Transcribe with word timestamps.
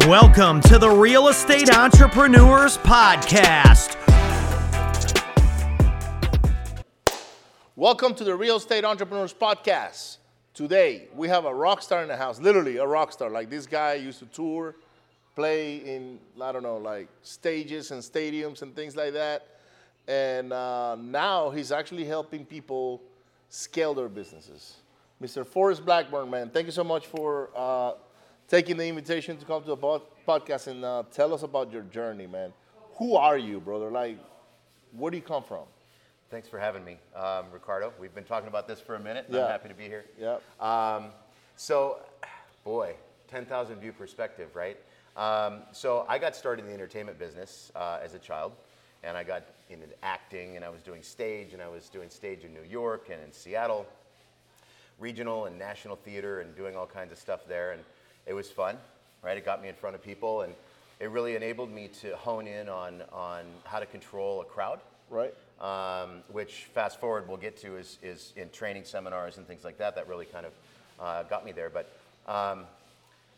Welcome 0.00 0.60
to 0.62 0.78
the 0.78 0.90
Real 0.90 1.28
Estate 1.28 1.74
Entrepreneurs 1.74 2.76
Podcast. 2.76 3.96
Welcome 7.74 8.14
to 8.16 8.24
the 8.24 8.34
Real 8.34 8.56
Estate 8.56 8.84
Entrepreneurs 8.84 9.32
Podcast. 9.32 10.18
Today, 10.52 11.08
we 11.14 11.28
have 11.28 11.46
a 11.46 11.54
rock 11.54 11.80
star 11.80 12.02
in 12.02 12.08
the 12.08 12.16
house, 12.16 12.38
literally 12.38 12.76
a 12.76 12.86
rock 12.86 13.12
star. 13.12 13.30
Like 13.30 13.48
this 13.48 13.66
guy 13.66 13.94
used 13.94 14.18
to 14.18 14.26
tour, 14.26 14.74
play 15.34 15.76
in, 15.76 16.18
I 16.38 16.52
don't 16.52 16.64
know, 16.64 16.76
like 16.76 17.08
stages 17.22 17.90
and 17.90 18.02
stadiums 18.02 18.60
and 18.60 18.76
things 18.76 18.96
like 18.96 19.14
that. 19.14 19.46
And 20.06 20.52
uh, 20.52 20.96
now 20.96 21.48
he's 21.48 21.72
actually 21.72 22.04
helping 22.04 22.44
people 22.44 23.00
scale 23.48 23.94
their 23.94 24.10
businesses. 24.10 24.76
Mr. 25.22 25.46
Forrest 25.46 25.86
Blackburn, 25.86 26.28
man, 26.28 26.50
thank 26.50 26.66
you 26.66 26.72
so 26.72 26.84
much 26.84 27.06
for 27.06 27.48
uh, 27.56 27.92
taking 28.48 28.76
the 28.76 28.86
invitation 28.86 29.36
to 29.36 29.44
come 29.44 29.62
to 29.62 29.68
the 29.68 29.76
pod- 29.76 30.02
podcast 30.26 30.66
and 30.66 30.84
uh, 30.84 31.02
tell 31.10 31.32
us 31.32 31.42
about 31.42 31.72
your 31.72 31.82
journey, 31.82 32.26
man. 32.26 32.52
Who 32.96 33.16
are 33.16 33.38
you, 33.38 33.60
brother? 33.60 33.90
Like, 33.90 34.18
where 34.92 35.10
do 35.10 35.16
you 35.16 35.22
come 35.22 35.42
from? 35.42 35.64
Thanks 36.30 36.48
for 36.48 36.58
having 36.58 36.84
me, 36.84 36.98
um, 37.14 37.46
Ricardo. 37.52 37.92
We've 37.98 38.14
been 38.14 38.24
talking 38.24 38.48
about 38.48 38.66
this 38.66 38.80
for 38.80 38.94
a 38.94 39.00
minute. 39.00 39.26
Yeah. 39.28 39.44
I'm 39.44 39.50
happy 39.50 39.68
to 39.68 39.74
be 39.74 39.84
here. 39.84 40.04
Yeah. 40.18 40.38
Um, 40.60 41.06
so, 41.56 41.98
boy, 42.64 42.94
10,000 43.28 43.76
view 43.76 43.92
perspective, 43.92 44.54
right? 44.54 44.78
Um, 45.16 45.62
so, 45.72 46.04
I 46.08 46.18
got 46.18 46.34
started 46.34 46.62
in 46.62 46.68
the 46.68 46.74
entertainment 46.74 47.18
business 47.18 47.70
uh, 47.76 47.98
as 48.02 48.14
a 48.14 48.18
child, 48.18 48.52
and 49.04 49.16
I 49.16 49.22
got 49.22 49.44
into 49.70 49.86
acting, 50.02 50.56
and 50.56 50.64
I 50.64 50.70
was 50.70 50.82
doing 50.82 51.02
stage, 51.02 51.52
and 51.52 51.62
I 51.62 51.68
was 51.68 51.88
doing 51.88 52.10
stage 52.10 52.42
in 52.44 52.52
New 52.52 52.68
York 52.68 53.08
and 53.12 53.22
in 53.22 53.32
Seattle, 53.32 53.86
regional 54.98 55.44
and 55.46 55.58
national 55.58 55.96
theater, 55.96 56.40
and 56.40 56.54
doing 56.56 56.76
all 56.76 56.86
kinds 56.86 57.12
of 57.12 57.18
stuff 57.18 57.46
there. 57.46 57.72
And 57.72 57.82
it 58.26 58.34
was 58.34 58.50
fun, 58.50 58.76
right? 59.22 59.36
It 59.36 59.44
got 59.44 59.62
me 59.62 59.68
in 59.68 59.74
front 59.74 59.94
of 59.96 60.02
people, 60.02 60.42
and 60.42 60.54
it 61.00 61.10
really 61.10 61.36
enabled 61.36 61.70
me 61.70 61.88
to 62.00 62.16
hone 62.16 62.46
in 62.46 62.68
on, 62.68 63.02
on 63.12 63.44
how 63.64 63.80
to 63.80 63.86
control 63.86 64.40
a 64.40 64.44
crowd 64.44 64.80
Right? 65.10 65.34
um, 65.60 66.22
which 66.32 66.66
fast 66.74 67.00
forward 67.00 67.28
we'll 67.28 67.36
get 67.36 67.56
to 67.58 67.76
is, 67.76 67.98
is 68.02 68.32
in 68.36 68.50
training 68.50 68.84
seminars 68.84 69.38
and 69.38 69.46
things 69.46 69.64
like 69.64 69.78
that. 69.78 69.94
That 69.94 70.08
really 70.08 70.26
kind 70.26 70.46
of 70.46 70.52
uh, 71.00 71.22
got 71.24 71.44
me 71.44 71.52
there. 71.52 71.70
But 71.70 71.88
um, 72.26 72.64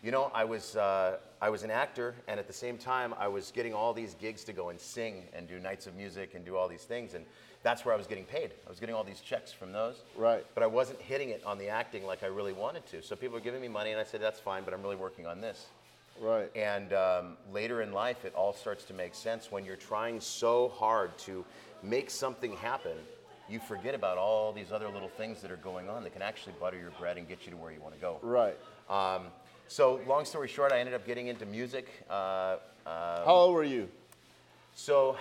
you 0.02 0.10
know, 0.10 0.30
I 0.34 0.44
was 0.44 0.76
uh, 0.76 1.18
I 1.40 1.50
was 1.50 1.62
an 1.62 1.70
actor, 1.70 2.14
and 2.28 2.40
at 2.40 2.46
the 2.46 2.52
same 2.52 2.78
time, 2.78 3.14
I 3.18 3.28
was 3.28 3.50
getting 3.50 3.74
all 3.74 3.92
these 3.92 4.14
gigs 4.14 4.44
to 4.44 4.52
go 4.52 4.70
and 4.70 4.80
sing 4.80 5.24
and 5.32 5.48
do 5.48 5.58
nights 5.58 5.86
of 5.86 5.94
music 5.94 6.34
and 6.34 6.44
do 6.44 6.56
all 6.56 6.68
these 6.68 6.84
things, 6.84 7.14
and 7.14 7.24
that's 7.66 7.84
where 7.84 7.92
I 7.92 7.98
was 7.98 8.06
getting 8.06 8.24
paid. 8.24 8.52
I 8.64 8.70
was 8.70 8.78
getting 8.78 8.94
all 8.94 9.02
these 9.02 9.18
checks 9.18 9.52
from 9.52 9.72
those. 9.72 9.96
Right. 10.16 10.46
But 10.54 10.62
I 10.62 10.68
wasn't 10.68 11.00
hitting 11.00 11.30
it 11.30 11.42
on 11.44 11.58
the 11.58 11.68
acting 11.68 12.06
like 12.06 12.22
I 12.22 12.28
really 12.28 12.52
wanted 12.52 12.86
to. 12.92 13.02
So 13.02 13.16
people 13.16 13.34
were 13.34 13.40
giving 13.40 13.60
me 13.60 13.66
money, 13.66 13.90
and 13.90 13.98
I 13.98 14.04
said, 14.04 14.22
"That's 14.22 14.38
fine, 14.38 14.62
but 14.62 14.72
I'm 14.72 14.82
really 14.82 14.94
working 14.94 15.26
on 15.26 15.40
this." 15.40 15.66
Right. 16.20 16.48
And 16.54 16.92
um, 16.92 17.36
later 17.52 17.82
in 17.82 17.92
life, 17.92 18.24
it 18.24 18.32
all 18.36 18.52
starts 18.52 18.84
to 18.84 18.94
make 18.94 19.16
sense 19.16 19.50
when 19.50 19.64
you're 19.64 19.74
trying 19.74 20.20
so 20.20 20.68
hard 20.68 21.18
to 21.18 21.44
make 21.82 22.08
something 22.08 22.52
happen. 22.52 22.96
You 23.48 23.58
forget 23.58 23.96
about 23.96 24.16
all 24.16 24.52
these 24.52 24.70
other 24.70 24.88
little 24.88 25.08
things 25.08 25.42
that 25.42 25.50
are 25.50 25.56
going 25.56 25.88
on 25.88 26.04
that 26.04 26.12
can 26.12 26.22
actually 26.22 26.54
butter 26.60 26.78
your 26.78 26.92
bread 26.92 27.18
and 27.18 27.26
get 27.26 27.46
you 27.46 27.50
to 27.50 27.56
where 27.56 27.72
you 27.72 27.80
want 27.80 27.94
to 27.94 28.00
go. 28.00 28.20
Right. 28.22 28.56
Um, 28.88 29.22
so, 29.66 30.00
long 30.06 30.24
story 30.24 30.46
short, 30.46 30.70
I 30.70 30.78
ended 30.78 30.94
up 30.94 31.04
getting 31.04 31.26
into 31.26 31.46
music. 31.46 31.88
Uh, 32.08 32.58
How 32.84 33.24
old 33.26 33.54
were 33.54 33.64
you? 33.64 33.88
so, 34.76 35.16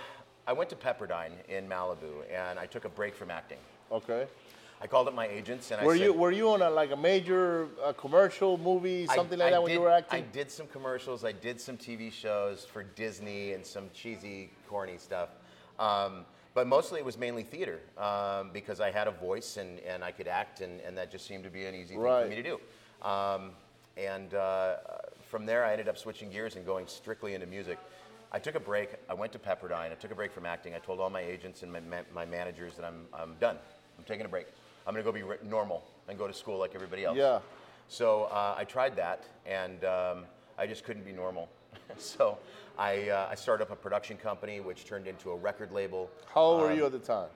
I 0.46 0.52
went 0.52 0.70
to 0.70 0.76
Pepperdine 0.76 1.32
in 1.48 1.68
Malibu, 1.68 2.22
and 2.32 2.58
I 2.58 2.66
took 2.66 2.84
a 2.84 2.88
break 2.88 3.14
from 3.14 3.30
acting. 3.30 3.58
Okay. 3.90 4.26
I 4.80 4.86
called 4.86 5.08
up 5.08 5.14
my 5.14 5.26
agents, 5.26 5.70
and 5.70 5.84
Were 5.84 5.94
I 5.94 5.96
said, 5.96 6.04
you 6.04 6.12
were 6.12 6.30
you 6.30 6.50
on 6.50 6.62
a, 6.62 6.70
like 6.70 6.92
a 6.92 6.96
major 6.96 7.66
uh, 7.82 7.92
commercial 7.94 8.58
movie, 8.58 9.06
I- 9.08 9.14
something 9.14 9.38
like 9.38 9.48
I 9.48 9.50
that 9.52 9.62
when 9.62 9.72
you 9.72 9.80
were 9.80 9.90
acting? 9.90 10.22
I 10.22 10.24
did 10.32 10.50
some 10.50 10.66
commercials. 10.66 11.24
I 11.24 11.32
did 11.32 11.60
some 11.60 11.76
TV 11.76 12.12
shows 12.12 12.64
for 12.64 12.82
Disney 12.84 13.54
and 13.54 13.64
some 13.64 13.88
cheesy, 13.92 14.50
corny 14.68 14.98
stuff. 14.98 15.30
Um, 15.78 16.24
but 16.54 16.66
mostly 16.66 17.00
it 17.00 17.04
was 17.04 17.18
mainly 17.18 17.42
theater 17.42 17.80
um, 17.98 18.50
because 18.52 18.80
I 18.80 18.90
had 18.90 19.08
a 19.08 19.10
voice 19.10 19.56
and, 19.56 19.78
and 19.80 20.04
I 20.04 20.10
could 20.12 20.28
act, 20.28 20.60
and, 20.60 20.80
and 20.82 20.96
that 20.96 21.10
just 21.10 21.26
seemed 21.26 21.44
to 21.44 21.50
be 21.50 21.64
an 21.64 21.74
easy 21.74 21.94
thing 21.94 22.02
for 22.02 22.26
me 22.28 22.36
to 22.36 22.42
do. 22.42 22.60
Um, 23.06 23.50
and 23.96 24.34
uh, 24.34 24.76
from 25.28 25.46
there, 25.46 25.64
I 25.64 25.72
ended 25.72 25.88
up 25.88 25.98
switching 25.98 26.30
gears 26.30 26.56
and 26.56 26.64
going 26.64 26.86
strictly 26.86 27.34
into 27.34 27.46
music. 27.46 27.78
I 28.36 28.38
took 28.38 28.54
a 28.54 28.60
break. 28.60 28.90
I 29.08 29.14
went 29.14 29.32
to 29.32 29.38
Pepperdine. 29.38 29.90
I 29.90 29.94
took 29.94 30.10
a 30.10 30.14
break 30.14 30.30
from 30.30 30.44
acting. 30.44 30.74
I 30.74 30.78
told 30.78 31.00
all 31.00 31.08
my 31.08 31.22
agents 31.22 31.62
and 31.62 31.72
my, 31.72 31.80
ma- 31.80 32.02
my 32.14 32.26
managers 32.26 32.74
that 32.74 32.84
I'm, 32.84 33.06
I'm 33.14 33.32
done. 33.40 33.56
I'm 33.96 34.04
taking 34.04 34.26
a 34.26 34.28
break. 34.28 34.46
I'm 34.86 34.92
going 34.92 35.02
to 35.02 35.10
go 35.10 35.10
be 35.10 35.22
re- 35.22 35.38
normal 35.42 35.82
and 36.06 36.18
go 36.18 36.26
to 36.26 36.34
school 36.34 36.58
like 36.58 36.74
everybody 36.74 37.06
else. 37.06 37.16
Yeah. 37.16 37.38
So 37.88 38.24
uh, 38.24 38.54
I 38.54 38.64
tried 38.64 38.94
that, 38.96 39.24
and 39.46 39.82
um, 39.86 40.24
I 40.58 40.66
just 40.66 40.84
couldn't 40.84 41.06
be 41.06 41.12
normal. 41.12 41.48
so 41.96 42.36
I, 42.78 43.08
uh, 43.08 43.28
I 43.30 43.36
started 43.36 43.62
up 43.64 43.70
a 43.70 43.76
production 43.76 44.18
company, 44.18 44.60
which 44.60 44.84
turned 44.84 45.06
into 45.06 45.30
a 45.30 45.34
record 45.36 45.72
label. 45.72 46.10
How 46.34 46.42
old 46.42 46.60
were 46.60 46.72
Um, 46.72 46.76
you 46.76 46.84
at 46.84 46.92
the 46.92 46.98
time? 46.98 47.28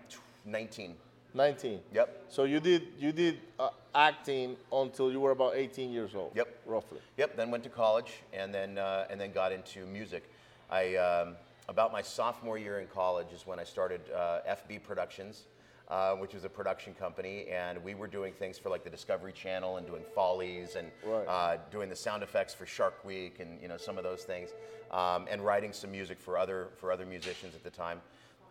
19. 0.45 0.95
19. 1.33 1.81
Yep. 1.95 2.25
So 2.29 2.45
you 2.45 2.61
did 2.61 2.89
you 2.99 3.13
did 3.13 3.39
uh, 3.59 3.71
acting 3.95 4.55
until 4.71 5.11
you 5.11 5.21
were 5.21 5.31
about 5.31 5.55
18 5.57 5.93
years 5.93 6.15
old. 6.15 6.33
Yep. 6.35 6.49
Roughly. 6.67 6.99
Yep. 7.17 7.37
Then 7.37 7.51
went 7.51 7.63
to 7.65 7.71
college, 7.71 8.13
and 8.35 8.53
then 8.53 8.77
uh, 8.77 9.07
and 9.09 9.19
then 9.19 9.33
got 9.33 9.51
into 9.53 9.87
music. 9.87 10.25
I 10.71 10.95
um, 10.97 11.37
about 11.69 11.93
my 11.93 12.03
sophomore 12.03 12.59
year 12.59 12.79
in 12.81 12.87
college 12.87 13.33
is 13.35 13.47
when 13.47 13.59
I 13.59 13.65
started 13.65 14.01
uh, 14.15 14.41
FB 14.49 14.83
Productions, 14.85 15.45
uh, 15.89 16.15
which 16.15 16.33
was 16.35 16.45
a 16.45 16.49
production 16.49 16.95
company, 16.95 17.47
and 17.51 17.83
we 17.83 17.95
were 17.95 18.07
doing 18.07 18.33
things 18.33 18.59
for 18.59 18.71
like 18.71 18.85
the 18.85 18.91
Discovery 18.91 19.33
Channel 19.33 19.77
and 19.79 19.87
doing 19.87 20.03
Foleys 20.15 20.77
and 20.77 20.91
Right. 21.05 21.27
uh, 21.27 21.57
doing 21.71 21.89
the 21.89 21.97
sound 21.97 22.23
effects 22.23 22.55
for 22.55 22.67
Shark 22.67 23.05
Week 23.05 23.41
and 23.41 23.61
you 23.61 23.69
know 23.69 23.77
some 23.77 23.99
of 23.99 24.05
those 24.05 24.23
things, 24.23 24.51
um, 24.93 25.27
and 25.31 25.45
writing 25.45 25.73
some 25.73 25.91
music 25.91 26.21
for 26.21 26.39
other 26.39 26.69
for 26.77 26.93
other 26.93 27.07
musicians 27.07 27.55
at 27.55 27.65
the 27.65 27.71
time. 27.71 28.01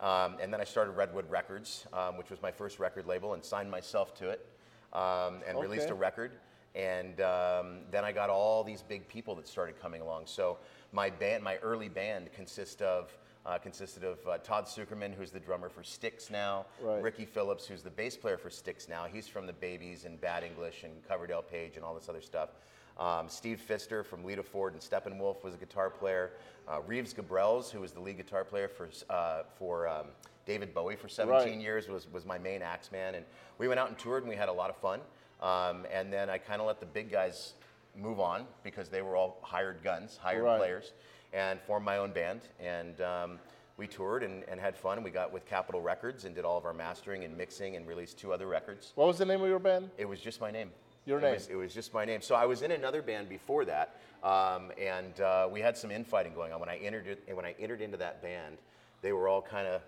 Um, 0.00 0.36
and 0.40 0.52
then 0.52 0.60
I 0.62 0.64
started 0.64 0.92
Redwood 0.92 1.30
Records, 1.30 1.86
um, 1.92 2.16
which 2.16 2.30
was 2.30 2.40
my 2.40 2.50
first 2.50 2.78
record 2.78 3.06
label, 3.06 3.34
and 3.34 3.44
signed 3.44 3.70
myself 3.70 4.14
to 4.16 4.30
it, 4.30 4.46
um, 4.94 5.40
and 5.46 5.58
released 5.60 5.90
a 5.90 5.94
record. 5.94 6.32
And 6.74 7.20
um, 7.20 7.78
then 7.90 8.04
I 8.04 8.12
got 8.12 8.30
all 8.30 8.62
these 8.62 8.82
big 8.82 9.08
people 9.08 9.34
that 9.36 9.48
started 9.48 9.80
coming 9.80 10.00
along. 10.02 10.22
So 10.26 10.58
my 10.92 11.10
band, 11.10 11.42
my 11.42 11.56
early 11.58 11.88
band, 11.88 12.32
consist 12.32 12.80
of 12.82 13.12
uh, 13.46 13.56
consisted 13.56 14.04
of 14.04 14.18
uh, 14.28 14.36
Todd 14.38 14.66
Sucherman, 14.66 15.14
who's 15.14 15.30
the 15.30 15.40
drummer 15.40 15.70
for 15.70 15.82
Styx 15.82 16.28
now, 16.30 16.66
Right. 16.82 17.02
Ricky 17.02 17.24
Phillips, 17.24 17.66
who's 17.66 17.82
the 17.82 17.88
bass 17.90 18.14
player 18.14 18.36
for 18.36 18.50
Styx 18.50 18.86
now. 18.86 19.06
He's 19.10 19.26
from 19.26 19.46
the 19.46 19.52
Babys 19.54 20.04
and 20.04 20.20
Bad 20.20 20.44
English 20.44 20.82
and 20.84 20.92
Coverdale 21.08 21.40
Page 21.40 21.76
and 21.76 21.84
all 21.84 21.94
this 21.94 22.10
other 22.10 22.20
stuff. 22.20 22.50
Um, 22.98 23.30
Steve 23.30 23.58
Pfister 23.58 24.04
from 24.04 24.24
Lita 24.26 24.42
Ford 24.42 24.74
and 24.74 24.82
Steppenwolf 24.82 25.42
was 25.42 25.54
a 25.54 25.56
guitar 25.56 25.88
player. 25.88 26.32
Uh, 26.68 26.80
Reeves 26.86 27.14
Gabrels, 27.14 27.70
who 27.70 27.80
was 27.80 27.92
the 27.92 28.00
lead 28.00 28.18
guitar 28.18 28.44
player 28.44 28.68
for 28.68 28.90
uh, 29.08 29.44
for 29.58 29.88
um, 29.88 30.08
David 30.44 30.74
Bowie 30.74 30.96
for 30.96 31.08
17 31.08 31.48
Right. 31.54 31.58
years, 31.60 31.88
was 31.88 32.12
was 32.12 32.26
my 32.26 32.36
main 32.38 32.60
axe 32.60 32.92
man. 32.92 33.14
And 33.14 33.24
we 33.56 33.68
went 33.68 33.80
out 33.80 33.88
and 33.88 33.98
toured, 33.98 34.22
and 34.24 34.28
we 34.28 34.36
had 34.36 34.50
a 34.50 34.52
lot 34.52 34.68
of 34.68 34.76
fun. 34.76 35.00
Um, 35.40 35.86
and 35.92 36.12
then 36.12 36.28
I 36.30 36.38
kind 36.38 36.60
of 36.60 36.66
let 36.66 36.80
the 36.80 36.86
big 36.86 37.10
guys 37.10 37.54
move 37.96 38.20
on 38.20 38.46
because 38.62 38.88
they 38.88 39.02
were 39.02 39.16
all 39.16 39.38
hired 39.42 39.82
guns, 39.82 40.18
hired 40.20 40.44
Right. 40.44 40.58
players, 40.58 40.92
and 41.32 41.60
formed 41.62 41.84
my 41.84 41.96
own 41.98 42.12
band. 42.12 42.40
And 42.60 43.00
um, 43.00 43.38
we 43.76 43.86
toured 43.86 44.22
and, 44.22 44.44
and 44.48 44.60
had 44.60 44.76
fun. 44.76 45.02
We 45.02 45.10
got 45.10 45.32
with 45.32 45.46
Capitol 45.46 45.80
Records 45.80 46.24
and 46.24 46.34
did 46.34 46.44
all 46.44 46.58
of 46.58 46.64
our 46.66 46.74
mastering 46.74 47.24
and 47.24 47.36
mixing 47.36 47.76
and 47.76 47.86
released 47.86 48.18
two 48.18 48.32
other 48.32 48.46
records. 48.46 48.92
What 48.94 49.06
was 49.08 49.18
the 49.18 49.24
name 49.24 49.40
of 49.42 49.48
your 49.48 49.58
band? 49.58 49.90
It 49.96 50.06
was 50.08 50.20
just 50.20 50.40
my 50.40 50.50
name. 50.50 50.70
Your 51.06 51.18
it 51.18 51.22
name. 51.22 51.34
Was, 51.34 51.48
it 51.48 51.54
was 51.56 51.72
just 51.72 51.94
my 51.94 52.04
name. 52.04 52.20
So 52.20 52.34
I 52.34 52.44
was 52.44 52.60
in 52.62 52.72
another 52.72 53.00
band 53.00 53.28
before 53.30 53.64
that, 53.64 53.96
um, 54.22 54.70
and 54.78 55.18
uh, 55.20 55.48
we 55.50 55.60
had 55.60 55.76
some 55.76 55.90
infighting 55.90 56.34
going 56.34 56.52
on. 56.52 56.60
When 56.60 56.68
I 56.68 56.76
entered 56.76 57.06
it, 57.06 57.34
when 57.34 57.46
I 57.46 57.54
entered 57.58 57.80
into 57.80 57.96
that 57.96 58.20
band, 58.22 58.58
they 59.00 59.12
were 59.12 59.26
all 59.26 59.40
kind 59.40 59.66
of 59.66 59.80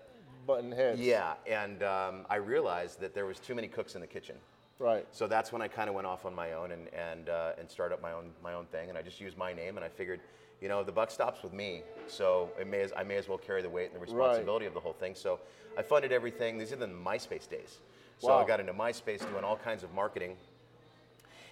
Button 0.47 0.71
Heads. 0.71 0.99
yeah, 0.99 1.35
and 1.47 1.83
um, 1.83 2.25
I 2.31 2.37
realized 2.37 2.99
that 3.01 3.13
there 3.13 3.27
was 3.27 3.37
too 3.39 3.53
many 3.53 3.67
cooks 3.67 3.93
in 3.93 4.01
the 4.01 4.07
kitchen. 4.07 4.35
Right. 4.83 5.07
So 5.11 5.27
that's 5.27 5.53
when 5.53 5.61
I 5.61 5.69
kind 5.69 5.87
of 5.87 5.95
went 5.95 6.05
off 6.05 6.25
on 6.25 6.35
my 6.35 6.51
own 6.51 6.73
and 6.73 6.89
and 6.93 7.29
uh, 7.29 7.53
and 7.57 7.69
started 7.69 7.95
up 7.95 8.01
my 8.01 8.11
own 8.11 8.31
my 8.43 8.53
own 8.53 8.65
thing, 8.65 8.89
and 8.89 8.97
I 8.97 9.01
just 9.01 9.21
used 9.21 9.37
my 9.37 9.53
name, 9.53 9.77
and 9.77 9.85
I 9.85 9.87
figured, 9.87 10.19
you 10.61 10.67
know, 10.67 10.83
the 10.83 10.91
buck 10.91 11.09
stops 11.09 11.41
with 11.41 11.53
me, 11.53 11.83
so 12.07 12.49
it 12.59 12.67
may 12.67 12.81
as, 12.81 12.91
I 12.97 13.03
may 13.03 13.15
as 13.15 13.29
well 13.29 13.37
carry 13.37 13.61
the 13.61 13.69
weight 13.69 13.85
and 13.85 13.95
the 13.95 14.01
responsibility 14.01 14.65
of 14.65 14.73
the 14.73 14.81
whole 14.81 14.91
thing. 14.91 15.15
So 15.15 15.39
I 15.77 15.83
funded 15.83 16.11
everything. 16.11 16.57
These 16.57 16.73
are 16.73 16.75
the 16.75 16.87
MySpace 16.87 17.47
days, 17.47 17.79
so 18.19 18.27
Wow. 18.27 18.43
I 18.43 18.45
got 18.45 18.59
into 18.59 18.73
MySpace 18.73 19.25
doing 19.31 19.45
all 19.45 19.55
kinds 19.55 19.83
of 19.83 19.93
marketing. 19.93 20.35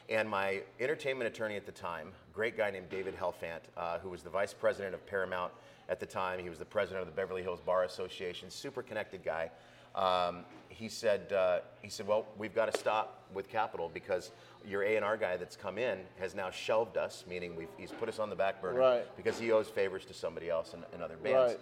And 0.10 0.28
my 0.28 0.62
entertainment 0.82 1.34
attorney 1.34 1.56
at 1.56 1.66
the 1.66 1.72
time, 1.72 2.12
great 2.34 2.58
guy 2.58 2.70
named 2.70 2.90
David 2.90 3.16
Helfant, 3.16 3.62
uh, 3.78 4.00
who 4.00 4.10
was 4.10 4.24
the 4.24 4.30
vice 4.30 4.54
president 4.54 4.94
of 4.94 5.06
Paramount 5.06 5.54
at 5.88 6.02
the 6.02 6.06
time. 6.06 6.38
He 6.40 6.50
was 6.50 6.60
the 6.60 6.66
president 6.66 7.00
of 7.00 7.08
the 7.08 7.16
Beverly 7.16 7.44
Hills 7.44 7.62
Bar 7.62 7.86
Association, 7.86 8.50
super 8.50 8.84
connected 8.84 9.24
guy. 9.24 9.50
Um, 9.96 10.46
he 10.70 10.90
said, 10.90 11.32
uh, 11.34 11.60
he 11.82 11.90
said, 11.90 12.08
well, 12.08 12.26
we've 12.38 12.56
got 12.56 12.72
to 12.72 12.78
stop 12.80 13.26
with 13.34 13.50
Capitol 13.50 13.90
because 13.94 14.32
your 14.66 14.84
A&R 14.84 15.16
guy 15.18 15.38
that's 15.38 15.56
come 15.56 15.78
in 15.78 16.00
has 16.20 16.34
now 16.34 16.50
shelved 16.50 16.98
us, 16.98 17.24
meaning 17.30 17.56
we've, 17.56 17.68
he's 17.78 17.92
put 17.92 18.10
us 18.10 18.20
on 18.20 18.30
the 18.30 18.36
back 18.36 18.62
burner 18.62 18.80
Right. 18.80 19.18
because 19.18 19.40
he 19.40 19.52
owes 19.52 19.68
favors 19.68 20.06
to 20.06 20.14
somebody 20.14 20.50
else 20.50 20.74
and, 20.74 20.84
in 20.94 21.02
other 21.02 21.18
bands. 21.18 21.54
Right. 21.54 21.60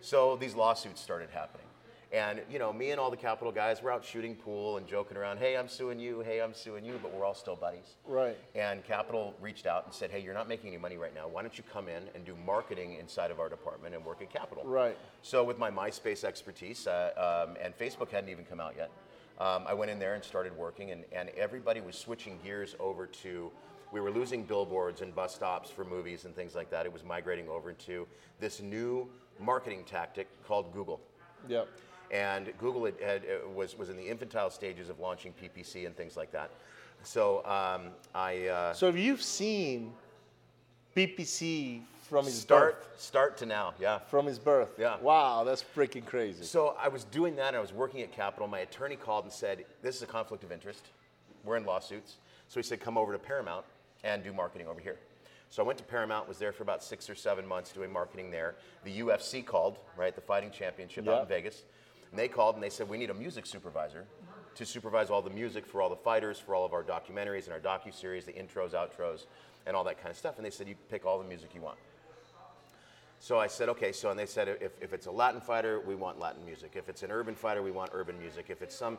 So 0.00 0.36
these 0.36 0.54
lawsuits 0.54 1.00
started 1.00 1.30
happening. 1.30 1.66
And 2.12 2.40
you 2.50 2.58
know, 2.58 2.72
me 2.72 2.92
and 2.92 3.00
all 3.00 3.10
the 3.10 3.16
Capitol 3.16 3.52
guys, 3.52 3.82
we're 3.82 3.90
out 3.90 4.04
shooting 4.04 4.36
pool 4.36 4.76
and 4.76 4.86
joking 4.86 5.16
around. 5.16 5.38
Hey, 5.38 5.56
I'm 5.56 5.68
suing 5.68 5.98
you. 5.98 6.20
Hey, 6.20 6.40
I'm 6.40 6.54
suing 6.54 6.84
you. 6.84 7.00
But 7.02 7.12
we're 7.12 7.24
all 7.24 7.34
still 7.34 7.56
buddies. 7.56 7.96
Right. 8.06 8.36
And 8.54 8.84
Capitol 8.84 9.34
reached 9.40 9.66
out 9.66 9.84
and 9.86 9.92
said, 9.92 10.10
Hey, 10.10 10.20
you're 10.20 10.34
not 10.34 10.48
making 10.48 10.68
any 10.68 10.78
money 10.78 10.96
right 10.96 11.14
now. 11.14 11.26
Why 11.26 11.42
don't 11.42 11.56
you 11.58 11.64
come 11.72 11.88
in 11.88 12.04
and 12.14 12.24
do 12.24 12.36
marketing 12.46 12.96
inside 13.00 13.30
of 13.30 13.40
our 13.40 13.48
department 13.48 13.94
and 13.94 14.04
work 14.04 14.22
at 14.22 14.32
Capitol? 14.32 14.64
Right. 14.64 14.96
So 15.22 15.42
with 15.42 15.58
my 15.58 15.70
MySpace 15.70 16.22
expertise, 16.22 16.86
uh, 16.86 17.46
um, 17.48 17.56
and 17.60 17.76
Facebook 17.76 18.10
hadn't 18.10 18.30
even 18.30 18.44
come 18.44 18.60
out 18.60 18.74
yet, 18.76 18.90
um, 19.38 19.64
I 19.66 19.74
went 19.74 19.90
in 19.90 19.98
there 19.98 20.14
and 20.14 20.24
started 20.24 20.56
working, 20.56 20.92
and, 20.92 21.04
and 21.12 21.28
everybody 21.30 21.80
was 21.80 21.96
switching 21.96 22.38
gears 22.42 22.74
over 22.80 23.06
to. 23.06 23.50
We 23.92 24.00
were 24.00 24.10
losing 24.10 24.44
billboards 24.44 25.02
and 25.02 25.14
bus 25.14 25.34
stops 25.34 25.70
for 25.70 25.84
movies 25.84 26.24
and 26.24 26.34
things 26.34 26.54
like 26.54 26.70
that. 26.70 26.86
It 26.86 26.92
was 26.92 27.04
migrating 27.04 27.48
over 27.48 27.72
to 27.72 28.06
this 28.40 28.60
new 28.60 29.08
marketing 29.38 29.84
tactic 29.84 30.28
called 30.46 30.72
Google. 30.72 31.00
Yep. 31.48 31.68
And 32.10 32.52
Google 32.58 32.84
had, 32.84 33.00
had, 33.00 33.22
uh, 33.22 33.48
was, 33.48 33.76
was 33.76 33.88
in 33.88 33.96
the 33.96 34.06
infantile 34.06 34.50
stages 34.50 34.88
of 34.88 35.00
launching 35.00 35.32
PPC 35.42 35.86
and 35.86 35.96
things 35.96 36.16
like 36.16 36.30
that. 36.32 36.50
So 37.02 37.38
um, 37.44 37.92
I 38.14 38.46
uh, 38.46 38.72
So 38.74 38.88
you've 38.88 39.22
seen 39.22 39.92
PPC 40.96 41.82
from 42.08 42.24
his 42.24 42.40
start 42.40 42.78
birth, 42.80 43.00
start 43.00 43.36
to 43.38 43.46
now, 43.46 43.74
yeah. 43.80 43.98
from 43.98 44.26
his 44.26 44.38
birth, 44.38 44.74
Yeah. 44.78 44.96
wow, 45.00 45.44
that's 45.44 45.62
freaking 45.62 46.06
crazy. 46.06 46.44
So 46.44 46.76
I 46.80 46.88
was 46.88 47.04
doing 47.04 47.34
that. 47.36 47.54
I 47.54 47.60
was 47.60 47.72
working 47.72 48.00
at 48.02 48.12
Capitol. 48.12 48.46
My 48.46 48.60
attorney 48.60 48.96
called 48.96 49.24
and 49.24 49.32
said, 49.32 49.64
"This 49.82 49.96
is 49.96 50.02
a 50.02 50.06
conflict 50.06 50.44
of 50.44 50.52
interest. 50.52 50.86
We're 51.44 51.56
in 51.56 51.64
lawsuits." 51.66 52.16
So 52.48 52.60
he 52.60 52.62
said, 52.62 52.80
"Come 52.80 52.96
over 52.96 53.12
to 53.12 53.18
Paramount 53.18 53.64
and 54.04 54.22
do 54.22 54.32
marketing 54.32 54.68
over 54.68 54.80
here." 54.80 54.98
So 55.50 55.62
I 55.62 55.66
went 55.66 55.78
to 55.78 55.84
Paramount. 55.84 56.28
Was 56.28 56.38
there 56.38 56.52
for 56.52 56.62
about 56.62 56.82
six 56.82 57.10
or 57.10 57.14
seven 57.14 57.46
months 57.46 57.72
doing 57.72 57.92
marketing 57.92 58.30
there. 58.30 58.54
The 58.84 59.00
UFC 59.00 59.44
called, 59.44 59.78
right, 59.96 60.14
the 60.14 60.20
fighting 60.20 60.50
championship 60.50 61.08
out 61.08 61.22
in 61.22 61.28
Vegas, 61.28 61.64
and 62.10 62.18
they 62.18 62.28
called 62.28 62.54
and 62.54 62.62
they 62.64 62.70
said, 62.70 62.88
"We 62.88 62.98
need 62.98 63.10
a 63.10 63.14
music 63.14 63.46
supervisor." 63.46 64.06
To 64.56 64.64
supervise 64.64 65.10
all 65.10 65.20
the 65.20 65.28
music 65.28 65.66
for 65.66 65.82
all 65.82 65.90
the 65.90 65.96
fighters, 65.96 66.40
for 66.40 66.54
all 66.54 66.64
of 66.64 66.72
our 66.72 66.82
documentaries 66.82 67.44
and 67.44 67.52
our 67.52 67.60
docu 67.60 67.92
series, 67.92 68.24
the 68.24 68.32
intros, 68.32 68.70
outros, 68.70 69.26
and 69.66 69.76
all 69.76 69.84
that 69.84 69.98
kind 69.98 70.10
of 70.10 70.16
stuff. 70.16 70.36
And 70.38 70.46
they 70.46 70.50
said, 70.50 70.66
"You 70.66 70.76
pick 70.88 71.04
all 71.04 71.18
the 71.18 71.28
music 71.28 71.54
you 71.54 71.60
want." 71.60 71.78
So 73.18 73.38
I 73.38 73.46
said, 73.46 73.68
okay, 73.70 73.92
so, 73.92 74.10
and 74.10 74.18
they 74.18 74.26
said, 74.26 74.46
if, 74.60 74.72
if 74.80 74.92
it's 74.92 75.06
a 75.06 75.10
Latin 75.10 75.40
fighter, 75.40 75.80
we 75.80 75.94
want 75.94 76.20
Latin 76.20 76.44
music. 76.44 76.72
If 76.76 76.88
it's 76.88 77.02
an 77.02 77.10
urban 77.10 77.34
fighter, 77.34 77.62
we 77.62 77.70
want 77.70 77.90
urban 77.94 78.18
music. 78.18 78.46
If 78.50 78.60
it's 78.60 78.74
some 78.74 78.98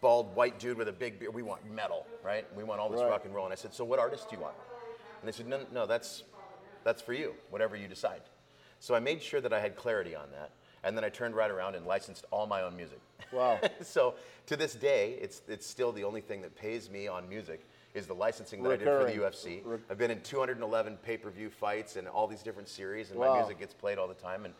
bald 0.00 0.34
white 0.36 0.58
dude 0.58 0.76
with 0.76 0.88
a 0.88 0.92
big 0.92 1.18
beard, 1.18 1.34
we 1.34 1.42
want 1.42 1.68
metal, 1.70 2.06
right? 2.22 2.46
We 2.54 2.62
want 2.62 2.80
all 2.80 2.88
this 2.90 3.00
Right. 3.00 3.08
rock 3.08 3.24
and 3.24 3.34
roll. 3.34 3.46
And 3.46 3.52
I 3.52 3.56
said, 3.56 3.72
so 3.72 3.84
what 3.84 3.98
artist 3.98 4.28
do 4.28 4.36
you 4.36 4.42
want? 4.42 4.54
And 5.20 5.26
they 5.26 5.32
said, 5.32 5.48
no, 5.48 5.60
no, 5.72 5.86
that's, 5.86 6.24
that's 6.84 7.00
for 7.00 7.14
you, 7.14 7.34
whatever 7.50 7.74
you 7.74 7.88
decide. 7.88 8.20
So 8.80 8.94
I 8.94 9.00
made 9.00 9.22
sure 9.22 9.40
that 9.40 9.52
I 9.52 9.60
had 9.60 9.76
clarity 9.76 10.14
on 10.14 10.30
that. 10.32 10.50
And 10.88 10.96
then 10.96 11.04
I 11.04 11.10
turned 11.10 11.36
right 11.36 11.50
around 11.50 11.74
and 11.74 11.84
licensed 11.84 12.24
all 12.30 12.46
my 12.46 12.62
own 12.62 12.74
music. 12.74 12.98
Wow. 13.30 13.60
so 13.82 14.14
to 14.46 14.56
this 14.56 14.72
day, 14.74 15.18
it's, 15.20 15.42
it's 15.46 15.66
still 15.66 15.92
the 15.92 16.02
only 16.02 16.22
thing 16.22 16.40
that 16.40 16.56
pays 16.56 16.88
me 16.88 17.06
on 17.06 17.28
music 17.28 17.62
is 17.92 18.06
the 18.06 18.14
licensing 18.14 18.62
that 18.62 18.70
I 18.70 18.72
Recurring. 18.72 19.06
did 19.08 19.20
for 19.20 19.20
the 19.20 19.36
UFC. 19.36 19.60
Rec- 19.66 19.80
I've 19.90 19.98
been 19.98 20.10
in 20.10 20.22
211 20.22 20.96
pay-per-view 21.02 21.50
fights 21.50 21.96
and 21.96 22.08
all 22.08 22.26
these 22.26 22.42
different 22.42 22.70
series, 22.70 23.10
and 23.10 23.20
Wow. 23.20 23.34
my 23.34 23.38
music 23.40 23.58
gets 23.58 23.74
played 23.74 23.98
all 23.98 24.08
the 24.08 24.14
time, 24.14 24.46
and 24.46 24.54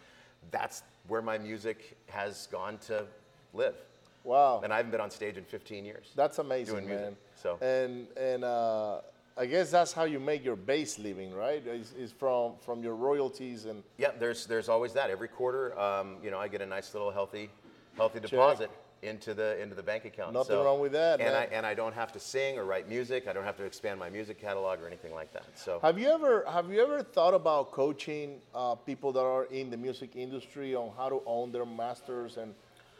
that's 0.51 0.83
where 1.07 1.23
my 1.23 1.39
music 1.39 1.97
has 2.09 2.47
gone 2.53 2.77
to 2.89 3.07
live. 3.55 3.77
Wow. 4.23 4.61
And 4.63 4.71
I 4.71 4.77
haven't 4.77 4.91
been 4.91 5.01
on 5.01 5.11
stage 5.11 5.39
in 5.39 5.45
15 5.45 5.87
years. 5.87 6.11
That's 6.15 6.39
amazing, 6.39 6.75
doing 6.75 6.87
music, 6.89 7.05
man. 7.07 7.17
so. 7.37 7.57
and 7.63 8.07
and 8.19 8.45
uh, 8.45 9.01
I 9.39 9.47
guess 9.47 9.71
that's 9.71 9.93
how 9.93 10.03
you 10.05 10.19
make 10.19 10.45
your 10.45 10.57
base 10.57 10.99
living, 10.99 11.33
right? 11.33 11.65
Is, 11.65 11.93
is 11.93 12.11
from 12.11 12.55
from 12.59 12.83
your 12.83 12.97
royalties 12.97 13.67
and 13.67 13.85
Yeah, 13.97 14.11
there's 14.19 14.47
there's 14.47 14.69
always 14.69 14.93
that. 14.95 15.11
Every 15.11 15.29
quarter, 15.29 15.79
um, 15.79 16.17
you 16.23 16.31
know, 16.33 16.39
I 16.39 16.49
get 16.49 16.61
a 16.61 16.67
nice 16.67 16.93
little 16.93 17.13
healthy, 17.13 17.49
healthy 17.97 18.19
deposit 18.19 18.71
into 19.03 19.35
the 19.35 19.61
into 19.63 19.77
the 19.77 19.83
bank 19.83 20.05
account. 20.07 20.33
Nothing 20.33 20.57
wrong 20.59 20.81
with 20.81 20.91
that, 20.93 21.21
And 21.21 21.33
man. 21.33 21.37
I 21.37 21.45
and 21.57 21.65
I 21.65 21.75
don't 21.75 21.95
have 21.95 22.11
to 22.13 22.21
sing 22.21 22.59
or 22.59 22.65
write 22.65 22.89
music. 22.89 23.29
I 23.29 23.33
don't 23.33 23.45
have 23.45 23.57
to 23.59 23.65
expand 23.65 24.01
my 24.01 24.11
music 24.11 24.41
catalog 24.41 24.81
or 24.81 24.89
anything 24.89 25.15
like 25.15 25.33
that. 25.35 25.45
So 25.55 25.79
Have 25.83 26.01
you 26.01 26.09
ever 26.09 26.45
have 26.51 26.69
you 26.73 26.83
ever 26.83 27.05
thought 27.05 27.35
about 27.35 27.71
coaching 27.71 28.41
uh, 28.57 28.75
people 28.75 29.13
that 29.13 29.23
are 29.37 29.45
in 29.45 29.71
the 29.71 29.77
music 29.77 30.17
industry 30.17 30.75
on 30.75 30.91
how 30.97 31.09
to 31.09 31.23
own 31.27 31.53
their 31.53 31.67
masters 31.67 32.39
and 32.39 32.55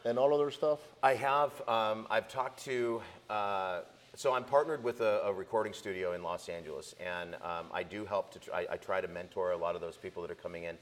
and 0.05 0.17
all 0.17 0.33
other 0.33 0.51
stuff? 0.51 0.79
I 1.03 1.15
have. 1.15 1.51
Um, 1.67 2.07
I've 2.09 2.29
talked 2.29 2.63
to. 2.63 3.01
Uh, 3.29 3.81
so 4.19 4.33
I'm 4.33 4.43
partnered 4.43 4.83
with 4.83 4.99
a, 4.99 5.21
a 5.23 5.33
recording 5.33 5.71
studio 5.71 6.11
in 6.11 6.21
Los 6.23 6.49
Angeles, 6.49 6.93
and 6.99 7.35
um, 7.35 7.67
I 7.71 7.83
do 7.83 8.03
help 8.03 8.33
to. 8.33 8.39
Try, 8.39 8.67
I 8.69 8.75
try 8.75 8.99
to 8.99 9.07
mentor 9.07 9.53
a 9.53 9.57
lot 9.57 9.75
of 9.75 9.81
those 9.81 9.95
people 9.95 10.21
that 10.23 10.29
are 10.29 10.35
coming 10.35 10.65
in. 10.65 10.77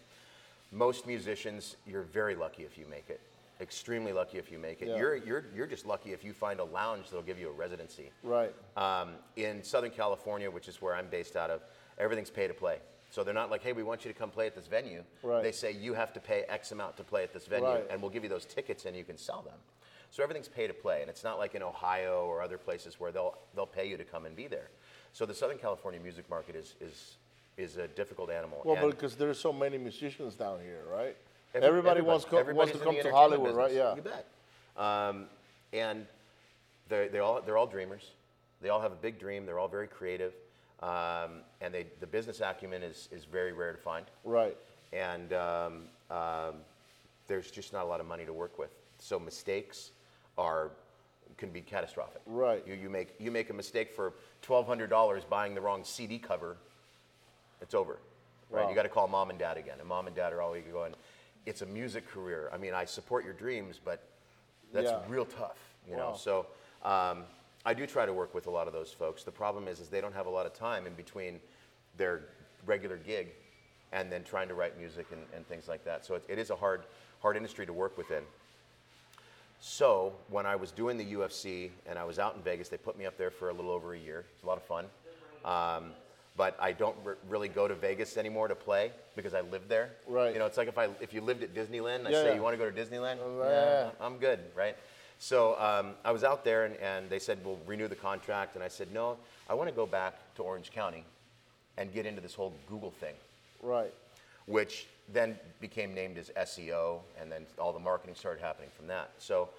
Most 0.71 1.05
musicians, 1.05 1.75
you're 1.85 2.01
very 2.01 2.33
lucky 2.33 2.63
if 2.63 2.79
you 2.79 2.87
make 2.89 3.11
it. 3.11 3.19
Extremely 3.61 4.11
lucky 4.11 4.39
if 4.39 4.51
you 4.51 4.57
make 4.57 4.81
it. 4.81 4.87
Yeah. 4.87 4.97
You're, 4.97 5.15
you're, 5.17 5.45
you're 5.55 5.67
just 5.67 5.85
lucky 5.85 6.13
if 6.13 6.23
you 6.23 6.33
find 6.33 6.59
a 6.59 6.63
lounge 6.63 7.11
that'll 7.11 7.21
give 7.21 7.37
you 7.37 7.49
a 7.49 7.51
residency. 7.51 8.09
Right. 8.23 8.51
Um, 8.75 9.09
in 9.35 9.63
Southern 9.63 9.91
California, 9.91 10.49
which 10.49 10.67
is 10.67 10.81
where 10.81 10.95
I'm 10.95 11.07
based 11.07 11.35
out 11.35 11.51
of, 11.51 11.61
everything's 11.99 12.31
pay 12.31 12.47
to 12.47 12.55
play. 12.55 12.79
So 13.11 13.23
they're 13.23 13.35
not 13.35 13.51
like, 13.51 13.61
hey, 13.61 13.71
we 13.71 13.83
want 13.83 14.03
you 14.03 14.11
to 14.11 14.17
come 14.17 14.31
play 14.31 14.47
at 14.47 14.55
this 14.55 14.65
venue. 14.65 15.03
Right. 15.21 15.43
They 15.43 15.51
say 15.51 15.73
you 15.73 15.93
have 15.93 16.11
to 16.13 16.19
pay 16.19 16.41
X 16.49 16.71
amount 16.71 16.97
to 16.97 17.03
play 17.03 17.21
at 17.21 17.33
this 17.33 17.45
venue, 17.45 17.67
Right. 17.67 17.85
and 17.91 18.01
we'll 18.01 18.09
give 18.09 18.23
you 18.23 18.29
those 18.29 18.45
tickets 18.45 18.85
and 18.85 18.97
you 18.97 19.03
can 19.03 19.15
sell 19.15 19.43
them. 19.43 19.59
So 20.17 20.23
everything's 20.23 20.47
pay 20.47 20.65
to 20.65 20.73
play, 20.73 21.01
and 21.01 21.11
it's 21.11 21.23
not 21.23 21.37
like 21.37 21.53
in 21.53 21.61
Ohio 21.61 22.25
or 22.25 22.41
other 22.41 22.57
places 22.57 22.99
where 22.99 23.11
they'll 23.11 23.37
they'll 23.53 23.67
pay 23.67 23.87
you 23.87 23.97
to 23.97 24.03
come 24.03 24.25
and 24.25 24.35
be 24.35 24.47
there. 24.47 24.69
So 25.13 25.27
the 25.27 25.33
Southern 25.35 25.59
California 25.59 25.99
music 25.99 26.27
market 26.27 26.55
is 26.55 26.73
is 26.81 27.17
is 27.55 27.77
a 27.77 27.87
difficult 27.87 28.31
animal. 28.31 28.63
Well, 28.65 28.77
and 28.77 28.89
because 28.89 29.15
there's 29.15 29.39
so 29.39 29.53
many 29.53 29.77
musicians 29.77 30.33
down 30.33 30.59
here, 30.59 30.81
right? 30.91 31.15
every- 31.53 31.67
everybody, 31.67 32.01
wants, 32.01 32.25
co- 32.25 32.43
wants 32.51 32.71
to 32.71 32.79
come 32.79 32.99
to 32.99 33.11
Hollywood, 33.11 33.55
right? 33.55 33.71
Yeah. 33.71 33.93
You 33.95 34.01
bet. 34.01 34.25
Um, 34.75 35.25
and 35.71 36.07
they're, 36.89 37.09
they 37.09 37.19
all, 37.19 37.41
they're 37.41 37.57
all 37.57 37.67
dreamers. 37.67 38.11
They 38.59 38.69
all 38.69 38.81
have 38.81 38.91
a 38.91 39.01
big 39.07 39.19
dream. 39.19 39.45
They're 39.45 39.59
all 39.59 39.67
very 39.67 39.87
creative. 39.87 40.33
Um, 40.81 41.41
and 41.61 41.73
they, 41.73 41.87
the 41.99 42.05
business 42.07 42.41
acumen 42.41 42.83
is, 42.83 43.07
is 43.11 43.25
very 43.25 43.53
rare 43.53 43.71
to 43.71 43.77
find. 43.79 44.05
Right. 44.23 44.57
And 44.93 45.33
um, 45.33 45.83
um, 46.11 46.55
there's 47.27 47.49
just 47.49 47.71
not 47.73 47.83
a 47.83 47.87
lot 47.87 47.99
of 47.99 48.07
money 48.07 48.25
to 48.25 48.33
work 48.33 48.59
with. 48.59 48.69
So 48.99 49.19
mistakes 49.19 49.91
are 50.37 50.71
can 51.37 51.49
be 51.51 51.61
catastrophic. 51.61 52.21
Right. 52.25 52.63
You, 52.67 52.73
you, 52.73 52.89
make, 52.89 53.13
you 53.19 53.31
make 53.31 53.49
a 53.49 53.53
mistake 53.53 53.91
for 53.91 54.13
$1,200 54.45 55.29
buying 55.29 55.53
the 55.53 55.61
wrong 55.61 55.83
CD 55.83 56.17
cover, 56.17 56.57
it's 57.61 57.75
over. 57.75 57.99
Right? 58.49 58.63
Wow. 58.63 58.69
You 58.69 58.75
got 58.75 58.83
to 58.83 58.89
call 58.89 59.07
mom 59.07 59.29
and 59.29 59.37
dad 59.37 59.57
again. 59.57 59.75
And 59.79 59.87
mom 59.87 60.07
and 60.07 60.15
dad 60.15 60.33
are 60.33 60.41
always 60.41 60.63
going, 60.71 60.95
it's 61.45 61.61
a 61.61 61.65
music 61.65 62.07
career. 62.09 62.49
I 62.51 62.57
mean, 62.57 62.73
I 62.73 62.85
support 62.85 63.23
your 63.23 63.33
dreams, 63.33 63.79
but 63.83 64.03
that's 64.73 64.89
Yeah. 64.89 65.01
real 65.07 65.25
tough, 65.25 65.57
you 65.87 65.95
know. 65.95 66.15
So 66.17 66.47
um, 66.83 67.23
I 67.65 67.73
do 67.73 67.85
try 67.85 68.05
to 68.05 68.13
work 68.13 68.33
with 68.33 68.47
a 68.47 68.51
lot 68.51 68.67
of 68.67 68.73
those 68.73 68.91
folks. 68.91 69.23
The 69.23 69.31
problem 69.31 69.67
is, 69.67 69.79
is 69.79 69.89
they 69.89 70.01
don't 70.01 70.13
have 70.13 70.25
a 70.25 70.31
lot 70.31 70.45
of 70.45 70.53
time 70.53 70.87
in 70.87 70.93
between 70.93 71.39
their 71.97 72.29
regular 72.65 72.97
gig 72.97 73.29
and 73.91 74.11
then 74.11 74.23
trying 74.23 74.47
to 74.47 74.53
write 74.53 74.77
music 74.77 75.07
and, 75.11 75.21
and 75.35 75.47
things 75.47 75.67
like 75.67 75.83
that. 75.85 76.05
So 76.05 76.15
it, 76.15 76.23
it 76.27 76.39
is 76.39 76.49
a 76.49 76.55
hard, 76.55 76.83
hard 77.21 77.37
industry 77.37 77.65
to 77.65 77.73
work 77.73 77.97
within. 77.97 78.23
So 79.59 80.13
when 80.29 80.45
I 80.45 80.55
was 80.55 80.71
doing 80.71 80.97
the 80.97 81.05
UFC 81.13 81.71
and 81.87 81.97
I 81.97 82.03
was 82.03 82.19
out 82.19 82.35
in 82.35 82.41
Vegas, 82.41 82.69
they 82.69 82.77
put 82.77 82.97
me 82.97 83.05
up 83.05 83.17
there 83.17 83.31
for 83.31 83.49
a 83.49 83.53
little 83.53 83.71
over 83.71 83.93
a 83.93 83.97
year. 83.99 84.19
It 84.19 84.25
was 84.35 84.43
a 84.43 84.47
lot 84.47 84.57
of 84.57 84.63
fun. 84.63 84.85
Um, 85.43 85.91
but 86.35 86.55
I 86.59 86.71
don't 86.71 86.95
re- 87.03 87.15
really 87.27 87.47
go 87.47 87.67
to 87.67 87.73
Vegas 87.73 88.15
anymore 88.17 88.47
to 88.47 88.53
play 88.55 88.91
because 89.15 89.33
I 89.33 89.41
live 89.41 89.67
there. 89.67 89.89
Right. 90.07 90.31
You 90.33 90.39
know, 90.39 90.45
it's 90.45 90.57
like 90.57 90.67
if 90.67 90.77
I 90.77 90.89
if 91.01 91.11
you 91.13 91.21
lived 91.21 91.41
at 91.41 91.55
Disneyland, 91.55 92.05
I 92.05 92.11
Yeah, 92.11 92.21
say 92.21 92.27
yeah. 92.29 92.35
you 92.35 92.41
want 92.43 92.53
to 92.53 92.63
go 92.63 92.69
to 92.69 92.75
Disneyland. 92.85 93.17
Oh, 93.23 93.41
yeah. 93.43 93.89
I'm 94.05 94.17
good, 94.17 94.39
right? 94.55 94.75
So 95.17 95.59
um, 95.59 95.93
I 96.05 96.11
was 96.11 96.23
out 96.23 96.43
there 96.45 96.65
and, 96.65 96.75
and 96.77 97.09
they 97.09 97.17
said 97.17 97.39
we'll 97.43 97.59
renew 97.65 97.87
the 97.87 97.95
contract, 97.95 98.53
and 98.53 98.63
I 98.63 98.67
said 98.67 98.89
no, 98.93 99.17
I 99.49 99.55
want 99.55 99.67
to 99.67 99.75
go 99.75 99.87
back 99.87 100.13
to 100.35 100.43
Orange 100.43 100.69
County 100.71 101.03
and 101.77 101.91
get 101.91 102.05
into 102.05 102.21
this 102.21 102.35
whole 102.35 102.53
Google 102.69 102.91
thing 102.91 103.15
Right. 103.63 103.91
which 104.45 104.85
then 105.11 105.37
became 105.59 105.93
named 105.93 106.17
as 106.17 106.29
SEO, 106.37 106.99
and 107.19 107.31
then 107.31 107.45
all 107.57 107.73
the 107.73 107.79
marketing 107.79 108.15
started 108.15 108.41
happening 108.41 108.69
from 108.75 108.87
that. 108.87 109.11
So 109.17 109.49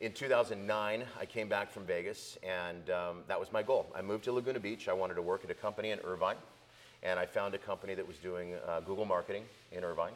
in 0.00 0.12
2009, 0.12 1.04
I 1.20 1.26
came 1.26 1.48
back 1.48 1.70
from 1.70 1.84
Vegas, 1.84 2.38
and 2.42 2.90
um, 2.90 3.18
that 3.28 3.38
was 3.38 3.52
my 3.52 3.62
goal. 3.62 3.86
I 3.94 4.02
moved 4.02 4.24
to 4.24 4.32
Laguna 4.32 4.60
Beach. 4.60 4.88
I 4.88 4.92
wanted 4.92 5.14
to 5.14 5.22
work 5.22 5.44
at 5.44 5.50
a 5.50 5.54
company 5.54 5.90
in 5.90 6.00
Irvine, 6.00 6.36
and 7.02 7.18
I 7.18 7.26
found 7.26 7.54
a 7.54 7.58
company 7.58 7.94
that 7.94 8.06
was 8.06 8.16
doing 8.18 8.54
uh, 8.66 8.80
Google 8.80 9.04
marketing 9.04 9.44
in 9.70 9.84
Irvine. 9.84 10.12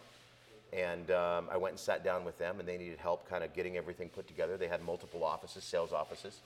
And 0.73 1.11
um, 1.11 1.49
I 1.51 1.57
went 1.57 1.75
and 1.75 1.81
sat 1.81 2.05
down 2.05 2.25
with 2.25 2.37
them, 2.39 2.59
and 2.59 2.69
they 2.69 2.77
needed 2.77 2.99
help 2.99 3.29
kind 3.29 3.45
of 3.45 3.55
getting 3.55 3.77
everything 3.77 4.09
put 4.09 4.27
together. 4.27 4.57
They 4.57 4.67
had 4.67 4.85
multiple 4.85 5.25
offices, 5.25 5.65
sales 5.65 5.93
offices. 5.93 6.41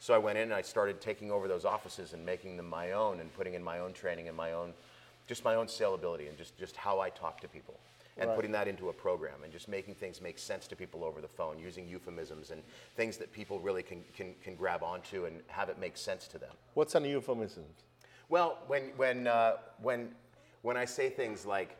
So 0.00 0.14
I 0.14 0.18
went 0.18 0.38
in 0.38 0.44
and 0.44 0.54
I 0.54 0.62
started 0.62 0.98
taking 1.00 1.30
over 1.30 1.46
those 1.46 1.66
offices 1.66 2.14
and 2.14 2.24
making 2.24 2.56
them 2.56 2.68
my 2.68 2.92
own 2.92 3.20
and 3.20 3.32
putting 3.34 3.52
in 3.52 3.62
my 3.62 3.80
own 3.80 3.92
training 3.92 4.28
and 4.28 4.36
my 4.36 4.52
own, 4.52 4.72
just 5.30 5.44
my 5.44 5.54
own 5.54 5.66
saleability 5.68 6.28
and 6.28 6.36
just, 6.36 6.58
just 6.58 6.74
how 6.74 6.98
I 6.98 7.08
talk 7.08 7.40
to 7.42 7.46
people 7.48 7.78
and 8.16 8.28
Right. 8.28 8.34
putting 8.34 8.50
that 8.50 8.66
into 8.66 8.88
a 8.88 8.92
program 8.92 9.44
and 9.44 9.52
just 9.52 9.68
making 9.68 9.94
things 9.94 10.20
make 10.20 10.40
sense 10.40 10.66
to 10.66 10.74
people 10.74 11.04
over 11.04 11.20
the 11.20 11.28
phone, 11.28 11.56
using 11.56 11.86
euphemisms 11.86 12.50
and 12.50 12.64
things 12.96 13.16
that 13.18 13.32
people 13.32 13.60
really 13.60 13.84
can, 13.84 14.02
can, 14.12 14.34
can 14.42 14.56
grab 14.56 14.82
onto 14.82 15.26
and 15.26 15.40
have 15.46 15.68
it 15.68 15.78
make 15.78 15.96
sense 15.96 16.26
to 16.26 16.38
them. 16.38 16.50
What's 16.74 16.96
an 16.96 17.04
euphemism? 17.04 17.62
Well, 18.28 18.58
when, 18.66 18.82
when, 18.96 19.28
uh, 19.28 19.58
when, 19.80 20.08
when 20.62 20.76
I 20.76 20.84
say 20.84 21.08
things 21.10 21.46
like, 21.46 21.76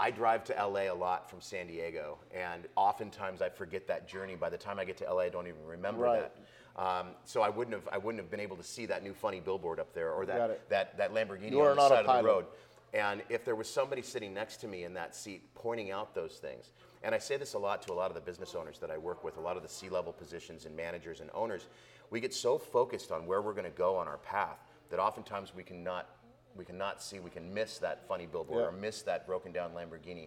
I 0.00 0.10
drive 0.10 0.42
to 0.44 0.52
LA 0.54 0.92
a 0.92 0.94
lot 0.94 1.30
from 1.30 1.40
San 1.40 1.68
Diego, 1.68 2.18
and 2.34 2.66
oftentimes 2.74 3.42
I 3.42 3.48
forget 3.48 3.86
that 3.86 4.08
journey. 4.08 4.34
By 4.34 4.48
the 4.50 4.58
time 4.58 4.80
I 4.80 4.84
get 4.84 4.96
to 4.98 5.12
LA, 5.12 5.22
I 5.22 5.28
don't 5.28 5.46
even 5.46 5.64
remember 5.64 6.02
Right. 6.02 6.20
that. 6.20 6.34
Um, 6.80 7.08
so 7.24 7.42
I 7.42 7.48
wouldn't 7.48 7.74
have 7.74 7.88
I 7.90 7.98
wouldn't 7.98 8.22
have 8.22 8.30
been 8.30 8.38
able 8.38 8.56
to 8.56 8.62
see 8.62 8.86
that 8.86 9.02
new 9.02 9.12
funny 9.12 9.40
billboard 9.40 9.80
up 9.80 9.92
there 9.92 10.12
or 10.12 10.24
that 10.26 10.68
that, 10.68 10.96
that 10.98 11.12
Lamborghini 11.12 11.50
You 11.50 11.60
on 11.62 11.74
the 11.74 11.88
side 11.88 12.06
of 12.06 12.16
the 12.16 12.22
road. 12.22 12.46
And 12.94 13.22
if 13.28 13.44
there 13.44 13.54
was 13.54 13.68
somebody 13.68 14.02
sitting 14.02 14.32
next 14.32 14.56
to 14.58 14.68
me 14.68 14.84
in 14.84 14.94
that 14.94 15.14
seat 15.14 15.42
pointing 15.54 15.90
out 15.90 16.14
those 16.14 16.36
things, 16.36 16.72
and 17.02 17.14
I 17.14 17.18
say 17.18 17.36
this 17.36 17.54
a 17.54 17.58
lot 17.58 17.82
to 17.82 17.92
a 17.92 17.94
lot 17.94 18.10
of 18.10 18.14
the 18.14 18.20
business 18.20 18.54
owners 18.54 18.78
that 18.78 18.90
I 18.90 18.96
work 18.98 19.22
with, 19.24 19.36
a 19.36 19.40
lot 19.40 19.56
of 19.56 19.62
the 19.62 19.68
C 19.68 19.88
level 19.88 20.12
positions 20.12 20.64
and 20.64 20.74
managers 20.76 21.20
and 21.20 21.30
owners, 21.34 21.66
we 22.10 22.20
get 22.20 22.32
so 22.32 22.56
focused 22.58 23.12
on 23.12 23.26
where 23.26 23.42
we're 23.42 23.52
going 23.52 23.64
to 23.70 23.70
go 23.70 23.96
on 23.96 24.08
our 24.08 24.18
path 24.18 24.58
that 24.90 24.98
oftentimes 24.98 25.54
we 25.54 25.62
cannot 25.62 26.08
we 26.56 26.64
cannot 26.64 27.00
see, 27.00 27.20
we 27.20 27.30
can 27.30 27.54
miss 27.54 27.78
that 27.78 28.08
funny 28.08 28.26
billboard 28.26 28.60
Yeah. 28.62 28.68
or 28.68 28.72
miss 28.72 29.02
that 29.02 29.26
broken 29.28 29.52
down 29.52 29.70
Lamborghini. 29.74 30.26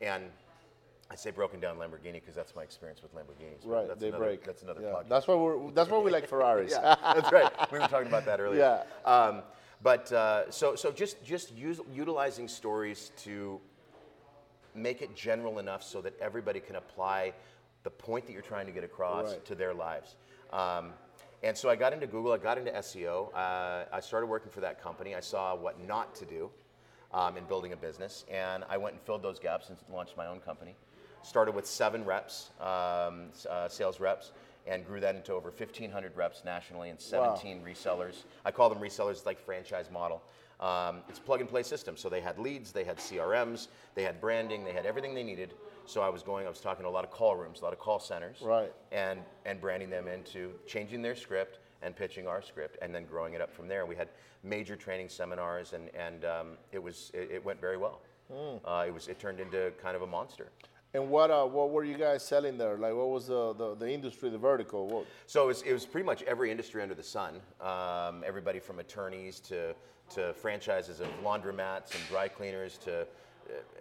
And 0.00 0.24
I 1.10 1.16
say 1.16 1.32
broken 1.32 1.58
down 1.58 1.78
Lamborghini 1.78 2.14
because 2.14 2.34
that's 2.36 2.54
my 2.54 2.62
experience 2.62 3.02
with 3.02 3.12
Lamborghinis. 3.14 3.64
Right, 3.66 3.88
that's 3.88 4.00
they 4.00 4.08
another, 4.08 4.24
break. 4.24 4.44
That's 4.44 4.62
another 4.62 4.82
Yeah, 4.82 4.88
podcast. 4.88 5.08
That's 5.08 5.26
why 5.26 5.34
we're. 5.34 5.70
That's 5.72 5.90
why 5.90 5.98
we 5.98 6.10
like 6.12 6.28
Ferraris. 6.32 6.70
Yeah, 6.72 6.94
that's 7.02 7.32
right. 7.32 7.50
We 7.72 7.78
were 7.80 7.88
talking 7.88 8.06
about 8.06 8.24
that 8.26 8.38
earlier. 8.40 8.60
Yeah. 9.06 9.10
Um, 9.10 9.42
but 9.84 10.10
uh, 10.12 10.50
so 10.50 10.74
so 10.74 10.90
just 10.90 11.22
just 11.22 11.54
use, 11.54 11.78
utilizing 11.92 12.48
stories 12.48 13.12
to 13.18 13.60
make 14.74 15.02
it 15.02 15.14
general 15.14 15.60
enough 15.60 15.84
so 15.84 16.00
that 16.00 16.18
everybody 16.20 16.58
can 16.58 16.76
apply 16.76 17.32
the 17.84 17.90
point 17.90 18.26
that 18.26 18.32
you're 18.32 18.42
trying 18.42 18.66
to 18.66 18.72
get 18.72 18.82
across 18.82 19.30
Right. 19.32 19.44
to 19.44 19.54
their 19.54 19.74
lives. 19.74 20.16
Um, 20.52 20.94
and 21.44 21.56
so 21.56 21.68
I 21.68 21.76
got 21.76 21.92
into 21.92 22.06
Google. 22.06 22.32
I 22.32 22.38
got 22.38 22.56
into 22.56 22.72
SEO. 22.72 23.28
Uh, 23.34 23.84
I 23.92 24.00
started 24.00 24.26
working 24.26 24.50
for 24.50 24.60
that 24.60 24.82
company. 24.82 25.14
I 25.14 25.20
saw 25.20 25.54
what 25.54 25.78
not 25.86 26.14
to 26.16 26.24
do 26.24 26.50
um, 27.12 27.36
in 27.36 27.44
building 27.44 27.74
a 27.74 27.76
business, 27.76 28.24
and 28.30 28.64
I 28.70 28.78
went 28.78 28.94
and 28.94 29.02
filled 29.02 29.22
those 29.22 29.38
gaps 29.38 29.68
and 29.68 29.76
launched 29.92 30.16
my 30.16 30.26
own 30.26 30.40
company. 30.40 30.74
Started 31.22 31.54
with 31.54 31.66
seven 31.66 32.04
reps, 32.06 32.50
um, 32.58 33.26
uh, 33.50 33.68
sales 33.68 34.00
reps, 34.00 34.32
and 34.66 34.86
grew 34.86 35.00
that 35.00 35.14
into 35.14 35.32
over 35.32 35.50
1,500 35.50 36.16
reps 36.16 36.42
nationally 36.44 36.90
and 36.90 37.00
17 37.00 37.62
resellers. 37.62 38.24
I 38.44 38.50
call 38.50 38.68
them 38.68 38.78
resellers, 38.78 39.12
it's 39.12 39.26
like 39.26 39.38
franchise 39.44 39.90
model. 39.92 40.22
Um, 40.60 41.02
it's 41.08 41.18
a 41.18 41.22
plug 41.22 41.40
and 41.40 41.48
play 41.48 41.62
system. 41.62 41.96
So 41.96 42.08
they 42.08 42.20
had 42.20 42.38
leads, 42.38 42.72
they 42.72 42.84
had 42.84 42.96
CRMs, 42.98 43.68
they 43.94 44.02
had 44.04 44.20
branding, 44.20 44.64
they 44.64 44.72
had 44.72 44.86
everything 44.86 45.14
they 45.14 45.22
needed. 45.24 45.54
So 45.86 46.00
I 46.00 46.08
was 46.08 46.22
going, 46.22 46.46
I 46.46 46.48
was 46.48 46.60
talking 46.60 46.84
to 46.84 46.88
a 46.88 46.90
lot 46.90 47.04
of 47.04 47.10
call 47.10 47.36
rooms, 47.36 47.60
a 47.60 47.64
lot 47.64 47.72
of 47.72 47.78
call 47.78 47.98
centers, 48.00 48.38
Right. 48.40 48.72
and 48.92 49.20
and 49.44 49.60
branding 49.60 49.90
them 49.90 50.08
into 50.08 50.52
changing 50.66 51.02
their 51.02 51.14
script 51.14 51.58
and 51.82 51.94
pitching 51.94 52.26
our 52.26 52.40
script, 52.40 52.78
and 52.80 52.94
then 52.94 53.04
growing 53.04 53.34
it 53.34 53.42
up 53.42 53.52
from 53.54 53.68
there. 53.68 53.84
We 53.84 53.94
had 53.94 54.08
major 54.42 54.76
training 54.76 55.10
seminars, 55.10 55.74
and 55.74 55.90
and 55.94 56.24
um, 56.24 56.46
it 56.72 56.82
was 56.82 57.10
it, 57.12 57.30
it 57.32 57.44
went 57.44 57.60
very 57.60 57.76
well. 57.76 58.00
Uh, 58.64 58.84
it 58.86 58.94
was 58.94 59.08
it 59.08 59.18
turned 59.18 59.40
into 59.40 59.70
kind 59.82 59.94
of 59.94 60.00
a 60.00 60.06
monster. 60.06 60.48
And 60.94 61.10
what 61.10 61.28
uh, 61.32 61.44
what 61.44 61.70
were 61.70 61.82
you 61.82 61.98
guys 61.98 62.24
selling 62.24 62.56
there? 62.56 62.76
Like, 62.78 62.94
what 62.94 63.10
was 63.10 63.26
the 63.26 63.52
the, 63.54 63.74
the 63.74 63.92
industry, 63.92 64.30
the 64.30 64.38
vertical? 64.38 64.86
What? 64.86 65.06
So 65.26 65.44
it 65.44 65.46
was, 65.48 65.62
it 65.62 65.72
was 65.72 65.84
pretty 65.84 66.06
much 66.06 66.22
every 66.22 66.52
industry 66.52 66.82
under 66.82 66.94
the 66.94 67.02
sun. 67.02 67.40
Um, 67.60 68.22
everybody 68.24 68.60
from 68.60 68.78
attorneys 68.78 69.40
to, 69.40 69.74
to 70.10 70.32
franchises 70.34 71.00
of 71.00 71.08
laundromats 71.24 71.96
and 71.96 72.08
dry 72.08 72.28
cleaners 72.28 72.78
to 72.78 73.00
uh, 73.00 73.06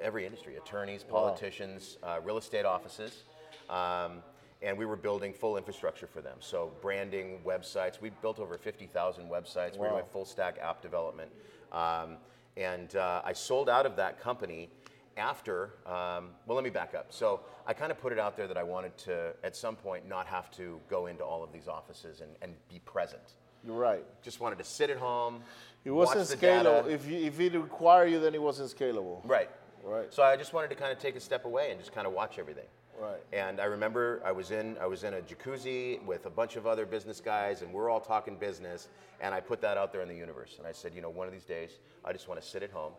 every 0.02 0.26
industry 0.26 0.56
attorneys, 0.58 1.04
politicians, 1.04 1.98
uh, 2.02 2.20
real 2.24 2.38
estate 2.38 2.66
offices. 2.66 3.26
Um, 3.70 4.24
and 4.64 4.76
we 4.76 4.86
were 4.86 4.96
building 4.96 5.34
full 5.34 5.58
infrastructure 5.58 6.08
for 6.08 6.22
them. 6.22 6.38
So 6.40 6.72
branding, 6.82 7.42
websites. 7.46 8.02
We 8.02 8.10
built 8.22 8.40
over 8.40 8.58
50,000 8.58 9.30
websites. 9.30 9.74
We 9.74 9.80
were 9.82 9.90
doing 9.90 10.06
full 10.12 10.26
stack 10.26 10.58
app 10.60 10.82
development. 10.82 11.30
Um, 11.72 12.18
and 12.56 12.96
uh, 12.96 13.22
I 13.26 13.34
sold 13.34 13.70
out 13.70 13.86
of 13.86 13.96
that 13.98 14.20
company 14.20 14.70
after, 15.18 15.76
um, 15.86 16.30
well, 16.46 16.56
let 16.56 16.64
me 16.64 16.70
back 16.70 16.94
up. 16.96 17.08
So 17.10 17.42
I 17.68 17.74
kind 17.74 17.92
of 17.92 18.00
put 18.00 18.12
it 18.12 18.20
out 18.20 18.36
there 18.36 18.48
that 18.48 18.58
I 18.58 18.64
wanted 18.64 18.98
to, 19.00 19.34
at 19.44 19.56
some 19.56 19.76
point, 19.76 20.08
not 20.08 20.28
have 20.28 20.52
to 20.52 20.80
go 20.90 21.08
into 21.08 21.24
all 21.24 21.44
of 21.44 21.52
these 21.52 21.68
offices 21.68 22.22
and, 22.22 22.32
and 22.42 22.54
be 22.70 22.80
present. 22.80 23.36
You're 23.66 23.78
right. 23.78 24.04
Just 24.22 24.40
wanted 24.40 24.58
to 24.58 24.64
sit 24.66 24.90
at 24.90 24.98
home. 24.98 25.42
It 25.86 25.92
wasn't 25.92 26.40
scalable. 26.40 26.90
If 26.90 27.08
you, 27.08 27.18
if 27.18 27.40
it 27.40 27.54
required 27.54 28.12
you, 28.12 28.20
then 28.20 28.34
it 28.36 28.42
wasn't 28.42 28.70
scalable. 28.70 29.22
Right. 29.24 29.50
Right. 29.84 30.14
So 30.14 30.24
I 30.24 30.38
just 30.38 30.54
wanted 30.54 30.70
to 30.70 30.76
kind 30.76 30.92
of 30.92 31.00
take 31.00 31.16
a 31.16 31.20
step 31.20 31.46
away 31.46 31.72
and 31.72 31.80
just 31.80 31.94
kind 31.94 32.08
of 32.08 32.14
watch 32.14 32.40
everything. 32.40 32.68
Right. 33.00 33.20
And 33.34 33.60
I 33.60 33.66
remember 33.66 34.22
I 34.24 34.32
was 34.32 34.52
in 34.52 34.78
I 34.80 34.86
was 34.86 35.04
in 35.04 35.16
a 35.16 35.22
jacuzzi 35.22 36.04
with 36.06 36.26
a 36.26 36.30
bunch 36.30 36.56
of 36.56 36.68
other 36.68 36.86
business 36.86 37.20
guys, 37.20 37.62
and 37.62 37.74
we're 37.74 37.90
all 37.90 38.00
talking 38.00 38.38
business. 38.38 38.88
And 39.20 39.34
I 39.34 39.40
put 39.40 39.62
that 39.62 39.78
out 39.78 39.92
there 39.92 40.02
in 40.02 40.08
the 40.08 40.16
universe, 40.16 40.56
and 40.58 40.68
I 40.68 40.72
said, 40.72 40.94
you 40.94 41.02
know, 41.02 41.10
one 41.10 41.28
of 41.28 41.34
these 41.34 41.46
days, 41.46 41.80
I 42.06 42.14
just 42.14 42.28
want 42.28 42.42
to 42.42 42.48
sit 42.48 42.64
at 42.64 42.72
home 42.72 42.94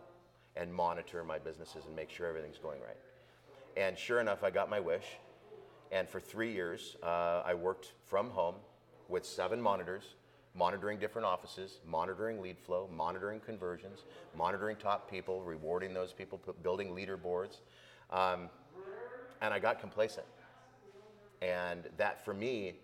and 0.57 0.73
monitor 0.73 1.25
my 1.25 1.39
businesses 1.39 1.85
and 1.87 1.97
make 1.97 2.11
sure 2.11 2.27
everything's 2.27 2.59
going 2.59 2.81
right. 2.81 2.97
And 3.77 3.99
sure 3.99 4.21
enough, 4.21 4.45
I 4.45 4.51
got 4.51 4.71
my 4.71 4.81
wish. 4.81 5.05
And 5.91 6.09
for 6.09 6.21
three 6.21 6.53
years, 6.53 6.97
uh, 7.03 7.43
I 7.45 7.55
worked 7.55 7.93
from 8.07 8.31
home 8.31 8.57
with 9.09 9.25
seven 9.25 9.61
monitors, 9.61 10.15
monitoring 10.55 10.99
different 10.99 11.27
offices, 11.27 11.81
monitoring 11.87 12.41
lead 12.41 12.59
flow, 12.59 12.89
monitoring 12.95 13.41
conversions, 13.41 14.05
monitoring 14.37 14.77
top 14.77 15.11
people, 15.11 15.43
rewarding 15.43 15.93
those 15.93 16.13
people, 16.13 16.41
building 16.63 16.91
leaderboards. 16.91 17.59
Um, 18.11 18.49
and 19.41 19.53
I 19.53 19.59
got 19.59 19.81
complacent. 19.81 20.27
And 21.43 21.85
that 21.97 22.25
for 22.25 22.33
me 22.33 22.75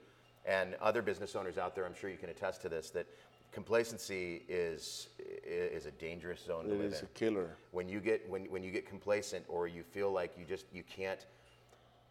and 0.45 0.75
other 0.81 1.03
business 1.03 1.37
owners 1.37 1.59
out 1.59 1.75
there, 1.75 1.87
I'm 1.87 1.95
sure 1.95 2.11
you 2.11 2.17
can 2.17 2.31
attest 2.31 2.61
to 2.63 2.69
this, 2.69 2.91
that 2.91 3.07
complacency 3.53 4.43
is, 4.49 5.09
is 5.45 5.87
a 5.87 5.91
dangerous 5.93 6.41
zone 6.45 6.65
to 6.67 6.73
It 6.73 6.79
live 6.79 6.93
is 6.93 7.01
in. 7.01 7.05
a 7.07 7.09
killer. 7.19 7.57
when 7.73 7.89
you 7.89 8.01
get 8.01 8.29
when, 8.29 8.45
when 8.45 8.63
you 8.63 8.71
get 8.71 8.87
complacent 8.87 9.45
or 9.49 9.67
you 9.67 9.83
feel 9.83 10.13
like 10.13 10.33
you 10.39 10.45
just 10.45 10.67
you 10.73 10.83
can't 10.85 11.27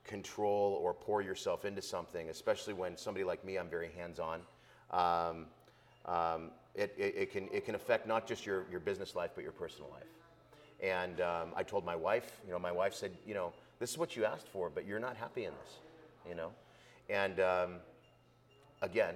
control 0.05 0.79
or 0.83 0.93
pour 0.93 1.21
yourself 1.21 1.65
into 1.65 1.81
something 1.81 2.29
especially 2.29 2.73
when 2.73 2.97
somebody 2.97 3.23
like 3.23 3.43
me 3.45 3.57
i'm 3.57 3.69
very 3.69 3.89
hands-on 3.95 4.41
um, 4.91 5.45
um, 6.05 6.49
it, 6.73 6.93
it, 6.97 7.13
it 7.15 7.31
can 7.31 7.47
it 7.53 7.63
can 7.65 7.75
affect 7.75 8.07
not 8.07 8.27
just 8.27 8.45
your, 8.45 8.65
your 8.71 8.79
business 8.79 9.15
life 9.15 9.31
but 9.35 9.43
your 9.43 9.51
personal 9.53 9.89
life. 9.91 10.03
And 10.81 11.21
um, 11.21 11.49
i 11.55 11.63
told 11.63 11.85
my 11.85 11.95
wife 11.95 12.31
you 12.45 12.51
know 12.51 12.59
my 12.59 12.71
wife 12.71 12.93
said 12.93 13.11
you 13.27 13.33
know 13.33 13.53
this 13.79 13.91
is 13.91 13.97
what 13.97 14.15
you 14.15 14.25
asked 14.25 14.47
for 14.47 14.69
but 14.69 14.85
you're 14.85 14.99
not 14.99 15.15
happy 15.15 15.45
in 15.45 15.53
this 15.63 15.73
you 16.27 16.35
know? 16.35 16.51
And 17.09 17.39
um, 17.39 17.75
again 18.81 19.15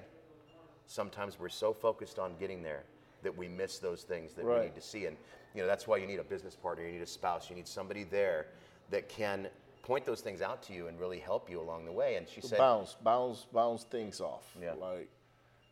sometimes 0.87 1.39
we're 1.39 1.49
so 1.49 1.73
focused 1.73 2.19
on 2.19 2.35
getting 2.39 2.61
there 2.61 2.83
that 3.23 3.35
we 3.35 3.47
miss 3.47 3.79
those 3.79 4.03
things 4.03 4.33
that 4.33 4.45
we 4.45 4.51
need 4.65 4.75
to 4.75 4.81
see. 4.81 5.05
And 5.05 5.17
you 5.55 5.61
know 5.61 5.67
that's 5.67 5.87
why 5.87 5.97
you 5.97 6.07
need 6.07 6.19
a 6.19 6.23
business 6.23 6.55
partner, 6.55 6.85
you 6.85 6.91
need 6.93 7.01
a 7.01 7.05
spouse, 7.07 7.49
you 7.49 7.55
need 7.55 7.67
somebody 7.67 8.03
there 8.03 8.47
that 8.89 9.07
can 9.09 9.47
point 9.81 10.05
those 10.05 10.21
things 10.21 10.41
out 10.41 10.63
to 10.63 10.73
you 10.73 10.87
and 10.87 10.99
really 10.99 11.19
help 11.19 11.49
you 11.49 11.59
along 11.59 11.85
the 11.85 11.91
way. 11.91 12.15
And 12.15 12.27
she 12.27 12.41
said, 12.41 12.57
bounce, 12.57 12.95
bounce, 13.03 13.45
bounce 13.53 13.83
things 13.83 14.21
off. 14.21 14.55
Yeah. 14.61 14.73
Like 14.73 15.09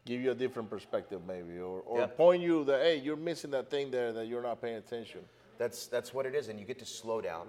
give 0.06 0.22
you 0.22 0.32
a 0.32 0.36
different 0.36 0.70
perspective 0.70 1.22
maybe, 1.28 1.60
or, 1.60 1.82
or 1.82 2.00
Yeah. 2.00 2.08
point 2.08 2.42
you 2.42 2.64
that 2.66 2.82
hey, 2.82 2.98
you're 2.98 3.16
missing 3.16 3.52
that 3.52 3.70
thing 3.70 3.92
there 3.92 4.12
that 4.14 4.28
you're 4.28 4.42
not 4.42 4.62
paying 4.62 4.78
attention. 4.78 5.22
That's 5.58 5.88
that's 5.88 6.14
what 6.14 6.26
it 6.26 6.34
is, 6.34 6.48
and 6.48 6.60
you 6.60 6.66
get 6.66 6.80
to 6.80 6.86
slow 6.86 7.22
down, 7.22 7.48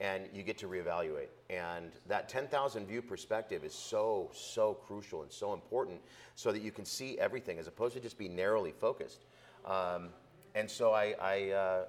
and 0.00 0.28
you 0.32 0.42
get 0.42 0.58
to 0.58 0.68
reevaluate. 0.68 1.28
And 1.48 1.92
that 2.06 2.28
10,000 2.28 2.86
view 2.86 3.00
perspective 3.00 3.64
is 3.64 3.74
so 3.74 4.30
so 4.34 4.74
crucial 4.74 5.22
and 5.22 5.32
so 5.32 5.52
important, 5.54 6.00
so 6.34 6.52
that 6.52 6.60
you 6.60 6.72
can 6.72 6.84
see 6.84 7.18
everything 7.18 7.58
as 7.58 7.66
opposed 7.66 7.94
to 7.94 8.00
just 8.00 8.18
be 8.18 8.28
narrowly 8.28 8.72
focused. 8.72 9.24
Um, 9.64 10.10
and 10.54 10.70
so 10.70 10.92
I 10.92 11.14
I, 11.20 11.50
uh, 11.50 11.84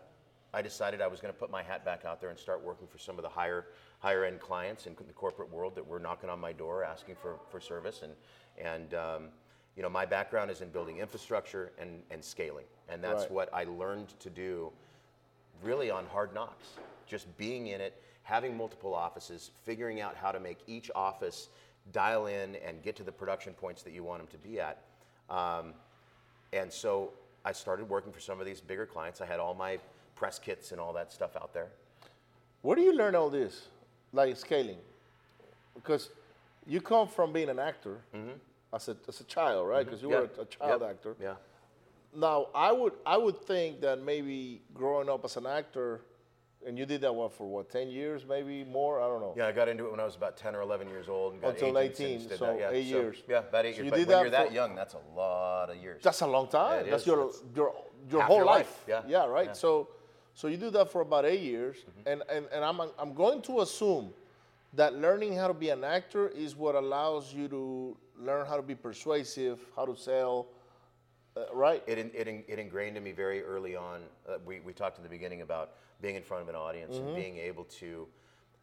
I 0.53 0.61
decided 0.61 1.01
I 1.01 1.07
was 1.07 1.19
going 1.19 1.33
to 1.33 1.39
put 1.39 1.51
my 1.51 1.63
hat 1.63 1.83
back 1.83 2.05
out 2.05 2.21
there 2.21 2.29
and 2.29 2.39
start 2.39 2.63
working 2.63 2.87
for 2.87 2.97
some 2.97 3.17
of 3.17 3.23
the 3.23 3.29
higher 3.29 3.65
higher 3.99 4.23
end 4.23 4.39
clients 4.39 4.85
in 4.87 4.95
the 4.95 5.13
corporate 5.13 5.51
world 5.51 5.75
that 5.75 5.85
were 5.85 5.99
knocking 5.99 6.29
on 6.29 6.39
my 6.39 6.53
door 6.53 6.83
asking 6.83 7.15
for 7.15 7.39
for 7.49 7.59
service 7.59 8.03
and 8.03 8.13
and. 8.57 8.93
Um, 8.93 9.29
you 9.75 9.83
know, 9.83 9.89
my 9.89 10.07
background 10.07 10.49
is 10.49 10.61
in 10.61 10.69
building 10.69 10.97
infrastructure 10.97 11.71
and, 11.77 12.01
and 12.09 12.25
scaling, 12.25 12.65
and 12.89 13.03
that's 13.03 13.25
Right. 13.25 13.31
what 13.31 13.53
I 13.53 13.65
learned 13.65 14.19
to 14.21 14.31
do 14.31 14.71
really 15.61 15.91
on 15.91 16.07
hard 16.07 16.33
knocks. 16.33 16.69
Just 17.07 17.35
being 17.37 17.67
in 17.67 17.81
it, 17.81 18.01
having 18.23 18.55
multiple 18.57 18.93
offices, 18.93 19.51
figuring 19.63 20.01
out 20.01 20.15
how 20.15 20.31
to 20.31 20.39
make 20.39 20.57
each 20.67 20.91
office 20.95 21.49
dial 21.93 22.27
in 22.27 22.55
and 22.57 22.81
get 22.83 22.95
to 22.97 23.03
the 23.03 23.11
production 23.11 23.53
points 23.53 23.81
that 23.83 23.93
you 23.93 24.03
want 24.03 24.19
them 24.19 24.27
to 24.27 24.47
be 24.47 24.59
at. 24.59 24.81
Um, 25.29 25.73
and 26.53 26.71
so 26.71 27.11
I 27.45 27.53
started 27.53 27.87
working 27.89 28.11
for 28.11 28.19
some 28.19 28.39
of 28.39 28.45
these 28.45 28.59
bigger 28.59 28.85
clients. 28.85 29.21
I 29.21 29.25
had 29.25 29.39
all 29.39 29.53
my 29.53 29.79
press 30.15 30.37
kits 30.39 30.71
and 30.71 30.81
all 30.81 30.91
that 30.93 31.11
stuff 31.11 31.35
out 31.37 31.53
there. 31.53 31.67
Where 32.61 32.75
do 32.75 32.81
you 32.81 32.93
learn 32.93 33.15
all 33.15 33.29
this, 33.29 33.67
like 34.11 34.35
scaling? 34.35 34.77
Because 35.75 36.09
you 36.65 36.81
come 36.81 37.07
from 37.07 37.31
being 37.31 37.49
an 37.49 37.59
actor 37.59 37.99
as, 38.73 38.89
a, 38.89 38.97
as 39.07 39.21
a 39.21 39.23
child, 39.25 39.67
right? 39.69 39.85
Because 39.85 40.01
you 40.01 40.09
were 40.09 40.29
a, 40.37 40.41
a 40.41 40.45
child 40.45 40.81
Mm-hmm. 40.81 40.83
Yep. 40.83 40.89
actor. 40.89 41.15
Yeah. 41.21 41.33
Now, 42.15 42.47
I 42.55 42.71
would 42.71 42.93
I 43.05 43.15
would 43.17 43.37
think 43.43 43.79
that 43.81 44.01
maybe 44.03 44.61
growing 44.73 45.07
up 45.09 45.23
as 45.23 45.37
an 45.37 45.45
actor, 45.45 46.01
and 46.67 46.77
you 46.77 46.85
did 46.85 47.01
that 47.01 47.13
what 47.13 47.31
for 47.31 47.47
what 47.47 47.69
ten 47.69 47.89
years, 47.89 48.25
maybe 48.27 48.63
more. 48.63 49.01
I 49.01 49.07
don't 49.07 49.21
know. 49.21 49.33
Yeah, 49.37 49.47
I 49.47 49.51
got 49.51 49.67
into 49.69 49.85
it 49.85 49.91
when 49.91 49.99
I 49.99 50.05
was 50.05 50.15
about 50.15 50.37
10 50.37 50.55
or 50.55 50.61
11 50.61 50.89
years 50.89 51.07
old 51.07 51.33
and 51.33 51.41
got 51.41 51.53
Until 51.53 51.79
18, 51.79 52.29
so 52.29 52.45
that. 52.45 52.59
Yeah, 52.59 52.69
eight 52.71 52.85
years. 52.85 53.23
Yeah, 53.27 53.39
about 53.39 53.65
eight 53.65 53.75
So 53.75 53.81
years. 53.81 53.85
you 53.85 53.91
But 53.91 53.97
did 53.97 54.07
when 54.07 54.17
that 54.17 54.21
you're 54.21 54.29
that 54.31 54.51
young, 54.51 54.75
that's 54.75 54.95
a 54.95 55.15
lot 55.15 55.69
of 55.69 55.77
years. 55.77 56.03
That's 56.03 56.21
a 56.21 56.27
long 56.27 56.47
time. 56.47 56.85
Yeah, 56.85 56.91
That's 56.91 57.03
is. 57.03 57.07
your 57.07 57.31
your 57.55 57.73
your 58.09 58.21
half 58.21 58.27
whole 58.27 58.37
your 58.37 58.45
life. 58.45 58.83
life. 58.87 59.03
Yeah. 59.07 59.25
right. 59.25 59.47
Yeah. 59.47 59.53
So 59.53 59.89
So 60.33 60.47
you 60.47 60.57
do 60.57 60.69
that 60.71 60.91
for 60.91 61.01
about 61.01 61.25
eight 61.25 61.41
years, 61.41 61.77
mm-hmm. 61.77 62.09
and, 62.11 62.21
and, 62.29 62.45
and 62.53 62.63
I'm, 62.63 62.79
I'm 62.99 63.13
going 63.15 63.41
to 63.49 63.61
assume 63.61 64.13
that 64.73 64.93
learning 64.93 65.33
how 65.35 65.47
to 65.47 65.53
be 65.53 65.69
an 65.69 65.83
actor 65.83 66.27
is 66.29 66.55
what 66.55 66.75
allows 66.75 67.33
you 67.33 67.47
to 67.47 67.97
learn 68.19 68.45
how 68.45 68.55
to 68.55 68.61
be 68.61 68.75
persuasive, 68.75 69.59
how 69.75 69.85
to 69.85 69.95
sell, 69.95 70.47
uh, 71.37 71.53
right? 71.53 71.83
It, 71.87 71.97
in- 71.97 72.11
it, 72.13 72.27
in- 72.27 72.43
it 72.47 72.59
ingrained 72.59 72.97
in 72.97 73.03
me 73.03 73.11
very 73.11 73.43
early 73.43 73.75
on. 73.75 74.01
Uh, 74.27 74.37
we, 74.45 74.59
we 74.61 74.73
talked 74.73 74.97
in 74.97 75.03
the 75.03 75.09
beginning 75.09 75.41
about 75.41 75.71
being 76.01 76.15
in 76.15 76.23
front 76.23 76.43
of 76.43 76.49
an 76.49 76.55
audience 76.55 76.95
Mm-hmm. 76.95 77.07
and 77.07 77.15
being 77.15 77.37
able 77.37 77.63
to 77.65 78.07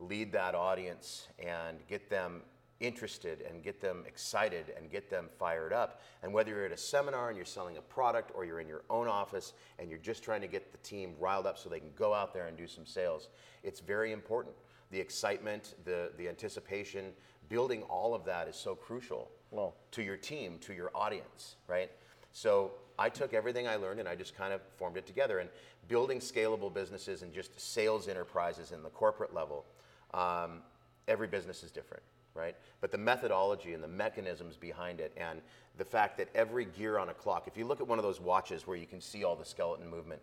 lead 0.01 0.33
that 0.33 0.55
audience 0.55 1.29
and 1.39 1.79
get 1.89 2.11
them 2.11 2.43
interested 2.81 3.43
and 3.49 3.63
get 3.63 3.81
them 3.81 4.03
excited 4.07 4.75
and 4.77 4.91
get 4.91 5.09
them 5.09 5.29
fired 5.39 5.73
up. 5.73 6.01
And 6.23 6.35
whether 6.35 6.51
you're 6.51 6.67
at 6.67 6.73
a 6.73 6.77
seminar 6.77 7.29
and 7.29 7.37
you're 7.37 7.47
selling 7.47 7.77
a 7.79 7.81
product 7.81 8.33
or 8.35 8.45
you're 8.45 8.61
in 8.61 8.67
your 8.69 8.83
own 8.91 9.07
office 9.09 9.53
and 9.79 9.89
you're 9.89 9.99
just 10.01 10.23
trying 10.23 10.41
to 10.41 10.49
get 10.49 10.73
the 10.73 10.79
team 10.79 11.15
riled 11.21 11.47
up 11.47 11.57
so 11.57 11.69
they 11.69 11.79
can 11.81 11.93
go 11.97 12.13
out 12.13 12.35
there 12.35 12.47
and 12.47 12.57
do 12.57 12.67
some 12.67 12.85
sales, 12.85 13.29
it's 13.63 13.81
very 13.81 14.13
important. 14.13 14.55
The 14.91 14.99
excitement, 15.01 15.75
the, 15.85 16.11
the 16.19 16.29
anticipation, 16.29 17.13
building 17.49 17.83
all 17.85 18.15
of 18.15 18.25
that 18.27 18.49
is 18.49 18.57
so 18.57 18.75
crucial 18.75 19.31
Well. 19.51 19.75
to 19.93 20.03
your 20.03 20.17
team, 20.17 20.59
to 20.63 20.75
your 20.75 20.91
audience, 20.95 21.57
right? 21.69 21.91
So 22.35 22.73
I 22.99 23.09
took 23.09 23.33
everything 23.33 23.67
I 23.67 23.77
learned 23.77 24.01
and 24.01 24.09
I 24.09 24.15
just 24.15 24.37
kind 24.37 24.53
of 24.53 24.61
formed 24.77 24.99
it 24.99 25.07
together. 25.07 25.39
And 25.39 25.49
building 25.89 26.19
scalable 26.19 26.73
businesses 26.73 27.23
and 27.23 27.33
just 27.33 27.59
sales 27.59 28.09
enterprises 28.09 28.73
in 28.73 28.83
the 28.83 28.91
corporate 28.91 29.33
level, 29.33 29.65
um, 30.13 30.61
every 31.09 31.29
business 31.29 31.63
is 31.63 31.71
different, 31.71 32.03
right? 32.35 32.57
But 32.81 32.91
the 32.91 32.99
methodology 32.99 33.73
and 33.73 33.83
the 33.83 33.89
mechanisms 33.89 34.57
behind 34.57 35.01
it, 35.01 35.13
and 35.17 35.41
the 35.79 35.85
fact 35.85 36.19
that 36.19 36.29
every 36.35 36.65
gear 36.65 36.99
on 36.99 37.09
a 37.09 37.15
clock, 37.15 37.47
if 37.47 37.57
you 37.57 37.65
look 37.65 37.81
at 37.81 37.87
one 37.87 37.99
of 37.99 38.05
those 38.05 38.21
watches 38.21 38.67
where 38.67 38.77
you 38.77 38.87
can 38.87 39.01
see 39.01 39.23
all 39.23 39.37
the 39.37 39.45
skeleton 39.45 39.89
movement, 39.89 40.21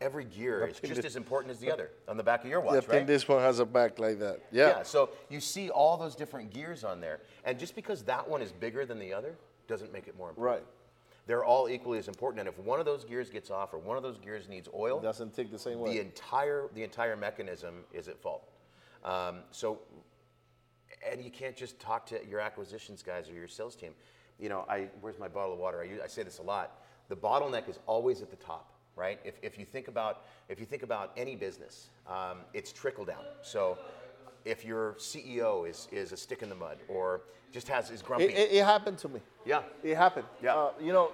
every 0.00 0.24
gear 0.24 0.66
is 0.66 0.80
just 0.80 1.04
as 1.04 1.14
important 1.14 1.52
as 1.52 1.60
the 1.60 1.70
other 1.70 1.90
on 2.08 2.16
the 2.16 2.22
back 2.22 2.42
of 2.42 2.50
your 2.50 2.60
watch. 2.60 2.72
I 2.72 2.76
watch, 2.76 2.84
think 2.86 2.92
right? 2.92 3.06
this 3.06 3.28
one 3.28 3.40
has 3.40 3.60
a 3.60 3.64
back 3.64 4.00
like 4.00 4.18
that. 4.18 4.40
Yeah. 4.50 4.68
Yeah, 4.68 4.82
so 4.82 5.10
you 5.30 5.38
see 5.38 5.70
all 5.70 5.96
those 5.96 6.16
different 6.16 6.52
gears 6.52 6.82
on 6.82 7.00
there. 7.00 7.20
And 7.44 7.58
just 7.58 7.76
because 7.76 8.02
that 8.02 8.28
one 8.28 8.42
is 8.42 8.50
bigger 8.50 8.84
than 8.84 8.98
the 8.98 9.12
other 9.12 9.36
doesn't 9.68 9.92
make 9.92 10.08
it 10.08 10.16
more 10.18 10.30
important. 10.30 10.56
Right. 10.56 10.64
They're 11.26 11.44
all 11.44 11.68
equally 11.68 11.98
as 11.98 12.08
important. 12.08 12.40
And 12.40 12.48
if 12.48 12.58
one 12.58 12.80
of 12.80 12.86
those 12.86 13.04
gears 13.04 13.30
gets 13.30 13.50
off 13.50 13.72
or 13.72 13.78
one 13.78 13.96
of 13.96 14.02
those 14.02 14.18
gears 14.18 14.48
needs 14.48 14.68
oil, 14.74 15.00
Doesn't 15.00 15.34
tick 15.34 15.50
the 15.50 15.58
same 15.58 15.78
way. 15.80 15.94
the 15.94 16.00
entire 16.00 16.68
the 16.74 16.82
entire 16.82 17.16
mechanism 17.16 17.84
is 17.92 18.08
at 18.08 18.20
fault. 18.20 18.48
Um, 19.04 19.40
so, 19.50 19.80
and 21.10 21.22
you 21.22 21.30
can't 21.30 21.56
just 21.56 21.78
talk 21.78 22.06
to 22.06 22.20
your 22.26 22.40
acquisitions 22.40 23.02
guys 23.02 23.28
or 23.28 23.34
your 23.34 23.48
sales 23.48 23.74
team. 23.76 23.92
You 24.38 24.48
know, 24.48 24.64
I 24.68 24.88
where's 25.00 25.18
my 25.18 25.28
bottle 25.28 25.52
of 25.54 25.58
water? 25.58 25.80
I, 25.80 25.84
use, 25.84 26.00
I 26.02 26.08
say 26.08 26.22
this 26.22 26.38
a 26.38 26.42
lot. 26.42 26.82
The 27.08 27.16
bottleneck 27.16 27.68
is 27.68 27.78
always 27.86 28.22
at 28.22 28.30
the 28.30 28.36
top, 28.36 28.72
right? 28.96 29.20
If, 29.24 29.34
if 29.42 29.58
you 29.58 29.64
think 29.64 29.88
about 29.88 30.24
if 30.48 30.58
you 30.60 30.66
think 30.66 30.82
about 30.82 31.12
any 31.16 31.36
business, 31.36 31.88
um, 32.06 32.38
it's 32.52 32.72
trickle 32.72 33.04
down. 33.04 33.24
So, 33.42 33.78
if 34.44 34.64
your 34.64 34.92
CEO 34.94 35.68
is 35.68 35.88
is 35.92 36.12
a 36.12 36.16
stick 36.16 36.42
in 36.42 36.48
the 36.48 36.54
mud 36.54 36.78
or 36.88 37.22
just 37.52 37.68
has 37.68 37.90
is 37.90 38.02
grumpy, 38.02 38.24
It, 38.26 38.30
it, 38.36 38.52
it 38.58 38.64
happened 38.64 38.98
to 38.98 39.08
me. 39.08 39.20
yeah, 39.44 39.62
It 39.82 39.96
happened. 39.96 40.26
Yeah. 40.42 40.54
Uh, 40.56 40.70
you 40.80 40.92
know, 40.92 41.12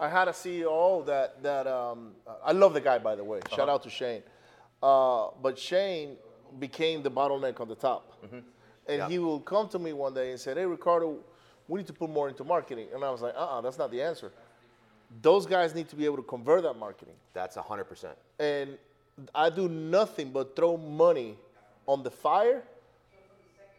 I 0.00 0.08
had 0.08 0.28
a 0.28 0.32
CEO 0.32 1.04
that 1.06 1.42
that 1.42 1.66
um, 1.66 2.12
I 2.44 2.52
love 2.52 2.74
the 2.74 2.80
guy 2.80 2.98
by 2.98 3.14
the 3.14 3.24
way. 3.24 3.38
Uh-huh. 3.38 3.56
Shout 3.56 3.68
out 3.68 3.82
to 3.84 3.90
Shane. 3.90 4.22
Uh, 4.82 5.28
but 5.42 5.58
Shane 5.58 6.16
became 6.58 7.02
the 7.02 7.10
bottleneck 7.10 7.60
on 7.60 7.68
the 7.68 7.74
top, 7.76 8.02
and 8.22 8.30
Mm-hmm. 8.32 8.48
Yeah. 8.88 9.08
he 9.08 9.18
will 9.18 9.40
come 9.40 9.68
to 9.70 9.78
me 9.78 9.92
one 9.92 10.14
day 10.14 10.30
and 10.30 10.38
say, 10.40 10.54
"Hey, 10.54 10.66
Ricardo, 10.66 11.16
we 11.68 11.78
need 11.80 11.86
to 11.88 11.92
put 11.92 12.08
more 12.10 12.28
into 12.28 12.44
marketing." 12.44 12.88
And 12.94 13.02
I 13.04 13.10
was 13.10 13.20
like, 13.22 13.34
"Uh-uh, 13.36 13.60
that's 13.62 13.78
not 13.78 13.90
the 13.90 14.00
answer. 14.02 14.30
Those 15.22 15.46
guys 15.46 15.74
need 15.74 15.88
to 15.88 15.96
be 15.96 16.04
able 16.04 16.16
to 16.16 16.22
convert 16.22 16.62
that 16.62 16.74
marketing." 16.78 17.14
that's 17.32 17.56
hundred 17.56 17.84
percent. 17.84 18.16
and 18.38 18.78
I 19.34 19.48
do 19.50 19.68
nothing 19.68 20.30
but 20.30 20.54
throw 20.56 20.76
money 20.76 21.36
on 21.86 22.02
the 22.02 22.10
fire 22.10 22.62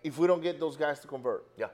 if 0.03 0.17
we 0.17 0.27
don't 0.27 0.41
get 0.41 0.59
those 0.59 0.77
guys 0.77 0.99
to 1.01 1.07
convert. 1.07 1.45
Yeah, 1.57 1.67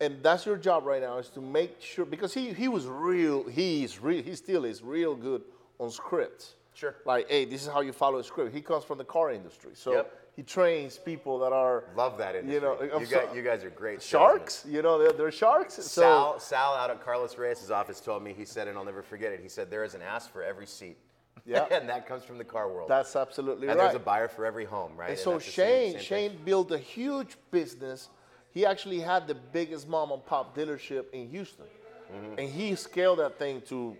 And 0.00 0.22
that's 0.22 0.44
your 0.46 0.56
job 0.56 0.84
right 0.84 1.00
now 1.02 1.18
is 1.18 1.28
to 1.30 1.40
make 1.40 1.80
sure 1.80 2.04
because 2.04 2.34
he 2.34 2.52
he 2.52 2.68
was 2.68 2.86
real 2.86 3.44
he's 3.48 4.00
real 4.00 4.22
he 4.22 4.34
still 4.34 4.64
is 4.64 4.82
real 4.82 5.14
good 5.14 5.42
on 5.78 5.90
scripts. 5.90 6.54
Sure. 6.74 6.94
Like, 7.06 7.28
hey, 7.30 7.46
this 7.46 7.62
is 7.62 7.68
how 7.72 7.80
you 7.80 7.92
follow 7.92 8.18
a 8.18 8.24
script. 8.24 8.54
He 8.54 8.60
comes 8.60 8.84
from 8.84 8.98
the 8.98 9.04
car 9.04 9.30
industry, 9.30 9.70
so 9.74 9.92
Yep. 9.92 10.12
he 10.36 10.42
trains 10.42 10.98
people 10.98 11.38
that 11.38 11.50
are 11.52 11.84
love 11.96 12.18
that 12.18 12.34
industry. 12.34 12.54
You 12.54 12.60
know, 12.60 12.76
I'm 12.94 13.00
you, 13.00 13.06
so- 13.06 13.16
guys, 13.26 13.36
you 13.36 13.42
guys 13.42 13.64
are 13.64 13.70
great. 13.70 14.02
salesmen. 14.02 14.38
sharks. 14.38 14.64
You 14.68 14.82
know, 14.82 14.98
they're, 14.98 15.12
they're 15.12 15.30
sharks. 15.30 15.74
So 15.74 15.82
Sal, 16.02 16.38
Sal 16.40 16.74
out 16.74 16.90
at 16.90 17.02
Carlos 17.02 17.38
Reyes' 17.38 17.70
office 17.70 18.00
told 18.00 18.22
me, 18.22 18.34
he 18.36 18.44
said, 18.44 18.68
and 18.68 18.76
I'll 18.76 18.84
never 18.84 19.02
forget 19.02 19.32
it, 19.32 19.40
he 19.40 19.48
said, 19.48 19.70
there 19.70 19.84
is 19.84 19.94
an 19.94 20.02
ass 20.02 20.26
for 20.26 20.42
every 20.42 20.66
seat. 20.66 20.98
Yeah. 21.44 21.66
and 21.70 21.88
that 21.88 22.06
comes 22.06 22.24
from 22.24 22.38
the 22.38 22.44
car 22.44 22.68
world. 22.72 22.88
that's 22.88 23.14
absolutely 23.16 23.68
and 23.68 23.76
right. 23.78 23.84
And 23.86 23.94
there's 23.94 24.02
a 24.02 24.04
buyer 24.04 24.28
for 24.28 24.44
every 24.46 24.64
home, 24.64 24.92
right? 24.96 25.10
And 25.10 25.18
so 25.18 25.32
that's 25.32 25.46
the 25.46 25.50
same- 25.52 25.66
Shane, 25.66 25.92
same 25.92 26.00
Shane 26.02 26.30
thing. 26.30 26.40
built 26.44 26.70
a 26.72 26.78
huge 26.78 27.36
business. 27.50 28.08
He 28.52 28.64
actually 28.64 29.00
had 29.00 29.26
the 29.28 29.34
biggest 29.34 29.86
mom 29.88 30.10
and 30.12 30.24
pop 30.24 30.56
dealership 30.56 31.10
in 31.12 31.28
Houston, 31.30 31.66
Mm-hmm. 32.12 32.38
and 32.38 32.48
he 32.48 32.74
scaled 32.76 33.18
that 33.18 33.36
thing 33.36 33.60
to, 33.62 33.96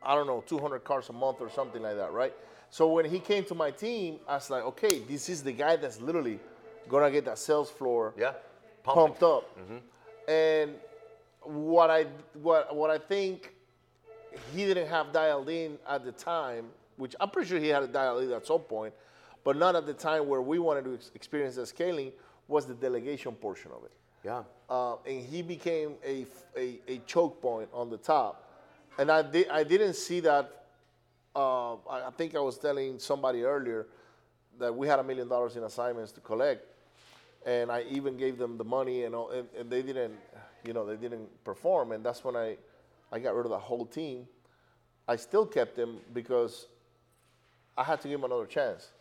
I 0.00 0.14
don't 0.14 0.28
know, 0.28 0.44
200 0.46 0.84
cars 0.84 1.08
a 1.08 1.12
month 1.12 1.40
or 1.40 1.50
something 1.50 1.82
like 1.82 1.96
that, 1.96 2.12
right? 2.12 2.32
So 2.70 2.86
when 2.86 3.04
he 3.04 3.18
came 3.18 3.44
to 3.46 3.54
my 3.54 3.72
team, 3.72 4.20
I 4.28 4.34
was 4.36 4.48
like, 4.48 4.62
okay, 4.62 5.00
this 5.00 5.28
is 5.28 5.42
the 5.42 5.50
guy 5.52 5.74
that's 5.74 6.00
literally 6.00 6.38
gonna 6.88 7.10
get 7.10 7.24
that 7.24 7.36
sales 7.38 7.68
floor 7.70 8.14
Yeah. 8.16 8.34
Pumped 8.84 9.22
up. 9.24 9.58
And 10.28 10.74
what 11.42 11.90
I 11.90 12.06
what 12.34 12.74
what 12.76 12.90
I 12.90 12.98
think 12.98 13.54
he 14.54 14.66
didn't 14.66 14.88
have 14.88 15.12
dialed 15.12 15.48
in 15.48 15.78
at 15.88 16.04
the 16.04 16.12
time, 16.12 16.66
which 16.96 17.14
I'm 17.20 17.30
pretty 17.30 17.48
sure 17.48 17.58
he 17.58 17.68
had 17.68 17.82
it 17.82 17.92
dialed 17.92 18.22
in 18.22 18.32
at 18.32 18.46
some 18.46 18.60
point, 18.60 18.94
but 19.44 19.56
not 19.56 19.76
at 19.76 19.86
the 19.86 19.94
time 19.94 20.28
where 20.28 20.42
we 20.42 20.58
wanted 20.58 20.84
to 20.84 20.94
ex- 20.94 21.10
experience 21.14 21.56
the 21.56 21.66
scaling, 21.66 22.12
was 22.48 22.66
the 22.66 22.74
delegation 22.74 23.32
portion 23.32 23.70
of 23.72 23.84
it. 23.84 23.92
Yeah. 24.24 24.42
Uh, 24.68 24.96
and 25.06 25.24
he 25.24 25.42
became 25.42 25.94
a, 26.04 26.26
a, 26.56 26.80
a 26.88 26.98
choke 27.06 27.40
point 27.40 27.68
on 27.72 27.90
the 27.90 27.98
top. 27.98 28.50
And 28.98 29.10
I, 29.10 29.22
di- 29.22 29.48
I 29.48 29.62
didn't 29.62 29.94
see 29.94 30.20
that. 30.20 30.64
Uh, 31.36 31.74
I, 31.74 32.08
I 32.08 32.10
think 32.16 32.34
I 32.34 32.40
was 32.40 32.58
telling 32.58 32.98
somebody 32.98 33.44
earlier 33.44 33.86
that 34.58 34.74
we 34.74 34.88
had 34.88 34.98
a 34.98 35.04
million 35.04 35.28
dollars 35.28 35.56
in 35.56 35.62
assignments 35.62 36.10
to 36.12 36.20
collect. 36.20 36.66
And 37.46 37.70
I 37.70 37.84
even 37.90 38.16
gave 38.16 38.38
them 38.38 38.58
the 38.58 38.64
money, 38.64 39.04
and, 39.04 39.14
all, 39.14 39.30
and, 39.30 39.46
and 39.56 39.70
they 39.70 39.82
didn't, 39.82 40.14
you 40.64 40.72
know, 40.72 40.84
they 40.84 40.96
didn't 40.96 41.28
perform. 41.44 41.92
And 41.92 42.04
that's 42.04 42.24
when 42.24 42.34
I, 42.34 42.56
I 43.12 43.18
got 43.18 43.34
rid 43.34 43.46
of 43.46 43.50
the 43.50 43.58
whole 43.58 43.86
team. 43.86 44.26
I 45.06 45.16
still 45.16 45.46
kept 45.46 45.78
him 45.78 45.98
because 46.12 46.66
I 47.76 47.84
had 47.84 48.00
to 48.02 48.08
give 48.08 48.18
him 48.20 48.24
another 48.24 48.46
chance. 48.46 48.92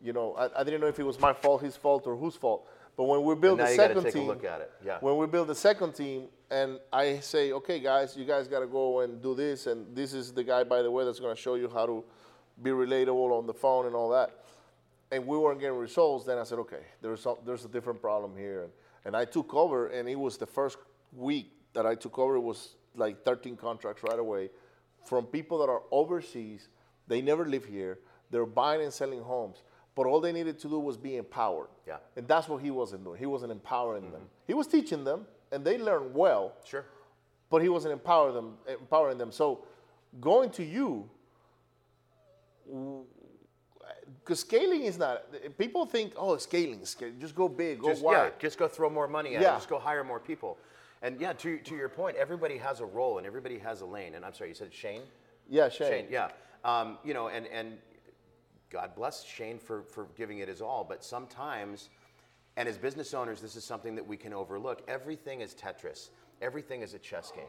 You 0.00 0.12
know, 0.12 0.34
I, 0.34 0.60
I 0.60 0.64
didn't 0.64 0.80
know 0.80 0.86
if 0.86 0.98
it 0.98 1.04
was 1.04 1.18
my 1.18 1.32
fault, 1.32 1.62
his 1.62 1.76
fault, 1.76 2.06
or 2.06 2.16
whose 2.16 2.36
fault. 2.36 2.68
But 2.96 3.04
when 3.04 3.22
we 3.22 3.34
build 3.34 3.58
the 3.58 3.66
second 3.66 4.06
a 4.06 4.12
team, 4.12 4.26
look 4.26 4.44
at 4.44 4.60
it, 4.60 4.72
yeah. 4.84 4.98
When 5.00 5.16
we 5.16 5.26
build 5.26 5.48
the 5.48 5.54
second 5.54 5.94
team, 5.94 6.28
and 6.50 6.78
I 6.92 7.20
say, 7.20 7.52
okay, 7.52 7.80
guys, 7.80 8.16
you 8.16 8.24
guys 8.24 8.48
got 8.48 8.60
to 8.60 8.66
go 8.66 9.00
and 9.00 9.22
do 9.22 9.34
this, 9.34 9.66
and 9.66 9.94
this 9.94 10.12
is 10.12 10.32
the 10.32 10.44
guy, 10.44 10.64
by 10.64 10.82
the 10.82 10.90
way, 10.90 11.04
that's 11.04 11.20
going 11.20 11.34
to 11.34 11.40
show 11.40 11.54
you 11.54 11.68
how 11.68 11.86
to 11.86 12.04
be 12.62 12.70
relatable 12.70 13.38
on 13.38 13.46
the 13.46 13.54
phone 13.54 13.86
and 13.86 13.94
all 13.94 14.10
that. 14.10 14.44
And 15.12 15.26
we 15.26 15.38
weren't 15.38 15.60
getting 15.60 15.76
results. 15.76 16.24
Then 16.24 16.38
I 16.38 16.44
said, 16.44 16.58
okay, 16.58 16.82
there's 17.00 17.20
some, 17.20 17.36
there's 17.44 17.64
a 17.64 17.68
different 17.68 18.00
problem 18.00 18.36
here, 18.36 18.64
and, 18.64 18.72
and 19.04 19.16
I 19.16 19.24
took 19.24 19.54
over, 19.54 19.88
and 19.88 20.08
it 20.08 20.18
was 20.18 20.36
the 20.36 20.46
first 20.46 20.78
week 21.12 21.52
that 21.72 21.86
I 21.86 21.94
took 21.94 22.18
over. 22.18 22.36
It 22.36 22.40
was 22.40 22.74
like 22.94 23.24
13 23.24 23.56
contracts 23.56 24.02
right 24.02 24.18
away 24.18 24.50
from 25.06 25.26
people 25.26 25.58
that 25.58 25.68
are 25.68 25.82
overseas. 25.90 26.68
They 27.08 27.20
never 27.22 27.44
live 27.46 27.64
here. 27.64 27.98
They're 28.30 28.46
buying 28.46 28.82
and 28.82 28.92
selling 28.92 29.20
homes. 29.22 29.62
But 29.96 30.06
all 30.06 30.20
they 30.20 30.32
needed 30.32 30.58
to 30.60 30.68
do 30.68 30.78
was 30.78 30.96
be 30.96 31.16
empowered. 31.16 31.68
Yeah. 31.86 31.94
Mm-hmm. 31.94 32.18
And 32.20 32.28
that's 32.28 32.48
what 32.48 32.62
he 32.62 32.70
wasn't 32.70 33.04
doing. 33.04 33.18
He 33.18 33.26
wasn't 33.26 33.52
empowering 33.52 34.10
them. 34.12 34.22
He 34.46 34.54
was 34.54 34.66
teaching 34.66 35.04
them, 35.04 35.26
and 35.50 35.64
they 35.64 35.78
learned 35.78 36.14
well, 36.14 36.52
Sure. 36.64 36.84
but 37.50 37.60
he 37.62 37.68
wasn't 37.68 37.92
empowering 37.92 38.34
them. 38.34 38.54
Empowering 38.68 39.18
them. 39.18 39.32
So, 39.32 39.64
going 40.20 40.50
to 40.50 40.64
you, 40.64 41.10
because 44.22 44.40
scaling 44.40 44.82
is 44.84 44.96
not. 44.98 45.24
People 45.58 45.86
think, 45.86 46.12
oh, 46.16 46.36
scaling, 46.36 46.84
scale, 46.84 47.10
just 47.18 47.34
go 47.34 47.48
big, 47.48 47.80
go 47.80 47.88
Just, 47.88 48.02
wide. 48.02 48.12
yeah, 48.14 48.30
just 48.38 48.58
go 48.58 48.68
throw 48.68 48.88
more 48.90 49.08
money 49.08 49.34
at 49.34 49.42
Yeah. 49.42 49.54
it. 49.54 49.56
Just 49.56 49.68
go 49.68 49.78
hire 49.78 50.04
more 50.04 50.20
people. 50.20 50.56
And 51.02 51.20
yeah, 51.20 51.32
to, 51.32 51.58
to 51.58 51.74
your 51.74 51.88
point, 51.88 52.16
everybody 52.16 52.58
has 52.58 52.80
a 52.80 52.84
role 52.84 53.18
and 53.18 53.26
everybody 53.26 53.58
has 53.58 53.80
a 53.80 53.86
lane. 53.86 54.14
And 54.14 54.24
I'm 54.24 54.34
sorry, 54.34 54.50
you 54.50 54.54
said 54.54 54.72
Shane? 54.72 55.02
Yeah, 55.48 55.68
Shane. 55.68 55.88
Shane, 55.88 56.06
yeah. 56.10 56.28
Um, 56.64 56.98
you 57.02 57.14
know, 57.14 57.28
and, 57.28 57.46
and 57.46 57.78
God 58.70 58.94
bless 58.94 59.24
Shane 59.24 59.58
for, 59.58 59.82
for 59.82 60.06
giving 60.16 60.38
it 60.38 60.48
his 60.48 60.60
all, 60.60 60.84
but 60.84 61.02
sometimes, 61.02 61.88
and 62.56 62.68
as 62.68 62.76
business 62.76 63.14
owners, 63.14 63.40
this 63.40 63.56
is 63.56 63.64
something 63.64 63.94
that 63.94 64.06
we 64.06 64.16
can 64.16 64.32
overlook. 64.32 64.82
Everything 64.88 65.40
is 65.40 65.54
Tetris, 65.54 66.10
everything 66.42 66.82
is 66.82 66.94
a 66.94 66.98
chess 66.98 67.32
game. 67.34 67.44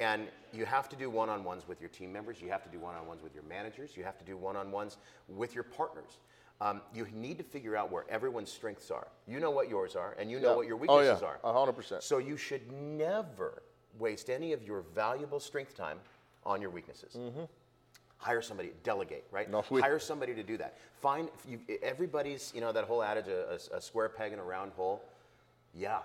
And 0.00 0.28
you 0.52 0.64
have 0.64 0.88
to 0.90 0.96
do 0.96 1.10
one 1.10 1.28
on 1.28 1.42
ones 1.42 1.66
with 1.66 1.80
your 1.80 1.90
team 1.90 2.12
members, 2.12 2.40
you 2.40 2.50
have 2.50 2.62
to 2.64 2.68
do 2.68 2.78
one 2.78 2.94
on 2.94 3.06
ones 3.06 3.22
with 3.22 3.34
your 3.34 3.44
managers, 3.44 3.96
you 3.96 4.04
have 4.04 4.18
to 4.18 4.24
do 4.24 4.36
one 4.36 4.56
on 4.56 4.70
ones 4.70 4.98
with 5.28 5.54
your 5.54 5.64
partners. 5.64 6.18
Um, 6.60 6.80
you 6.92 7.06
need 7.14 7.38
to 7.38 7.44
figure 7.44 7.76
out 7.76 7.90
where 7.92 8.04
everyone's 8.08 8.50
strengths 8.50 8.90
are. 8.90 9.06
You 9.28 9.38
know 9.38 9.50
what 9.50 9.68
yours 9.68 9.94
are, 9.94 10.16
and 10.18 10.28
you 10.30 10.40
know 10.40 10.50
Yeah. 10.50 10.56
what 10.56 10.66
your 10.66 10.76
weaknesses 10.76 11.08
Oh, 11.08 11.12
weaknesses 11.12 11.22
yeah. 11.22 11.48
are. 11.48 11.50
A 11.56 11.58
hundred 11.58 11.74
percent. 11.74 12.02
So 12.02 12.18
you 12.18 12.36
should 12.36 12.70
never 12.72 13.62
waste 13.98 14.28
any 14.28 14.52
of 14.52 14.62
your 14.64 14.80
valuable 14.80 15.38
strength 15.38 15.76
time 15.76 16.00
on 16.44 16.60
your 16.60 16.70
weaknesses. 16.70 17.14
Mm-hmm. 17.14 17.44
Hire 18.16 18.42
somebody, 18.42 18.72
delegate, 18.82 19.24
right? 19.30 19.48
No, 19.48 19.62
Hire 19.62 20.00
somebody 20.00 20.34
to 20.34 20.42
do 20.42 20.56
that. 20.56 20.76
Find 21.00 21.28
you, 21.46 21.60
everybody's, 21.80 22.52
you 22.52 22.60
know, 22.60 22.72
that 22.72 22.84
whole 22.84 23.04
adage, 23.04 23.28
a, 23.28 23.50
a- 23.52 23.76
a 23.76 23.80
square 23.80 24.08
peg 24.08 24.32
in 24.32 24.40
a 24.40 24.44
round 24.44 24.72
hole. 24.72 25.04
Yeah, 25.72 26.00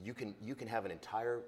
you 0.00 0.14
can 0.14 0.36
you 0.40 0.54
can 0.54 0.68
have 0.68 0.84
an 0.84 0.92
entire 0.92 1.40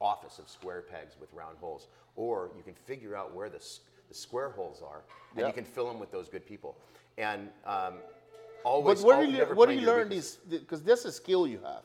office 0.00 0.38
of 0.38 0.48
square 0.48 0.82
pegs 0.82 1.16
with 1.18 1.32
round 1.32 1.58
holes, 1.58 1.88
or 2.14 2.50
you 2.56 2.62
can 2.62 2.74
figure 2.74 3.16
out 3.16 3.34
where 3.34 3.48
the, 3.48 3.58
the 4.08 4.14
square 4.14 4.50
holes 4.50 4.82
are, 4.82 5.02
and 5.32 5.40
Yeah. 5.40 5.46
you 5.48 5.52
can 5.52 5.64
fill 5.64 5.88
them 5.88 5.98
with 5.98 6.12
those 6.12 6.28
good 6.28 6.46
people. 6.46 6.76
And 7.18 7.48
um, 7.64 7.94
always, 8.64 9.00
But 9.00 9.06
where 9.06 9.16
al- 9.16 9.24
do 9.26 9.30
you 9.32 9.38
never 9.38 9.54
where 9.54 9.66
do 9.66 9.72
play 9.72 9.80
you 9.80 9.86
your 9.86 9.96
learn 9.96 10.08
weaknesses. 10.08 10.38
these? 10.48 10.60
Because 10.60 10.82
that's 10.82 11.04
a 11.04 11.12
skill 11.12 11.46
you 11.46 11.60
have. 11.64 11.82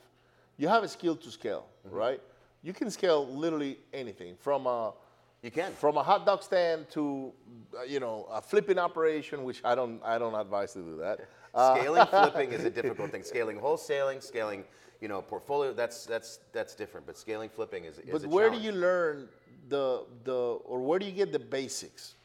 You 0.58 0.68
have 0.68 0.84
a 0.84 0.88
skill 0.88 1.16
to 1.16 1.32
scale, 1.32 1.66
Mm-hmm. 1.88 1.96
right? 1.96 2.22
You 2.64 2.74
can 2.74 2.92
scale 2.92 3.26
literally 3.28 3.80
anything 3.92 4.36
from 4.40 4.68
a 4.68 4.94
You 5.42 5.50
can. 5.50 5.72
from 5.74 5.98
a 5.98 6.04
hot 6.04 6.26
dog 6.28 6.44
stand 6.44 6.90
to 6.92 7.32
uh, 7.76 7.84
you 7.84 8.00
know 8.00 8.28
a 8.32 8.42
flipping 8.42 8.78
operation, 8.78 9.44
which 9.44 9.62
I 9.64 9.74
don't 9.74 10.00
I 10.04 10.20
don't 10.20 10.36
advise 10.36 10.74
to 10.74 10.80
do 10.82 10.98
that. 10.98 11.20
Uh, 11.54 11.76
Scaling 11.78 12.06
flipping 12.06 12.52
is 12.54 12.64
a 12.64 12.70
difficult 12.80 13.12
thing. 13.12 13.24
Scaling 13.24 13.58
wholesaling, 13.60 14.24
scaling, 14.24 14.64
you 15.02 15.10
know, 15.10 15.22
portfolio. 15.22 15.74
That's 15.74 16.06
that's 16.06 16.40
that's 16.54 16.76
different. 16.76 17.06
But 17.06 17.18
scaling 17.18 17.50
flipping 17.50 17.84
is, 17.84 17.98
is 18.00 18.06
but 18.10 18.24
a 18.24 18.30
where 18.30 18.48
challenge. 18.48 18.64
do 18.64 18.72
you 18.72 18.80
learn 18.80 19.28
the 19.68 20.06
the 20.24 20.34
or 20.72 20.80
where 20.80 20.98
do 20.98 21.06
you 21.06 21.12
get 21.12 21.34
the 21.34 21.40
basics 21.40 22.16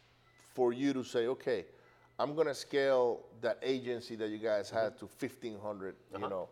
for 0.55 0.73
you 0.73 0.92
to 0.92 1.03
say 1.03 1.27
okay, 1.27 1.64
I'm 2.19 2.35
gonna 2.35 2.55
scale 2.55 3.21
that 3.43 3.59
agency 3.63 4.17
that 4.17 4.29
you 4.31 4.39
guys 4.39 4.71
had 4.71 4.99
to 4.99 5.07
1,500 5.07 5.95
Uh-huh. 6.15 6.25
you 6.25 6.31
know 6.31 6.49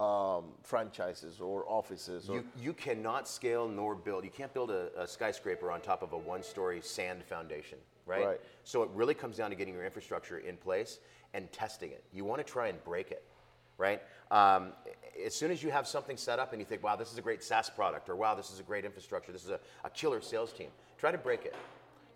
um, 0.00 0.52
franchises 0.62 1.40
or 1.40 1.64
offices 1.68 2.28
or 2.30 2.36
You, 2.36 2.44
you 2.56 2.72
cannot 2.72 3.26
scale 3.26 3.66
nor 3.66 3.96
build. 3.96 4.22
You 4.24 4.30
can't 4.30 4.54
build 4.54 4.70
a, 4.70 4.90
a 4.96 5.08
skyscraper 5.08 5.72
on 5.72 5.80
top 5.80 6.02
of 6.02 6.12
a 6.12 6.16
one-story 6.16 6.80
sand 6.82 7.24
foundation, 7.24 7.78
right? 8.06 8.24
Right. 8.24 8.40
So 8.62 8.84
it 8.84 8.90
really 8.94 9.14
comes 9.14 9.36
down 9.38 9.50
to 9.50 9.56
getting 9.56 9.74
your 9.74 9.84
infrastructure 9.84 10.38
in 10.38 10.56
place 10.56 11.00
and 11.34 11.50
testing 11.50 11.90
it. 11.90 12.04
You 12.12 12.24
want 12.24 12.38
to 12.46 12.52
try 12.52 12.68
and 12.68 12.82
break 12.84 13.10
it, 13.10 13.24
right? 13.76 14.00
Um, 14.30 14.72
as 15.26 15.34
soon 15.34 15.50
as 15.50 15.64
you 15.64 15.70
have 15.72 15.88
something 15.88 16.16
set 16.16 16.38
up 16.38 16.52
and 16.52 16.60
you 16.60 16.66
think, 16.66 16.84
wow, 16.84 16.94
this 16.94 17.10
is 17.10 17.18
a 17.18 17.22
great 17.22 17.42
SaaS 17.42 17.68
product, 17.68 18.08
or 18.08 18.14
wow, 18.14 18.36
this 18.36 18.52
is 18.52 18.60
a 18.60 18.62
great 18.62 18.84
infrastructure, 18.84 19.32
this 19.32 19.42
is 19.44 19.50
a, 19.50 19.58
a 19.82 19.90
killer 19.90 20.20
sales 20.20 20.52
team, 20.52 20.68
try 20.96 21.10
to 21.10 21.18
break 21.18 21.44
it. 21.44 21.56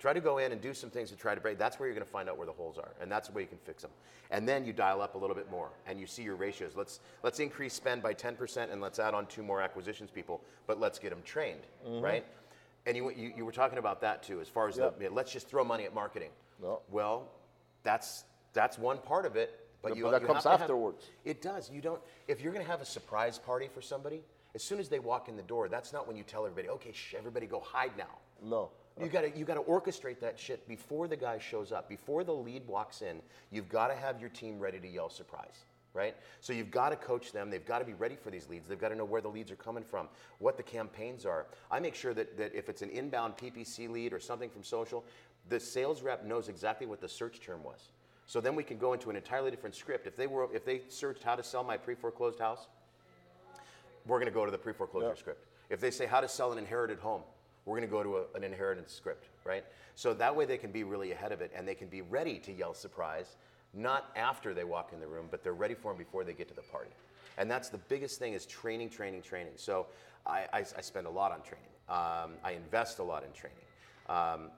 Try 0.03 0.13
to 0.13 0.21
go 0.21 0.39
in 0.39 0.51
and 0.51 0.61
do 0.61 0.75
some 0.75 0.91
things 0.91 1.11
to 1.11 1.17
try 1.17 1.33
to 1.33 1.41
break. 1.41 1.59
That's 1.59 1.79
where 1.79 1.89
you're 1.89 1.95
going 1.95 2.05
to 2.05 2.11
find 2.11 2.29
out 2.29 2.37
where 2.37 2.45
the 2.49 2.53
holes 2.53 2.77
are, 2.77 2.91
and 3.01 3.09
that's 3.09 3.29
the 3.29 3.35
way 3.35 3.43
you 3.43 3.47
can 3.47 3.59
fix 3.59 3.83
them. 3.83 3.93
And 4.33 4.49
then 4.49 4.65
you 4.65 4.73
dial 4.73 5.01
up 5.01 5.15
a 5.15 5.19
little 5.19 5.37
bit 5.37 5.49
more, 5.49 5.69
and 5.87 6.01
you 6.01 6.09
see 6.09 6.25
your 6.25 6.35
ratios. 6.35 6.73
Let's 6.75 6.99
let's 7.23 7.39
increase 7.39 7.73
spend 7.73 8.03
by 8.03 8.13
10%, 8.13 8.73
and 8.73 8.81
let's 8.81 8.99
add 8.99 9.15
on 9.15 9.27
two 9.27 9.45
more 9.45 9.63
acquisitions 9.63 10.11
people, 10.11 10.41
but 10.67 10.81
let's 10.81 10.99
get 10.99 11.11
them 11.11 11.23
trained, 11.25 11.61
mm-hmm. 11.87 12.05
right? 12.05 12.27
And 12.85 12.97
you, 12.97 13.13
you 13.13 13.33
you 13.37 13.45
were 13.45 13.53
talking 13.53 13.79
about 13.79 14.01
that 14.01 14.25
too, 14.25 14.41
as 14.41 14.49
far 14.49 14.67
as 14.67 14.77
Yep. 14.77 14.99
the 14.99 15.09
let's 15.09 15.31
just 15.31 15.47
throw 15.49 15.63
money 15.63 15.85
at 15.85 15.95
marketing. 15.95 16.31
No. 16.61 16.81
Well, 16.91 17.29
that's 17.85 18.25
that's 18.55 18.79
one 18.79 18.99
part 18.99 19.25
of 19.25 19.37
it, 19.37 19.69
but 19.83 19.97
you 19.97 20.03
but 20.03 20.11
that 20.11 20.27
comes 20.27 20.43
to 20.43 20.51
have- 20.51 20.63
afterwards. 20.63 21.11
it 21.25 21.41
does. 21.43 21.71
You 21.71 21.81
don't. 21.81 22.03
If 22.27 22.41
you're 22.41 22.53
going 22.53 22.65
to 22.65 22.71
have 22.73 22.83
a 22.83 22.87
surprise 22.87 23.39
party 23.39 23.69
for 23.73 23.81
somebody, 23.81 24.25
as 24.57 24.65
soon 24.65 24.81
as 24.81 24.89
they 24.89 24.99
walk 24.99 25.29
in 25.29 25.37
the 25.37 25.45
door, 25.45 25.69
that's 25.69 25.93
not 25.93 26.09
when 26.09 26.17
you 26.17 26.25
tell 26.25 26.45
everybody, 26.45 26.71
"Okay, 26.71 26.91
shh, 26.91 27.15
everybody 27.17 27.47
go 27.47 27.61
hide 27.61 27.97
now." 27.97 28.19
no. 28.43 28.71
You 29.01 29.09
got 29.09 29.23
to 29.23 29.37
you 29.37 29.45
got 29.45 29.55
to 29.55 29.63
orchestrate 29.63 30.21
that 30.21 30.39
shit 30.39 30.67
before 30.69 31.09
the 31.09 31.17
guy 31.17 31.39
shows 31.39 31.73
up, 31.73 31.89
before 31.89 32.25
the 32.25 32.35
lead 32.35 32.67
walks 32.67 33.03
in. 33.03 33.21
You've 33.51 33.69
got 33.69 33.89
to 33.89 33.95
have 33.95 34.21
your 34.21 34.31
team 34.31 34.59
ready 34.59 34.79
to 34.79 34.89
yell 34.89 35.09
surprise, 35.09 35.65
right? 35.95 36.15
So 36.41 36.53
you've 36.53 36.71
got 36.71 36.91
to 36.91 36.97
coach 36.97 37.33
them. 37.33 37.51
They've 37.51 37.65
got 37.65 37.79
to 37.79 37.85
be 37.85 37.95
ready 37.95 38.17
for 38.17 38.31
these 38.31 38.49
leads. 38.49 38.69
They've 38.69 38.79
got 38.79 38.91
to 38.91 38.95
know 38.95 39.05
where 39.05 39.23
the 39.23 39.29
leads 39.29 39.51
are 39.51 39.57
coming 39.57 39.83
from, 39.83 40.09
what 40.39 40.57
the 40.57 40.63
campaigns 40.63 41.25
are. 41.25 41.47
I 41.71 41.81
make 41.81 41.95
sure 41.95 42.13
that, 42.15 42.37
that 42.37 42.55
if 42.55 42.69
it's 42.69 42.83
an 42.83 42.91
inbound 42.91 43.37
PPC 43.37 43.89
lead 43.89 44.13
or 44.13 44.21
something 44.21 44.51
from 44.51 44.63
social, 44.63 45.05
the 45.49 45.59
sales 45.59 46.03
rep 46.03 46.25
knows 46.25 46.49
exactly 46.49 46.87
what 46.87 47.01
the 47.01 47.09
search 47.09 47.41
term 47.41 47.65
was. 47.65 47.91
So 48.27 48.41
then 48.41 48.55
we 48.55 48.63
can 48.63 48.79
go 48.79 48.93
into 48.93 49.11
an 49.11 49.17
entirely 49.17 49.51
different 49.51 49.75
script. 49.75 50.07
If 50.07 50.17
they 50.17 50.27
were 50.27 50.49
if 50.55 50.65
they 50.65 50.83
searched 50.89 51.23
how 51.23 51.35
to 51.35 51.43
sell 51.43 51.65
my 51.65 51.77
pre-foreclosed 51.77 52.39
house, 52.39 52.67
we're 54.07 54.19
going 54.19 54.31
to 54.31 54.35
go 54.35 54.45
to 54.45 54.53
the 54.53 54.59
pre-foreclosure 54.59 55.09
Yeah. 55.09 55.15
script. 55.15 55.47
If 55.71 55.81
they 55.81 55.91
say 55.91 56.07
how 56.07 56.21
to 56.21 56.29
sell 56.29 56.53
an 56.53 56.59
inherited 56.59 56.99
home, 56.99 57.23
we're 57.65 57.77
going 57.77 57.89
to 57.89 57.93
go 57.93 58.03
to 58.03 58.17
a, 58.17 58.25
an 58.35 58.45
inheritance 58.45 58.93
script, 58.93 59.29
right? 59.45 59.65
So 59.95 60.15
that 60.15 60.35
way 60.35 60.45
they 60.45 60.59
can 60.59 60.73
be 60.73 60.85
really 60.85 61.13
ahead 61.13 61.33
of 61.33 61.41
it 61.41 61.53
and 61.55 61.67
they 61.67 61.75
can 61.75 61.89
be 61.89 62.03
ready 62.03 62.39
to 62.41 62.53
yell 62.53 62.75
surprise, 62.75 63.37
not 63.75 64.11
after 64.17 64.55
they 64.55 64.65
walk 64.65 64.91
in 64.93 65.01
the 65.01 65.07
room, 65.07 65.27
but 65.31 65.43
they're 65.43 65.53
ready 65.53 65.75
for 65.75 65.93
them 65.93 65.99
before 65.99 66.25
they 66.25 66.33
get 66.33 66.49
to 66.49 66.55
the 66.55 66.63
party. 66.63 66.91
And 67.39 67.51
that's 67.51 67.69
the 67.69 67.79
biggest 67.79 68.19
thing 68.19 68.35
is 68.35 68.47
training, 68.47 68.91
training, 68.91 69.23
training. 69.23 69.53
So 69.57 69.87
I, 70.27 70.47
I, 70.53 70.59
I 70.59 70.81
spend 70.81 71.07
a 71.07 71.11
lot 71.11 71.33
on 71.33 71.43
training. 71.43 71.69
Um, 71.89 72.37
I 72.45 72.53
invest 72.53 72.99
a 72.99 73.03
lot 73.03 73.25
in 73.25 73.33
training. 73.33 73.59
Um, 74.09 74.51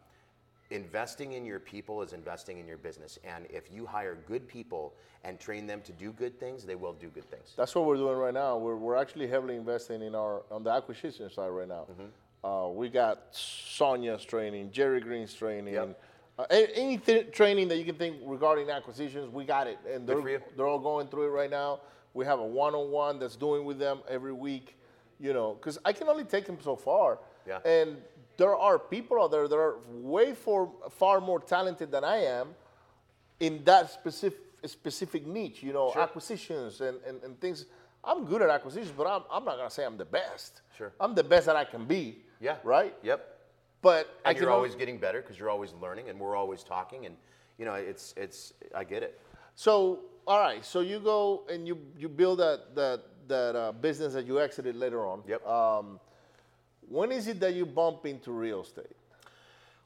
investing 0.70 1.32
in 1.32 1.44
your 1.44 1.60
people 1.60 2.02
is 2.02 2.12
investing 2.12 2.58
in 2.58 2.66
your 2.66 2.78
business. 2.78 3.18
And 3.24 3.46
if 3.50 3.70
you 3.72 3.86
hire 3.86 4.18
good 4.26 4.48
people 4.48 4.94
and 5.22 5.38
train 5.38 5.66
them 5.66 5.80
to 5.82 5.92
do 5.92 6.12
good 6.12 6.38
things, 6.38 6.64
they 6.64 6.74
will 6.74 6.92
do 6.92 7.08
good 7.08 7.30
things. 7.30 7.54
That's 7.56 7.74
what 7.74 7.86
we're 7.86 7.96
doing 7.96 8.16
right 8.16 8.34
now. 8.34 8.56
We're, 8.56 8.76
we're 8.76 8.96
actually 8.96 9.28
heavily 9.28 9.56
investing 9.56 10.02
in 10.02 10.14
our 10.14 10.42
on 10.50 10.64
the 10.64 10.70
acquisition 10.70 11.30
side 11.30 11.48
right 11.48 11.68
now. 11.68 11.86
Mm-hmm. 11.90 12.06
Uh, 12.44 12.68
we 12.68 12.90
got 12.90 13.22
Sonia's 13.30 14.22
training, 14.22 14.70
Jerry 14.70 15.00
Green's 15.00 15.32
training, 15.32 15.72
Yep. 15.74 15.98
uh, 16.38 16.44
any 16.50 16.98
th- 16.98 17.32
training 17.32 17.68
that 17.68 17.78
you 17.78 17.86
can 17.86 17.94
think 17.94 18.18
regarding 18.22 18.68
acquisitions. 18.68 19.30
We 19.32 19.44
got 19.46 19.66
it, 19.66 19.78
and 19.90 20.06
they're 20.06 20.42
they're 20.54 20.66
all 20.66 20.78
going 20.78 21.08
through 21.08 21.26
it 21.28 21.30
right 21.30 21.50
now. 21.50 21.80
We 22.12 22.26
have 22.26 22.40
a 22.40 22.44
one-on-one 22.46 23.18
that's 23.18 23.36
doing 23.36 23.64
with 23.64 23.78
them 23.78 24.00
every 24.08 24.32
week. 24.34 24.76
You 25.18 25.32
know, 25.32 25.54
because 25.54 25.78
I 25.86 25.92
can 25.92 26.08
only 26.08 26.24
take 26.24 26.44
them 26.44 26.58
so 26.60 26.76
far. 26.76 27.18
Yeah. 27.46 27.60
And 27.64 28.02
there 28.36 28.54
are 28.56 28.78
people 28.78 29.22
out 29.22 29.30
there 29.30 29.46
that 29.48 29.56
are 29.56 29.76
way 29.88 30.34
for 30.34 30.70
far 30.90 31.20
more 31.20 31.40
talented 31.40 31.90
than 31.92 32.04
I 32.04 32.16
am 32.24 32.48
in 33.40 33.64
that 33.64 33.90
specific 33.90 34.40
specific 34.66 35.26
niche, 35.26 35.62
you 35.62 35.72
know, 35.72 35.92
Sure. 35.92 36.02
acquisitions 36.02 36.80
and, 36.80 36.98
and, 37.06 37.22
and 37.22 37.40
things. 37.40 37.66
I'm 38.02 38.24
good 38.26 38.42
at 38.42 38.50
acquisitions, 38.50 38.92
but 38.96 39.06
I'm, 39.06 39.22
I'm 39.30 39.44
not 39.44 39.56
gonna 39.56 39.70
say 39.70 39.84
I'm 39.84 39.96
the 39.96 40.04
best. 40.04 40.60
Sure. 40.76 40.92
I'm 41.00 41.14
the 41.14 41.24
best 41.24 41.46
that 41.46 41.56
I 41.56 41.64
can 41.64 41.84
be. 41.86 42.22
Yeah. 42.44 42.56
Right. 42.62 42.94
Yep. 43.02 43.20
But 43.80 44.20
And 44.24 44.38
you're 44.38 44.50
al- 44.50 44.56
always 44.56 44.74
getting 44.74 44.98
better 44.98 45.20
because 45.22 45.38
you're 45.38 45.50
always 45.50 45.72
learning 45.80 46.10
and 46.10 46.20
we're 46.20 46.36
always 46.36 46.62
talking 46.62 47.06
and 47.06 47.16
you 47.58 47.64
know 47.64 47.74
it's 47.74 48.12
it's 48.16 48.52
I 48.74 48.84
get 48.84 49.02
it. 49.02 49.18
So 49.54 50.00
all 50.26 50.38
right. 50.38 50.64
So 50.64 50.80
you 50.80 51.00
go 51.00 51.44
and 51.50 51.66
you 51.66 51.78
you 51.98 52.08
build 52.08 52.38
that 52.40 52.74
that 52.74 53.00
that 53.28 53.56
uh, 53.56 53.72
business 53.72 54.12
that 54.12 54.26
you 54.26 54.40
exited 54.40 54.76
later 54.76 55.06
on. 55.06 55.22
Yep. 55.26 55.46
Um, 55.46 56.00
when 56.88 57.12
is 57.12 57.28
it 57.28 57.40
that 57.40 57.54
you 57.54 57.64
bump 57.64 58.04
into 58.04 58.30
real 58.30 58.60
estate? 58.60 58.96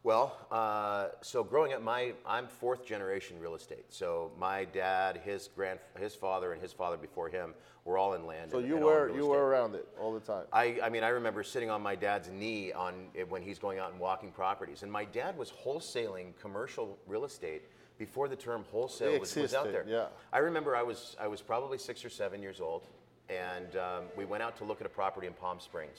Well, 0.09 0.35
uh, 0.51 1.09
so 1.21 1.45
growing 1.45 1.75
up, 1.75 1.83
my 1.83 2.15
I'm 2.25 2.47
fourth 2.47 2.87
generation 2.87 3.39
real 3.39 3.55
estate. 3.55 3.85
So 3.91 4.33
my 4.39 4.65
dad, 4.65 5.21
his 5.23 5.51
grand, 5.55 5.81
his 6.01 6.15
father, 6.15 6.55
and 6.55 6.63
his 6.63 6.73
father 6.73 6.97
before 6.97 7.29
him 7.29 7.53
were 7.85 7.99
all 7.99 8.15
in 8.15 8.27
land. 8.27 8.51
So 8.51 8.57
and- 8.57 8.67
you 8.67 8.77
and 8.77 8.87
were 8.87 9.15
you 9.15 9.27
were 9.27 9.47
around 9.47 9.75
it 9.75 9.87
all 10.01 10.15
the 10.15 10.21
time. 10.21 10.47
I, 10.51 10.79
I 10.83 10.89
mean, 10.89 11.05
I 11.05 11.09
remember 11.09 11.43
sitting 11.43 11.69
on 11.69 11.83
my 11.83 11.95
dad's 11.95 12.31
knee 12.31 12.73
on 12.73 13.09
when 13.29 13.43
he's 13.43 13.59
going 13.59 13.81
out 13.81 13.91
and 13.93 14.01
walking 14.01 14.33
properties, 14.33 14.83
and 14.83 14.91
my 14.91 15.05
dad 15.05 15.37
was 15.37 15.53
wholesaling 15.53 16.29
commercial 16.41 16.97
real 17.07 17.27
estate 17.27 17.65
before 17.99 18.29
the 18.29 18.37
term 18.37 18.65
wholesale 18.71 19.21
was, 19.21 19.37
was 19.37 19.53
out 19.53 19.71
there. 19.71 19.85
yeah. 19.87 20.07
I 20.33 20.39
remember 20.39 20.75
I 20.75 20.85
was 20.85 21.19
I 21.21 21.29
was 21.29 21.43
probably 21.43 21.77
six 21.77 22.03
or 22.03 22.09
seven 22.09 22.41
years 22.41 22.63
old, 22.63 22.87
and 23.29 23.77
um, 23.77 24.05
we 24.17 24.25
went 24.25 24.43
out 24.43 24.57
to 24.57 24.65
look 24.65 24.81
at 24.81 24.87
a 24.87 24.91
property 24.91 25.27
in 25.27 25.35
Palm 25.35 25.61
Springs, 25.61 25.99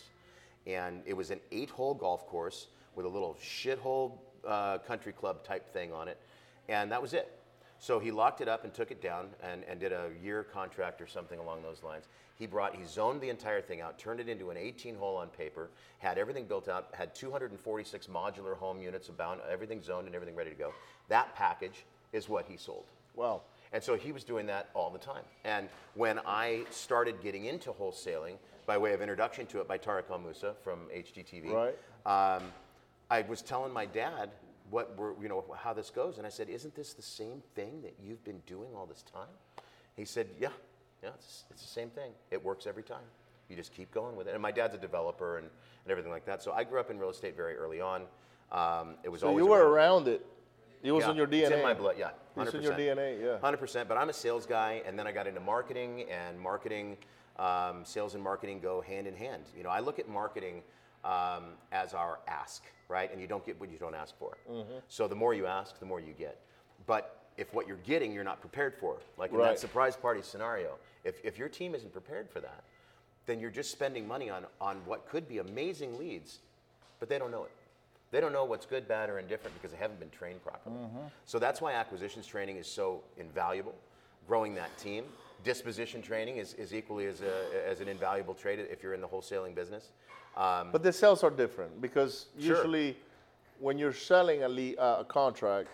and 0.65 1.04
it 1.06 1.13
was 1.13 1.30
an 1.30 1.39
eight-hole 1.52 1.93
golf 1.93 2.26
course 2.26 2.69
with 2.99 3.05
a 3.05 3.09
little 3.09 3.38
shithole 3.41 4.12
uh, 4.45 4.77
country 4.79 5.13
club 5.13 5.41
type 5.41 5.71
thing 5.71 5.93
on 5.93 6.09
it, 6.09 6.17
and 6.67 6.91
that 6.91 7.01
was 7.01 7.13
it. 7.13 7.31
So 7.79 7.97
he 7.97 8.12
locked 8.12 8.41
it 8.41 8.49
up 8.49 8.65
and 8.65 8.73
took 8.73 8.91
it 8.91 9.01
down 9.01 9.27
and, 9.41 9.63
and 9.69 9.79
did 9.79 9.93
a 9.93 10.09
year 10.21 10.43
contract 10.43 10.99
or 10.99 11.07
something 11.07 11.39
along 11.39 11.63
those 11.63 11.81
lines. 11.81 12.09
He 12.35 12.45
brought, 12.45 12.75
he 12.75 12.83
zoned 12.83 13.21
the 13.21 13.29
entire 13.29 13.62
thing 13.62 13.79
out, 13.79 13.97
turned 13.97 14.19
it 14.19 14.27
into 14.27 14.49
an 14.49 14.57
18 14.57 14.95
hole 14.95 15.15
on 15.15 15.29
paper, 15.29 15.69
had 15.99 16.17
everything 16.17 16.43
built 16.43 16.67
out, 16.67 16.89
had 16.91 17.15
246 17.15 18.07
modular 18.07 18.57
home 18.57 18.81
units 18.81 19.07
abound, 19.07 19.39
everything 19.49 19.81
zoned 19.81 20.07
and 20.07 20.15
everything 20.15 20.35
ready 20.35 20.49
to 20.49 20.57
go. 20.57 20.73
That 21.07 21.33
package 21.35 21.85
is 22.12 22.27
what 22.27 22.45
he 22.49 22.57
sold. 22.57 22.83
Wow. 23.15 23.43
And 23.71 23.81
so 23.81 23.95
he 23.95 24.12
was 24.12 24.25
doing 24.25 24.45
that 24.47 24.69
all 24.73 24.89
the 24.89 24.99
time. 24.99 25.23
And 25.45 25.69
when 25.95 26.19
I 26.27 26.65
started 26.71 27.21
getting 27.21 27.45
into 27.45 27.71
wholesaling, 27.71 28.33
by 28.65 28.77
way 28.77 28.91
of 28.91 29.01
introduction 29.01 29.45
to 29.47 29.62
it 29.62 29.69
by 29.69 29.77
Tarek 29.77 30.12
El 30.12 30.19
Moussa 30.19 30.53
from 30.65 30.79
HGTV, 30.93 31.49
Right. 31.53 31.77
um, 32.35 32.43
I 33.10 33.22
was 33.24 33.41
telling 33.41 33.74
my 33.74 33.86
dad 33.86 34.30
what 34.69 34.95
we're, 34.98 35.13
you 35.22 35.30
know, 35.30 35.43
how 35.58 35.74
this 35.74 35.89
goes, 35.89 36.17
and 36.17 36.28
I 36.28 36.30
said, 36.30 36.48
"Isn't 36.50 36.76
this 36.76 36.93
the 36.93 37.02
same 37.02 37.41
thing 37.56 37.82
that 37.82 37.95
you've 38.04 38.24
been 38.24 38.39
doing 38.45 38.69
all 38.76 38.86
this 38.86 39.04
time?" 39.04 39.30
He 39.95 40.06
said, 40.06 40.28
"Yeah, 40.39 40.50
yeah, 41.04 41.10
it's, 41.15 41.45
it's 41.50 41.62
the 41.62 41.67
same 41.67 41.89
thing. 41.89 42.12
It 42.30 42.43
works 42.43 42.67
every 42.67 42.84
time. 42.84 43.04
You 43.50 43.56
just 43.56 43.74
keep 43.74 43.91
going 43.91 44.15
with 44.15 44.28
it." 44.28 44.34
And 44.34 44.41
my 44.41 44.52
dad's 44.52 44.76
a 44.76 44.78
developer 44.78 45.38
and, 45.38 45.48
and 45.86 45.91
everything 45.91 46.12
like 46.12 46.26
that. 46.26 46.43
So 46.43 46.52
I 46.52 46.63
grew 46.63 46.80
up 46.80 46.91
in 46.91 47.00
real 47.00 47.10
estate 47.10 47.36
very 47.36 47.56
early 47.56 47.82
on. 47.82 48.04
Um, 48.52 48.95
it 49.04 49.10
was 49.10 49.22
So 49.22 49.28
always 49.30 49.43
you 49.43 49.50
were 49.50 49.67
around. 49.67 50.06
around 50.06 50.08
it. 50.10 50.26
It 50.82 50.91
was 50.91 51.04
Yeah, 51.04 51.12
in 51.12 51.17
your 51.17 51.28
DNA. 51.28 51.41
It's 51.41 51.52
in 51.52 51.62
my 51.63 51.74
blood, 51.74 51.95
yeah. 51.98 52.12
100%. 52.38 52.45
It's 52.45 52.54
in 52.56 52.62
your 52.62 52.74
DNA, 52.74 53.22
yeah. 53.22 53.38
100%. 53.50 53.88
But 53.88 53.98
I'm 53.98 54.10
a 54.10 54.13
sales 54.13 54.45
guy, 54.45 54.82
and 54.86 54.98
then 54.98 55.08
I 55.08 55.12
got 55.12 55.28
into 55.28 55.41
marketing, 55.41 56.06
and 56.10 56.39
marketing, 56.39 56.95
um, 57.38 57.84
sales 57.84 58.13
and 58.15 58.24
marketing 58.24 58.62
go 58.62 58.80
hand 58.80 59.06
in 59.06 59.13
hand. 59.15 59.43
You 59.58 59.63
know, 59.63 59.69
I 59.69 59.82
look 59.82 60.00
at 60.00 60.08
marketing 60.08 60.62
um, 61.03 61.45
as 61.71 61.93
our 61.93 62.19
ask, 62.27 62.63
right? 62.88 63.12
And 63.12 63.21
you 63.21 63.27
don't 63.27 63.45
get 63.45 63.59
what 63.59 63.71
you 63.71 63.77
don't 63.77 63.95
ask 63.95 64.17
for. 64.17 64.38
So 64.88 65.07
the 65.07 65.15
more 65.15 65.33
you 65.33 65.45
ask, 65.45 65.79
the 65.79 65.85
more 65.85 65.99
you 65.99 66.13
get. 66.13 66.39
But 66.85 67.15
if 67.38 67.53
what 67.53 67.67
you're 67.67 67.77
getting, 67.77 68.12
you're 68.12 68.23
not 68.23 68.41
prepared 68.41 68.75
for, 68.79 68.97
like 69.17 69.31
in 69.31 69.38
Right. 69.38 69.49
that 69.49 69.59
surprise 69.59 69.95
party 69.95 70.21
scenario, 70.21 70.77
if, 71.03 71.23
if 71.23 71.38
your 71.38 71.47
team 71.49 71.73
isn't 71.75 71.93
prepared 71.93 72.29
for 72.29 72.41
that, 72.41 72.63
then 73.25 73.39
you're 73.39 73.51
just 73.51 73.71
spending 73.71 74.07
money 74.07 74.29
on, 74.29 74.45
on 74.59 74.77
what 74.85 75.07
could 75.07 75.27
be 75.27 75.38
amazing 75.38 75.97
leads, 75.97 76.39
but 76.99 77.07
they 77.09 77.17
don't 77.19 77.31
know 77.31 77.43
it. 77.45 77.51
They 78.12 78.19
don't 78.19 78.33
know 78.33 78.43
what's 78.43 78.65
good, 78.65 78.88
bad, 78.88 79.09
or 79.09 79.19
indifferent 79.19 79.53
because 79.55 79.71
they 79.71 79.77
haven't 79.77 79.99
been 79.99 80.09
trained 80.09 80.43
properly. 80.43 80.77
So 81.25 81.38
that's 81.38 81.62
why 81.62 81.73
acquisitions 81.73 82.25
training 82.25 82.57
is 82.57 82.65
so 82.65 83.03
invaluable. 83.17 83.75
Growing 84.27 84.55
that 84.55 84.75
team, 84.79 85.03
disposition 85.43 86.02
training 86.02 86.38
is, 86.38 86.54
is 86.56 86.73
equally 86.73 87.06
as, 87.08 87.21
a, 87.21 87.67
as 87.67 87.80
an 87.82 87.88
invaluable 87.88 88.34
trade 88.34 88.60
if 88.60 88.84
you're 88.84 88.93
in 88.93 89.02
the 89.02 89.08
wholesaling 89.08 89.56
business. 89.56 89.91
Um, 90.38 90.71
But 90.71 90.84
the 90.84 90.93
sales 90.93 91.23
are 91.23 91.32
different 91.32 91.82
because 91.82 92.28
Sure. 92.39 92.56
usually 92.56 92.97
when 93.60 93.78
you're 93.78 93.93
selling 93.93 94.43
a, 94.43 94.49
le- 94.49 94.75
uh, 94.78 94.99
a 95.02 95.06
contract, 95.06 95.67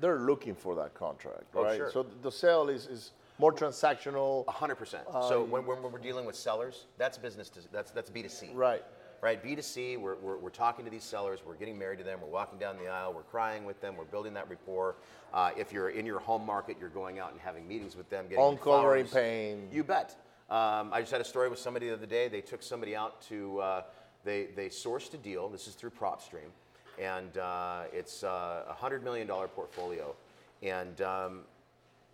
they're 0.00 0.20
looking 0.20 0.54
for 0.54 0.74
that 0.76 0.94
contract, 0.94 1.44
Oh, 1.54 1.64
right? 1.64 1.76
sure. 1.76 1.90
So 1.90 2.06
the 2.22 2.30
sale 2.30 2.68
is, 2.68 2.86
is 2.86 3.12
more 3.38 3.52
transactional. 3.52 4.44
A 4.48 4.52
hundred 4.52 4.76
percent. 4.76 5.04
So 5.28 5.42
when, 5.44 5.64
when 5.66 5.82
we're 5.82 5.98
dealing 5.98 6.24
with 6.24 6.36
sellers, 6.36 6.86
that's 6.98 7.18
business. 7.18 7.48
To, 7.50 7.60
that's 7.72 7.90
that's 7.92 8.10
B 8.10 8.22
two 8.22 8.28
C. 8.28 8.50
Right. 8.54 8.84
Right. 9.20 9.42
B 9.42 9.56
two 9.56 9.62
C. 9.62 9.96
We're, 9.96 10.14
we're 10.16 10.38
we're 10.38 10.48
talking 10.50 10.84
to 10.84 10.90
these 10.90 11.02
sellers. 11.02 11.40
We're 11.44 11.56
getting 11.56 11.76
married 11.76 11.98
to 11.98 12.04
them. 12.04 12.20
We're 12.22 12.28
walking 12.28 12.58
down 12.58 12.76
the 12.78 12.88
aisle. 12.88 13.12
We're 13.12 13.22
crying 13.22 13.64
with 13.64 13.80
them. 13.80 13.96
We're 13.96 14.04
building 14.04 14.32
that 14.34 14.48
rapport. 14.48 14.94
Uh, 15.34 15.50
if 15.56 15.72
you're 15.72 15.90
in 15.90 16.06
your 16.06 16.20
home 16.20 16.46
market, 16.46 16.76
you're 16.78 16.88
going 16.88 17.18
out 17.18 17.32
and 17.32 17.40
having 17.40 17.66
meetings 17.66 17.96
with 17.96 18.08
them. 18.10 18.26
Getting 18.28 18.44
Uncovering 18.44 19.06
pain. 19.06 19.68
You 19.72 19.82
bet. 19.82 20.14
Um, 20.48 20.92
I 20.92 21.00
just 21.00 21.10
had 21.10 21.20
a 21.20 21.24
story 21.24 21.48
with 21.48 21.58
somebody 21.58 21.88
the 21.88 21.94
other 21.94 22.06
day. 22.06 22.28
They 22.28 22.40
took 22.40 22.62
somebody 22.62 22.94
out 22.94 23.20
to. 23.22 23.58
Uh, 23.60 23.82
they 24.24 24.48
they 24.54 24.68
sourced 24.68 25.12
a 25.14 25.16
deal. 25.16 25.48
This 25.48 25.66
is 25.66 25.74
through 25.74 25.90
PropStream, 25.90 26.50
and 27.00 27.38
uh, 27.38 27.82
it's 27.92 28.22
uh, 28.22 28.66
a 28.68 28.74
hundred 28.74 29.02
million 29.02 29.26
dollar 29.26 29.48
portfolio, 29.48 30.14
and. 30.62 31.00
Um, 31.00 31.40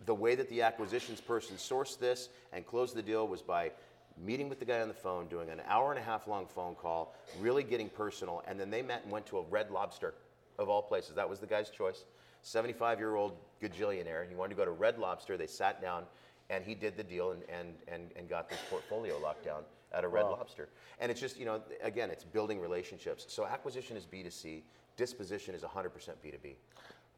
the 0.05 0.13
way 0.13 0.35
that 0.35 0.49
the 0.49 0.61
acquisitions 0.61 1.21
person 1.21 1.55
sourced 1.55 1.97
this 1.97 2.29
and 2.53 2.65
closed 2.67 2.95
the 2.95 3.01
deal 3.01 3.27
was 3.27 3.41
by 3.41 3.71
meeting 4.17 4.49
with 4.49 4.59
the 4.59 4.65
guy 4.65 4.81
on 4.81 4.87
the 4.87 4.93
phone, 4.93 5.27
doing 5.27 5.49
an 5.49 5.61
hour 5.67 5.91
and 5.91 5.99
a 5.99 6.03
half 6.03 6.27
long 6.27 6.47
phone 6.47 6.75
call, 6.75 7.15
really 7.39 7.63
getting 7.63 7.89
personal, 7.89 8.43
and 8.47 8.59
then 8.59 8.69
they 8.69 8.81
met 8.81 9.03
and 9.03 9.11
went 9.11 9.25
to 9.27 9.37
a 9.37 9.41
Red 9.43 9.71
Lobster, 9.71 10.13
of 10.57 10.69
all 10.69 10.81
places. 10.81 11.15
That 11.15 11.29
was 11.29 11.39
the 11.39 11.47
guy's 11.47 11.69
choice. 11.69 12.05
75 12.41 12.99
year 12.99 13.15
old 13.15 13.37
gajillionaire. 13.61 14.27
He 14.27 14.35
wanted 14.35 14.49
to 14.51 14.55
go 14.55 14.65
to 14.65 14.71
Red 14.71 14.99
Lobster. 14.99 15.37
They 15.37 15.47
sat 15.47 15.81
down 15.81 16.03
and 16.49 16.63
he 16.63 16.75
did 16.75 16.95
the 16.95 17.03
deal 17.03 17.31
and, 17.31 17.41
and, 17.49 17.73
and, 17.87 18.11
and 18.15 18.29
got 18.29 18.49
this 18.49 18.59
portfolio 18.69 19.17
locked 19.19 19.43
down 19.43 19.63
at 19.91 20.03
a 20.03 20.07
Red 20.07 20.23
Lobster. 20.23 20.69
And 20.99 21.11
it's 21.11 21.19
just, 21.19 21.39
you 21.39 21.45
know, 21.45 21.61
again, 21.81 22.11
it's 22.11 22.23
building 22.23 22.59
relationships. 22.59 23.25
So 23.29 23.45
acquisition 23.45 23.97
is 23.97 24.05
B2C, 24.05 24.61
disposition 24.95 25.55
is 25.55 25.63
100% 25.63 25.89
B2B. 26.23 26.55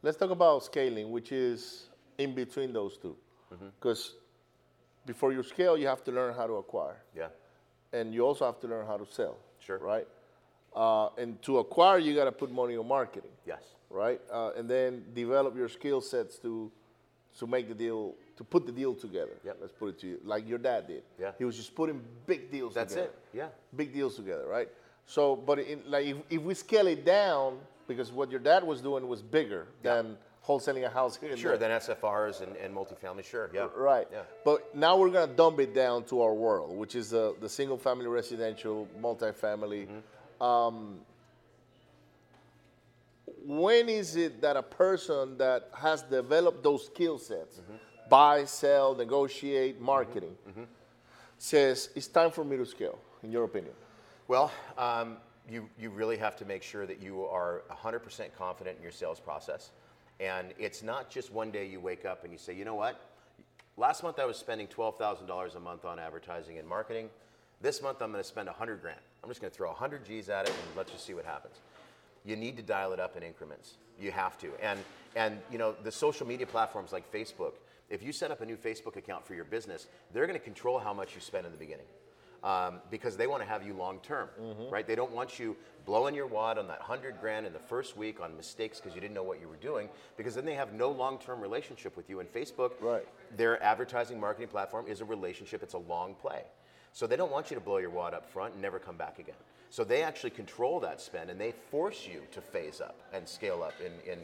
Let's 0.01 0.17
talk 0.17 0.29
about 0.29 0.63
scaling, 0.63 1.11
which 1.11 1.31
is 1.31 1.87
in 2.17 2.33
between 2.33 2.71
those 2.71 2.97
two. 2.97 3.17
Mm-hmm. 3.53 3.67
Before 5.07 5.31
you 5.33 5.41
scale, 5.41 5.75
you 5.75 5.87
have 5.87 6.03
to 6.03 6.11
learn 6.11 6.35
how 6.35 6.45
to 6.45 6.53
acquire. 6.63 6.97
Yeah. 7.15 7.29
And 7.93 8.13
you 8.13 8.21
also 8.21 8.45
have 8.45 8.59
to 8.59 8.67
learn 8.67 8.85
how 8.85 8.97
to 8.97 9.05
sell. 9.19 9.37
Sure. 9.59 9.79
Right? 9.79 10.07
Uh, 10.75 11.09
and 11.17 11.41
to 11.41 11.57
acquire, 11.57 11.97
you 11.97 12.13
got 12.13 12.25
to 12.25 12.31
put 12.31 12.51
money 12.51 12.77
on 12.77 12.87
marketing. 12.87 13.31
Yes. 13.45 13.63
right? 13.89 14.21
Uh, 14.31 14.51
and 14.57 14.69
then 14.69 15.03
develop 15.15 15.55
your 15.55 15.69
skill 15.69 16.01
sets 16.01 16.37
to 16.39 16.71
to 17.39 17.45
make 17.45 17.67
the 17.67 17.75
deal, 17.75 18.15
to 18.35 18.43
put 18.43 18.65
the 18.65 18.71
deal 18.71 18.95
together. 18.95 19.37
Yep. 19.45 19.57
Let's 19.61 19.73
put 19.73 19.89
it 19.89 19.99
to 19.99 20.07
you, 20.07 20.19
like 20.23 20.47
your 20.47 20.57
dad 20.57 20.87
did. 20.87 21.03
Yeah. 21.19 21.31
He 21.37 21.45
was 21.45 21.55
just 21.55 21.75
putting 21.75 22.01
big 22.25 22.51
deals. 22.51 22.73
That's 22.73 22.93
together. 22.93 23.11
it. 23.33 23.37
Yeah. 23.37 23.47
Big 23.75 23.93
deals 23.93 24.15
together, 24.15 24.47
right? 24.47 24.69
So, 25.05 25.35
but 25.35 25.59
in, 25.59 25.81
like 25.85 26.07
if, 26.07 26.17
if 26.31 26.41
we 26.41 26.55
scale 26.55 26.87
it 26.87 27.05
down, 27.05 27.59
because 27.87 28.11
what 28.11 28.31
your 28.31 28.39
dad 28.39 28.63
was 28.63 28.81
doing 28.81 29.07
was 29.07 29.21
bigger 29.21 29.67
than 29.83 30.17
wholesaling 30.47 30.85
a 30.85 30.89
house 30.89 31.17
here 31.17 31.35
Sure, 31.35 31.57
there. 31.57 31.69
then 31.69 31.79
SFRs 31.81 32.41
and, 32.41 32.55
and 32.55 32.73
multifamily, 32.73 33.23
sure, 33.25 33.49
yeah. 33.53 33.67
Right. 33.75 34.07
Yeah. 34.11 34.21
But 34.45 34.73
now 34.75 34.97
we're 34.97 35.09
gonna 35.09 35.33
dump 35.33 35.59
it 35.59 35.73
down 35.75 36.03
to 36.05 36.21
our 36.21 36.33
world, 36.33 36.75
which 36.77 36.95
is 36.95 37.09
the, 37.09 37.35
the 37.41 37.49
single 37.49 37.77
family 37.77 38.07
residential, 38.07 38.87
multifamily. 38.99 39.87
Mm-hmm. 39.87 40.43
Um, 40.43 40.99
when 43.45 43.89
is 43.89 44.15
it 44.15 44.41
that 44.41 44.55
a 44.57 44.63
person 44.63 45.37
that 45.37 45.69
has 45.73 46.01
developed 46.03 46.63
those 46.63 46.85
skill 46.85 47.17
sets, 47.17 47.57
Mm-hmm. 47.59 47.75
buy, 48.09 48.45
sell, 48.45 48.95
negotiate, 48.95 49.81
marketing, 49.81 50.35
says 51.37 51.89
it's 51.95 52.07
time 52.07 52.31
for 52.31 52.43
me 52.43 52.55
to 52.57 52.65
scale, 52.65 52.97
in 53.23 53.31
your 53.31 53.43
opinion? 53.43 53.73
Well, 54.27 54.51
um, 54.77 55.17
you, 55.49 55.69
you 55.79 55.89
really 55.89 56.17
have 56.17 56.35
to 56.37 56.45
make 56.45 56.61
sure 56.63 56.85
that 56.85 57.01
you 57.01 57.25
are 57.25 57.63
100% 57.71 58.29
confident 58.37 58.77
in 58.77 58.83
your 58.83 58.91
sales 58.91 59.19
process. 59.19 59.71
And 60.19 60.53
it's 60.57 60.81
not 60.81 61.09
just 61.09 61.31
one 61.31 61.51
day 61.51 61.67
you 61.67 61.79
wake 61.79 62.05
up 62.05 62.23
and 62.23 62.31
you 62.31 62.39
say, 62.39 62.53
you 62.53 62.65
know 62.65 62.75
what? 62.75 62.99
Last 63.77 64.01
month 64.01 64.19
I 64.19 64.25
was 64.25 64.37
spending 64.37 64.67
$12,000 64.67 65.55
a 65.55 65.59
month 65.59 65.85
on 65.85 65.99
advertising 65.99 66.57
and 66.57 66.67
marketing. 66.67 67.09
This 67.61 67.81
month 67.81 68.01
I'm 68.01 68.11
going 68.11 68.23
to 68.23 68.27
spend 68.27 68.47
100 68.47 68.81
grand. 68.81 68.99
I'm 69.23 69.29
just 69.29 69.41
going 69.41 69.51
to 69.51 69.55
throw 69.55 69.69
100 69.69 70.05
G's 70.05 70.29
at 70.29 70.45
it 70.47 70.49
and 70.49 70.75
let's 70.75 70.91
just 70.91 71.05
see 71.05 71.13
what 71.13 71.25
happens. 71.25 71.55
You 72.25 72.35
need 72.35 72.57
to 72.57 72.63
dial 72.63 72.93
it 72.93 72.99
up 72.99 73.15
in 73.15 73.23
increments. 73.23 73.75
You 73.99 74.11
have 74.11 74.37
to. 74.39 74.49
And, 74.61 74.79
and 75.15 75.37
you 75.51 75.57
know, 75.57 75.75
the 75.83 75.91
social 75.91 76.25
media 76.25 76.47
platforms 76.47 76.91
like 76.91 77.11
Facebook, 77.11 77.53
if 77.89 78.03
you 78.03 78.11
set 78.11 78.31
up 78.31 78.41
a 78.41 78.45
new 78.45 78.57
Facebook 78.57 78.95
account 78.95 79.25
for 79.25 79.33
your 79.35 79.45
business, 79.45 79.87
they're 80.11 80.27
going 80.27 80.39
to 80.39 80.43
control 80.43 80.79
how 80.79 80.93
much 80.93 81.15
you 81.15 81.21
spend 81.21 81.45
in 81.45 81.51
the 81.51 81.57
beginning 81.57 81.85
um, 82.43 82.79
because 82.91 83.17
they 83.17 83.27
want 83.27 83.41
to 83.41 83.47
have 83.49 83.65
you 83.65 83.73
long 83.73 83.99
term, 83.99 84.29
right? 84.71 84.85
They 84.87 84.95
don't 84.95 85.11
want 85.11 85.39
you 85.39 85.55
blowing 85.85 86.13
your 86.15 86.27
wad 86.27 86.57
on 86.57 86.67
that 86.67 86.81
hundred 86.81 87.19
grand 87.19 87.45
in 87.45 87.53
the 87.53 87.59
first 87.59 87.95
week 87.97 88.19
on 88.21 88.35
mistakes 88.35 88.79
because 88.79 88.93
you 88.93 89.01
didn't 89.01 89.13
know 89.13 89.23
what 89.23 89.39
you 89.39 89.47
were 89.47 89.55
doing, 89.57 89.89
because 90.17 90.35
then 90.35 90.45
they 90.45 90.55
have 90.55 90.73
no 90.73 90.91
long 90.91 91.17
term 91.17 91.39
relationship 91.41 91.95
with 91.97 92.09
you. 92.09 92.19
And 92.19 92.31
Facebook, 92.31 92.71
Right. 92.81 93.07
their 93.35 93.61
advertising 93.63 94.19
marketing 94.19 94.49
platform 94.49 94.85
is 94.87 95.01
a 95.01 95.05
relationship, 95.05 95.63
it's 95.63 95.73
a 95.75 95.77
long 95.79 96.13
play. 96.15 96.43
So 96.93 97.05
they 97.07 97.15
don't 97.15 97.31
want 97.31 97.51
you 97.51 97.55
to 97.55 97.61
blow 97.61 97.77
your 97.77 97.89
wad 97.91 98.13
up 98.13 98.25
front 98.25 98.53
and 98.53 98.61
never 98.61 98.79
come 98.79 98.97
back 98.97 99.19
again. 99.19 99.35
So 99.69 99.83
they 99.83 100.01
actually 100.01 100.29
control 100.31 100.79
that 100.79 101.01
spend 101.01 101.29
and 101.29 101.39
they 101.39 101.51
force 101.69 102.07
you 102.07 102.21
to 102.31 102.41
phase 102.41 102.79
up 102.81 102.95
and 103.13 103.27
scale 103.27 103.61
up 103.63 103.73
in, 103.81 104.11
in 104.11 104.19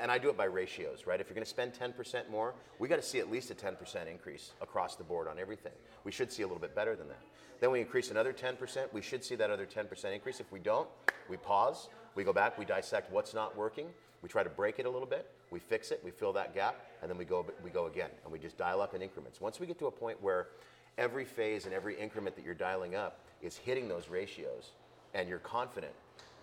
and 0.00 0.10
I 0.10 0.18
do 0.18 0.28
it 0.30 0.36
by 0.36 0.44
ratios, 0.44 1.06
right? 1.06 1.20
If 1.20 1.28
you're 1.28 1.34
going 1.34 1.44
to 1.44 1.50
spend 1.50 1.72
10% 1.74 2.30
more, 2.30 2.54
we 2.78 2.88
got 2.88 2.96
to 2.96 3.02
see 3.02 3.18
at 3.18 3.30
least 3.30 3.50
a 3.50 3.54
10% 3.54 4.10
increase 4.10 4.52
across 4.60 4.96
the 4.96 5.04
board 5.04 5.28
on 5.28 5.38
everything. 5.38 5.72
We 6.04 6.12
should 6.12 6.32
see 6.32 6.42
a 6.42 6.46
little 6.46 6.60
bit 6.60 6.74
better 6.74 6.96
than 6.96 7.08
that. 7.08 7.22
Then 7.60 7.70
we 7.70 7.80
increase 7.80 8.10
another 8.10 8.32
10%, 8.32 8.92
we 8.92 9.02
should 9.02 9.22
see 9.22 9.34
that 9.36 9.50
other 9.50 9.66
10% 9.66 10.14
increase. 10.14 10.40
If 10.40 10.50
we 10.50 10.58
don't, 10.58 10.88
we 11.28 11.36
pause, 11.36 11.88
we 12.14 12.24
go 12.24 12.32
back, 12.32 12.58
we 12.58 12.64
dissect 12.64 13.12
what's 13.12 13.34
not 13.34 13.54
working, 13.56 13.86
we 14.22 14.28
try 14.28 14.42
to 14.42 14.48
break 14.48 14.78
it 14.78 14.86
a 14.86 14.90
little 14.90 15.06
bit, 15.06 15.30
we 15.50 15.58
fix 15.58 15.90
it, 15.90 16.00
we 16.02 16.10
fill 16.10 16.32
that 16.32 16.54
gap, 16.54 16.86
and 17.02 17.10
then 17.10 17.18
we 17.18 17.24
go 17.24 17.44
we 17.62 17.70
go 17.70 17.86
again, 17.86 18.10
and 18.24 18.32
we 18.32 18.38
just 18.38 18.56
dial 18.56 18.80
up 18.80 18.94
in 18.94 19.02
increments. 19.02 19.40
Once 19.40 19.60
we 19.60 19.66
get 19.66 19.78
to 19.78 19.86
a 19.86 19.90
point 19.90 20.20
where 20.22 20.48
every 20.96 21.24
phase 21.24 21.66
and 21.66 21.74
every 21.74 21.98
increment 21.98 22.34
that 22.36 22.44
you're 22.44 22.54
dialing 22.54 22.94
up 22.94 23.20
is 23.42 23.56
hitting 23.56 23.88
those 23.88 24.08
ratios 24.08 24.72
and 25.14 25.28
you're 25.28 25.38
confident, 25.38 25.92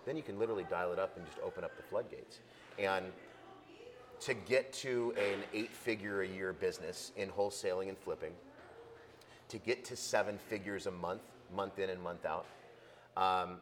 then 0.06 0.16
you 0.16 0.22
can 0.22 0.38
literally 0.38 0.66
dial 0.70 0.92
it 0.92 0.98
up 0.98 1.16
and 1.16 1.26
just 1.26 1.38
open 1.44 1.64
up 1.64 1.76
the 1.76 1.82
floodgates. 1.82 2.38
And 2.78 3.06
to 4.20 4.34
get 4.34 4.72
to 4.72 5.14
an 5.16 5.40
eight 5.52 5.72
figure 5.72 6.22
a 6.22 6.28
year 6.28 6.52
business 6.52 7.12
in 7.16 7.28
wholesaling 7.30 7.88
and 7.88 7.98
flipping, 7.98 8.32
to 9.48 9.58
get 9.58 9.84
to 9.86 9.96
seven 9.96 10.38
figures 10.48 10.86
a 10.86 10.90
month, 10.90 11.22
month 11.54 11.78
in 11.78 11.90
and 11.90 12.02
month 12.02 12.26
out, 12.26 12.46
um, 13.16 13.58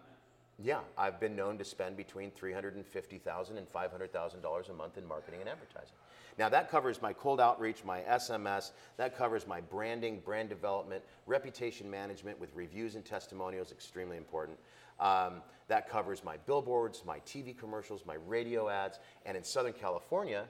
yeah, 0.59 0.81
I've 0.97 1.21
been 1.21 1.37
known 1.37 1.59
to 1.59 1.65
spend 1.65 1.97
between 1.97 2.31
$350,000 2.31 3.59
and 3.59 3.73
$500,000 3.73 4.71
a 4.71 4.73
month 4.73 4.99
in 4.99 5.07
marketing 5.07 5.41
and 5.41 5.49
advertising. 5.51 5.95
Now, 6.39 6.49
that 6.51 6.71
covers 6.71 7.01
my 7.01 7.13
cold 7.13 7.41
outreach, 7.41 7.85
my 7.85 8.01
SMS, 8.01 8.73
that 8.97 9.17
covers 9.17 9.47
my 9.47 9.61
branding, 9.61 10.21
brand 10.21 10.49
development, 10.49 11.03
reputation 11.27 11.91
management 11.91 12.39
with 12.39 12.51
reviews 12.55 12.95
and 12.95 13.05
testimonials, 13.05 13.73
extremely 13.73 14.17
important. 14.17 14.59
Um, 15.01 15.43
that 15.69 15.89
covers 15.89 16.23
my 16.23 16.37
billboards, 16.47 17.03
my 17.05 17.19
TV 17.21 17.57
commercials, 17.57 18.03
my 18.07 18.17
radio 18.27 18.69
ads, 18.69 19.01
and 19.25 19.37
in 19.37 19.43
Southern 19.43 19.73
California, 19.73 20.45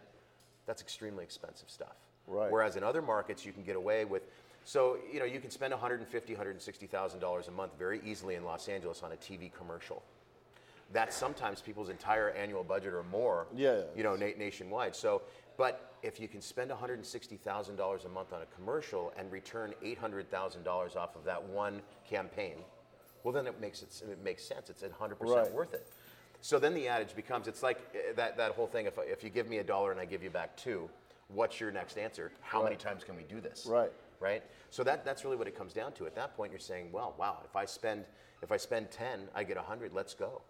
that's 0.67 0.83
extremely 0.83 1.25
expensive 1.25 1.71
stuff. 1.71 1.97
Right. 2.27 2.51
Whereas 2.51 2.77
in 2.77 2.83
other 2.83 3.03
markets, 3.03 3.47
you 3.47 3.53
can 3.53 3.63
get 3.63 3.77
away 3.77 4.05
with. 4.05 4.23
So 4.65 4.99
you 5.13 5.21
know 5.21 5.25
you 5.25 5.41
can 5.41 5.51
spend 5.51 5.73
150, 5.73 6.33
160 6.33 6.87
thousand 6.87 7.21
dollars 7.21 7.49
a 7.49 7.53
month 7.53 7.73
very 7.79 8.01
easily 8.05 8.35
in 8.35 8.45
Los 8.45 8.69
Angeles 8.69 9.03
on 9.03 9.13
a 9.13 9.17
TV 9.17 9.51
commercial. 9.53 10.03
That's 10.93 11.17
sometimes 11.17 11.61
people's 11.61 11.89
entire 11.89 12.31
annual 12.31 12.63
budget 12.63 12.93
or 12.93 13.05
more. 13.05 13.47
Yeah. 13.55 13.83
You 13.97 14.03
know, 14.03 14.17
na- 14.17 14.37
nationwide. 14.39 14.95
So, 14.95 15.23
but 15.57 15.95
if 16.03 16.21
you 16.21 16.29
can 16.29 16.41
spend 16.41 16.71
160 16.71 17.37
thousand 17.37 17.77
dollars 17.77 18.05
a 18.05 18.09
month 18.09 18.33
on 18.33 18.43
a 18.43 18.47
commercial 18.57 19.13
and 19.17 19.31
return 19.31 19.73
800 19.83 20.31
thousand 20.31 20.65
dollars 20.65 20.97
off 20.97 21.15
of 21.15 21.25
that 21.25 21.43
one 21.43 21.81
campaign, 22.09 22.57
well 23.27 23.33
then 23.33 23.49
it 23.49 23.61
makes 23.61 23.83
it, 23.83 23.89
it 24.09 24.23
makes 24.23 24.45
sense. 24.45 24.71
It's 24.71 24.83
100 24.83 25.17
Right. 25.19 25.19
percent 25.21 25.53
worth 25.53 25.75
it. 25.75 25.89
So 26.43 26.61
then 26.61 26.75
the 26.75 26.87
adage 26.87 27.17
becomes, 27.17 27.49
it's 27.49 27.61
like 27.61 27.81
eh, 27.93 28.13
that, 28.15 28.37
that 28.37 28.53
whole 28.53 28.69
thing, 28.69 28.87
if, 28.87 28.95
if 28.99 29.25
you 29.25 29.31
give 29.31 29.49
me 29.49 29.59
a 29.59 29.65
dollar 29.65 29.91
and 29.91 29.99
I 30.01 30.05
give 30.05 30.23
you 30.23 30.31
back 30.31 30.57
two, 30.57 30.89
What's 31.29 31.59
your 31.59 31.73
next 31.73 31.99
answer? 31.99 32.31
How 32.41 32.63
many 32.63 32.77
times 32.77 33.03
can 33.03 33.17
we 33.17 33.25
do 33.25 33.41
this? 33.41 33.67
Right. 33.69 33.91
Right. 34.21 34.45
So 34.71 34.85
that 34.85 35.05
that's 35.05 35.25
really 35.25 35.37
what 35.37 35.49
it 35.49 35.57
comes 35.59 35.73
down 35.73 35.91
to. 35.95 36.07
At 36.07 36.15
that 36.15 36.37
point, 36.37 36.53
you're 36.53 36.61
saying, 36.61 36.93
well, 36.93 37.17
wow, 37.19 37.39
if 37.45 37.57
I 37.57 37.65
spend 37.65 38.05
if 38.43 38.53
I 38.53 38.57
spend 38.59 38.93
ten, 38.93 39.23
I 39.35 39.43
get 39.43 39.57
hundred. 39.57 39.93
Let's 39.93 40.15
go. 40.15 40.43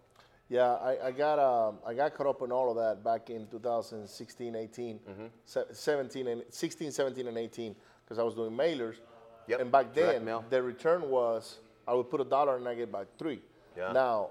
Yeah, 0.49 0.73
I, 0.75 1.07
I 1.07 1.11
got 1.11 1.39
um, 1.39 1.79
I 1.83 1.95
got 1.95 2.13
caught 2.13 2.27
up 2.27 2.43
in 2.43 2.51
all 2.51 2.69
of 2.69 2.75
that 2.77 3.03
back 3.03 3.31
in 3.31 3.47
2016, 3.47 4.55
18, 4.55 4.99
Mm-hmm. 4.99 5.25
se- 5.45 5.63
17, 5.71 6.27
and 6.27 6.43
16, 6.51 6.91
17, 6.91 7.27
and 7.27 7.37
18, 7.39 7.75
because 8.05 8.19
I 8.19 8.23
was 8.23 8.35
doing 8.35 8.51
mailers. 8.51 8.97
Yep, 9.47 9.59
And 9.61 9.71
back 9.71 9.95
then, 9.95 10.29
the 10.51 10.61
return 10.61 11.09
was 11.09 11.57
I 11.87 11.93
would 11.93 12.09
put 12.09 12.21
a 12.21 12.25
dollar 12.25 12.57
and 12.57 12.67
I 12.67 12.75
get 12.75 12.91
back 12.91 13.07
three. 13.17 13.41
Yeah. 13.77 13.91
Now, 13.91 14.29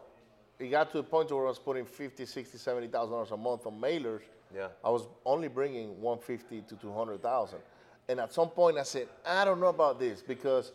it 0.59 0.69
got 0.69 0.91
to 0.93 0.99
the 0.99 1.03
point 1.03 1.31
where 1.31 1.45
I 1.47 1.49
was 1.49 1.59
putting 1.59 1.85
50, 1.85 2.27
60, 2.27 2.59
70,000 2.59 3.11
dollars 3.13 3.31
a 3.31 3.37
month 3.37 3.67
on 3.67 3.81
mailers. 3.81 4.23
Yeah. 4.55 4.69
I 4.85 4.91
was 4.91 5.07
only 5.25 5.49
bringing 5.49 6.01
150 6.01 6.63
to 6.63 6.77
200,000. 6.77 7.59
And 8.09 8.21
at 8.21 8.33
some 8.33 8.49
point 8.51 8.79
I 8.79 8.83
said, 8.85 9.09
I 9.27 9.45
don't 9.45 9.61
know 9.61 9.67
about 9.69 9.99
this 9.99 10.23
because 10.23 10.73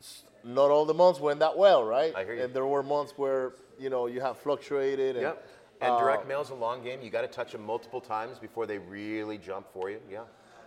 s- 0.00 0.24
not 0.42 0.70
all 0.70 0.84
the 0.86 0.94
months 0.94 1.20
went 1.20 1.40
that 1.40 1.56
well, 1.56 1.84
right? 1.84 2.10
Uh-huh. 2.12 2.20
I 2.20 2.24
hear 2.24 2.34
you. 2.34 2.42
And 2.44 2.54
there 2.54 2.66
were 2.66 2.82
months 2.82 3.12
where, 3.16 3.52
you 3.78 3.90
know, 3.90 4.06
you 4.06 4.20
have 4.20 4.38
fluctuated. 4.38 5.16
And, 5.16 5.22
Yep. 5.22 5.48
And 5.82 5.90
uh, 5.90 5.98
direct 5.98 6.28
mail's 6.28 6.50
a 6.50 6.54
long 6.54 6.82
game. 6.84 7.00
You 7.02 7.10
got 7.10 7.22
to 7.22 7.26
touch 7.28 7.50
them 7.52 7.66
multiple 7.66 8.00
times 8.00 8.38
before 8.38 8.66
they 8.66 8.78
really 8.78 9.36
jump 9.36 9.66
for 9.72 9.90
you. 9.90 9.98
Yeah. 10.08 10.20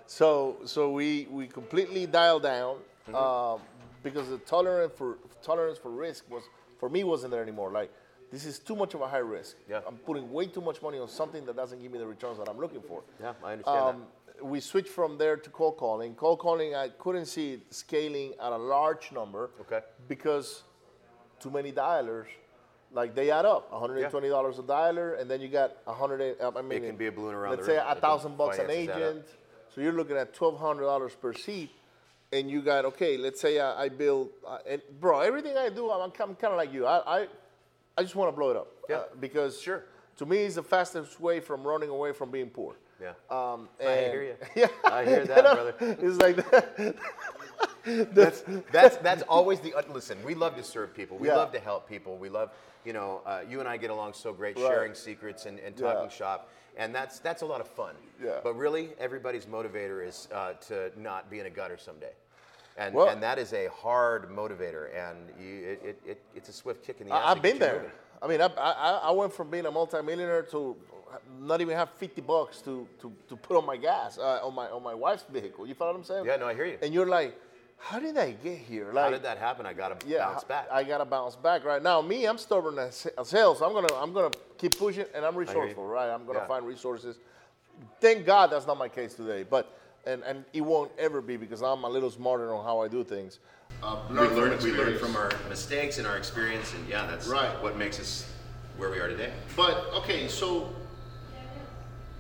So 0.08 0.58
so 0.66 0.92
we 0.92 1.28
we 1.32 1.48
completely 1.48 2.06
dialed 2.06 2.44
down 2.44 2.78
Mm-hmm. 3.08 3.16
um, 3.16 3.62
because 4.06 4.30
the 4.30 4.38
tolerance 4.38 4.94
for 4.96 5.18
tolerance 5.42 5.78
for 5.80 5.90
risk 5.90 6.24
was 6.30 6.44
for 6.80 6.88
me 6.96 7.04
wasn't 7.04 7.32
there 7.34 7.42
anymore. 7.42 7.72
Like 7.72 7.92
this 8.32 8.46
is 8.46 8.60
too 8.60 8.76
much 8.76 8.94
of 8.94 9.02
a 9.02 9.08
high 9.08 9.26
risk. 9.38 9.58
Yeah. 9.70 9.82
I'm 9.88 9.98
putting 10.10 10.32
way 10.32 10.46
too 10.46 10.62
much 10.62 10.82
money 10.82 11.00
on 11.00 11.10
something 11.10 11.46
that 11.48 11.56
doesn't 11.62 11.82
give 11.82 11.92
me 11.92 11.98
the 11.98 12.06
returns 12.16 12.38
that 12.38 12.48
I'm 12.48 12.60
looking 12.66 12.82
for. 12.82 13.04
Yeah, 13.20 13.34
I 13.44 13.54
understand 13.54 13.98
Um, 13.98 14.08
we 14.52 14.60
switched 14.60 14.90
from 15.00 15.18
there 15.18 15.38
to 15.38 15.50
cold 15.50 15.78
calling. 15.78 16.14
Cold 16.16 16.40
calling, 16.40 16.76
I 16.76 16.90
couldn't 17.04 17.26
see 17.26 17.54
it 17.54 17.74
scaling 17.74 18.34
at 18.46 18.52
a 18.52 18.58
large 18.76 19.12
number. 19.12 19.50
Okay. 19.62 19.82
Because 20.08 20.64
too 21.40 21.50
many 21.50 21.72
dialers, 21.72 22.28
like 22.92 23.16
they 23.16 23.32
add 23.32 23.46
up. 23.46 23.72
$120 23.72 24.60
a 24.60 24.64
dialer, 24.64 25.20
and 25.20 25.30
then 25.32 25.40
you 25.42 25.48
got 25.48 25.70
100. 25.86 26.22
and- 26.22 26.58
I 26.58 26.62
mean, 26.62 26.84
it 26.84 26.88
can 26.88 26.98
be 26.98 27.08
a 27.08 27.12
balloon 27.12 27.34
around 27.34 27.52
Let's 27.52 27.66
the 27.68 27.74
say 27.74 27.82
a 27.94 27.96
thousand 27.96 28.38
bucks 28.38 28.60
an 28.60 28.68
finances 28.68 28.90
add 28.90 29.02
up. 29.02 29.10
agent. 29.10 29.26
So 29.74 29.82
you're 29.82 29.94
looking 30.02 30.18
at 30.18 30.34
$1,200 30.34 31.16
per 31.22 31.34
seat, 31.34 31.72
and 32.36 32.50
you 32.52 32.62
got 32.62 32.86
okay. 32.86 33.18
Let's 33.18 33.40
say 33.42 33.60
I, 33.60 33.84
I 33.86 33.90
build, 33.90 34.30
uh, 34.48 34.58
and 34.70 34.82
bro, 35.00 35.22
everything 35.22 35.56
I 35.58 35.70
do, 35.70 35.90
I'm, 35.92 36.12
I'm 36.20 36.36
kind 36.36 36.54
of 36.54 36.58
like 36.58 36.74
you. 36.74 36.86
I, 36.86 37.22
I, 37.22 37.28
I 37.98 38.02
just 38.04 38.16
want 38.16 38.32
to 38.32 38.36
blow 38.40 38.50
it 38.52 38.58
up. 38.58 38.68
Yeah. 38.90 38.98
Uh, 38.98 39.04
because 39.20 39.60
Sure. 39.62 39.84
to 40.18 40.26
me, 40.26 40.38
it's 40.40 40.56
the 40.56 40.64
fastest 40.64 41.20
way 41.20 41.40
from 41.40 41.64
running 41.64 41.90
away 41.90 42.12
from 42.14 42.30
being 42.32 42.50
poor. 42.50 42.76
Yeah. 43.02 43.14
Um, 43.30 43.68
I 43.82 43.84
hear 44.14 44.24
you. 44.24 44.36
Yeah, 44.62 44.68
I 44.86 45.04
hear 45.06 45.26
that, 45.26 45.44
brother. 45.56 45.76
It's 45.80 46.18
like 46.18 46.36
that. 46.52 46.96
that's 48.16 48.44
that's 48.72 48.98
that's 48.98 49.24
always 49.24 49.60
the 49.60 49.74
uh, 49.74 49.82
listen. 49.94 50.18
We 50.26 50.34
love 50.34 50.56
to 50.56 50.64
serve 50.64 50.94
people. 50.96 51.18
We 51.18 51.28
Yeah. 51.28 51.36
love 51.36 51.52
to 51.52 51.60
help 51.60 51.88
people. 51.90 52.18
We 52.18 52.30
love 52.30 52.52
you 52.86 52.94
know 52.94 53.22
uh, 53.26 53.42
you 53.50 53.60
and 53.60 53.68
I 53.70 53.78
get 53.78 53.90
along 53.92 54.14
so 54.14 54.34
great, 54.34 54.56
Right. 54.58 54.66
sharing 54.68 54.94
secrets 54.96 55.46
and, 55.46 55.60
and 55.60 55.76
talking 55.76 56.10
Yeah. 56.10 56.10
shop, 56.22 56.50
and 56.78 56.96
that's 56.96 57.20
that's 57.20 57.42
a 57.42 57.46
lot 57.46 57.60
of 57.62 57.68
fun. 57.68 57.96
Yeah. 58.24 58.40
But 58.44 58.56
really, 58.56 58.90
everybody's 59.00 59.46
motivator 59.46 60.06
is 60.08 60.28
uh, 60.34 60.54
to 60.68 60.92
not 60.98 61.30
be 61.30 61.40
in 61.42 61.46
a 61.46 61.50
gutter 61.50 61.78
someday. 61.78 62.14
And, 62.78 62.94
Well- 62.94 63.08
and 63.10 63.24
that 63.24 63.40
is 63.40 63.54
a 63.54 63.68
hard 63.70 64.30
motivator, 64.30 64.90
and 64.96 65.30
you, 65.40 65.66
it, 65.66 65.82
it, 65.84 66.02
it, 66.06 66.22
it's 66.36 66.50
a 66.50 66.54
swift 66.54 66.86
kick 66.86 67.00
in 67.00 67.08
the 67.08 67.14
ass. 67.14 67.24
I've 67.26 67.42
been 67.42 67.58
there. 67.60 67.76
moving. 67.76 67.92
I 68.22 68.28
mean, 68.28 68.42
I, 68.42 68.48
I, 68.48 69.00
I 69.04 69.12
went 69.12 69.34
from 69.34 69.50
being 69.50 69.66
a 69.66 69.72
multimillionaire 69.72 70.44
to 70.52 70.76
not 71.40 71.62
even 71.62 71.76
have 71.78 71.90
50 71.92 72.22
bucks 72.22 72.62
to, 72.62 72.88
to, 73.02 73.12
to 73.30 73.36
put 73.36 73.56
on 73.56 73.66
my 73.66 73.78
gas 73.78 74.18
uh, 74.18 74.40
on 74.44 74.54
my 74.56 74.68
on 74.68 74.84
my 74.84 74.94
wife's 74.94 75.24
vehicle. 75.30 75.68
You 75.68 75.74
follow 75.76 75.92
what 75.92 76.00
I'm 76.00 76.04
saying? 76.04 76.26
Yeah, 76.26 76.36
no, 76.38 76.48
I 76.48 76.54
hear 76.54 76.66
you. 76.66 76.78
And 76.82 76.94
you're 76.94 77.06
like, 77.06 77.40
how 77.78 78.00
did 78.00 78.18
I 78.18 78.32
get 78.32 78.58
here? 78.58 78.92
Like, 78.92 79.06
How 79.06 79.10
did 79.12 79.24
that 79.24 79.38
happen? 79.38 79.66
I 79.66 79.74
got 79.74 80.00
to 80.00 80.08
yeah, 80.08 80.20
bounce 80.20 80.44
back. 80.44 80.68
I 80.72 80.84
gotta 80.84 81.06
bounce 81.06 81.36
back 81.36 81.64
right 81.66 81.82
now. 81.82 82.02
Me, 82.02 82.26
I'm 82.26 82.38
stubborn 82.38 82.80
as, 82.80 83.08
as 83.18 83.32
hell, 83.32 83.56
so 83.56 83.66
I'm 83.66 83.74
gonna 83.74 83.94
I'm 83.96 84.12
gonna 84.14 84.32
keep 84.58 84.78
pushing, 84.78 85.06
and 85.14 85.24
I'm 85.26 85.36
resourceful, 85.36 85.86
right? 85.86 86.10
I'm 86.10 86.26
gonna 86.26 86.40
Yeah. 86.40 86.48
find 86.48 86.66
resources. 86.66 87.18
Thank 88.00 88.26
God 88.26 88.50
that's 88.52 88.66
not 88.66 88.78
my 88.78 88.90
case 88.90 89.14
today, 89.14 89.44
but 89.44 89.78
and 90.06 90.24
and 90.24 90.46
it 90.54 90.62
won't 90.62 90.92
ever 90.98 91.22
be 91.22 91.38
because 91.38 91.62
I'm 91.62 91.84
a 91.84 91.90
little 91.90 92.12
smarter 92.12 92.54
on 92.54 92.64
how 92.64 92.82
I 92.82 92.88
do 92.88 93.04
things. 93.04 93.40
Uh, 93.84 93.98
we 94.10 94.16
learn, 94.16 94.58
we 94.64 94.72
learn 94.72 94.98
from 94.98 95.16
our 95.16 95.32
mistakes 95.50 95.98
and 95.98 96.08
our 96.08 96.18
experience, 96.18 96.74
and 96.74 96.88
yeah, 96.88 97.06
that's 97.06 97.28
Right. 97.28 97.62
what 97.62 97.78
makes 97.78 98.00
us 98.00 98.32
where 98.78 98.90
we 98.90 99.00
are 99.00 99.08
today. 99.08 99.34
But 99.56 99.86
okay, 99.96 100.28
so 100.28 100.74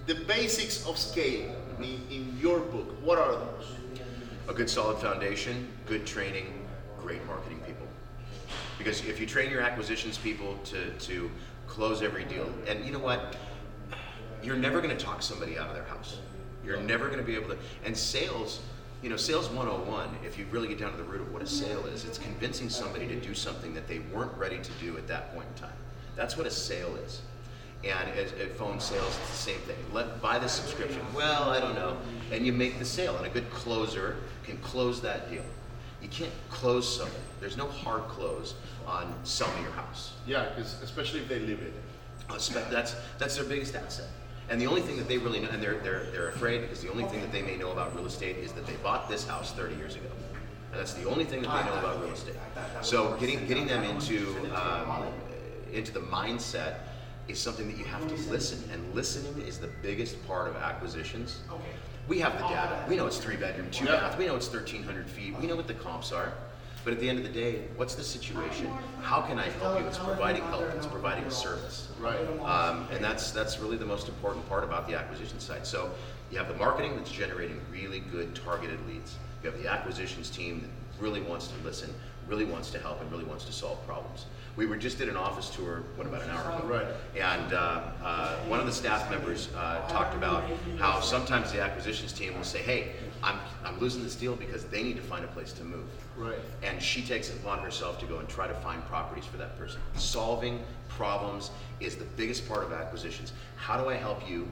the 0.05 0.15
basics 0.15 0.85
of 0.85 0.97
scale 0.97 1.55
in, 1.79 2.01
in 2.11 2.37
your 2.39 2.59
book, 2.59 2.95
what 3.03 3.17
are 3.17 3.31
those? 3.31 3.75
a 4.47 4.53
good 4.53 4.69
solid 4.69 4.97
foundation, 4.99 5.67
good 5.87 6.05
training, 6.05 6.45
great 7.01 7.25
marketing 7.25 7.59
people. 7.65 7.87
Because 8.77 9.03
if 9.05 9.19
you 9.19 9.25
train 9.25 9.49
your 9.49 9.61
acquisitions 9.61 10.19
people 10.19 10.55
to, 10.65 10.91
to 10.99 11.31
close 11.65 12.03
every 12.03 12.25
deal, 12.25 12.47
and 12.67 12.85
you 12.85 12.91
know 12.91 12.99
what? 12.99 13.35
You're 14.43 14.55
never 14.55 14.81
going 14.81 14.95
to 14.95 15.03
talk 15.03 15.23
somebody 15.23 15.57
out 15.57 15.69
of 15.69 15.73
their 15.73 15.85
house. 15.85 16.19
You're 16.65 16.81
never 16.81 17.07
going 17.07 17.19
to 17.19 17.25
be 17.25 17.35
able 17.35 17.49
to. 17.49 17.57
And 17.85 17.95
sales, 17.95 18.61
you 19.01 19.09
know, 19.09 19.17
sales 19.17 19.49
101, 19.49 20.09
if 20.25 20.37
you 20.37 20.45
really 20.51 20.67
get 20.67 20.79
down 20.79 20.91
to 20.91 20.97
the 20.97 21.03
root 21.03 21.21
of 21.21 21.31
what 21.31 21.41
a 21.41 21.47
sale 21.47 21.85
is, 21.85 22.05
it's 22.05 22.17
convincing 22.17 22.69
somebody 22.69 23.07
to 23.07 23.15
do 23.15 23.33
something 23.33 23.73
that 23.73 23.87
they 23.87 23.99
weren't 24.13 24.35
ready 24.37 24.57
to 24.57 24.71
do 24.81 24.97
at 24.97 25.07
that 25.07 25.33
point 25.33 25.47
in 25.55 25.61
time. 25.61 25.77
That's 26.15 26.37
what 26.37 26.47
a 26.47 26.51
sale 26.51 26.95
is. 27.05 27.21
And 27.83 28.09
as, 28.17 28.31
at 28.33 28.55
phone 28.57 28.79
sales, 28.79 29.15
it's 29.21 29.29
the 29.29 29.51
same 29.51 29.59
thing. 29.59 29.75
Let 29.93 30.21
buy 30.21 30.39
the 30.39 30.47
subscription. 30.47 31.01
Well, 31.13 31.49
I 31.49 31.59
don't 31.59 31.75
know. 31.75 31.97
And 32.31 32.45
you 32.45 32.51
make 32.51 32.79
the 32.79 32.85
sale, 32.85 33.15
and 33.17 33.25
a 33.25 33.29
good 33.29 33.49
closer 33.51 34.17
can 34.43 34.57
close 34.57 35.01
that 35.01 35.29
deal. 35.29 35.43
You 36.01 36.07
can't 36.09 36.31
close 36.49 36.97
something. 36.97 37.21
There's 37.39 37.57
no 37.57 37.67
hard 37.67 38.03
close 38.03 38.55
on 38.87 39.13
selling 39.23 39.61
your 39.61 39.71
house. 39.71 40.13
Yeah, 40.25 40.49
because 40.49 40.81
especially 40.81 41.19
if 41.19 41.27
they 41.27 41.39
live 41.39 41.59
in 41.59 41.67
it. 41.67 41.73
Uh, 42.27 42.39
That's 42.71 42.95
that's 43.19 43.35
their 43.35 43.45
biggest 43.45 43.75
asset. 43.75 44.07
And 44.49 44.61
the 44.61 44.67
only 44.67 44.81
thing 44.81 44.97
that 44.97 45.07
they 45.07 45.17
really 45.17 45.39
know, 45.39 45.49
and 45.49 45.61
they're, 45.61 45.79
they're, 45.79 46.03
they're 46.11 46.29
afraid 46.29 46.61
because 46.61 46.81
the 46.81 46.91
only 46.91 47.05
thing 47.05 47.21
that 47.21 47.31
they 47.31 47.41
may 47.41 47.57
know 47.57 47.71
about 47.71 47.95
real 47.95 48.05
estate 48.05 48.37
is 48.37 48.51
that 48.53 48.65
they 48.67 48.75
bought 48.77 49.09
this 49.09 49.25
house 49.27 49.51
30 49.53 49.75
years 49.75 49.95
ago. 49.95 50.07
And 50.71 50.79
that's 50.79 50.93
the 50.93 51.07
only 51.09 51.23
thing 51.25 51.41
that 51.41 51.49
they 51.49 51.69
know 51.71 51.79
about 51.79 52.01
real 52.01 52.11
estate. 52.11 52.35
So 52.81 53.15
getting, 53.17 53.47
getting 53.47 53.65
them 53.65 53.83
into, 53.83 54.35
um, 54.55 55.05
into 55.73 55.91
the 55.91 56.01
mindset 56.01 56.75
is 57.27 57.39
something 57.39 57.67
that 57.67 57.77
you 57.77 57.85
have 57.85 58.07
to 58.07 58.15
listen. 58.29 58.61
And 58.71 58.93
listening 58.93 59.47
is 59.47 59.57
the 59.57 59.69
biggest 59.81 60.25
part 60.27 60.47
of 60.47 60.55
acquisitions. 60.57 61.39
We 62.07 62.19
have 62.19 62.33
the 62.33 62.47
data. 62.47 62.85
We 62.87 62.97
know 62.97 63.07
it's 63.07 63.17
three 63.17 63.35
bedroom, 63.37 63.71
two 63.71 63.85
bath. 63.85 64.17
We 64.19 64.27
know 64.27 64.35
it's 64.35 64.47
1,300 64.47 65.09
feet. 65.09 65.35
We 65.39 65.47
know 65.47 65.55
what 65.55 65.65
the 65.67 65.73
comps 65.73 66.11
are. 66.11 66.33
But 66.85 66.93
at 66.93 66.99
the 66.99 67.09
end 67.09 67.17
of 67.17 67.25
the 67.25 67.31
day, 67.31 67.63
what's 67.77 67.95
the 67.95 68.03
situation? 68.03 68.71
How 69.01 69.19
can 69.19 69.39
I 69.39 69.49
help 69.49 69.79
you? 69.79 69.87
It's 69.87 69.97
providing 69.97 70.43
help. 70.43 70.65
It's 70.75 70.85
providing 70.85 71.23
a 71.23 71.31
service. 71.31 71.89
Right. 71.99 72.19
Um, 72.41 72.87
and 72.91 73.03
that's 73.03 73.31
that's 73.31 73.59
really 73.59 73.75
the 73.75 73.87
most 73.87 74.07
important 74.07 74.47
part 74.47 74.63
about 74.63 74.87
the 74.87 74.93
acquisition 74.93 75.39
side. 75.39 75.65
So 75.65 75.89
you 76.31 76.37
have 76.37 76.47
the 76.47 76.53
marketing 76.53 76.95
that's 76.95 77.11
generating 77.11 77.59
really 77.71 78.01
good 78.01 78.35
targeted 78.35 78.79
leads. 78.87 79.15
You 79.43 79.49
have 79.49 79.61
the 79.61 79.67
acquisitions 79.67 80.29
team 80.29 80.61
that 80.61 81.03
really 81.03 81.21
wants 81.23 81.47
to 81.47 81.53
listen, 81.63 81.91
really 82.27 82.45
wants 82.45 82.69
to 82.69 82.79
help, 82.79 83.01
and 83.01 83.11
really 83.11 83.25
wants 83.25 83.45
to 83.45 83.51
solve 83.51 83.83
problems. 83.87 84.27
We 84.55 84.67
were 84.67 84.77
just 84.77 84.99
did 84.99 85.09
an 85.09 85.17
office 85.17 85.49
tour, 85.49 85.83
what 85.95 86.07
about 86.07 86.21
an 86.21 86.29
hour 86.29 86.55
ago? 86.55 86.67
Right. 86.67 86.87
And 87.19 87.53
uh, 87.53 87.81
uh, 88.03 88.35
one 88.45 88.59
of 88.59 88.67
the 88.67 88.71
staff 88.71 89.09
members 89.09 89.49
uh, 89.57 89.85
talked 89.89 90.15
about 90.15 90.43
how 90.77 90.99
sometimes 91.01 91.51
the 91.51 91.61
acquisitions 91.61 92.13
team 92.13 92.35
will 92.35 92.43
say, 92.43 92.59
"Hey, 92.59 92.91
I'm 93.23 93.39
I'm 93.63 93.79
losing 93.79 94.03
this 94.03 94.15
deal 94.15 94.35
because 94.35 94.65
they 94.65 94.83
need 94.83 94.97
to 94.97 95.01
find 95.01 95.25
a 95.25 95.29
place 95.29 95.51
to 95.53 95.63
move." 95.63 95.87
Right. 96.17 96.39
and 96.63 96.81
she 96.81 97.01
takes 97.01 97.29
it 97.29 97.35
upon 97.37 97.59
herself 97.59 97.99
to 97.99 98.05
go 98.05 98.19
and 98.19 98.29
try 98.29 98.47
to 98.47 98.53
find 98.55 98.83
properties 98.85 99.25
for 99.25 99.37
that 99.37 99.57
person. 99.57 99.81
Solving 99.95 100.63
problems 100.87 101.51
is 101.79 101.95
the 101.95 102.05
biggest 102.15 102.47
part 102.47 102.63
of 102.63 102.71
acquisitions. 102.71 103.33
How 103.57 103.81
do 103.81 103.89
I 103.89 103.95
help 103.95 104.29
you 104.29 104.47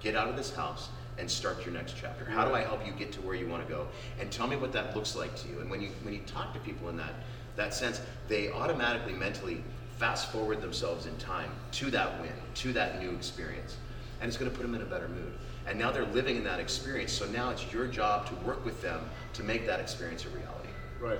get 0.00 0.14
out 0.14 0.28
of 0.28 0.36
this 0.36 0.54
house 0.54 0.88
and 1.18 1.30
start 1.30 1.64
your 1.64 1.74
next 1.74 1.96
chapter? 2.00 2.24
How 2.24 2.46
do 2.46 2.54
I 2.54 2.60
help 2.60 2.86
you 2.86 2.92
get 2.92 3.12
to 3.12 3.20
where 3.22 3.34
you 3.34 3.48
want 3.48 3.66
to 3.66 3.72
go? 3.72 3.88
And 4.20 4.30
tell 4.30 4.46
me 4.46 4.56
what 4.56 4.72
that 4.72 4.94
looks 4.94 5.16
like 5.16 5.34
to 5.36 5.48
you. 5.48 5.60
And 5.60 5.70
when 5.70 5.80
you 5.82 5.88
when 6.02 6.14
you 6.14 6.20
talk 6.26 6.54
to 6.54 6.60
people 6.60 6.88
in 6.88 6.96
that 6.96 7.14
that 7.56 7.74
sense, 7.74 8.00
they 8.28 8.50
automatically 8.52 9.12
mentally 9.12 9.62
fast 9.98 10.30
forward 10.32 10.62
themselves 10.62 11.06
in 11.06 11.16
time 11.18 11.50
to 11.72 11.90
that 11.90 12.20
win, 12.22 12.32
to 12.54 12.72
that 12.72 13.00
new 13.00 13.10
experience. 13.10 13.76
And 14.20 14.28
it's 14.28 14.36
going 14.36 14.50
to 14.50 14.56
put 14.56 14.62
them 14.62 14.74
in 14.74 14.82
a 14.82 14.86
better 14.86 15.08
mood. 15.08 15.32
And 15.66 15.78
now 15.78 15.90
they're 15.90 16.06
living 16.06 16.36
in 16.36 16.44
that 16.44 16.60
experience. 16.60 17.12
So 17.12 17.26
now 17.26 17.50
it's 17.50 17.70
your 17.72 17.86
job 17.86 18.26
to 18.28 18.34
work 18.46 18.64
with 18.64 18.80
them 18.80 19.00
to 19.34 19.42
make 19.42 19.66
that 19.66 19.80
experience 19.80 20.24
a 20.24 20.28
reality. 20.30 20.59
Right. 21.00 21.18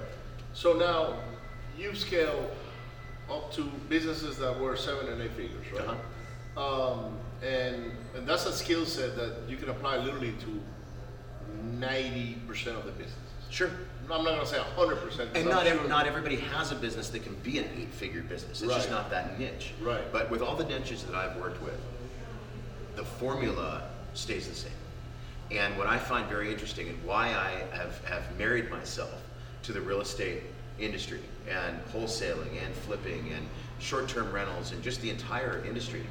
So 0.53 0.75
now 0.75 1.17
you've 1.79 1.97
scaled 1.97 2.51
up 3.31 3.53
to 3.53 3.63
businesses 3.89 4.37
that 4.39 4.59
were 4.59 4.77
seven 4.77 5.09
and 5.09 5.23
eight 5.23 5.33
figures, 5.33 5.67
right? 5.73 5.89
Uh-huh. 5.89 6.93
Um, 6.93 7.17
and 7.43 7.93
and 8.17 8.27
that's 8.27 8.47
a 8.47 8.53
skill 8.53 8.85
set 8.85 9.17
that 9.17 9.37
you 9.49 9.57
can 9.57 9.71
apply 9.71 9.97
literally 9.99 10.33
to 10.41 10.61
ninety 11.63 12.39
percent 12.47 12.77
of 12.77 12.85
the 12.85 12.93
businesses. 12.93 13.17
Sure. 13.49 13.71
I'm 14.11 14.25
not 14.25 14.35
gonna 14.35 14.47
say 14.47 14.59
hundred 14.59 14.97
percent. 14.97 15.31
And 15.37 15.49
not 15.49 15.67
every, 15.67 15.89
not 15.89 16.07
everybody 16.07 16.37
has 16.37 16.73
a 16.73 16.75
business 16.75 17.11
that 17.11 17.23
can 17.23 17.35
be 17.37 17.59
an 17.59 17.69
eight-figure 17.77 18.23
business. 18.23 18.61
It's 18.61 18.73
just 18.73 18.91
not 18.91 19.09
that 19.11 19.39
niche. 19.39 19.73
Right. 19.81 20.03
But 20.13 20.31
with 20.31 20.43
all 20.43 20.57
the 20.57 20.65
niches 20.65 21.05
that 21.05 21.15
I've 21.15 21.37
worked 21.37 21.63
with, 21.63 21.81
the 22.97 23.05
formula 23.05 23.89
stays 24.15 24.49
the 24.49 24.55
same. 24.55 24.73
And 25.53 25.79
what 25.79 25.87
I 25.87 25.99
find 25.99 26.29
very 26.29 26.51
interesting 26.51 26.89
and 26.89 27.05
why 27.05 27.29
I 27.29 27.77
have, 27.77 28.05
have 28.05 28.37
married 28.37 28.69
myself 28.69 29.23
to 29.63 29.73
the 29.73 29.81
real 29.81 30.01
estate 30.01 30.43
industry 30.79 31.21
and 31.49 31.79
wholesaling 31.93 32.65
and 32.65 32.75
flipping 32.75 33.33
and 33.33 33.47
short-term 33.79 34.31
rentals 34.33 34.73
and 34.73 34.83
just 34.83 35.01
the 35.03 35.11
entire 35.11 35.65
industry 35.65 36.03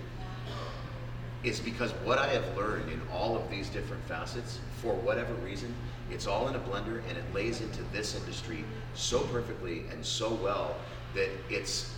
is 1.44 1.60
because 1.60 1.92
what 2.04 2.18
I 2.18 2.28
have 2.28 2.58
learned 2.58 2.92
in 2.92 3.02
all 3.14 3.38
of 3.38 3.50
these 3.50 3.70
different 3.70 4.04
facets, 4.04 4.60
for 4.82 4.94
whatever 4.96 5.34
reason, 5.36 5.74
it's 6.12 6.28
all 6.28 6.50
in 6.50 6.56
a 6.56 6.60
blender 6.60 7.02
and 7.08 7.18
it 7.18 7.24
lays 7.34 7.62
into 7.62 7.82
this 7.94 8.16
industry 8.16 8.66
so 8.94 9.22
perfectly 9.22 9.84
and 9.92 10.06
so 10.06 10.34
well 10.34 10.76
that 11.16 11.30
it's 11.50 11.96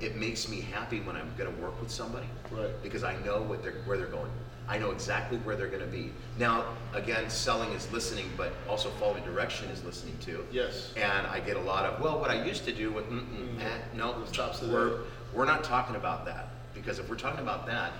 it 0.00 0.14
makes 0.14 0.48
me 0.48 0.60
happy 0.60 1.00
when 1.00 1.16
I'm 1.16 1.28
going 1.36 1.52
to 1.52 1.60
work 1.60 1.80
with 1.80 1.90
somebody 1.90 2.28
Right. 2.52 2.70
because 2.84 3.02
I 3.02 3.16
know 3.24 3.42
what 3.42 3.64
they're 3.64 3.82
where 3.84 3.98
they're 3.98 4.06
going. 4.06 4.30
I 4.68 4.76
know 4.76 4.90
exactly 4.90 5.38
where 5.38 5.56
they're 5.56 5.68
going 5.68 5.80
to 5.80 5.86
be. 5.86 6.12
Now, 6.38 6.66
again, 6.92 7.30
selling 7.30 7.72
is 7.72 7.90
listening, 7.90 8.30
but 8.36 8.52
also 8.68 8.90
following 8.90 9.24
direction 9.24 9.68
is 9.70 9.82
listening 9.82 10.18
too. 10.20 10.44
Yes. 10.52 10.92
And 10.96 11.26
I 11.26 11.40
get 11.40 11.56
a 11.56 11.60
lot 11.60 11.86
of 11.86 12.00
well, 12.00 12.20
what 12.20 12.30
I 12.30 12.44
used 12.44 12.64
to 12.66 12.72
do 12.72 12.90
with 12.92 13.08
mm 13.10 13.24
mm, 13.24 13.60
eh, 13.62 13.78
no, 13.94 14.22
stops 14.26 14.62
we're 14.62 15.00
we're 15.32 15.46
not 15.46 15.64
talking 15.64 15.96
about 15.96 16.26
that 16.26 16.48
because 16.74 16.98
if 16.98 17.08
we're 17.08 17.16
talking 17.16 17.40
about 17.40 17.66
that, 17.66 17.92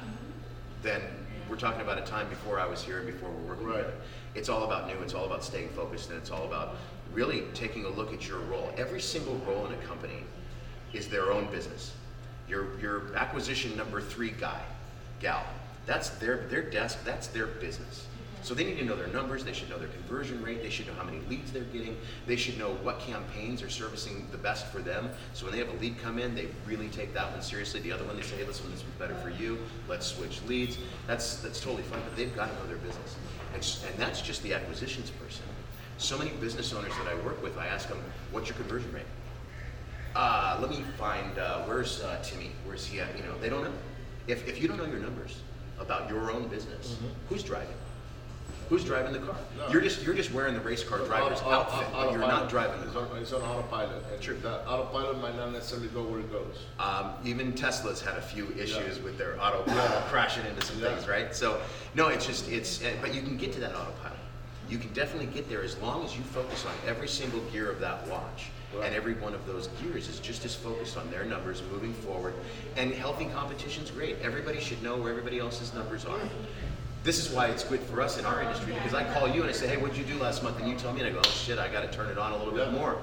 then 0.83 1.01
we're 1.49 1.57
talking 1.57 1.81
about 1.81 1.99
a 1.99 2.03
time 2.03 2.29
before 2.29 2.61
I 2.61 2.66
was 2.66 2.83
here 2.83 2.99
and 2.99 3.07
before 3.07 3.31
we're 3.31 3.49
working 3.49 3.66
Right. 3.66 3.77
together. 3.79 3.95
It's 4.35 4.51
all 4.51 4.64
about 4.64 4.87
new. 4.87 5.01
It's 5.03 5.14
all 5.14 5.25
about 5.25 5.43
staying 5.43 5.71
focused, 5.71 6.11
and 6.11 6.19
it's 6.19 6.31
all 6.31 6.45
about 6.45 6.77
really 7.14 7.45
taking 7.55 7.87
a 7.87 7.89
look 7.89 8.12
at 8.12 8.29
your 8.29 8.41
role. 8.41 8.71
Every 8.77 9.01
single 9.01 9.37
role 9.49 9.66
in 9.66 9.73
a 9.73 9.77
company 9.79 10.23
is 10.93 11.09
their 11.09 11.33
own 11.33 11.47
business. 11.51 11.93
Your 12.47 12.79
your 12.79 13.14
acquisition 13.16 13.75
number 13.77 14.03
three 14.03 14.31
guy, 14.31 14.61
gal, 15.21 15.45
that's 15.89 16.11
their 16.11 16.47
their 16.49 16.62
desk. 16.62 16.99
That's 17.05 17.26
their 17.28 17.47
business. 17.47 18.07
So 18.43 18.55
they 18.55 18.62
need 18.64 18.78
to 18.78 18.84
know 18.84 18.95
their 18.95 19.09
numbers. 19.09 19.45
They 19.45 19.53
should 19.53 19.68
know 19.68 19.78
their 19.78 19.89
conversion 19.89 20.41
rate. 20.43 20.62
They 20.62 20.70
should 20.70 20.86
know 20.86 20.93
how 20.95 21.03
many 21.03 21.18
leads 21.28 21.51
they're 21.51 21.64
getting. 21.64 21.97
They 22.26 22.36
should 22.36 22.57
know 22.57 22.74
what 22.82 23.01
campaigns 23.01 23.62
are 23.62 23.68
servicing 23.68 24.28
the 24.30 24.39
best 24.39 24.66
for 24.66 24.78
them. 24.78 25.11
So 25.34 25.45
when 25.45 25.53
they 25.53 25.59
have 25.59 25.68
a 25.68 25.76
lead 25.78 26.01
come 26.01 26.20
in, 26.20 26.36
they 26.36 26.47
really 26.64 26.89
take 26.89 27.12
that 27.14 27.32
one 27.32 27.43
seriously. 27.43 27.80
The 27.80 27.91
other 27.91 28.05
one, 28.05 28.16
they 28.16 28.22
say, 28.22 28.36
hey, 28.36 28.45
this 28.45 28.62
one's 28.62 28.84
better 28.97 29.16
for 29.16 29.30
you. 29.30 29.59
Let's 29.89 30.07
switch 30.07 30.41
leads. 30.47 30.78
That's 31.09 31.41
that's 31.41 31.61
totally 31.61 31.82
fine. 31.82 32.01
But 32.03 32.16
they've 32.16 32.34
got 32.36 32.49
to 32.49 32.55
know 32.57 32.66
their 32.68 32.76
business, 32.76 33.16
and, 33.55 33.91
and 33.91 34.01
that's 34.01 34.22
just 34.22 34.45
the 34.45 34.55
acquisitions 34.55 35.11
person. 35.11 35.43
So 35.97 36.16
many 36.16 36.30
business 36.41 36.72
owners 36.72 36.93
that 36.99 37.09
I 37.09 37.16
work 37.24 37.43
with, 37.43 37.59
I 37.59 37.66
ask 37.66 37.89
them, 37.89 37.99
what's 38.30 38.49
your 38.49 38.57
conversion 38.57 38.93
rate? 38.93 39.07
uh, 40.14 40.59
let 40.61 40.70
me 40.70 40.84
find 40.97 41.39
uh, 41.39 41.62
where's 41.62 42.03
uh, 42.03 42.18
Timmy? 42.22 42.51
Where's 42.64 42.86
he 42.86 43.01
at? 43.01 43.16
You 43.16 43.24
know, 43.24 43.39
they 43.39 43.49
don't 43.49 43.64
know. 43.64 43.72
If, 44.26 44.47
if 44.49 44.61
you 44.61 44.68
don't 44.68 44.76
know 44.76 44.84
your 44.84 44.99
numbers 44.99 45.41
about 45.81 46.09
your 46.09 46.31
own 46.31 46.49
business, 46.49 46.97
who's 47.29 47.43
driving? 47.43 47.74
Who's 48.68 48.85
driving 48.85 49.14
the 49.14 49.20
car? 49.20 49.37
No. 49.57 49.68
You're 49.68 49.81
just 49.81 50.03
you're 50.03 50.14
just 50.14 50.31
wearing 50.33 50.53
the 50.53 50.61
race 50.61 50.85
car 50.85 50.99
driver's 50.99 51.41
Auto- 51.41 51.51
outfit, 51.53 51.89
auto- 51.95 52.05
but 52.05 52.11
you're 52.12 52.20
not 52.20 52.51
driving 52.51 52.79
the 52.81 52.87
It's 52.87 52.93
car. 52.95 53.09
on, 53.11 53.16
it's 53.16 53.33
on 53.33 53.41
autopilot. 53.41 54.03
And 54.12 54.20
True. 54.20 54.37
That 54.43 54.66
autopilot 54.68 55.18
might 55.22 55.37
not 55.37 55.53
necessarily 55.53 55.89
go 55.89 56.03
where 56.03 56.20
it 56.20 56.31
goes. 56.31 56.66
Um, 56.79 57.12
even 57.24 57.55
Tesla's 57.55 58.03
had 58.03 58.16
a 58.16 58.20
few 58.20 58.47
issues 58.59 58.99
Yeah. 58.99 59.05
with 59.05 59.16
their 59.16 59.41
autopilot 59.43 60.05
crashing 60.09 60.45
into 60.45 60.61
some 60.66 60.79
Yeah. 60.81 60.95
things, 60.95 61.09
right? 61.09 61.35
So 61.35 61.62
no, 61.95 62.09
it's 62.09 62.26
just 62.26 62.47
it's 62.51 62.83
uh, 62.85 62.91
but 63.01 63.14
you 63.14 63.22
can 63.22 63.39
get 63.39 63.55
to 63.55 63.61
that 63.61 63.74
autopilot. 63.74 64.18
You 64.68 64.76
can 64.76 64.93
definitely 64.93 65.33
get 65.33 65.49
there 65.49 65.62
as 65.62 65.79
long 65.79 66.05
as 66.05 66.14
you 66.14 66.22
focus 66.24 66.66
on 66.66 66.72
every 66.87 67.09
single 67.09 67.41
gear 67.53 67.70
of 67.70 67.81
that 67.81 68.07
watch. 68.07 68.49
Right. 68.75 68.87
And 68.87 68.95
every 68.95 69.14
one 69.14 69.35
of 69.35 69.47
those 69.47 69.69
gears 69.83 70.09
is 70.09 70.21
just 70.21 70.45
as 70.45 70.55
focused 70.55 70.97
on 70.99 71.11
their 71.11 71.25
numbers 71.25 71.62
moving 71.73 71.95
forward. 71.95 72.35
And 72.77 72.93
healthy 72.93 73.25
competition's 73.27 73.91
great. 73.91 74.16
Everybody 74.21 74.61
should 74.61 74.83
know 74.83 74.97
where 74.97 75.11
everybody 75.11 75.39
else's 75.39 75.73
numbers 75.73 76.05
are. 76.05 76.21
This 77.03 77.25
is 77.25 77.33
why 77.33 77.47
it's 77.47 77.64
good 77.64 77.81
for 77.81 78.03
us 78.03 78.19
in 78.19 78.27
our 78.27 78.43
industry 78.43 78.75
because 78.75 78.93
I 78.93 79.05
call 79.14 79.29
you 79.29 79.41
and 79.41 79.49
I 79.49 79.53
say, 79.53 79.69
hey, 79.69 79.79
what'd 79.79 79.97
you 79.97 80.05
do 80.05 80.19
last 80.19 80.43
month? 80.43 80.59
And 80.59 80.69
you 80.69 80.77
tell 80.77 80.93
me, 80.93 81.01
and 81.01 81.09
I 81.09 81.12
go, 81.12 81.21
oh 81.25 81.31
shit, 81.31 81.59
I 81.59 81.69
got 81.69 81.81
to 81.81 81.97
turn 81.97 82.11
it 82.11 82.19
on 82.19 82.33
a 82.33 82.37
little 82.37 82.53
bit 82.53 82.73
more. 82.73 83.01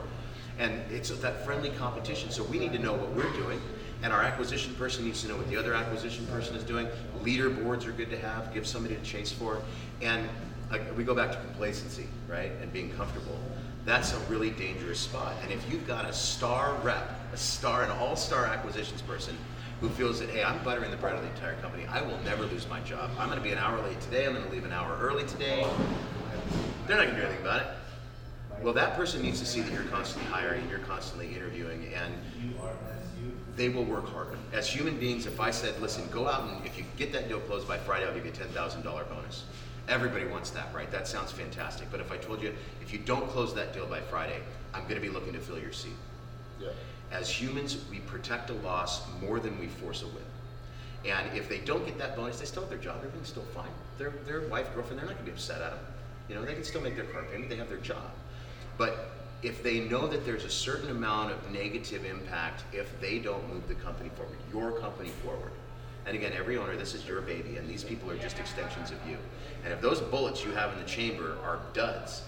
And 0.60 0.82
it's 0.92 1.10
that 1.10 1.46
friendly 1.46 1.70
competition. 1.72 2.30
So 2.30 2.44
we 2.44 2.60
need 2.60 2.72
to 2.74 2.80
know 2.80 2.94
what 2.94 3.12
we're 3.14 3.32
doing, 3.34 3.60
and 4.04 4.14
our 4.14 4.22
acquisition 4.22 4.74
person 4.76 5.06
needs 5.06 5.22
to 5.24 5.28
know 5.28 5.36
what 5.36 5.50
the 5.50 5.58
other 5.58 5.74
acquisition 5.74 6.26
person 6.28 6.56
is 6.56 6.64
doing. 6.64 6.88
Leaderboards 7.24 7.88
are 7.88 7.92
good 7.92 8.10
to 8.12 8.20
have, 8.20 8.54
give 8.54 8.68
somebody 8.68 8.96
to 8.96 9.02
chase 9.02 9.32
for. 9.32 9.62
And 10.02 10.30
uh, 10.72 10.80
we 10.96 11.04
go 11.04 11.14
back 11.14 11.32
to 11.32 11.38
complacency, 11.38 12.08
right? 12.28 12.52
And 12.62 12.72
being 12.72 12.92
comfortable. 12.92 13.38
That's 13.86 14.14
a 14.14 14.20
really 14.32 14.50
dangerous 14.50 15.00
spot. 15.00 15.36
And 15.44 15.52
if 15.52 15.72
you've 15.72 15.86
got 15.86 16.06
a 16.06 16.14
star 16.14 16.76
rep, 16.82 17.20
a 17.32 17.38
star, 17.38 17.84
an 17.84 17.92
all 17.92 18.16
star 18.16 18.46
acquisitions 18.46 19.02
person, 19.04 19.38
who 19.80 19.90
feels 19.90 20.20
that, 20.20 20.30
hey, 20.30 20.44
I'm 20.44 20.64
buttering 20.64 20.90
the 20.90 20.98
bread 20.98 21.16
of 21.16 21.22
the 21.22 21.30
entire 21.30 21.56
company. 21.56 21.86
I 21.86 22.02
will 22.02 22.18
never 22.24 22.46
lose 22.46 22.68
my 22.68 22.80
job. 22.82 23.12
I'm 23.20 23.28
going 23.28 23.38
to 23.38 23.44
be 23.44 23.52
an 23.52 23.58
hour 23.60 23.80
late 23.84 24.00
today. 24.02 24.26
I'm 24.26 24.34
going 24.34 24.46
to 24.46 24.52
leave 24.52 24.66
an 24.66 24.72
hour 24.72 24.98
early 25.00 25.26
today. 25.26 25.68
They're 26.88 26.98
not 26.98 27.06
going 27.06 27.16
to 27.16 27.22
do 27.22 27.28
anything 27.28 27.46
about 27.46 27.62
it. 27.62 27.68
Well, 28.64 28.74
that 28.74 28.96
person 28.96 29.22
needs 29.22 29.40
to 29.42 29.46
see 29.46 29.62
that 29.62 29.72
you're 29.72 29.84
constantly 29.84 30.32
hiring, 30.32 30.68
you're 30.70 30.80
constantly 30.80 31.36
interviewing, 31.36 31.94
and 31.94 32.14
they 33.56 33.70
will 33.70 33.84
work 33.84 34.08
harder. 34.10 34.38
As 34.54 34.68
human 34.68 34.98
beings, 34.98 35.26
if 35.26 35.40
I 35.40 35.52
said, 35.52 35.80
listen, 35.82 36.08
go 36.10 36.28
out 36.28 36.50
and 36.50 36.66
if 36.66 36.78
you 36.78 36.86
get 36.98 37.12
that 37.14 37.28
deal 37.28 37.40
closed 37.42 37.68
by 37.68 37.78
Friday, 37.78 38.06
I'll 38.06 38.14
give 38.14 38.26
you 38.26 38.32
a 38.32 38.34
$10,000 38.34 38.84
bonus. 38.84 39.44
Everybody 39.88 40.26
wants 40.26 40.50
that, 40.52 40.74
right? 40.74 40.90
That 40.92 41.08
sounds 41.08 41.32
fantastic. 41.32 41.90
But 41.92 42.00
if 42.00 42.12
I 42.12 42.18
told 42.18 42.42
you, 42.42 42.54
if 42.82 42.92
you 42.92 43.00
don't 43.00 43.28
close 43.30 43.54
that 43.56 43.74
deal 43.74 43.86
by 43.86 44.02
Friday, 44.02 44.40
I'm 44.74 44.84
going 44.84 44.96
to 44.96 45.02
be 45.02 45.10
looking 45.10 45.34
to 45.34 45.40
fill 45.40 45.60
your 45.60 45.74
seat. 45.74 45.94
Yeah. 46.60 46.70
As 47.12 47.30
humans, 47.30 47.78
we 47.92 48.00
protect 48.00 48.50
a 48.50 48.54
loss 48.54 49.04
more 49.22 49.40
than 49.40 49.60
we 49.60 49.68
force 49.68 50.02
a 50.02 50.08
win. 50.08 50.24
And 51.06 51.38
if 51.38 51.48
they 51.48 51.60
don't 51.60 51.86
get 51.86 52.00
that 52.00 52.16
bonus, 52.16 52.40
they 52.40 52.46
still 52.46 52.64
have 52.64 52.70
their 52.70 52.80
job. 52.80 52.98
Everything's 52.98 53.30
still 53.30 53.46
fine. 53.54 53.70
Their, 54.00 54.10
their 54.26 54.42
wife, 54.48 54.74
girlfriend, 54.74 55.00
they're 55.00 55.08
not 55.08 55.16
going 55.16 55.26
to 55.26 55.32
be 55.32 55.36
upset 55.36 55.62
at 55.62 55.72
them. 55.72 55.80
You 56.28 56.36
know, 56.36 56.44
they 56.44 56.56
can 56.56 56.64
still 56.64 56.82
make 56.82 56.96
their 56.96 57.06
car 57.06 57.24
payment. 57.32 57.50
They 57.50 57.58
have 57.58 57.70
their 57.70 57.78
job. 57.78 58.12
But 58.78 59.12
if 59.44 59.62
they 59.62 59.82
know 59.82 60.08
that 60.08 60.26
there's 60.26 60.44
a 60.44 60.50
certain 60.50 60.90
amount 60.90 61.32
of 61.32 61.52
negative 61.52 62.04
impact 62.06 62.64
if 62.74 63.00
they 63.00 63.20
don't 63.20 63.48
move 63.54 63.68
the 63.68 63.76
company 63.76 64.10
forward, 64.16 64.38
your 64.52 64.72
company 64.80 65.10
forward. 65.24 65.52
And 66.08 66.16
again, 66.16 66.34
every 66.36 66.58
owner, 66.58 66.76
this 66.76 66.94
is 66.94 67.08
your 67.08 67.22
baby, 67.22 67.58
and 67.58 67.68
these 67.68 67.84
people 67.84 68.10
are 68.12 68.18
just 68.18 68.40
extensions 68.40 68.92
of 68.92 68.98
you. 69.08 69.18
And 69.66 69.74
if 69.74 69.82
those 69.82 70.00
bullets 70.00 70.46
you 70.46 70.52
have 70.52 70.72
in 70.74 70.80
the 70.80 70.86
chamber 70.86 71.38
are 71.44 71.60
duds, 71.74 72.22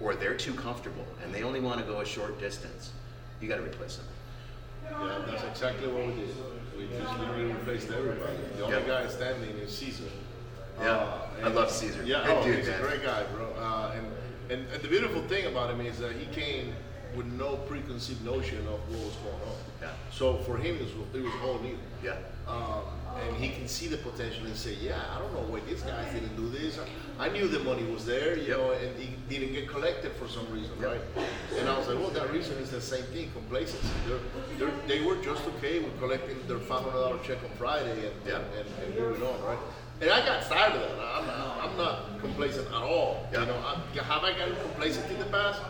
or 0.00 0.14
they're 0.14 0.36
too 0.36 0.52
comfortable, 0.52 1.06
and 1.24 1.34
they 1.34 1.42
only 1.42 1.60
want 1.60 1.80
to 1.80 1.86
go 1.86 2.00
a 2.00 2.04
short 2.04 2.38
distance, 2.38 2.92
you 3.40 3.48
got 3.48 3.56
to 3.56 3.62
replace 3.62 3.96
them. 3.96 4.06
Yeah, 4.84 5.24
that's 5.26 5.42
exactly 5.44 5.88
what 5.88 6.06
we 6.06 6.12
did. 6.12 6.28
We 6.76 6.86
just 6.98 7.18
literally 7.18 7.44
replaced 7.46 7.90
everybody. 7.90 8.36
The 8.58 8.64
only 8.64 8.76
Yep. 8.76 8.86
guy 8.86 9.08
standing 9.08 9.50
is 9.56 9.76
Caesar. 9.78 10.04
Yeah, 10.78 11.08
I 11.42 11.48
love 11.48 11.70
Caesar. 11.70 12.02
Yeah, 12.04 12.24
oh, 12.26 12.44
dude, 12.44 12.58
he's 12.58 12.66
man. 12.66 12.80
a 12.80 12.86
great 12.86 13.02
guy, 13.02 13.22
bro. 13.34 13.46
Uh, 13.58 13.92
and, 13.96 14.06
and 14.50 14.72
and 14.72 14.82
the 14.82 14.88
beautiful 14.88 15.22
thing 15.22 15.46
about 15.46 15.70
him 15.70 15.80
is 15.80 15.98
that 16.00 16.12
he 16.12 16.26
came 16.34 16.74
with 17.16 17.26
no 17.26 17.56
preconceived 17.56 18.22
notion 18.24 18.58
of 18.66 18.80
what 18.90 19.04
was 19.06 19.14
going 19.22 19.34
on. 19.36 19.56
Yeah. 19.80 19.88
So 20.10 20.36
for 20.38 20.56
him, 20.58 20.76
it 20.76 20.82
was, 20.82 20.90
it 21.14 21.22
was 21.22 21.32
all 21.44 21.60
new. 21.60 21.78
Yeah. 22.02 22.16
Um, 22.46 22.82
and 23.22 23.36
he 23.36 23.48
can 23.50 23.68
see 23.68 23.86
the 23.86 23.96
potential 23.98 24.44
and 24.46 24.56
say, 24.56 24.74
yeah, 24.74 25.00
I 25.14 25.18
don't 25.18 25.32
know 25.32 25.40
why 25.52 25.60
these 25.60 25.82
guys 25.82 26.12
didn't 26.12 26.34
do 26.36 26.48
this. 26.48 26.78
I 27.18 27.28
knew 27.28 27.46
the 27.48 27.60
money 27.60 27.84
was 27.84 28.04
there, 28.04 28.36
you 28.36 28.48
Yep. 28.48 28.58
know, 28.58 28.70
and 28.72 28.98
he 28.98 29.08
didn't 29.28 29.54
get 29.54 29.68
collected 29.68 30.12
for 30.12 30.28
some 30.28 30.46
reason, 30.52 30.72
Yep. 30.80 30.88
right? 30.90 31.00
And 31.58 31.68
I 31.68 31.78
was 31.78 31.86
like, 31.88 31.98
well, 31.98 32.10
that 32.10 32.30
reason 32.32 32.54
is 32.58 32.70
the 32.70 32.80
same 32.80 33.04
thing, 33.14 33.30
complacency. 33.32 33.86
They're, 34.06 34.18
they're, 34.58 34.76
they 34.88 35.00
were 35.04 35.16
just 35.16 35.42
okay 35.56 35.78
with 35.78 35.98
collecting 35.98 36.36
their 36.48 36.58
$500 36.58 37.22
check 37.22 37.38
on 37.44 37.50
Friday 37.56 38.08
and, 38.08 38.14
Yeah. 38.26 38.36
and, 38.38 38.44
and, 38.58 38.84
and 38.84 38.98
moving 38.98 39.22
on, 39.26 39.42
right? 39.44 39.58
And 40.00 40.10
I 40.10 40.26
got 40.26 40.42
tired 40.42 40.72
of 40.72 40.80
that. 40.80 40.98
I'm 40.98 41.26
not, 41.26 41.58
I'm 41.62 41.76
not 41.76 42.20
complacent 42.20 42.66
at 42.66 42.82
all. 42.82 43.26
You 43.32 43.38
know, 43.46 43.54
I, 43.64 44.02
have 44.02 44.24
I 44.24 44.32
gotten 44.36 44.56
complacent 44.56 45.08
in 45.10 45.18
the 45.20 45.26
past? 45.26 45.60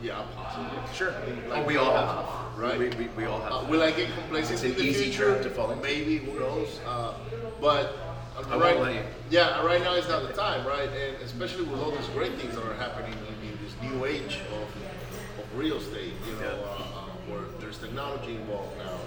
Yeah, 0.00 0.24
possibly. 0.36 0.78
Sure. 0.94 1.12
Like, 1.48 1.64
oh, 1.64 1.66
we 1.66 1.76
all 1.76 1.92
have. 1.92 2.58
Right? 2.58 2.78
We, 2.78 2.88
we, 2.90 3.08
we 3.16 3.24
all 3.24 3.40
have. 3.40 3.52
Uh, 3.52 3.66
will 3.68 3.82
I 3.82 3.90
get 3.90 4.12
complacent 4.12 4.62
in 4.64 4.74
the 4.74 4.82
easy 4.82 5.04
future? 5.04 5.42
to 5.42 5.50
fall 5.50 5.70
into. 5.70 5.82
Maybe, 5.82 6.18
who 6.18 6.38
knows? 6.38 6.80
Uh, 6.86 7.14
but 7.60 7.96
uh, 8.36 8.58
right, 8.58 9.04
yeah, 9.30 9.64
right 9.64 9.80
now 9.80 9.94
is 9.94 10.08
not 10.08 10.26
the 10.26 10.32
time, 10.32 10.66
right? 10.66 10.88
And 10.88 11.16
especially 11.22 11.64
with 11.64 11.80
all 11.80 11.90
these 11.90 12.06
great 12.08 12.34
things 12.34 12.54
that 12.54 12.64
are 12.64 12.74
happening 12.74 13.12
in, 13.12 13.48
in 13.48 13.58
this 13.62 13.74
new 13.82 14.04
age 14.04 14.40
of, 14.52 15.42
of 15.42 15.58
real 15.58 15.76
estate, 15.76 16.12
you 16.26 16.32
know, 16.34 16.40
Yeah. 16.42 16.46
uh, 16.48 16.98
uh, 16.98 17.04
where 17.28 17.42
there's 17.60 17.78
technology 17.78 18.36
involved 18.36 18.76
now. 18.78 18.98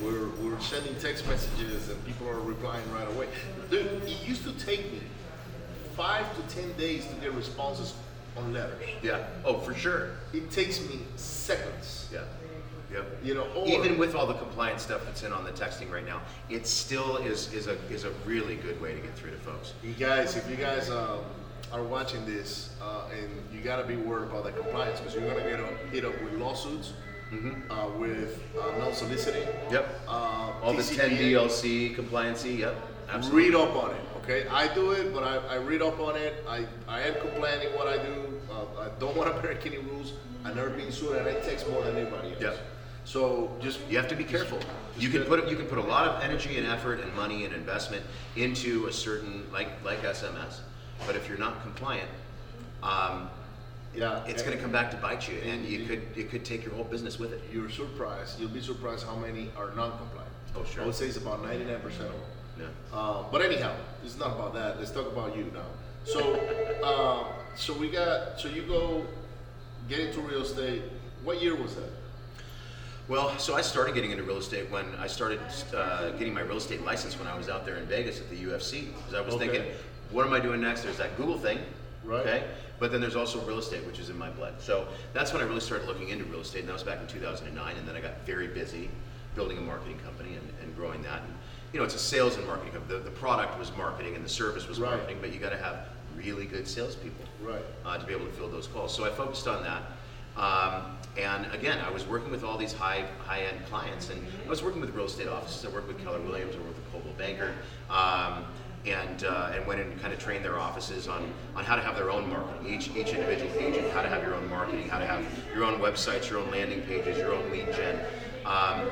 We're, 0.00 0.28
we're 0.42 0.58
sending 0.60 0.94
text 0.96 1.26
messages 1.28 1.88
and 1.90 2.04
people 2.06 2.28
are 2.28 2.40
replying 2.40 2.90
right 2.92 3.06
away. 3.08 3.28
Dude, 3.70 3.86
it 4.04 4.26
used 4.26 4.44
to 4.44 4.52
take 4.64 4.90
me 4.92 5.00
five 5.96 6.24
to 6.36 6.54
ten 6.54 6.72
days 6.72 7.06
to 7.06 7.14
get 7.16 7.32
responses 7.34 7.94
on 8.40 8.52
letters. 8.52 8.82
Yeah. 9.02 9.24
Oh, 9.44 9.58
for 9.58 9.74
sure. 9.74 10.10
It 10.32 10.50
takes 10.50 10.80
me 10.80 11.00
seconds. 11.16 12.08
Yeah. 12.12 12.20
Yep. 12.92 13.18
You 13.22 13.34
know, 13.34 13.46
or- 13.54 13.68
even 13.68 13.98
with 13.98 14.14
all 14.14 14.26
the 14.26 14.34
compliance 14.34 14.82
stuff 14.82 15.04
that's 15.04 15.22
in 15.22 15.32
on 15.32 15.44
the 15.44 15.52
texting 15.52 15.90
right 15.92 16.04
now, 16.04 16.22
it 16.48 16.66
still 16.66 17.18
is 17.18 17.52
is 17.52 17.66
a 17.68 17.76
is 17.88 18.04
a 18.04 18.10
really 18.26 18.56
good 18.56 18.80
way 18.80 18.94
to 18.94 19.00
get 19.00 19.14
through 19.16 19.30
to 19.30 19.36
folks. 19.38 19.74
You 19.84 19.92
guys, 19.92 20.36
if 20.36 20.48
you 20.50 20.56
guys 20.56 20.90
um, 20.90 21.20
are 21.72 21.84
watching 21.84 22.26
this 22.26 22.70
uh, 22.82 23.04
and 23.16 23.28
you 23.54 23.60
gotta 23.60 23.86
be 23.86 23.94
worried 23.96 24.28
about 24.30 24.42
the 24.44 24.50
compliance 24.52 24.98
because 24.98 25.14
you're 25.14 25.28
gonna 25.28 25.48
get 25.48 25.60
up, 25.60 25.72
hit 25.92 26.04
up 26.04 26.20
with 26.22 26.32
lawsuits, 26.34 26.92
uh, 27.70 27.86
with 27.96 28.42
uh, 28.60 28.76
non-soliciting. 28.78 29.42
Mm-hmm. 29.44 29.74
Yep. 29.74 30.00
Uh, 30.08 30.52
All 30.64 30.72
this 30.74 30.90
TCPA. 30.90 30.96
10 30.96 31.16
DLC 31.16 31.94
compliancy. 31.96 32.58
Yep. 32.58 32.74
Absolutely. 33.08 33.44
Read 33.50 33.54
up 33.54 33.76
on 33.76 33.90
it, 33.92 34.00
Okay, 34.22 34.46
I 34.48 34.72
do 34.74 34.92
it, 34.92 35.14
but 35.14 35.22
I, 35.22 35.36
I 35.54 35.56
read 35.56 35.82
up 35.82 35.98
on 35.98 36.16
it. 36.16 36.44
I, 36.48 36.66
I 36.86 37.00
am 37.02 37.14
complaining 37.14 37.68
what 37.74 37.88
I 37.88 37.96
do. 37.96 38.40
Uh, 38.50 38.82
I 38.82 38.88
don't 38.98 39.16
want 39.16 39.34
to 39.34 39.40
break 39.46 39.64
any 39.66 39.78
rules. 39.78 40.12
I've 40.44 40.56
never 40.56 40.70
been 40.70 40.92
sued, 40.92 41.16
and 41.16 41.26
it 41.26 41.42
takes 41.44 41.66
more 41.68 41.82
than 41.82 41.96
anybody 41.96 42.32
else. 42.32 42.40
Yeah. 42.40 42.56
So 43.04 43.50
just 43.60 43.80
You 43.88 43.96
have 43.96 44.08
to 44.08 44.16
be 44.16 44.24
careful. 44.24 44.58
You 44.98 45.08
can 45.08 45.24
put 45.24 45.48
you 45.48 45.56
can 45.56 45.66
put 45.66 45.78
a 45.78 45.82
lot 45.82 46.06
of 46.06 46.22
energy 46.22 46.58
and 46.58 46.66
effort 46.66 47.00
and 47.00 47.12
money 47.14 47.44
and 47.44 47.54
investment 47.54 48.04
into 48.36 48.86
a 48.86 48.92
certain 48.92 49.50
like 49.52 49.68
like 49.84 50.02
SMS, 50.02 50.60
but 51.06 51.16
if 51.16 51.28
you're 51.28 51.38
not 51.38 51.62
compliant, 51.62 52.08
um, 52.82 53.30
yeah, 53.94 54.22
it's 54.26 54.42
going 54.42 54.56
to 54.56 54.62
come 54.62 54.70
back 54.70 54.90
to 54.90 54.96
bite 54.98 55.28
you, 55.28 55.38
and 55.38 55.64
you 55.64 55.86
could 55.86 56.02
it 56.14 56.30
could 56.30 56.44
take 56.44 56.62
your 56.64 56.74
whole 56.74 56.84
business 56.84 57.18
with 57.18 57.32
it. 57.32 57.42
You're 57.52 57.70
surprised. 57.70 58.38
You'll 58.38 58.50
be 58.50 58.60
surprised 58.60 59.06
how 59.06 59.16
many 59.16 59.50
are 59.56 59.74
non-compliant. 59.74 60.30
Oh, 60.54 60.64
sure. 60.64 60.82
I 60.82 60.86
would 60.86 60.94
say 60.94 61.06
it's 61.06 61.16
about 61.16 61.42
99% 61.42 61.84
of 61.84 61.98
them. 61.98 62.12
Yeah. 62.60 62.66
Uh, 62.92 63.24
but 63.30 63.42
anyhow, 63.42 63.74
it's 64.04 64.18
not 64.18 64.32
about 64.34 64.54
that. 64.54 64.78
Let's 64.78 64.90
talk 64.90 65.06
about 65.06 65.36
you 65.36 65.50
now. 65.54 65.64
So, 66.04 66.34
uh, 66.82 67.24
so 67.56 67.72
we 67.74 67.88
got. 67.90 68.38
So 68.40 68.48
you 68.48 68.62
go 68.62 69.04
get 69.88 70.00
into 70.00 70.20
real 70.20 70.42
estate. 70.42 70.82
What 71.24 71.42
year 71.42 71.54
was 71.54 71.74
that? 71.76 71.90
Well, 73.08 73.36
so 73.38 73.56
I 73.56 73.60
started 73.60 73.94
getting 73.94 74.12
into 74.12 74.22
real 74.22 74.36
estate 74.38 74.70
when 74.70 74.86
I 74.98 75.06
started 75.08 75.40
uh, 75.74 76.10
getting 76.10 76.32
my 76.32 76.42
real 76.42 76.58
estate 76.58 76.84
license 76.84 77.18
when 77.18 77.26
I 77.26 77.36
was 77.36 77.48
out 77.48 77.64
there 77.64 77.76
in 77.76 77.86
Vegas 77.86 78.20
at 78.20 78.30
the 78.30 78.36
UFC. 78.36 78.94
Because 78.94 79.14
I 79.14 79.20
was 79.20 79.34
Okay. 79.34 79.48
thinking, 79.48 79.72
what 80.10 80.26
am 80.26 80.32
I 80.32 80.38
doing 80.40 80.60
next? 80.60 80.82
There's 80.82 80.98
that 80.98 81.16
Google 81.16 81.36
thing, 81.38 81.58
Right. 82.04 82.20
okay? 82.20 82.44
But 82.78 82.92
then 82.92 83.00
there's 83.00 83.16
also 83.16 83.40
real 83.40 83.58
estate, 83.58 83.84
which 83.84 83.98
is 83.98 84.10
in 84.10 84.18
my 84.18 84.30
blood. 84.30 84.54
So 84.60 84.86
that's 85.12 85.32
when 85.32 85.42
I 85.42 85.44
really 85.44 85.60
started 85.60 85.88
looking 85.88 86.10
into 86.10 86.24
real 86.24 86.40
estate, 86.40 86.60
and 86.60 86.68
that 86.68 86.72
was 86.74 86.84
back 86.84 87.00
in 87.00 87.06
2009. 87.08 87.76
And 87.76 87.86
then 87.88 87.96
I 87.96 88.00
got 88.00 88.24
very 88.24 88.46
busy 88.46 88.88
building 89.34 89.58
a 89.58 89.60
marketing 89.60 89.98
company 90.04 90.34
and, 90.36 90.48
and 90.62 90.74
growing 90.76 91.02
that. 91.02 91.22
And, 91.22 91.34
you 91.72 91.78
know, 91.78 91.84
it's 91.84 91.94
a 91.94 91.98
sales 91.98 92.36
and 92.36 92.46
marketing 92.46 92.72
company. 92.72 92.98
The, 92.98 93.04
the 93.04 93.10
product 93.10 93.58
was 93.58 93.74
marketing 93.76 94.14
and 94.16 94.24
the 94.24 94.28
service 94.28 94.66
was 94.68 94.80
Right. 94.80 94.90
marketing, 94.90 95.18
but 95.20 95.32
you 95.32 95.38
got 95.38 95.50
to 95.50 95.58
have 95.58 95.88
really 96.16 96.46
good 96.46 96.66
salespeople 96.66 97.24
Right. 97.42 97.62
uh, 97.84 97.96
to 97.98 98.04
be 98.06 98.12
able 98.12 98.26
to 98.26 98.32
fill 98.32 98.48
those 98.48 98.66
calls. 98.66 98.94
So 98.94 99.04
I 99.04 99.10
focused 99.10 99.46
on 99.46 99.62
that. 99.62 99.82
Um, 100.36 100.96
and 101.16 101.46
again, 101.52 101.78
I 101.84 101.90
was 101.90 102.06
working 102.06 102.30
with 102.30 102.44
all 102.44 102.56
these 102.56 102.72
high 102.72 103.04
high 103.26 103.40
end 103.42 103.66
clients, 103.66 104.10
and 104.10 104.24
I 104.46 104.48
was 104.48 104.62
working 104.62 104.80
with 104.80 104.94
real 104.94 105.06
estate 105.06 105.26
offices. 105.28 105.64
I 105.64 105.68
worked 105.68 105.88
with 105.88 105.98
Keller 106.04 106.20
Williams, 106.20 106.54
I 106.54 106.58
worked 106.58 106.76
with 106.76 106.86
a 106.86 106.90
Coldwell 106.92 107.14
Banker, 107.14 107.52
um, 107.90 108.44
and 108.86 109.24
uh, 109.24 109.50
and 109.52 109.66
went 109.66 109.80
and 109.80 110.00
kind 110.00 110.12
of 110.14 110.20
trained 110.20 110.44
their 110.44 110.58
offices 110.58 111.08
on 111.08 111.32
on 111.56 111.64
how 111.64 111.74
to 111.74 111.82
have 111.82 111.96
their 111.96 112.10
own 112.10 112.30
marketing. 112.30 112.72
Each 112.72 112.88
each 112.96 113.12
individual 113.12 113.52
agent, 113.58 113.90
how 113.90 114.02
to 114.02 114.08
have 114.08 114.22
your 114.22 114.34
own 114.34 114.48
marketing, 114.48 114.88
how 114.88 114.98
to 115.00 115.06
have 115.06 115.24
your 115.52 115.64
own 115.64 115.80
websites, 115.80 116.30
your 116.30 116.38
own 116.38 116.50
landing 116.52 116.82
pages, 116.82 117.18
your 117.18 117.34
own 117.34 117.50
lead 117.50 117.66
gen. 117.74 117.98
Um, 118.46 118.88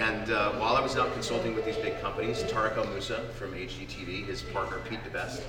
and 0.00 0.30
uh, 0.30 0.52
while 0.52 0.76
I 0.76 0.80
was 0.80 0.96
out 0.96 1.12
consulting 1.12 1.54
with 1.54 1.64
these 1.64 1.76
big 1.76 2.00
companies, 2.00 2.42
Tarek 2.44 2.76
El 2.76 2.86
Moussa 2.86 3.20
from 3.34 3.52
HGTV, 3.52 4.26
his 4.26 4.42
partner 4.42 4.78
Pete 4.88 5.00
DeBest, 5.04 5.42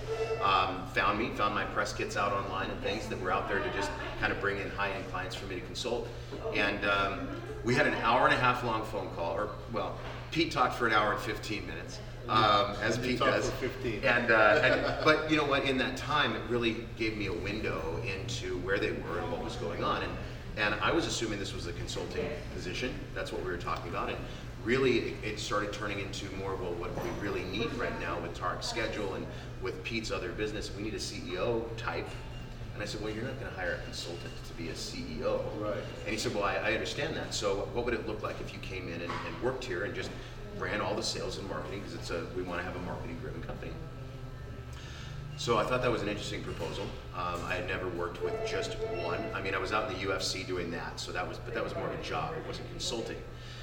um, 0.44 0.88
found 0.88 1.20
me, 1.20 1.30
found 1.30 1.54
my 1.54 1.66
press 1.66 1.94
kits 1.94 2.18
out 2.18 2.32
online 2.32 2.70
and 2.70 2.82
things 2.82 3.08
that 3.08 3.22
were 3.22 3.32
out 3.32 3.48
there 3.48 3.60
to 3.60 3.74
just 3.74 3.92
kind 4.20 4.32
of 4.32 4.42
bring 4.42 4.60
in 4.60 4.70
high-end 4.72 5.08
clients 5.12 5.36
for 5.36 5.46
me 5.46 5.56
to 5.56 5.62
consult. 5.62 6.08
And 6.56 6.84
um, 6.86 7.28
we 7.64 7.76
had 7.76 7.86
an 7.86 7.94
hour 7.96 8.26
and 8.26 8.34
a 8.34 8.40
half 8.40 8.64
long 8.64 8.84
phone 8.86 9.10
call, 9.16 9.34
or 9.34 9.50
well, 9.72 9.98
Pete 10.32 10.52
talked 10.52 10.76
for 10.76 10.88
an 10.88 10.94
hour 10.94 11.14
and 11.14 11.22
15 11.22 11.68
minutes, 11.68 12.00
um, 12.28 12.76
as 12.82 12.98
Pete 12.98 13.20
does. 13.20 13.50
for 13.52 13.70
15. 13.70 14.04
And, 14.04 14.32
uh, 14.32 14.62
and 14.64 15.06
but 15.06 15.30
you 15.30 15.38
know 15.38 15.46
what? 15.46 15.66
In 15.66 15.78
that 15.78 15.96
time, 15.96 16.36
it 16.36 16.42
really 16.50 16.88
gave 16.98 17.18
me 17.18 17.28
a 17.28 17.34
window 17.34 18.02
into 18.04 18.58
where 18.60 18.80
they 18.80 18.92
were 18.92 19.20
and 19.20 19.32
what 19.32 19.44
was 19.44 19.56
going 19.58 19.84
on. 19.84 20.02
And 20.02 20.12
and 20.58 20.76
I 20.76 20.92
was 20.92 21.06
assuming 21.06 21.40
this 21.40 21.54
was 21.54 21.68
a 21.68 21.74
consulting 21.74 22.28
position. 22.54 22.94
That's 23.16 23.32
what 23.32 23.44
we 23.44 23.52
were 23.52 23.58
talking 23.58 23.90
about. 23.90 24.10
And 24.10 24.18
really, 24.64 25.00
it, 25.00 25.14
it 25.24 25.40
started 25.40 25.72
turning 25.74 26.00
into 26.00 26.26
more 26.36 26.56
well, 26.56 26.74
what 26.74 26.92
we 27.04 27.10
really 27.22 27.44
need 27.46 27.74
right 27.76 27.98
now 28.00 28.20
with 28.20 28.38
Tarek's 28.38 28.68
schedule 28.68 29.14
and 29.14 29.26
with 29.62 29.84
Pete's 29.84 30.12
other 30.12 30.32
business. 30.32 30.72
We 30.76 30.84
need 30.84 30.94
a 30.94 30.98
CEO 30.98 31.64
type. 31.78 32.08
And 32.74 32.84
I 32.84 32.86
said, 32.86 33.02
well, 33.02 33.14
you're 33.14 33.26
not 33.26 33.40
going 33.40 33.52
to 33.52 33.58
hire 33.58 33.80
a 33.82 33.84
consultant 33.84 34.32
to 34.48 34.54
be 34.54 34.70
a 34.70 34.74
CEO. 34.74 35.42
Right. 35.60 35.78
And 36.04 36.12
he 36.12 36.18
said, 36.18 36.34
well, 36.34 36.46
I, 36.46 36.56
I 36.56 36.74
understand 36.74 37.16
that. 37.16 37.34
So 37.34 37.68
what 37.74 37.86
would 37.86 37.94
it 37.94 38.08
look 38.08 38.24
like 38.24 38.40
if 38.40 38.54
you 38.54 38.60
came 38.60 38.88
in 38.88 39.02
and, 39.02 39.12
and 39.12 39.44
worked 39.44 39.64
here 39.64 39.84
and 39.84 39.94
just 39.94 40.10
ran 40.60 40.82
all 40.82 40.96
the 40.96 41.04
sales 41.04 41.38
and 41.38 41.48
marketing 41.50 41.80
because 41.80 41.96
it's 41.96 42.10
a 42.10 42.26
we 42.36 42.44
want 42.44 42.60
to 42.60 42.66
have 42.66 42.76
a 42.76 42.82
marketing 42.82 43.18
driven 43.22 43.42
company. 43.44 43.72
So 45.40 45.58
I 45.58 45.64
thought 45.64 45.82
that 45.84 45.90
was 45.90 46.02
an 46.02 46.10
interesting 46.10 46.44
proposal. 46.44 46.84
Um, 47.16 47.40
I 47.48 47.56
had 47.56 47.66
never 47.66 47.88
worked 47.88 48.22
with 48.22 48.34
just 48.46 48.74
one. 49.06 49.24
I 49.34 49.42
mean, 49.42 49.56
I 49.56 49.58
was 49.58 49.72
out 49.72 49.90
in 49.90 49.98
the 49.98 50.06
UFC 50.06 50.46
doing 50.46 50.70
that, 50.72 51.00
so 51.00 51.14
that 51.14 51.26
was, 51.26 51.38
but 51.38 51.54
that 51.54 51.64
was 51.64 51.74
more 51.76 51.88
of 51.88 51.98
a 51.98 52.04
job. 52.04 52.34
It 52.38 52.46
wasn't 52.46 52.70
consulting. 52.72 53.16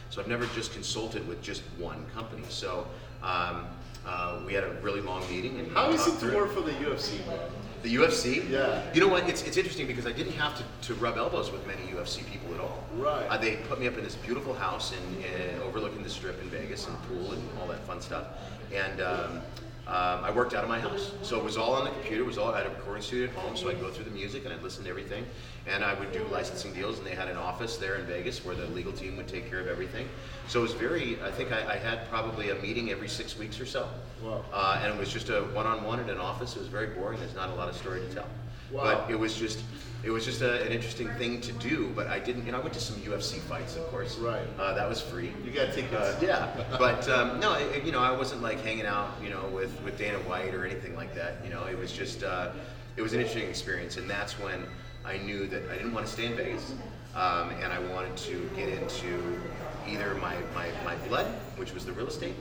So 0.08 0.22
I've 0.22 0.26
never 0.26 0.46
just 0.46 0.72
consulted 0.72 1.28
with 1.28 1.42
just 1.42 1.60
one 1.76 2.06
company. 2.14 2.44
So 2.48 2.86
um, 3.22 3.66
uh, 4.06 4.40
we 4.46 4.54
had 4.54 4.64
a 4.64 4.70
really 4.80 5.02
long 5.02 5.20
meeting. 5.30 5.60
And 5.60 5.70
How 5.72 5.90
we 5.90 5.96
it 5.96 6.18
to 6.20 6.34
work 6.34 6.52
for 6.52 6.62
the 6.62 6.72
UFC? 6.72 7.26
man? 7.26 7.38
The 7.82 7.94
UFC? 7.94 8.48
Yeah. 8.48 8.82
You 8.94 9.02
know 9.02 9.08
what? 9.08 9.28
It's, 9.28 9.42
it's 9.42 9.58
interesting 9.58 9.86
because 9.86 10.06
I 10.06 10.12
didn't 10.12 10.32
have 10.32 10.56
to, 10.56 10.88
to 10.88 10.94
rub 10.94 11.18
elbows 11.18 11.52
with 11.52 11.66
many 11.66 11.82
UFC 11.92 12.24
people 12.24 12.54
at 12.54 12.60
all. 12.60 12.86
Right. 12.94 13.26
Uh, 13.28 13.36
they 13.36 13.56
put 13.68 13.78
me 13.78 13.86
up 13.86 13.98
in 13.98 14.02
this 14.02 14.14
beautiful 14.14 14.54
house 14.54 14.94
in, 14.94 15.24
in 15.24 15.60
overlooking 15.60 16.02
the 16.02 16.08
strip 16.08 16.40
in 16.40 16.48
Vegas 16.48 16.86
and 16.86 16.96
pool 17.02 17.32
and 17.32 17.42
all 17.60 17.68
that 17.68 17.84
fun 17.86 18.00
stuff. 18.00 18.28
And 18.74 19.02
um, 19.02 19.42
um, 19.86 20.24
I 20.24 20.32
worked 20.32 20.52
out 20.52 20.64
of 20.64 20.68
my 20.68 20.80
house. 20.80 21.12
So 21.22 21.38
it 21.38 21.44
was 21.44 21.56
all 21.56 21.74
on 21.74 21.84
the 21.84 21.90
computer. 21.90 22.22
It 22.22 22.26
was 22.26 22.38
all 22.38 22.52
I 22.52 22.58
had 22.58 22.66
a 22.66 22.70
recording 22.70 23.02
studio 23.02 23.28
at 23.28 23.34
home, 23.36 23.56
so 23.56 23.70
I'd 23.70 23.80
go 23.80 23.88
through 23.88 24.06
the 24.06 24.10
music 24.10 24.44
and 24.44 24.52
I'd 24.52 24.62
listen 24.62 24.82
to 24.84 24.90
everything. 24.90 25.24
And 25.68 25.84
I 25.84 25.94
would 25.94 26.12
do 26.12 26.24
licensing 26.30 26.72
deals, 26.72 26.98
and 26.98 27.06
they 27.06 27.14
had 27.14 27.28
an 27.28 27.36
office 27.36 27.76
there 27.76 27.96
in 27.96 28.06
Vegas 28.06 28.44
where 28.44 28.56
the 28.56 28.66
legal 28.66 28.92
team 28.92 29.16
would 29.16 29.28
take 29.28 29.48
care 29.48 29.60
of 29.60 29.68
everything. 29.68 30.08
So 30.48 30.60
it 30.60 30.62
was 30.62 30.72
very, 30.72 31.20
I 31.22 31.30
think 31.30 31.52
I, 31.52 31.74
I 31.74 31.76
had 31.76 32.08
probably 32.08 32.50
a 32.50 32.56
meeting 32.56 32.90
every 32.90 33.08
six 33.08 33.38
weeks 33.38 33.60
or 33.60 33.66
so. 33.66 33.88
Wow. 34.22 34.44
Uh, 34.52 34.80
and 34.82 34.92
it 34.92 34.98
was 34.98 35.12
just 35.12 35.28
a 35.28 35.42
one-on-one 35.42 36.00
in 36.00 36.10
an 36.10 36.18
office. 36.18 36.56
It 36.56 36.60
was 36.60 36.68
very 36.68 36.88
boring. 36.88 37.20
There's 37.20 37.34
not 37.34 37.50
a 37.50 37.54
lot 37.54 37.68
of 37.68 37.76
story 37.76 38.00
to 38.00 38.14
tell. 38.14 38.26
Wow. 38.72 38.82
But 38.82 39.10
it 39.10 39.18
was 39.18 39.36
just, 39.36 39.62
it 40.02 40.10
was 40.10 40.24
just 40.24 40.42
a, 40.42 40.62
an 40.64 40.72
interesting 40.72 41.08
thing 41.14 41.40
to 41.42 41.52
do. 41.52 41.92
But 41.94 42.06
I 42.08 42.18
didn't, 42.18 42.46
you 42.46 42.52
know, 42.52 42.58
I 42.58 42.60
went 42.60 42.74
to 42.74 42.80
some 42.80 42.96
UFC 42.96 43.38
fights, 43.40 43.76
of 43.76 43.86
course. 43.88 44.16
Right. 44.18 44.46
Uh, 44.58 44.74
that 44.74 44.88
was 44.88 45.00
free. 45.00 45.32
You 45.44 45.50
got 45.50 45.72
tickets. 45.72 45.94
Uh, 45.94 46.18
yeah, 46.20 46.64
but 46.78 47.08
um, 47.08 47.40
no, 47.40 47.54
it, 47.54 47.84
you 47.84 47.92
know, 47.92 48.00
I 48.00 48.10
wasn't 48.10 48.42
like 48.42 48.62
hanging 48.62 48.86
out, 48.86 49.10
you 49.22 49.30
know, 49.30 49.46
with, 49.52 49.80
with 49.82 49.98
Dana 49.98 50.18
White 50.20 50.54
or 50.54 50.64
anything 50.64 50.94
like 50.96 51.14
that. 51.14 51.36
You 51.44 51.50
know, 51.50 51.64
it 51.64 51.78
was 51.78 51.92
just, 51.92 52.22
uh, 52.22 52.50
it 52.96 53.02
was 53.02 53.12
an 53.12 53.20
interesting 53.20 53.48
experience, 53.48 53.96
and 53.96 54.08
that's 54.08 54.38
when 54.38 54.64
I 55.04 55.18
knew 55.18 55.46
that 55.46 55.68
I 55.70 55.74
didn't 55.74 55.92
want 55.92 56.06
to 56.06 56.12
stay 56.12 56.26
in 56.26 56.36
Vegas, 56.36 56.74
um, 57.14 57.50
and 57.62 57.72
I 57.72 57.78
wanted 57.78 58.16
to 58.16 58.50
get 58.56 58.68
into 58.68 59.40
either 59.88 60.14
my, 60.16 60.36
my, 60.54 60.68
my 60.84 60.96
blood, 61.08 61.26
which 61.56 61.72
was 61.72 61.84
the 61.86 61.92
real 61.92 62.08
estate, 62.08 62.34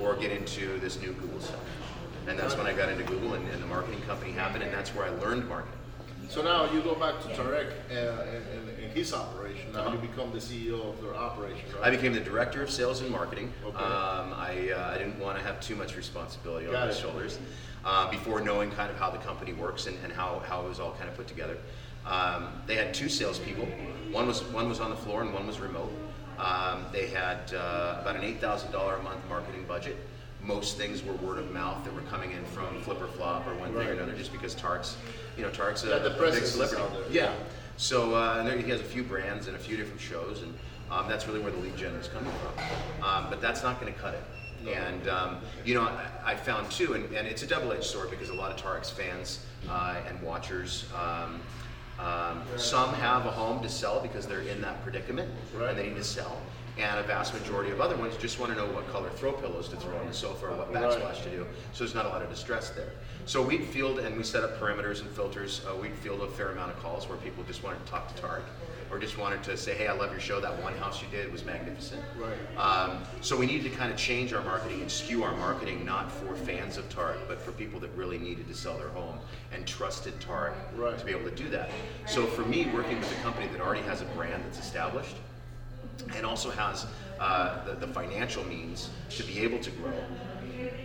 or 0.00 0.14
get 0.14 0.30
into 0.30 0.78
this 0.78 1.00
new 1.00 1.12
Google 1.12 1.40
stuff. 1.40 1.60
And 2.26 2.38
that's 2.38 2.56
when 2.56 2.66
I 2.66 2.72
got 2.72 2.88
into 2.88 3.04
Google, 3.04 3.34
and, 3.34 3.46
and 3.48 3.62
the 3.62 3.66
marketing 3.66 4.00
company 4.02 4.32
happened, 4.32 4.62
and 4.62 4.72
that's 4.72 4.90
where 4.94 5.04
I 5.06 5.10
learned 5.10 5.48
marketing. 5.48 5.78
So 6.28 6.42
now 6.42 6.70
you 6.72 6.80
go 6.80 6.94
back 6.94 7.20
to 7.22 7.28
Tarek 7.28 7.70
uh, 7.90 8.22
and, 8.22 8.46
and, 8.46 8.68
and 8.82 8.92
his 8.92 9.12
operation. 9.12 9.72
Now 9.72 9.92
you 9.92 9.98
become 9.98 10.32
the 10.32 10.38
CEO 10.38 10.88
of 10.88 11.00
their 11.02 11.14
operation, 11.14 11.64
right? 11.66 11.74
Uh-huh. 11.74 11.86
I 11.86 11.90
became 11.90 12.14
the 12.14 12.20
director 12.20 12.62
of 12.62 12.70
sales 12.70 13.02
and 13.02 13.10
marketing. 13.10 13.52
Okay. 13.64 13.76
Um, 13.76 14.32
I, 14.34 14.72
uh, 14.74 14.92
I 14.94 14.98
didn't 14.98 15.18
want 15.18 15.38
to 15.38 15.44
have 15.44 15.60
too 15.60 15.76
much 15.76 15.96
responsibility 15.96 16.66
on 16.66 16.72
my 16.72 16.90
shoulders 16.92 17.38
uh, 17.84 18.10
before 18.10 18.40
knowing 18.40 18.70
kind 18.70 18.90
of 18.90 18.96
how 18.96 19.10
the 19.10 19.18
company 19.18 19.52
works 19.52 19.86
and, 19.86 19.96
and 20.02 20.12
how, 20.12 20.42
how 20.48 20.64
it 20.64 20.68
was 20.68 20.80
all 20.80 20.92
kind 20.92 21.08
of 21.08 21.16
put 21.16 21.28
together. 21.28 21.58
Um, 22.06 22.48
they 22.66 22.76
had 22.76 22.94
two 22.94 23.08
salespeople. 23.08 23.66
One 24.10 24.26
was 24.26 24.42
one 24.44 24.68
was 24.68 24.80
on 24.80 24.90
the 24.90 24.96
floor 24.96 25.22
and 25.22 25.32
one 25.32 25.46
was 25.46 25.58
remote. 25.60 25.92
Um, 26.38 26.86
they 26.92 27.06
had 27.06 27.52
uh, 27.54 27.98
about 28.00 28.16
an 28.16 28.24
eight 28.24 28.40
thousand 28.40 28.72
dollar 28.72 28.96
a 28.96 29.02
month 29.02 29.20
marketing 29.28 29.64
budget. 29.66 29.96
Most 30.46 30.76
things 30.76 31.02
were 31.02 31.14
word 31.14 31.38
of 31.38 31.50
mouth 31.52 31.82
that 31.84 31.94
were 31.94 32.02
coming 32.02 32.32
in 32.32 32.44
from 32.46 32.80
Flip 32.82 33.00
or 33.00 33.06
Flop 33.06 33.46
or 33.46 33.54
one 33.54 33.72
thing 33.72 33.86
or 33.86 33.92
another, 33.92 34.12
just 34.12 34.30
because 34.32 34.54
Tark's, 34.54 34.96
you 35.36 35.42
know, 35.42 35.50
Tark's 35.50 35.84
a, 35.84 35.88
Yeah, 35.88 35.98
the 35.98 36.16
a 36.16 36.30
big 36.30 36.44
celebrity. 36.44 36.82
Yeah. 37.10 37.32
So 37.76 38.14
uh, 38.14 38.36
and 38.38 38.46
there, 38.46 38.56
he 38.58 38.70
has 38.70 38.80
a 38.80 38.84
few 38.84 39.02
brands 39.02 39.46
and 39.46 39.56
a 39.56 39.58
few 39.58 39.76
different 39.76 40.00
shows, 40.00 40.42
and 40.42 40.54
um, 40.90 41.08
that's 41.08 41.26
really 41.26 41.40
where 41.40 41.50
the 41.50 41.58
lead 41.58 41.76
gen 41.76 41.94
is 41.94 42.08
coming 42.08 42.30
from. 42.32 43.04
Um, 43.04 43.26
but 43.30 43.40
that's 43.40 43.62
not 43.62 43.80
going 43.80 43.92
to 43.92 43.98
cut 43.98 44.14
it. 44.14 44.22
And 44.68 45.08
um, 45.08 45.38
you 45.64 45.74
know, 45.74 45.82
I, 45.82 46.32
I 46.32 46.34
found 46.36 46.70
too, 46.70 46.92
and, 46.94 47.04
and 47.14 47.26
it's 47.26 47.42
a 47.42 47.46
double-edged 47.46 47.84
sword 47.84 48.10
because 48.10 48.28
a 48.28 48.34
lot 48.34 48.50
of 48.50 48.62
Tarek's 48.62 48.90
fans 48.90 49.44
uh, 49.68 49.96
and 50.08 50.20
watchers. 50.22 50.86
Um, 50.94 51.40
um, 51.98 52.42
some 52.56 52.92
have 52.94 53.24
a 53.24 53.30
home 53.30 53.62
to 53.62 53.68
sell 53.68 54.00
because 54.00 54.26
they're 54.26 54.40
in 54.40 54.60
that 54.62 54.82
predicament 54.82 55.30
Right. 55.54 55.70
and 55.70 55.78
they 55.78 55.88
need 55.88 55.96
to 55.96 56.02
sell. 56.04 56.38
And 56.76 56.98
a 56.98 57.04
vast 57.04 57.32
majority 57.34 57.70
of 57.70 57.80
other 57.80 57.96
ones 57.96 58.16
just 58.16 58.40
want 58.40 58.52
to 58.52 58.58
know 58.58 58.66
what 58.72 58.88
color 58.90 59.08
throw 59.10 59.32
pillows 59.32 59.68
to 59.68 59.76
throw 59.76 59.96
on 59.96 60.06
the 60.08 60.12
sofa 60.12 60.46
or 60.46 60.56
what 60.56 60.72
backsplash 60.72 61.22
to 61.22 61.30
do. 61.30 61.46
So 61.72 61.84
there's 61.84 61.94
not 61.94 62.04
a 62.06 62.08
lot 62.08 62.20
of 62.20 62.28
distress 62.28 62.70
there. 62.70 62.90
So 63.26 63.40
we'd 63.40 63.64
field 63.64 64.00
and 64.00 64.16
we 64.16 64.24
set 64.24 64.42
up 64.42 64.58
parameters 64.58 65.00
and 65.00 65.08
filters. 65.10 65.62
Uh, 65.70 65.76
we'd 65.76 65.94
field 65.94 66.20
a 66.22 66.28
fair 66.28 66.50
amount 66.50 66.72
of 66.72 66.82
calls 66.82 67.08
where 67.08 67.16
people 67.18 67.44
just 67.44 67.62
wanted 67.62 67.84
to 67.84 67.90
talk 67.90 68.12
to 68.14 68.20
Tarek 68.20 68.42
or 68.90 68.98
just 68.98 69.16
wanted 69.18 69.42
to 69.44 69.56
say, 69.56 69.74
hey, 69.74 69.86
I 69.86 69.92
love 69.92 70.10
your 70.10 70.20
show. 70.20 70.40
That 70.40 70.60
one 70.62 70.74
house 70.74 71.00
you 71.00 71.08
did 71.10 71.30
was 71.32 71.44
magnificent. 71.44 72.02
Right. 72.18 72.58
Um, 72.58 73.02
so 73.20 73.36
we 73.36 73.46
needed 73.46 73.70
to 73.70 73.76
kind 73.76 73.92
of 73.92 73.96
change 73.96 74.32
our 74.32 74.42
marketing 74.42 74.80
and 74.80 74.90
skew 74.90 75.22
our 75.22 75.34
marketing 75.36 75.84
not 75.84 76.10
for 76.10 76.34
fans 76.34 76.76
of 76.76 76.88
Tarek, 76.88 77.18
but 77.28 77.40
for 77.40 77.52
people 77.52 77.78
that 77.80 77.90
really 77.94 78.18
needed 78.18 78.48
to 78.48 78.54
sell 78.54 78.76
their 78.76 78.90
home 78.90 79.18
and 79.52 79.64
trusted 79.66 80.18
Tarek 80.20 80.54
Right. 80.74 80.98
to 80.98 81.04
be 81.04 81.12
able 81.12 81.28
to 81.30 81.34
do 81.36 81.48
that. 81.50 81.70
So 82.06 82.26
for 82.26 82.42
me, 82.42 82.66
working 82.74 82.98
with 82.98 83.10
a 83.12 83.22
company 83.22 83.46
that 83.52 83.60
already 83.60 83.82
has 83.82 84.02
a 84.02 84.06
brand 84.06 84.44
that's 84.44 84.58
established 84.58 85.16
and 86.16 86.26
also 86.26 86.50
has 86.50 86.86
uh, 87.20 87.64
the, 87.64 87.86
the 87.86 87.86
financial 87.86 88.44
means 88.44 88.90
to 89.10 89.22
be 89.22 89.40
able 89.40 89.58
to 89.58 89.70
grow 89.70 89.92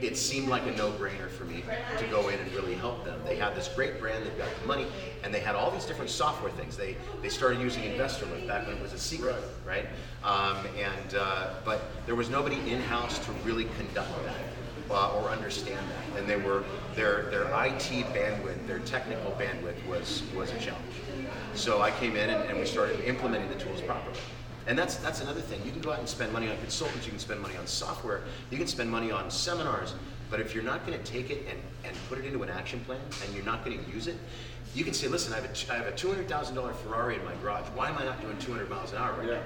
it 0.01 0.17
seemed 0.17 0.47
like 0.47 0.65
a 0.65 0.71
no-brainer 0.71 1.29
for 1.29 1.45
me 1.45 1.63
to 1.97 2.05
go 2.07 2.29
in 2.29 2.39
and 2.39 2.51
really 2.53 2.75
help 2.75 3.03
them. 3.05 3.19
They 3.25 3.35
had 3.35 3.55
this 3.55 3.67
great 3.67 3.99
brand, 3.99 4.25
they've 4.25 4.37
got 4.37 4.49
the 4.61 4.67
money, 4.67 4.87
and 5.23 5.33
they 5.33 5.39
had 5.39 5.55
all 5.55 5.71
these 5.71 5.85
different 5.85 6.09
software 6.09 6.51
things. 6.51 6.77
They 6.77 6.95
they 7.21 7.29
started 7.29 7.59
using 7.59 7.83
InvestorLift 7.83 8.47
back 8.47 8.67
when 8.67 8.77
it 8.77 8.81
was 8.81 8.93
a 8.93 8.97
secret, 8.97 9.35
right? 9.65 9.85
Um, 10.23 10.57
and 10.77 11.15
uh, 11.15 11.55
but 11.65 11.81
there 12.05 12.15
was 12.15 12.29
nobody 12.29 12.57
in-house 12.69 13.19
to 13.25 13.31
really 13.43 13.65
conduct 13.77 14.11
that. 14.25 14.35
Uh, 14.91 15.13
or 15.21 15.29
understand 15.29 15.85
that, 15.91 16.19
and 16.19 16.27
they 16.27 16.35
were 16.35 16.63
their 16.95 17.29
their 17.29 17.43
IT 17.43 18.07
bandwidth, 18.11 18.65
their 18.65 18.79
technical 18.79 19.29
bandwidth 19.33 19.85
was 19.85 20.23
was 20.35 20.51
a 20.51 20.57
challenge. 20.57 20.95
So 21.53 21.79
I 21.79 21.91
came 21.91 22.15
in 22.15 22.31
and, 22.31 22.49
and 22.49 22.59
we 22.59 22.65
started 22.65 22.99
implementing 23.01 23.49
the 23.49 23.63
tools 23.63 23.81
properly. 23.81 24.17
And 24.69 24.77
that's 24.77 24.97
that's 24.97 25.19
another 25.21 25.41
thing. 25.41 25.59
You 25.65 25.71
can 25.71 25.81
go 25.81 25.91
out 25.91 25.99
and 25.99 26.07
spend 26.07 26.31
money 26.31 26.47
on 26.47 26.55
consultants, 26.59 27.05
you 27.05 27.11
can 27.11 27.19
spend 27.19 27.41
money 27.41 27.57
on 27.57 27.65
software, 27.65 28.21
you 28.51 28.57
can 28.57 28.67
spend 28.67 28.89
money 28.89 29.09
on 29.11 29.31
seminars, 29.31 29.95
but 30.29 30.39
if 30.39 30.53
you're 30.53 30.63
not 30.63 30.85
going 30.85 30.97
to 30.97 31.03
take 31.03 31.31
it 31.31 31.43
and, 31.49 31.59
and 31.83 31.97
put 32.07 32.19
it 32.19 32.25
into 32.25 32.43
an 32.43 32.49
action 32.49 32.79
plan 32.81 32.99
and 33.25 33.35
you're 33.35 33.43
not 33.43 33.65
going 33.65 33.83
to 33.83 33.91
use 33.91 34.05
it, 34.05 34.15
you 34.75 34.83
can 34.83 34.93
say, 34.93 35.07
listen, 35.07 35.33
I 35.33 35.37
have 35.37 35.45
a, 35.45 35.73
I 35.73 35.77
have 35.77 35.87
a 35.87 35.91
$200,000 35.91 36.75
Ferrari 36.75 37.15
in 37.15 37.25
my 37.25 37.33
garage. 37.41 37.65
Why 37.73 37.89
am 37.89 37.97
I 37.97 38.05
not 38.05 38.21
doing 38.21 38.37
200 38.37 38.69
miles 38.69 38.91
an 38.91 38.99
hour 38.99 39.13
right 39.13 39.27
Yeah. 39.27 39.33
now? 39.35 39.41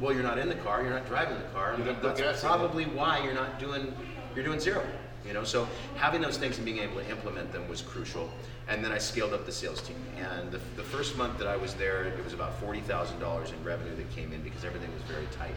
Well, 0.00 0.12
you're 0.12 0.22
not 0.22 0.36
in 0.38 0.50
the 0.50 0.54
car, 0.56 0.82
you're 0.82 0.90
not 0.92 1.06
driving 1.06 1.38
the 1.38 1.48
car. 1.54 1.74
That's 1.78 2.20
gas 2.20 2.42
in 2.42 2.46
it. 2.46 2.48
probably 2.50 2.84
why 2.84 3.24
you're 3.24 3.32
not 3.34 3.58
doing, 3.58 3.94
you're 4.34 4.44
doing 4.44 4.60
zero. 4.60 4.84
You 5.26 5.32
know, 5.32 5.44
so 5.44 5.68
having 5.96 6.20
those 6.20 6.36
things 6.36 6.56
and 6.56 6.64
being 6.64 6.78
able 6.78 6.96
to 6.96 7.08
implement 7.08 7.52
them 7.52 7.68
was 7.68 7.80
crucial. 7.80 8.30
And 8.68 8.84
then 8.84 8.92
I 8.92 8.98
scaled 8.98 9.32
up 9.32 9.46
the 9.46 9.52
sales 9.52 9.80
team. 9.80 9.96
And 10.18 10.50
the, 10.50 10.60
the 10.76 10.82
first 10.82 11.16
month 11.16 11.38
that 11.38 11.46
I 11.46 11.56
was 11.56 11.74
there, 11.74 12.04
it 12.04 12.24
was 12.24 12.32
about 12.32 12.60
$40,000 12.60 13.52
in 13.52 13.64
revenue 13.64 13.94
that 13.96 14.10
came 14.10 14.32
in 14.32 14.42
because 14.42 14.64
everything 14.64 14.92
was 14.92 15.02
very 15.02 15.26
tight 15.32 15.54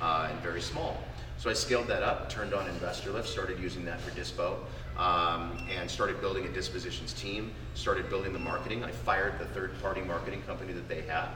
uh, 0.00 0.28
and 0.30 0.40
very 0.40 0.60
small. 0.60 1.02
So 1.38 1.50
I 1.50 1.52
scaled 1.52 1.86
that 1.88 2.02
up, 2.02 2.30
turned 2.30 2.54
on 2.54 2.66
InvestorLift, 2.66 3.26
started 3.26 3.60
using 3.60 3.84
that 3.84 4.00
for 4.00 4.10
Dispo, 4.12 4.56
um, 4.98 5.58
and 5.70 5.90
started 5.90 6.20
building 6.20 6.46
a 6.46 6.48
dispositions 6.48 7.12
team, 7.12 7.52
started 7.74 8.08
building 8.08 8.32
the 8.32 8.38
marketing. 8.38 8.82
I 8.82 8.90
fired 8.90 9.38
the 9.38 9.44
third 9.46 9.78
party 9.82 10.00
marketing 10.00 10.42
company 10.42 10.72
that 10.72 10.88
they 10.88 11.02
had. 11.02 11.28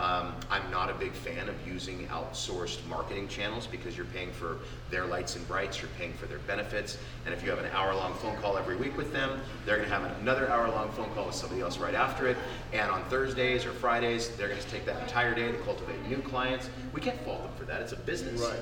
Um, 0.00 0.34
I'm 0.48 0.70
not 0.70 0.88
a 0.88 0.94
big 0.94 1.12
fan 1.12 1.46
of 1.50 1.54
using 1.68 2.08
outsourced 2.08 2.86
marketing 2.88 3.28
channels 3.28 3.66
because 3.66 3.98
you're 3.98 4.06
paying 4.06 4.32
for 4.32 4.56
their 4.90 5.04
lights 5.04 5.36
and 5.36 5.46
brights, 5.46 5.82
you're 5.82 5.90
paying 5.98 6.14
for 6.14 6.24
their 6.24 6.38
benefits, 6.38 6.96
and 7.26 7.34
if 7.34 7.44
you 7.44 7.50
have 7.50 7.58
an 7.58 7.70
hour 7.72 7.94
long 7.94 8.14
phone 8.14 8.34
call 8.38 8.56
every 8.56 8.76
week 8.76 8.96
with 8.96 9.12
them, 9.12 9.38
they're 9.66 9.76
going 9.76 9.86
to 9.86 9.94
have 9.94 10.10
another 10.22 10.48
hour 10.48 10.70
long 10.70 10.90
phone 10.92 11.10
call 11.10 11.26
with 11.26 11.34
somebody 11.34 11.60
else 11.60 11.76
right 11.76 11.94
after 11.94 12.26
it. 12.28 12.38
And 12.72 12.90
on 12.90 13.04
Thursdays 13.10 13.66
or 13.66 13.72
Fridays, 13.72 14.34
they're 14.36 14.48
going 14.48 14.58
to 14.58 14.68
take 14.68 14.86
that 14.86 15.02
entire 15.02 15.34
day 15.34 15.52
to 15.52 15.58
cultivate 15.58 16.02
new 16.08 16.22
clients. 16.22 16.70
We 16.94 17.02
can't 17.02 17.20
fault 17.20 17.42
them 17.42 17.52
for 17.58 17.66
that, 17.66 17.82
it's 17.82 17.92
a 17.92 17.96
business. 17.96 18.40
Right. 18.40 18.58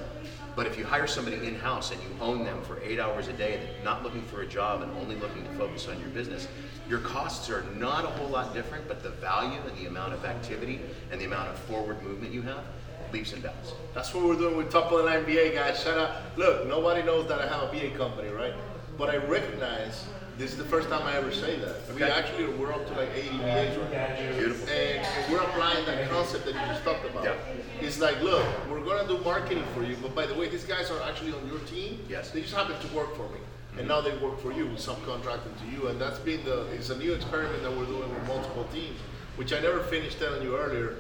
But 0.58 0.66
if 0.66 0.76
you 0.76 0.84
hire 0.84 1.06
somebody 1.06 1.36
in 1.46 1.54
house 1.54 1.92
and 1.92 2.02
you 2.02 2.08
own 2.20 2.42
them 2.44 2.60
for 2.62 2.80
eight 2.82 2.98
hours 2.98 3.28
a 3.28 3.32
day, 3.32 3.60
not 3.84 4.02
looking 4.02 4.22
for 4.22 4.40
a 4.40 4.46
job 4.46 4.82
and 4.82 4.90
only 4.96 5.14
looking 5.14 5.44
to 5.44 5.50
focus 5.50 5.86
on 5.86 6.00
your 6.00 6.08
business, 6.08 6.48
your 6.88 6.98
costs 6.98 7.48
are 7.48 7.62
not 7.76 8.04
a 8.04 8.08
whole 8.08 8.26
lot 8.26 8.52
different, 8.52 8.88
but 8.88 9.00
the 9.00 9.10
value 9.10 9.60
and 9.68 9.78
the 9.78 9.86
amount 9.86 10.14
of 10.14 10.24
activity 10.24 10.80
and 11.12 11.20
the 11.20 11.26
amount 11.26 11.48
of 11.48 11.56
forward 11.60 12.02
movement 12.02 12.34
you 12.34 12.42
have 12.42 12.64
leaps 13.12 13.32
and 13.32 13.40
bounds. 13.40 13.72
That's 13.94 14.12
what 14.12 14.24
we're 14.24 14.34
doing 14.34 14.56
with 14.56 14.68
Top 14.68 14.90
Line 14.90 15.24
VA 15.26 15.52
guys. 15.54 15.80
Shout 15.80 15.96
out. 15.96 16.36
Look, 16.36 16.66
nobody 16.66 17.04
knows 17.04 17.28
that 17.28 17.40
I 17.40 17.46
have 17.46 17.72
a 17.72 17.78
VA 17.78 17.96
company, 17.96 18.30
right? 18.30 18.54
But 18.98 19.10
I 19.10 19.18
recognize 19.18 20.08
this 20.38 20.52
is 20.52 20.56
the 20.56 20.64
first 20.64 20.88
time 20.88 21.02
I 21.02 21.16
ever 21.16 21.32
say 21.32 21.58
that. 21.58 21.68
Okay. 21.90 21.94
We 21.94 22.02
Okay. 22.04 22.12
actually 22.12 22.46
we're 22.54 22.72
up 22.72 22.86
to 22.86 22.94
like 22.94 23.10
80 23.14 23.38
VAs 23.38 23.76
right 23.76 23.92
now. 23.92 24.36
Beautiful. 24.38 24.68
And, 24.68 25.06
and 25.06 25.32
we're 25.32 25.40
applying 25.42 25.84
that 25.86 26.08
concept 26.10 26.44
that 26.46 26.54
you 26.54 26.60
just 26.60 26.84
talked 26.84 27.04
about. 27.04 27.24
Yeah. 27.24 27.34
It's 27.80 28.00
like, 28.00 28.20
look, 28.22 28.44
we're 28.70 28.80
gonna 28.80 29.06
do 29.08 29.18
marketing 29.18 29.64
for 29.74 29.82
you, 29.82 29.96
but 30.00 30.14
by 30.14 30.26
the 30.26 30.34
way, 30.34 30.48
these 30.48 30.64
guys 30.64 30.90
are 30.90 31.02
actually 31.02 31.32
on 31.32 31.46
your 31.48 31.58
team. 31.60 32.00
Yes. 32.08 32.30
They 32.30 32.40
just 32.42 32.54
happen 32.54 32.76
to 32.78 32.96
work 32.96 33.14
for 33.16 33.28
me. 33.30 33.40
And 33.78 33.86
now 33.86 34.00
they 34.00 34.16
work 34.18 34.40
for 34.40 34.52
you, 34.52 34.66
subcontracting 34.76 35.54
to 35.62 35.66
you. 35.72 35.88
And 35.88 36.00
that's 36.00 36.18
been 36.18 36.44
the 36.44 36.66
it's 36.72 36.90
a 36.90 36.96
new 36.98 37.12
experiment 37.14 37.62
that 37.62 37.70
we're 37.76 37.84
doing 37.86 38.08
with 38.12 38.26
multiple 38.26 38.66
teams, 38.72 38.98
which 39.36 39.52
I 39.52 39.60
never 39.60 39.80
finished 39.84 40.18
telling 40.18 40.42
you 40.42 40.56
earlier, 40.56 40.96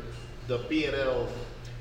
the 0.46 0.58
P 0.58 0.84
and 0.84 0.94
L 0.94 1.28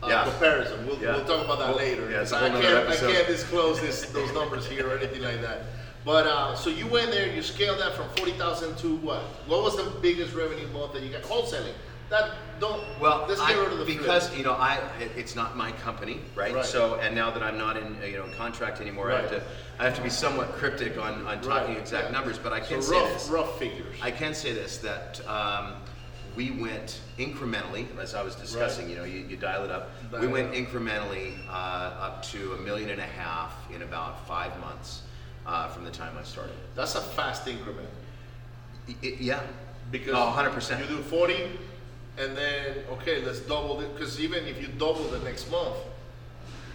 uh, 0.04 0.08
Yeah. 0.08 0.24
comparison. 0.26 0.86
We'll, 0.88 0.98
Yeah. 1.00 1.16
we'll 1.16 1.26
talk 1.26 1.44
about 1.46 1.60
that 1.60 1.70
Well, 1.70 1.78
later. 1.78 2.10
yeah, 2.10 2.22
it's 2.22 2.32
a 2.32 2.38
I 2.38 2.50
whole 2.50 2.62
can't, 2.62 2.88
I 2.88 2.96
can't 2.96 3.28
disclose 3.28 3.80
this, 3.82 4.06
those 4.12 4.32
numbers 4.34 4.66
here 4.68 4.88
or 4.90 4.98
anything 4.98 5.22
like 5.24 5.42
that. 5.42 5.64
But 6.08 6.26
uh, 6.26 6.56
so 6.56 6.70
you 6.70 6.88
went 6.88 7.12
there, 7.12 7.26
and 7.28 7.36
you 7.36 7.42
scaled 7.44 7.82
that 7.82 7.94
from 7.94 8.08
forty 8.16 8.32
thousand 8.32 8.78
to 8.78 8.96
what? 8.96 9.24
What 9.46 9.62
was 9.62 9.76
the 9.76 9.92
biggest 10.00 10.34
revenue 10.34 10.66
month 10.70 10.94
that 10.94 11.04
you 11.04 11.10
got? 11.10 11.24
Wholesaling. 11.24 11.74
That 12.10 12.32
don't. 12.62 12.82
Well, 13.02 13.26
let's 13.28 13.46
get 13.46 13.58
rid 13.58 13.74
of 13.74 13.80
the 13.80 13.84
because 13.84 14.34
you 14.38 14.46
know, 14.46 14.54
I 14.54 14.76
it, 15.02 15.12
it's 15.18 15.36
not 15.36 15.58
my 15.58 15.74
company, 15.74 16.22
right? 16.34 16.56
Right. 16.56 16.64
So, 16.64 16.96
and 16.96 17.14
now 17.14 17.30
that 17.32 17.44
I'm 17.44 17.58
not 17.58 17.76
in 17.76 17.98
you 18.10 18.20
know 18.20 18.26
contract 18.38 18.80
anymore, 18.80 19.12
I 19.12 19.20
have 19.24 19.32
Right. 19.32 19.42
to 19.42 19.44
I 19.80 19.84
have 19.84 19.96
to 19.98 20.02
be 20.02 20.10
somewhat 20.10 20.54
cryptic 20.54 20.98
on, 20.98 21.28
on 21.28 21.42
talking 21.42 21.74
Right, 21.74 21.78
exact 21.78 22.06
yeah. 22.06 22.12
numbers. 22.12 22.38
But 22.40 22.54
I 22.54 22.62
can 22.62 22.82
so 22.82 22.92
say 22.94 23.02
rough, 23.02 23.14
this: 23.14 23.28
rough 23.28 23.60
figures. 23.60 23.98
I 24.02 24.12
can 24.12 24.34
say 24.34 24.54
this 24.54 24.78
that 24.78 25.20
um, 25.28 25.74
we 26.38 26.52
went 26.52 27.02
incrementally, 27.20 27.86
as 28.00 28.16
I 28.16 28.24
was 28.24 28.36
discussing. 28.36 28.86
Right. 28.86 28.92
You 28.92 28.98
know, 29.00 29.04
you, 29.04 29.26
you 29.28 29.36
dial 29.36 29.66
it 29.66 29.72
up. 29.72 29.92
Dial 30.10 30.22
we 30.22 30.28
went 30.28 30.52
up. 30.52 30.54
incrementally 30.54 31.34
uh, 31.50 31.52
up 31.52 32.24
to 32.28 32.54
a 32.54 32.58
million 32.60 32.92
and 32.92 33.02
a 33.02 33.12
half 33.22 33.54
in 33.76 33.82
about 33.82 34.26
five 34.26 34.58
months 34.62 35.02
uh, 35.48 35.70
from 35.70 35.86
the 35.86 35.92
time 35.92 36.16
I 36.20 36.24
started. 36.24 36.56
That's 36.76 36.96
a 36.96 37.02
fast 37.02 37.48
increment. 37.48 37.88
Y- 38.88 39.18
yeah, 39.20 39.42
Because 39.92 40.14
oh, 40.14 40.26
100 40.26 40.52
percent. 40.52 40.82
You 40.82 40.98
do 40.98 41.02
40, 41.04 41.36
and 42.18 42.36
then, 42.38 42.78
okay, 42.92 43.24
let's 43.24 43.40
double 43.40 43.80
it. 43.82 43.94
Because 43.96 44.20
even 44.20 44.46
if 44.46 44.62
you 44.62 44.68
double 44.68 45.06
the 45.06 45.20
next 45.20 45.50
month, 45.50 45.78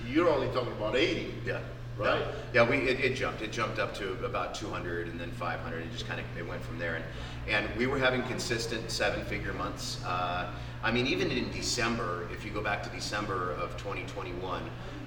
you're 0.09 0.29
only 0.29 0.49
talking 0.49 0.73
about 0.73 0.97
80. 0.97 1.35
Yeah. 1.47 1.61
Right? 1.99 2.23
Yeah, 2.55 2.69
we 2.69 2.79
it, 2.79 3.01
it 3.01 3.15
jumped. 3.15 3.43
It 3.43 3.53
jumped 3.53 3.79
up 3.79 3.95
to 3.97 4.13
about 4.25 4.55
200 4.55 5.09
and 5.09 5.21
then 5.21 5.31
500. 5.33 5.83
It 5.85 5.93
just 5.93 6.09
kind 6.09 6.19
of 6.19 6.27
it 6.39 6.49
went 6.49 6.63
from 6.65 6.79
there, 6.79 6.95
and 6.95 7.05
and 7.49 7.77
we 7.77 7.87
were 7.87 7.99
having 7.99 8.23
consistent 8.23 8.91
seven-figure 8.91 9.53
months. 9.53 10.03
Uh, 10.05 10.51
I 10.83 10.91
mean, 10.91 11.07
even 11.07 11.31
in 11.31 11.53
December, 11.53 12.27
if 12.33 12.47
you 12.47 12.51
go 12.51 12.63
back 12.63 12.83
to 12.85 12.89
December 12.89 13.53
of 13.53 13.77
2021, 13.77 14.63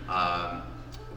um, 0.07 0.61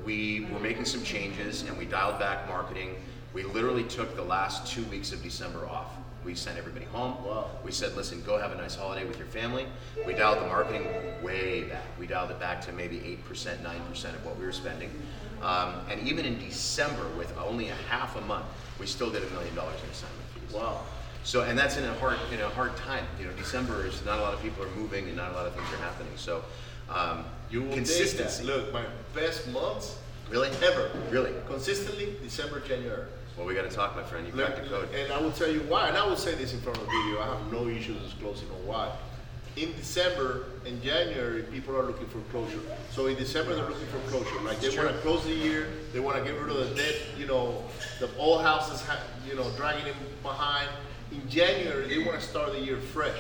we 0.09 0.47
were 0.51 0.59
making 0.59 0.87
some 0.87 1.03
changes 1.03 1.61
and 1.69 1.77
we 1.77 1.85
dialed 1.85 2.19
back 2.19 2.49
marketing. 2.49 2.95
We 3.35 3.43
literally 3.43 3.85
took 3.85 4.17
the 4.17 4.23
last 4.23 4.67
two 4.67 4.83
weeks 4.85 5.13
of 5.13 5.23
December 5.23 5.69
off. 5.69 5.93
We 6.25 6.35
sent 6.35 6.57
everybody 6.57 6.87
home. 6.87 7.23
Wow. 7.23 7.51
We 7.63 7.73
said, 7.73 7.95
listen, 7.95 8.23
go 8.23 8.39
have 8.39 8.51
a 8.51 8.55
nice 8.55 8.75
holiday 8.75 9.05
with 9.05 9.19
your 9.19 9.27
family. 9.27 9.67
We 10.07 10.15
dialed 10.15 10.39
the 10.39 10.47
marketing 10.47 10.87
way 11.23 11.65
back. 11.65 11.85
We 11.99 12.07
dialed 12.07 12.31
it 12.31 12.41
back 12.41 12.63
to 12.63 12.73
maybe 12.73 13.19
8%, 13.29 13.59
9% 13.59 14.05
of 14.15 14.25
what 14.25 14.39
we 14.39 14.47
were 14.47 14.53
spending. 14.53 14.91
Um, 15.43 15.75
and 15.91 16.01
even 16.09 16.25
in 16.25 16.39
December, 16.39 17.07
with 17.19 17.37
only 17.37 17.69
a 17.69 17.75
half 17.91 18.17
a 18.17 18.23
month, 18.23 18.47
we 18.81 18.87
still 18.87 19.11
did 19.11 19.23
a 19.25 19.31
million 19.31 19.55
dollars 19.55 19.79
in 19.85 19.91
assignment 19.91 20.25
fees. 20.31 20.55
Wow. 20.55 20.85
So, 21.23 21.43
and 21.43 21.59
that's 21.59 21.77
in 21.77 21.85
a 21.85 21.93
hard, 21.97 22.17
in 22.33 22.41
a 22.41 22.49
hard 22.49 22.75
time. 22.79 23.05
You 23.21 23.27
know, 23.27 23.33
December 23.33 23.85
is 23.85 24.03
not 24.07 24.21
a 24.21 24.23
lot 24.23 24.33
of 24.33 24.41
people 24.41 24.65
are 24.65 24.71
moving 24.71 25.07
and 25.07 25.17
not 25.19 25.33
a 25.33 25.35
lot 25.35 25.47
of 25.47 25.55
things 25.55 25.71
are 25.71 25.83
happening. 25.85 26.13
So, 26.17 26.43
um, 26.89 27.27
You 27.51 27.63
will 27.63 27.73
consistency. 27.75 28.45
Look, 28.45 28.73
my 28.73 28.85
best 29.15 29.49
months 29.49 29.97
Really? 30.31 30.51
ever. 30.63 30.91
Really? 31.11 31.33
Consistently, 31.47 32.15
December, 32.23 32.61
January. 32.61 33.05
Well, 33.37 33.47
we 33.47 33.55
got 33.55 33.69
to 33.69 33.75
talk, 33.75 33.97
my 33.97 34.03
friend. 34.03 34.27
You 34.27 34.33
cracked 34.33 34.63
the 34.63 34.69
code. 34.69 34.89
And 34.95 35.13
I 35.13 35.21
will 35.21 35.31
tell 35.33 35.49
you 35.51 35.61
why, 35.61 35.89
and 35.89 35.97
I 35.97 36.05
will 36.07 36.17
say 36.17 36.35
this 36.35 36.53
in 36.53 36.61
front 36.61 36.77
of 36.79 36.85
the 36.85 36.91
video. 36.91 37.21
I 37.21 37.27
have 37.27 37.53
no 37.53 37.69
issues 37.69 38.03
disclosing 38.03 38.49
on 38.51 38.67
why. 38.67 38.91
In 39.57 39.73
December 39.77 40.45
and 40.67 40.83
January, 40.83 41.43
people 41.45 41.75
are 41.77 41.83
looking 41.85 42.07
for 42.09 42.19
closure. 42.31 42.61
So 42.93 43.07
in 43.07 43.17
December, 43.17 43.55
they're 43.55 43.65
looking 43.69 43.87
for 43.87 43.99
closure. 44.11 44.41
Like 44.45 44.61
they 44.61 44.77
want 44.77 44.91
to 44.91 44.99
close 44.99 45.25
the 45.25 45.33
year, 45.35 45.69
they 45.93 46.01
want 46.01 46.17
to 46.19 46.25
get 46.25 46.39
rid 46.41 46.51
of 46.51 46.69
the 46.69 46.75
debt. 46.75 46.95
You 47.17 47.27
know, 47.27 47.65
the 47.99 48.09
old 48.19 48.43
houses, 48.43 48.81
ha- 48.87 49.01
you 49.27 49.35
know, 49.35 49.51
dragging 49.57 49.85
them 49.85 49.97
behind. 50.23 50.69
In 51.11 51.27
January, 51.29 51.89
they 51.89 51.99
want 52.05 52.21
to 52.21 52.25
start 52.27 52.53
the 52.53 52.61
year 52.61 52.77
fresh. 52.77 53.19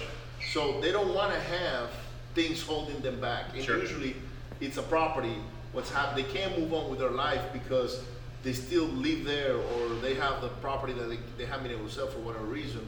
So 0.53 0.81
they 0.81 0.93
don't 0.93 1.15
want 1.15 1.33
to 1.33 1.41
have 1.41 1.91
things 2.39 2.63
holding 2.63 3.01
them 3.01 3.21
back. 3.21 3.47
And 3.55 3.65
Sure. 3.65 3.79
usually, 3.79 4.15
it's 4.61 4.77
a 4.77 4.83
property. 4.83 5.37
What's 5.73 5.91
happened? 5.91 6.25
They 6.25 6.33
can't 6.33 6.57
move 6.59 6.73
on 6.73 6.89
with 6.89 7.01
their 7.01 7.11
life 7.11 7.43
because 7.53 8.01
they 8.45 8.53
still 8.53 8.85
live 8.85 9.25
there 9.25 9.57
or 9.57 9.89
they 10.01 10.15
have 10.15 10.41
the 10.41 10.49
property 10.67 10.93
that 10.93 11.09
they, 11.09 11.19
they 11.37 11.45
haven't 11.47 11.65
been 11.65 11.73
able 11.77 11.89
to 11.89 11.93
sell 11.93 12.07
for 12.07 12.21
whatever 12.21 12.45
reason. 12.45 12.87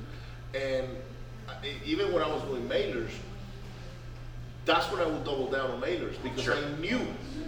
And 0.55 0.87
I- 1.49 1.53
uh, 1.53 1.73
even 1.85 2.13
when 2.13 2.23
I 2.23 2.29
was 2.29 2.43
doing 2.43 2.69
mailers, 2.69 3.11
that's 4.67 4.89
when 4.93 5.01
I 5.01 5.07
would 5.07 5.25
double 5.25 5.49
down 5.51 5.73
on 5.73 5.81
mailers 5.81 6.15
because 6.23 6.43
Sure. 6.45 6.57
I 6.57 6.79
knew 6.79 7.01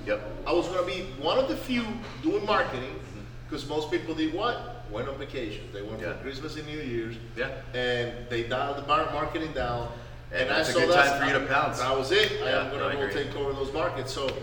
Yep. 0.05 0.21
I 0.45 0.53
was 0.53 0.67
going 0.67 0.81
to 0.85 0.91
be 0.97 1.03
one 1.23 1.39
of 1.39 1.49
the 1.49 1.57
few 1.57 1.85
doing 2.25 2.45
marketing 2.45 2.95
mm-hmm. 2.97 3.21
because 3.49 3.65
most 3.69 3.93
people 3.93 4.13
did 4.15 4.35
what? 4.35 4.85
Went 4.91 5.09
on 5.09 5.17
vacation. 5.19 5.69
They 5.73 5.83
went 5.83 6.01
Yeah. 6.01 6.15
for 6.15 6.23
Christmas 6.25 6.57
and 6.57 6.67
New 6.67 6.81
Year's. 6.81 7.15
Yeah. 7.37 7.51
And 7.75 8.29
they 8.29 8.43
dialed 8.43 8.79
the 8.79 8.87
marketing 8.89 9.53
down. 9.53 9.89
And 10.33 10.51
I 10.51 10.57
that's 10.59 10.71
a 10.71 10.73
saw 10.73 10.79
good 10.81 10.89
that's- 10.91 11.11
time 11.11 11.21
for 11.21 11.27
you 11.39 11.47
to 11.47 11.53
pounce. 11.53 11.79
That 11.81 11.97
was 11.97 12.11
it. 12.13 12.33
I 12.43 12.51
am 12.51 12.71
going 12.71 12.83
I 12.83 12.93
to 13.01 13.07
go 13.07 13.13
take 13.13 13.35
over 13.37 13.53
those 13.53 13.73
markets. 13.73 14.13
So 14.13 14.35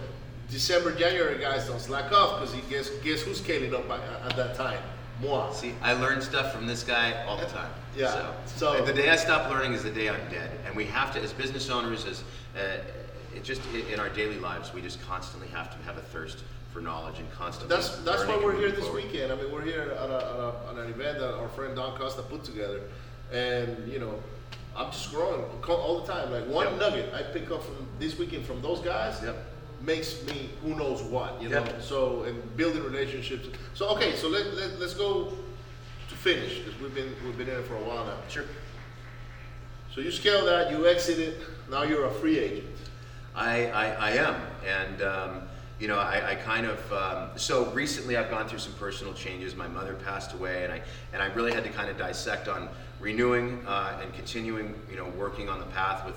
December, 0.50 0.94
January, 0.94 1.40
guys, 1.40 1.68
don't 1.68 1.80
slack 1.80 2.12
off 2.12 2.40
because 2.40 2.56
guess 2.70 2.90
guess 3.04 3.22
who's 3.22 3.40
scaling 3.42 3.74
up 3.74 3.88
by, 3.88 3.98
at 3.98 4.36
that 4.36 4.56
time? 4.56 4.80
Moi. 5.22 5.52
See, 5.52 5.74
I 5.82 5.94
learn 5.94 6.22
stuff 6.22 6.54
from 6.54 6.66
this 6.66 6.84
guy 6.84 7.24
all 7.26 7.38
the 7.38 7.46
time. 7.48 7.70
Yeah, 7.96 8.32
So, 8.46 8.74
so- 8.78 8.86
the 8.86 8.94
day 8.94 9.10
I 9.10 9.16
stop 9.16 9.50
learning 9.50 9.74
is 9.74 9.84
the 9.84 9.90
day 9.90 10.10
I'm 10.10 10.30
dead. 10.30 10.52
And 10.66 10.76
we 10.76 10.86
have 10.86 11.14
to, 11.16 11.22
as 11.22 11.34
business 11.34 11.70
owners, 11.70 12.06
as 12.06 12.24
uh, 12.56 12.78
it 13.36 13.44
just 13.44 13.62
i- 13.74 13.92
in 13.92 14.00
our 14.00 14.10
daily 14.10 14.40
lives, 14.40 14.74
we 14.74 14.82
just 14.82 15.02
constantly 15.02 15.50
have 15.50 15.72
to 15.76 15.84
have 15.86 15.98
a 15.98 16.02
thirst 16.02 16.44
for 16.72 16.82
knowledge 16.82 17.18
and 17.20 17.30
constantly. 17.34 17.76
That's 17.76 17.98
that's 17.98 18.26
why 18.26 18.38
we're 18.38 18.56
here 18.56 18.72
this 18.72 18.86
forward. 18.86 19.04
weekend. 19.06 19.32
I 19.32 19.36
mean, 19.36 19.52
we're 19.52 19.64
here 19.64 19.82
at, 19.82 20.10
a, 20.10 20.16
at, 20.16 20.22
a, 20.22 20.54
at 20.70 20.86
an 20.86 20.90
event 20.92 21.20
that 21.20 21.34
our 21.36 21.50
friend 21.50 21.76
Don 21.76 21.98
Costa 21.98 22.22
put 22.22 22.44
together, 22.44 22.82
and 23.34 23.92
you 23.92 24.00
know, 24.00 24.14
I'm 24.76 24.92
just 24.92 25.12
growing 25.12 25.44
all 25.68 26.00
the 26.02 26.12
time. 26.12 26.32
Like 26.32 26.46
one 26.48 26.68
Yep. 26.68 26.80
nugget 26.80 27.14
I 27.14 27.24
pick 27.24 27.52
up 27.52 27.64
from 27.64 27.88
this 28.00 28.18
weekend 28.18 28.46
from 28.46 28.62
those 28.62 28.80
guys 28.80 29.22
Yep. 29.24 29.36
makes 29.82 30.24
me 30.26 30.50
who 30.64 30.76
knows 30.76 31.02
what, 31.02 31.42
you 31.42 31.50
know. 31.50 31.66
So 31.82 32.24
and 32.24 32.56
building 32.58 32.84
relationships. 32.84 33.48
So 33.74 33.90
okay, 33.90 34.16
so 34.16 34.30
let, 34.30 34.54
let 34.54 34.80
let's 34.80 34.94
go 34.94 35.34
to 36.10 36.16
finish 36.16 36.60
because 36.60 36.80
we've 36.80 36.94
been 36.96 37.14
we've 37.26 37.38
been 37.38 37.50
in 37.50 37.56
it 37.60 37.66
for 37.66 37.76
a 37.76 37.82
while 37.82 38.06
now. 38.06 38.18
Sure. 38.30 38.46
So 39.94 40.02
you 40.02 40.12
scale 40.12 40.46
that, 40.46 40.72
you 40.72 40.88
exited. 40.88 41.36
Now 41.70 41.84
you're 41.84 42.06
a 42.06 42.12
free 42.12 42.38
agent. 42.40 42.68
I, 43.36 43.68
I, 43.68 43.86
I 43.92 44.12
am, 44.12 44.36
and 44.68 45.02
um, 45.02 45.42
you 45.80 45.88
know, 45.88 45.98
I, 45.98 46.32
I 46.32 46.36
kind 46.36 46.66
of 46.66 46.94
um, 46.94 47.30
so 47.38 47.72
recently 47.72 48.18
I've 48.18 48.30
gone 48.30 48.48
through 48.48 48.60
some 48.60 48.74
personal 48.74 49.14
changes. 49.14 49.56
My 49.56 49.68
mother 49.68 49.94
passed 49.96 50.34
away, 50.34 50.64
and 50.64 50.74
I 50.74 50.82
and 51.14 51.22
I 51.22 51.28
really 51.34 51.54
had 51.54 51.64
to 51.64 51.70
kind 51.70 51.90
of 51.90 51.98
dissect 51.98 52.48
on 52.48 52.70
renewing 53.00 53.62
uh, 53.68 54.00
and 54.02 54.14
continuing, 54.14 54.74
you 54.90 54.98
know, 54.98 55.08
working 55.18 55.50
on 55.50 55.60
the 55.60 55.66
path 55.68 56.06
with. 56.06 56.16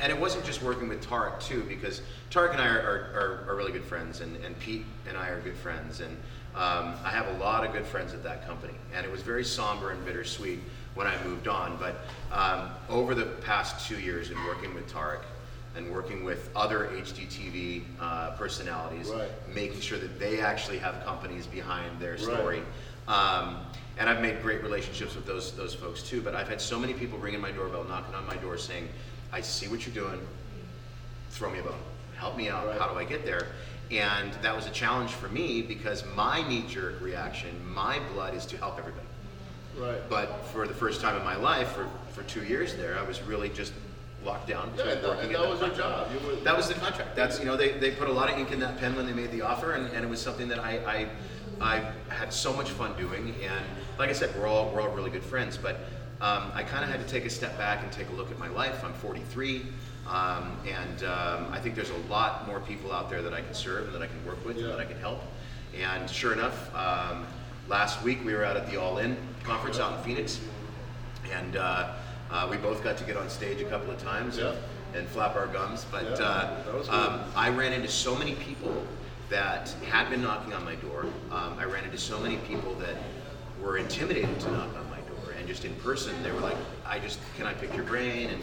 And 0.00 0.12
it 0.12 0.18
wasn't 0.18 0.44
just 0.44 0.62
working 0.62 0.88
with 0.88 1.04
Tarek 1.04 1.40
too, 1.40 1.64
because 1.68 2.02
Tarek 2.30 2.52
and 2.52 2.60
I 2.60 2.68
are, 2.68 2.78
are, 2.78 3.44
are, 3.48 3.56
really 3.56 3.72
good 3.72 3.84
friends, 3.84 4.20
and, 4.20 4.36
and 4.44 4.56
Pete 4.60 4.84
and 5.08 5.16
I 5.16 5.28
are 5.28 5.40
good 5.40 5.56
friends, 5.56 6.00
and 6.00 6.16
um, 6.54 6.94
I 7.04 7.10
have 7.10 7.26
a 7.34 7.38
lot 7.38 7.64
of 7.64 7.72
good 7.72 7.86
friends 7.86 8.14
at 8.14 8.22
that 8.22 8.46
company. 8.46 8.74
And 8.94 9.04
it 9.04 9.10
was 9.10 9.22
very 9.22 9.44
somber 9.44 9.90
and 9.90 10.04
bittersweet 10.04 10.60
when 10.94 11.06
I 11.06 11.20
moved 11.24 11.48
on. 11.48 11.78
But 11.78 11.96
um, 12.32 12.70
over 12.88 13.14
the 13.14 13.24
past 13.24 13.88
two 13.88 13.98
years 13.98 14.30
in 14.30 14.36
working 14.44 14.72
with 14.74 14.92
Tarek, 14.92 15.22
and 15.78 15.90
working 15.92 16.24
with 16.24 16.50
other 16.56 16.90
HGTV 16.92 17.82
uh, 18.00 18.30
personalities, 18.32 19.08
Right. 19.08 19.28
making 19.54 19.80
sure 19.80 19.98
that 19.98 20.18
they 20.18 20.40
actually 20.40 20.78
have 20.78 21.04
companies 21.04 21.46
behind 21.46 22.00
their 22.00 22.12
Right. 22.12 22.20
story. 22.20 22.62
Um, 23.06 23.58
and 23.98 24.08
I've 24.08 24.20
made 24.20 24.40
great 24.42 24.62
relationships 24.62 25.14
with 25.14 25.26
those 25.26 25.52
those 25.52 25.74
folks 25.74 26.02
too. 26.02 26.20
But 26.22 26.34
I've 26.34 26.48
had 26.48 26.60
so 26.60 26.78
many 26.78 26.94
people 26.94 27.18
ringing 27.18 27.40
my 27.40 27.50
doorbell, 27.50 27.84
knocking 27.84 28.14
on 28.14 28.26
my 28.26 28.36
door, 28.36 28.56
saying, 28.56 28.88
"I 29.32 29.40
see 29.40 29.68
what 29.68 29.86
you're 29.86 29.94
doing. 29.94 30.20
Throw 31.30 31.50
me 31.50 31.58
a 31.58 31.62
bone. 31.62 31.74
Help 32.16 32.36
me 32.36 32.48
out. 32.48 32.66
Right. 32.66 32.78
How 32.78 32.88
do 32.88 32.98
I 32.98 33.04
get 33.04 33.24
there?" 33.24 33.48
And 33.90 34.32
that 34.42 34.54
was 34.54 34.66
a 34.66 34.70
challenge 34.70 35.10
for 35.12 35.28
me 35.28 35.62
because 35.62 36.04
my 36.14 36.46
knee-jerk 36.46 37.00
reaction, 37.00 37.50
my 37.72 37.98
blood, 38.12 38.34
is 38.34 38.44
to 38.46 38.56
help 38.58 38.78
everybody. 38.78 39.06
Right. 39.78 40.08
But 40.10 40.44
for 40.46 40.66
the 40.66 40.74
first 40.74 41.00
time 41.00 41.16
in 41.16 41.24
my 41.24 41.36
life, 41.36 41.68
for, 41.68 41.88
for 42.12 42.22
two 42.24 42.44
years 42.44 42.74
there, 42.74 42.98
I 42.98 43.02
was 43.02 43.22
really 43.22 43.48
just 43.48 43.72
locked 44.24 44.48
down. 44.48 44.72
Yeah, 44.76 44.90
and 44.90 45.04
that, 45.04 45.18
and 45.20 45.34
that 45.34 45.48
was 45.48 45.60
your 45.60 45.70
job. 45.70 46.08
You 46.12 46.26
were, 46.26 46.34
That 46.36 46.56
was 46.56 46.68
the 46.68 46.74
contract. 46.74 47.16
That's 47.16 47.38
you 47.38 47.46
know 47.46 47.56
they, 47.56 47.78
they 47.78 47.92
put 47.92 48.08
a 48.08 48.12
lot 48.12 48.30
of 48.30 48.38
ink 48.38 48.52
in 48.52 48.60
that 48.60 48.78
pen 48.78 48.94
when 48.94 49.06
they 49.06 49.14
made 49.14 49.30
the 49.30 49.42
offer, 49.42 49.72
and, 49.72 49.90
and 49.92 50.04
it 50.04 50.08
was 50.08 50.20
something 50.20 50.48
that 50.48 50.58
I, 50.58 50.78
I 50.86 51.08
I 51.60 51.92
had 52.08 52.32
so 52.32 52.52
much 52.52 52.70
fun 52.70 52.96
doing. 52.96 53.34
And 53.42 53.64
like 53.98 54.10
I 54.10 54.12
said, 54.12 54.34
we're 54.38 54.46
all 54.46 54.70
we're 54.72 54.80
all 54.80 54.90
really 54.94 55.10
good 55.10 55.24
friends, 55.24 55.56
but 55.56 55.76
um, 56.20 56.50
I 56.54 56.62
kind 56.62 56.84
of 56.84 56.90
had 56.90 57.00
to 57.00 57.06
take 57.12 57.24
a 57.24 57.30
step 57.30 57.56
back 57.58 57.82
and 57.82 57.92
take 57.92 58.08
a 58.10 58.12
look 58.12 58.30
at 58.30 58.38
my 58.38 58.48
life. 58.48 58.84
I'm 58.84 58.92
43, 58.94 59.62
um, 60.08 60.56
and 60.66 61.04
um, 61.04 61.46
I 61.52 61.58
think 61.60 61.74
there's 61.74 61.90
a 61.90 61.96
lot 62.10 62.46
more 62.46 62.60
people 62.60 62.92
out 62.92 63.08
there 63.10 63.22
that 63.22 63.32
I 63.34 63.40
can 63.40 63.54
serve 63.54 63.86
and 63.86 63.94
that 63.94 64.02
I 64.02 64.06
can 64.06 64.24
work 64.26 64.44
with 64.44 64.56
Yeah. 64.56 64.64
and 64.64 64.72
that 64.72 64.80
I 64.80 64.84
can 64.84 64.98
help. 64.98 65.20
And 65.80 66.08
sure 66.10 66.32
enough, 66.32 66.74
um, 66.74 67.26
last 67.68 68.02
week 68.02 68.24
we 68.24 68.34
were 68.34 68.44
out 68.44 68.56
at 68.56 68.70
the 68.70 68.80
All 68.80 68.98
In 68.98 69.16
conference 69.44 69.78
out 69.78 69.96
in 69.98 70.04
Phoenix, 70.04 70.40
and 71.32 71.56
uh, 71.56 71.94
uh, 72.30 72.48
we 72.50 72.56
both 72.56 72.82
got 72.82 72.96
to 72.98 73.04
get 73.04 73.16
on 73.16 73.28
stage 73.28 73.60
a 73.60 73.64
couple 73.68 73.90
of 73.90 74.00
times 74.02 74.38
and, 74.38 74.56
and 74.94 75.06
flap 75.08 75.36
our 75.36 75.46
gums. 75.46 75.84
But 75.90 76.04
Yeah, 76.04 76.10
uh, 76.24 76.62
that 76.64 76.74
was 76.74 76.88
cool. 76.88 76.98
um, 76.98 77.20
I 77.36 77.50
ran 77.50 77.72
into 77.72 77.88
so 77.88 78.16
many 78.16 78.34
people 78.36 78.84
that 79.28 79.68
had 79.90 80.08
been 80.08 80.22
knocking 80.22 80.52
on 80.54 80.64
my 80.64 80.74
door. 80.76 81.02
Um, 81.30 81.54
I 81.58 81.64
ran 81.64 81.84
into 81.84 81.98
so 81.98 82.18
many 82.18 82.38
people 82.38 82.74
that 82.76 82.96
were 83.68 83.76
intimidated 83.76 84.40
to 84.40 84.50
knock 84.50 84.74
on 84.78 84.88
my 84.90 85.00
door, 85.00 85.34
and 85.38 85.46
just 85.46 85.66
in 85.66 85.74
person, 85.76 86.14
they 86.22 86.32
were 86.32 86.40
like, 86.40 86.56
"I 86.86 86.98
just 86.98 87.18
can 87.36 87.46
I 87.46 87.52
pick 87.52 87.74
your 87.76 87.84
brain?" 87.84 88.30
And 88.30 88.42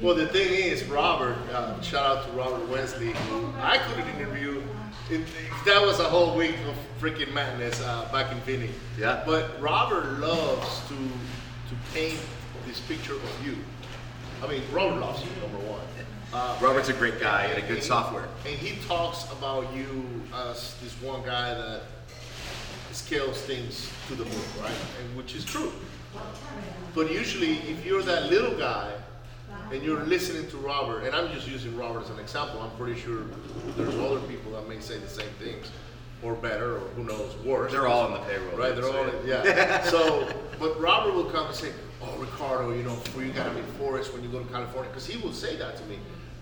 Well, 0.00 0.14
the 0.14 0.26
thing 0.26 0.50
is, 0.50 0.82
Robert, 0.84 1.36
uh, 1.52 1.80
shout 1.82 2.04
out 2.04 2.26
to 2.26 2.32
Robert 2.32 2.66
Wensley, 2.68 3.12
who 3.12 3.52
I 3.60 3.76
couldn't 3.78 4.08
interview. 4.16 4.62
It, 5.10 5.20
that 5.66 5.80
was 5.82 6.00
a 6.00 6.04
whole 6.04 6.34
week 6.34 6.56
of 6.66 6.74
freaking 7.00 7.32
madness 7.34 7.80
uh, 7.82 8.08
back 8.10 8.32
in 8.32 8.40
Vinny. 8.40 8.70
Yeah. 8.98 9.22
But 9.26 9.60
Robert 9.60 10.18
loves 10.18 10.80
to 10.88 10.94
to 10.94 11.74
paint 11.92 12.18
this 12.66 12.80
picture 12.80 13.14
of 13.14 13.46
you. 13.46 13.56
I 14.42 14.48
mean, 14.48 14.62
Robert 14.72 15.00
loves 15.00 15.22
you, 15.22 15.30
number 15.42 15.58
one. 15.70 15.80
Uh, 16.32 16.56
Robert's 16.60 16.88
a 16.88 16.94
great 16.94 17.20
guy 17.20 17.44
and 17.44 17.62
a 17.62 17.66
good 17.68 17.76
he- 17.76 17.82
software. 17.82 18.26
And 18.46 18.56
he 18.58 18.76
talks 18.88 19.30
about 19.30 19.72
you 19.76 20.04
as 20.34 20.74
this 20.82 20.94
one 21.00 21.22
guy 21.22 21.54
that 21.54 21.82
scales 22.94 23.40
things 23.42 23.90
to 24.08 24.14
the 24.14 24.24
moon, 24.24 24.42
right? 24.60 24.72
And 25.00 25.16
which 25.16 25.34
is 25.34 25.44
true. 25.44 25.72
But 26.94 27.10
usually, 27.10 27.54
if 27.70 27.84
you're 27.84 28.02
that 28.02 28.30
little 28.30 28.56
guy 28.56 28.92
and 29.72 29.82
you're 29.82 30.04
listening 30.04 30.48
to 30.50 30.56
Robert, 30.58 31.00
and 31.04 31.14
I'm 31.14 31.32
just 31.32 31.48
using 31.48 31.76
Robert 31.76 32.04
as 32.04 32.10
an 32.10 32.18
example, 32.20 32.60
I'm 32.62 32.70
pretty 32.76 33.00
sure 33.00 33.22
there's 33.76 33.94
other 33.96 34.20
people 34.28 34.52
that 34.52 34.68
may 34.68 34.78
say 34.80 34.98
the 34.98 35.08
same 35.08 35.28
things, 35.40 35.70
or 36.22 36.34
better, 36.34 36.76
or 36.76 36.80
who 36.96 37.04
knows, 37.04 37.34
worse. 37.44 37.72
They're 37.72 37.88
all 37.88 38.02
on 38.06 38.12
the 38.12 38.18
payroll. 38.20 38.56
Right, 38.56 38.74
they're 38.76 38.84
all, 38.86 38.92
so- 38.92 39.22
yeah. 39.26 39.82
So, 39.90 40.28
but 40.60 40.80
Robert 40.80 41.14
will 41.14 41.24
come 41.24 41.46
and 41.46 41.54
say, 41.54 41.72
"Oh, 42.00 42.16
Ricardo, 42.18 42.72
you 42.72 42.84
know, 42.84 42.96
you 43.18 43.32
gotta 43.32 43.52
meet 43.52 43.64
Forrest 43.78 44.12
when 44.12 44.22
you 44.22 44.28
go 44.28 44.38
to 44.40 44.50
California," 44.52 44.90
because 44.90 45.06
he 45.06 45.18
will 45.20 45.32
say 45.32 45.56
that 45.56 45.76
to 45.78 45.82
me, 45.84 45.98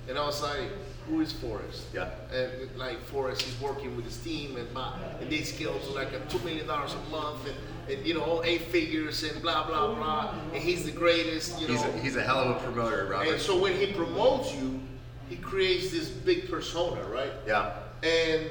and 0.08 0.18
I 0.18 0.26
was 0.26 0.42
like, 0.42 0.68
"Who 1.08 1.20
is 1.20 1.32
Forrest?" 1.32 1.84
Yeah. 1.94 2.08
And 2.32 2.76
like 2.76 2.98
Forrest, 3.04 3.42
he's 3.42 3.60
working 3.60 3.96
with 3.96 4.04
his 4.04 4.16
team, 4.18 4.56
and 4.56 4.72
my, 4.72 4.92
and 5.20 5.30
they 5.30 5.42
scale 5.42 5.78
to 5.78 5.90
like 5.90 6.12
a 6.12 6.20
two 6.28 6.38
million 6.40 6.66
dollars 6.66 6.94
a 6.94 7.10
month, 7.10 7.46
and, 7.46 7.56
and 7.98 8.06
you 8.06 8.14
know, 8.14 8.42
eight 8.44 8.62
figures, 8.62 9.22
and 9.24 9.40
blah 9.42 9.66
blah 9.66 9.94
blah, 9.94 10.34
and 10.52 10.62
he's 10.62 10.84
the 10.84 10.92
greatest, 10.92 11.60
you 11.60 11.68
know. 11.68 11.74
He's 11.74 11.82
a, 11.84 11.92
he's 11.98 12.16
a 12.16 12.22
hell 12.22 12.38
of 12.38 12.56
a 12.56 12.60
promoter, 12.60 13.06
Robert. 13.10 13.28
and 13.32 13.40
so 13.40 13.58
when 13.58 13.74
he 13.76 13.92
promotes 13.92 14.54
you, 14.54 14.80
he 15.28 15.36
creates 15.36 15.90
this 15.90 16.08
big 16.08 16.48
persona, 16.50 17.02
right? 17.04 17.32
yeah. 17.46 17.74
And 18.02 18.46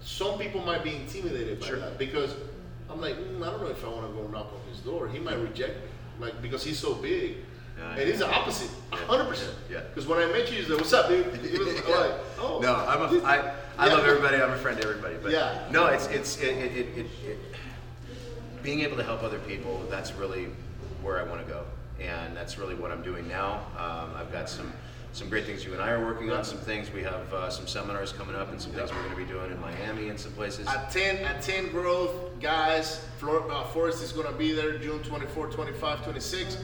some 0.00 0.38
people 0.38 0.60
might 0.62 0.82
be 0.82 0.96
intimidated 0.96 1.60
by 1.60 1.66
Sure. 1.66 1.78
that 1.78 1.98
because 1.98 2.34
I'm 2.90 3.00
like, 3.00 3.14
mm, 3.16 3.42
I 3.46 3.50
don't 3.50 3.60
know 3.62 3.68
if 3.68 3.84
I 3.84 3.88
want 3.88 4.06
to 4.06 4.12
go 4.20 4.26
knock 4.28 4.52
on 4.52 4.60
his 4.70 4.78
door. 4.80 5.08
He 5.08 5.18
might 5.18 5.38
reject 5.38 5.76
me, 5.76 5.88
like 6.18 6.40
because 6.42 6.64
he's 6.64 6.78
so 6.78 6.94
big. 6.94 7.36
And 7.90 8.00
he's 8.08 8.20
the 8.20 8.28
opposite, 8.32 8.70
hundred 8.92 9.28
percent. 9.28 9.54
Yeah. 9.70 9.80
Because 9.80 10.06
when 10.06 10.18
I 10.18 10.26
met 10.26 10.50
you, 10.50 10.58
he's 10.58 10.68
like, 10.68 10.78
"What's 10.78 10.92
up, 10.92 11.08
dude?" 11.08 11.26
He 11.36 11.58
was 11.58 11.74
like, 11.88 12.12
"Oh, 12.38 12.60
No, 12.62 12.74
I'm 12.74 13.02
a, 13.02 13.22
I, 13.24 13.54
I 13.78 13.86
Yeah. 13.86 13.92
love 13.94 14.06
everybody. 14.06 14.36
I'm 14.36 14.50
a 14.52 14.56
friend 14.56 14.80
to 14.80 14.86
everybody. 14.88 15.16
But 15.22 15.32
Yeah. 15.32 15.66
no, 15.70 15.86
it's 15.86 16.06
it's 16.06 16.38
it, 16.38 16.56
it, 16.56 16.72
it, 16.76 16.86
it, 16.98 17.06
it 17.26 17.38
being 18.62 18.80
able 18.80 18.96
to 18.96 19.02
help 19.02 19.22
other 19.22 19.38
people. 19.40 19.84
That's 19.90 20.12
really 20.14 20.48
where 21.02 21.18
I 21.20 21.24
want 21.24 21.44
to 21.46 21.52
go, 21.52 21.64
and 22.00 22.36
that's 22.36 22.58
really 22.58 22.74
what 22.74 22.90
I'm 22.90 23.02
doing 23.02 23.28
now. 23.28 23.66
Um, 23.76 24.10
I've 24.16 24.32
got 24.32 24.48
some 24.48 24.72
some 25.12 25.28
great 25.28 25.44
things. 25.44 25.62
You 25.64 25.74
and 25.74 25.82
I 25.82 25.90
are 25.90 26.02
working 26.02 26.30
on 26.30 26.42
some 26.44 26.56
things. 26.58 26.90
We 26.90 27.02
have 27.02 27.32
uh, 27.34 27.50
some 27.50 27.66
seminars 27.66 28.12
coming 28.12 28.34
up, 28.34 28.50
and 28.50 28.60
some 28.60 28.72
things 28.72 28.90
we're 28.90 29.02
going 29.02 29.10
to 29.10 29.16
be 29.16 29.24
doing 29.26 29.50
in 29.50 29.60
Miami 29.60 30.08
and 30.08 30.18
some 30.18 30.32
places. 30.32 30.66
At 30.66 30.90
10, 30.90 31.16
at 31.26 31.42
10 31.42 31.68
growth, 31.68 32.40
guys, 32.40 33.04
Flor- 33.18 33.50
uh, 33.52 33.64
Forrest 33.64 34.02
is 34.02 34.10
going 34.12 34.26
to 34.26 34.32
be 34.32 34.52
there 34.52 34.78
June 34.78 35.02
24, 35.02 35.48
25, 35.48 36.02
26. 36.04 36.56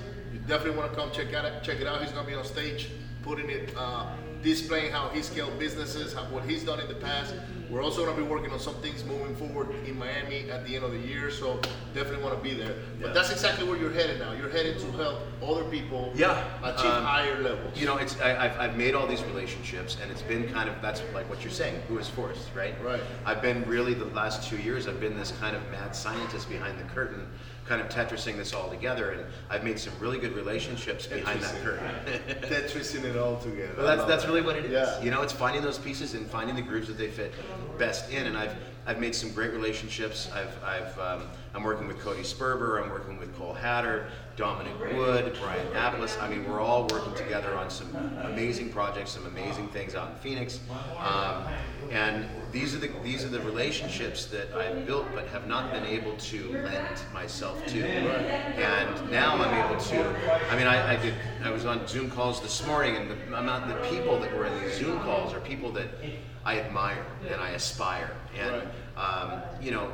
Definitely 0.48 0.78
want 0.78 0.90
to 0.92 0.98
come 0.98 1.10
check 1.12 1.34
out 1.34 1.44
it, 1.44 1.62
check 1.62 1.78
it 1.78 1.86
out. 1.86 2.00
He's 2.02 2.10
to 2.10 2.22
be 2.22 2.32
on 2.32 2.42
stage 2.42 2.88
putting 3.22 3.50
it, 3.50 3.74
uh, 3.76 4.06
displaying 4.42 4.90
how 4.90 5.08
he 5.10 5.20
scaled 5.20 5.58
businesses, 5.58 6.14
how, 6.14 6.22
what 6.24 6.42
he's 6.44 6.64
done 6.64 6.80
in 6.80 6.88
the 6.88 6.94
past. 6.94 7.34
We're 7.68 7.82
also 7.82 8.02
going 8.02 8.16
to 8.16 8.22
be 8.22 8.26
working 8.26 8.50
on 8.50 8.58
some 8.58 8.76
things 8.76 9.04
moving 9.04 9.36
forward 9.36 9.68
in 9.86 9.98
Miami 9.98 10.50
at 10.50 10.64
the 10.66 10.74
end 10.74 10.86
of 10.86 10.92
the 10.92 10.98
year, 10.98 11.30
so 11.30 11.60
definitely 11.92 12.22
want 12.24 12.34
to 12.36 12.42
be 12.42 12.54
there. 12.54 12.76
But 12.98 13.08
Yeah. 13.08 13.12
that's 13.12 13.30
exactly 13.30 13.68
where 13.68 13.76
you're 13.76 13.92
headed 13.92 14.20
now. 14.20 14.32
You're 14.32 14.48
headed 14.48 14.78
to 14.78 14.90
help 14.92 15.18
other 15.46 15.64
people 15.64 16.12
Yeah, 16.14 16.42
achieve 16.64 16.86
um, 16.86 17.04
higher 17.04 17.42
levels. 17.42 17.78
You 17.78 17.84
know, 17.84 17.98
it's 17.98 18.18
I, 18.22 18.46
I've, 18.46 18.58
I've 18.58 18.76
made 18.78 18.94
all 18.94 19.06
these 19.06 19.22
relationships, 19.24 19.98
and 20.00 20.10
it's 20.10 20.22
been 20.22 20.50
kind 20.50 20.70
of 20.70 20.80
that's 20.80 21.02
like 21.12 21.28
what 21.28 21.42
you're 21.42 21.52
saying. 21.52 21.82
Who 21.88 21.98
is 21.98 22.08
Forrest, 22.08 22.48
right? 22.56 22.74
Right. 22.82 23.02
I've 23.26 23.42
been 23.42 23.68
really 23.68 23.92
the 23.92 24.06
last 24.06 24.48
two 24.48 24.56
years. 24.56 24.88
I've 24.88 25.00
been 25.00 25.18
this 25.18 25.32
kind 25.32 25.54
of 25.54 25.70
mad 25.70 25.94
scientist 25.94 26.48
behind 26.48 26.78
the 26.78 26.84
curtain, 26.84 27.26
kind 27.68 27.80
of 27.80 27.88
tetrising 27.88 28.36
this 28.36 28.54
all 28.54 28.70
together, 28.70 29.10
and 29.10 29.26
I've 29.50 29.62
made 29.62 29.78
some 29.78 29.92
really 30.00 30.18
good 30.18 30.34
relationships 30.34 31.06
behind 31.06 31.42
that 31.42 31.54
curtain. 31.62 31.86
Tetrising 32.42 33.04
it 33.04 33.16
all 33.16 33.36
together. 33.36 33.74
Well, 33.76 33.86
that's 33.86 34.08
that's 34.08 34.26
really 34.26 34.40
what 34.40 34.56
it 34.56 34.64
is. 34.64 34.72
Yeah. 34.72 35.00
You 35.02 35.10
know, 35.10 35.22
it's 35.22 35.32
finding 35.32 35.62
those 35.62 35.78
pieces 35.78 36.14
and 36.14 36.26
finding 36.26 36.56
the 36.56 36.62
groups 36.62 36.88
that 36.88 36.96
they 36.96 37.08
fit 37.08 37.32
best 37.78 38.10
in. 38.10 38.26
And 38.26 38.36
I've 38.36 38.56
I've 38.88 38.98
made 38.98 39.14
some 39.14 39.32
great 39.32 39.52
relationships. 39.52 40.30
I've, 40.34 40.64
I've, 40.64 40.98
um, 40.98 41.28
I'm 41.54 41.62
working 41.62 41.86
with 41.86 42.00
Cody 42.00 42.22
Sperber. 42.22 42.82
I'm 42.82 42.88
working 42.88 43.18
with 43.18 43.36
Cole 43.36 43.52
Hatter, 43.52 44.08
Dominic 44.34 44.72
Wood, 44.94 45.36
Brian 45.42 45.66
Apples. 45.74 46.16
I 46.18 46.26
mean, 46.26 46.48
we're 46.48 46.62
all 46.62 46.86
working 46.86 47.14
together 47.14 47.54
on 47.54 47.68
some 47.68 47.94
amazing 48.22 48.70
projects, 48.70 49.10
some 49.10 49.26
amazing 49.26 49.68
things 49.68 49.94
out 49.94 50.12
in 50.12 50.16
Phoenix. 50.16 50.60
Um, 51.00 51.44
and 51.90 52.24
these 52.50 52.74
are 52.74 52.78
the 52.78 52.88
these 53.02 53.24
are 53.24 53.28
the 53.28 53.40
relationships 53.40 54.24
that 54.26 54.54
I've 54.54 54.86
built, 54.86 55.04
but 55.14 55.26
have 55.28 55.46
not 55.46 55.70
been 55.70 55.84
able 55.84 56.16
to 56.16 56.50
lend 56.52 56.98
myself 57.12 57.66
to. 57.66 57.86
And 57.86 59.10
now 59.10 59.36
I'm 59.36 59.70
able 59.70 59.78
to. 59.84 60.50
I 60.50 60.56
mean, 60.56 60.66
I, 60.66 60.94
I 60.94 60.96
did. 60.96 61.12
I 61.44 61.50
was 61.50 61.66
on 61.66 61.86
Zoom 61.86 62.10
calls 62.10 62.40
this 62.40 62.66
morning, 62.66 62.96
and 62.96 63.10
the 63.10 63.38
amount 63.38 63.68
the 63.68 63.88
people 63.90 64.18
that 64.18 64.34
were 64.34 64.46
in 64.46 64.62
these 64.62 64.78
Zoom 64.78 64.98
calls 65.00 65.34
are 65.34 65.40
people 65.40 65.72
that 65.72 65.88
I 66.48 66.60
admire 66.60 67.04
and 67.30 67.42
I 67.42 67.50
aspire. 67.50 68.10
And 68.34 68.62
um, 68.96 69.42
you 69.60 69.70
know, 69.70 69.92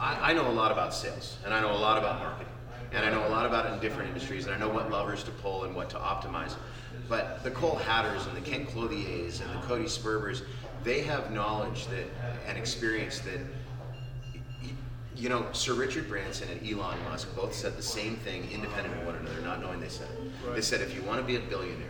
I, 0.00 0.30
I 0.30 0.32
know 0.32 0.48
a 0.48 0.50
lot 0.50 0.72
about 0.72 0.92
sales, 0.92 1.36
and 1.44 1.54
I 1.54 1.60
know 1.60 1.70
a 1.70 1.78
lot 1.78 1.98
about 1.98 2.18
marketing, 2.18 2.52
and 2.90 3.06
I 3.06 3.10
know 3.10 3.24
a 3.28 3.30
lot 3.30 3.46
about 3.46 3.66
it 3.66 3.74
in 3.74 3.78
different 3.78 4.08
industries, 4.08 4.46
and 4.46 4.54
I 4.56 4.58
know 4.58 4.68
what 4.68 4.90
levers 4.90 5.22
to 5.22 5.30
pull 5.30 5.62
and 5.64 5.76
what 5.76 5.88
to 5.90 5.96
optimize. 5.96 6.56
But 7.08 7.44
the 7.44 7.52
Cole 7.52 7.76
Hatters 7.76 8.26
and 8.26 8.36
the 8.36 8.40
Kent 8.40 8.68
Clothiers 8.70 9.40
and 9.40 9.50
the 9.50 9.66
Cody 9.68 9.86
Sperber's, 9.86 10.42
they 10.82 11.02
have 11.02 11.30
knowledge 11.30 11.86
that 11.86 12.06
and 12.48 12.58
experience 12.58 13.20
that 13.20 13.38
you 15.14 15.28
know, 15.28 15.46
Sir 15.52 15.74
Richard 15.74 16.08
Branson 16.08 16.48
and 16.48 16.60
Elon 16.68 16.96
Musk 17.04 17.34
both 17.34 17.52
said 17.52 17.76
the 17.76 17.82
same 17.82 18.16
thing 18.16 18.48
independent 18.52 18.96
of 18.96 19.06
one 19.06 19.16
another, 19.16 19.40
not 19.40 19.60
knowing 19.60 19.80
they 19.80 19.88
said 19.88 20.08
it. 20.12 20.54
They 20.54 20.60
said 20.60 20.80
if 20.80 20.94
you 20.94 21.02
want 21.02 21.20
to 21.20 21.26
be 21.26 21.36
a 21.36 21.40
billionaire, 21.40 21.88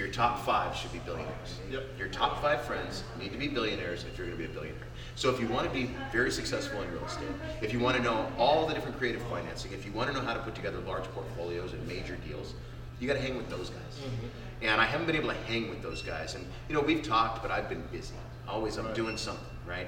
your 0.00 0.08
top 0.08 0.44
five 0.46 0.74
should 0.74 0.92
be 0.92 0.98
billionaires. 1.00 1.60
Yep. 1.70 1.98
Your 1.98 2.08
top 2.08 2.40
five 2.40 2.62
friends 2.62 3.04
need 3.20 3.32
to 3.32 3.38
be 3.38 3.48
billionaires 3.48 4.04
if 4.10 4.16
you're 4.16 4.26
going 4.26 4.38
to 4.38 4.44
be 4.44 4.50
a 4.50 4.54
billionaire. 4.54 4.86
So 5.14 5.28
if 5.28 5.38
you 5.38 5.46
want 5.46 5.66
to 5.66 5.72
be 5.72 5.94
very 6.10 6.30
successful 6.30 6.80
in 6.80 6.90
real 6.90 7.04
estate, 7.04 7.28
if 7.60 7.72
you 7.72 7.80
want 7.80 7.98
to 7.98 8.02
know 8.02 8.26
all 8.38 8.66
the 8.66 8.72
different 8.72 8.96
creative 8.96 9.20
financing, 9.22 9.72
if 9.72 9.84
you 9.84 9.92
want 9.92 10.08
to 10.08 10.14
know 10.14 10.22
how 10.22 10.32
to 10.32 10.40
put 10.40 10.54
together 10.54 10.78
large 10.80 11.04
portfolios 11.04 11.74
and 11.74 11.86
major 11.86 12.16
deals, 12.26 12.54
you 12.98 13.06
got 13.06 13.14
to 13.14 13.20
hang 13.20 13.36
with 13.36 13.50
those 13.50 13.68
guys. 13.68 14.00
Mm-hmm. 14.00 14.26
And 14.62 14.80
I 14.80 14.86
haven't 14.86 15.06
been 15.06 15.16
able 15.16 15.28
to 15.28 15.34
hang 15.34 15.68
with 15.68 15.82
those 15.82 16.00
guys. 16.00 16.34
And 16.34 16.46
you 16.68 16.74
know, 16.74 16.80
we've 16.80 17.02
talked, 17.02 17.42
but 17.42 17.50
I've 17.50 17.68
been 17.68 17.82
busy. 17.92 18.14
Always, 18.48 18.78
I'm 18.78 18.92
doing 18.94 19.18
something, 19.18 19.44
right? 19.66 19.86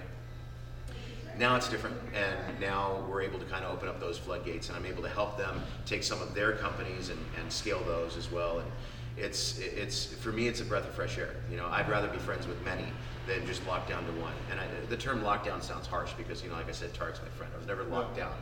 now 1.38 1.56
it's 1.56 1.68
different 1.68 1.96
and 2.14 2.60
now 2.60 3.02
we're 3.08 3.22
able 3.22 3.38
to 3.38 3.44
kind 3.46 3.64
of 3.64 3.72
open 3.72 3.88
up 3.88 3.98
those 3.98 4.18
floodgates 4.18 4.68
and 4.68 4.76
i'm 4.76 4.84
able 4.84 5.02
to 5.02 5.08
help 5.08 5.38
them 5.38 5.62
take 5.86 6.02
some 6.02 6.20
of 6.20 6.34
their 6.34 6.52
companies 6.52 7.08
and, 7.08 7.18
and 7.40 7.50
scale 7.50 7.82
those 7.84 8.16
as 8.16 8.30
well 8.30 8.58
and 8.58 8.70
it's 9.16 9.58
it's 9.58 10.06
for 10.06 10.32
me 10.32 10.48
it's 10.48 10.60
a 10.60 10.64
breath 10.64 10.86
of 10.88 10.94
fresh 10.94 11.18
air. 11.18 11.34
You 11.50 11.56
know 11.56 11.66
i'd 11.70 11.88
rather 11.88 12.08
be 12.08 12.18
friends 12.18 12.46
with 12.46 12.62
many 12.64 12.86
than 13.26 13.46
just 13.46 13.64
locked 13.66 13.88
down 13.88 14.04
to 14.04 14.12
one. 14.20 14.32
And 14.50 14.58
I, 14.58 14.64
the 14.88 14.96
term 14.96 15.20
lockdown 15.22 15.62
sounds 15.62 15.86
harsh 15.86 16.12
because 16.16 16.42
you 16.42 16.48
know 16.50 16.56
like 16.56 16.68
i 16.68 16.72
said 16.72 16.92
tarek's 16.92 17.20
my 17.22 17.28
friend. 17.36 17.52
I 17.54 17.58
was 17.58 17.66
never 17.66 17.84
locked 17.84 18.16
down. 18.16 18.32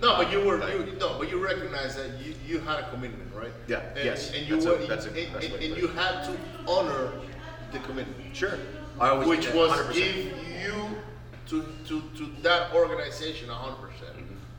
No, 0.00 0.16
but 0.16 0.30
you 0.30 0.40
were 0.44 0.58
Like- 0.58 0.74
you, 0.74 0.96
no, 1.00 1.16
but 1.18 1.30
you 1.30 1.42
recognize 1.42 1.96
that 1.96 2.20
you, 2.22 2.34
you 2.46 2.58
had 2.58 2.80
a 2.80 2.90
commitment, 2.90 3.32
right? 3.34 3.50
Yeah, 3.66 3.80
And, 3.96 4.04
yes, 4.04 4.30
And 4.34 4.46
you 4.46 4.54
that's 4.56 4.66
a- 4.66 4.70
were 4.72 4.86
that's 4.86 5.06
a 5.06 5.08
and, 5.08 5.42
and, 5.42 5.54
and 5.54 5.76
you 5.76 5.86
had 5.88 6.22
to 6.24 6.36
honor 6.68 7.12
the 7.72 7.78
commitment, 7.78 8.36
sure. 8.36 8.58
I 9.00 9.08
always 9.10 9.28
which 9.28 9.50
was 9.54 9.70
100%. 9.70 9.94
give 9.94 10.16
you 10.16 10.96
to 11.48 11.64
to 11.86 12.02
to 12.18 12.30
that 12.42 12.74
organization 12.74 13.48
hundred 13.48 13.76
percent. 13.90 14.15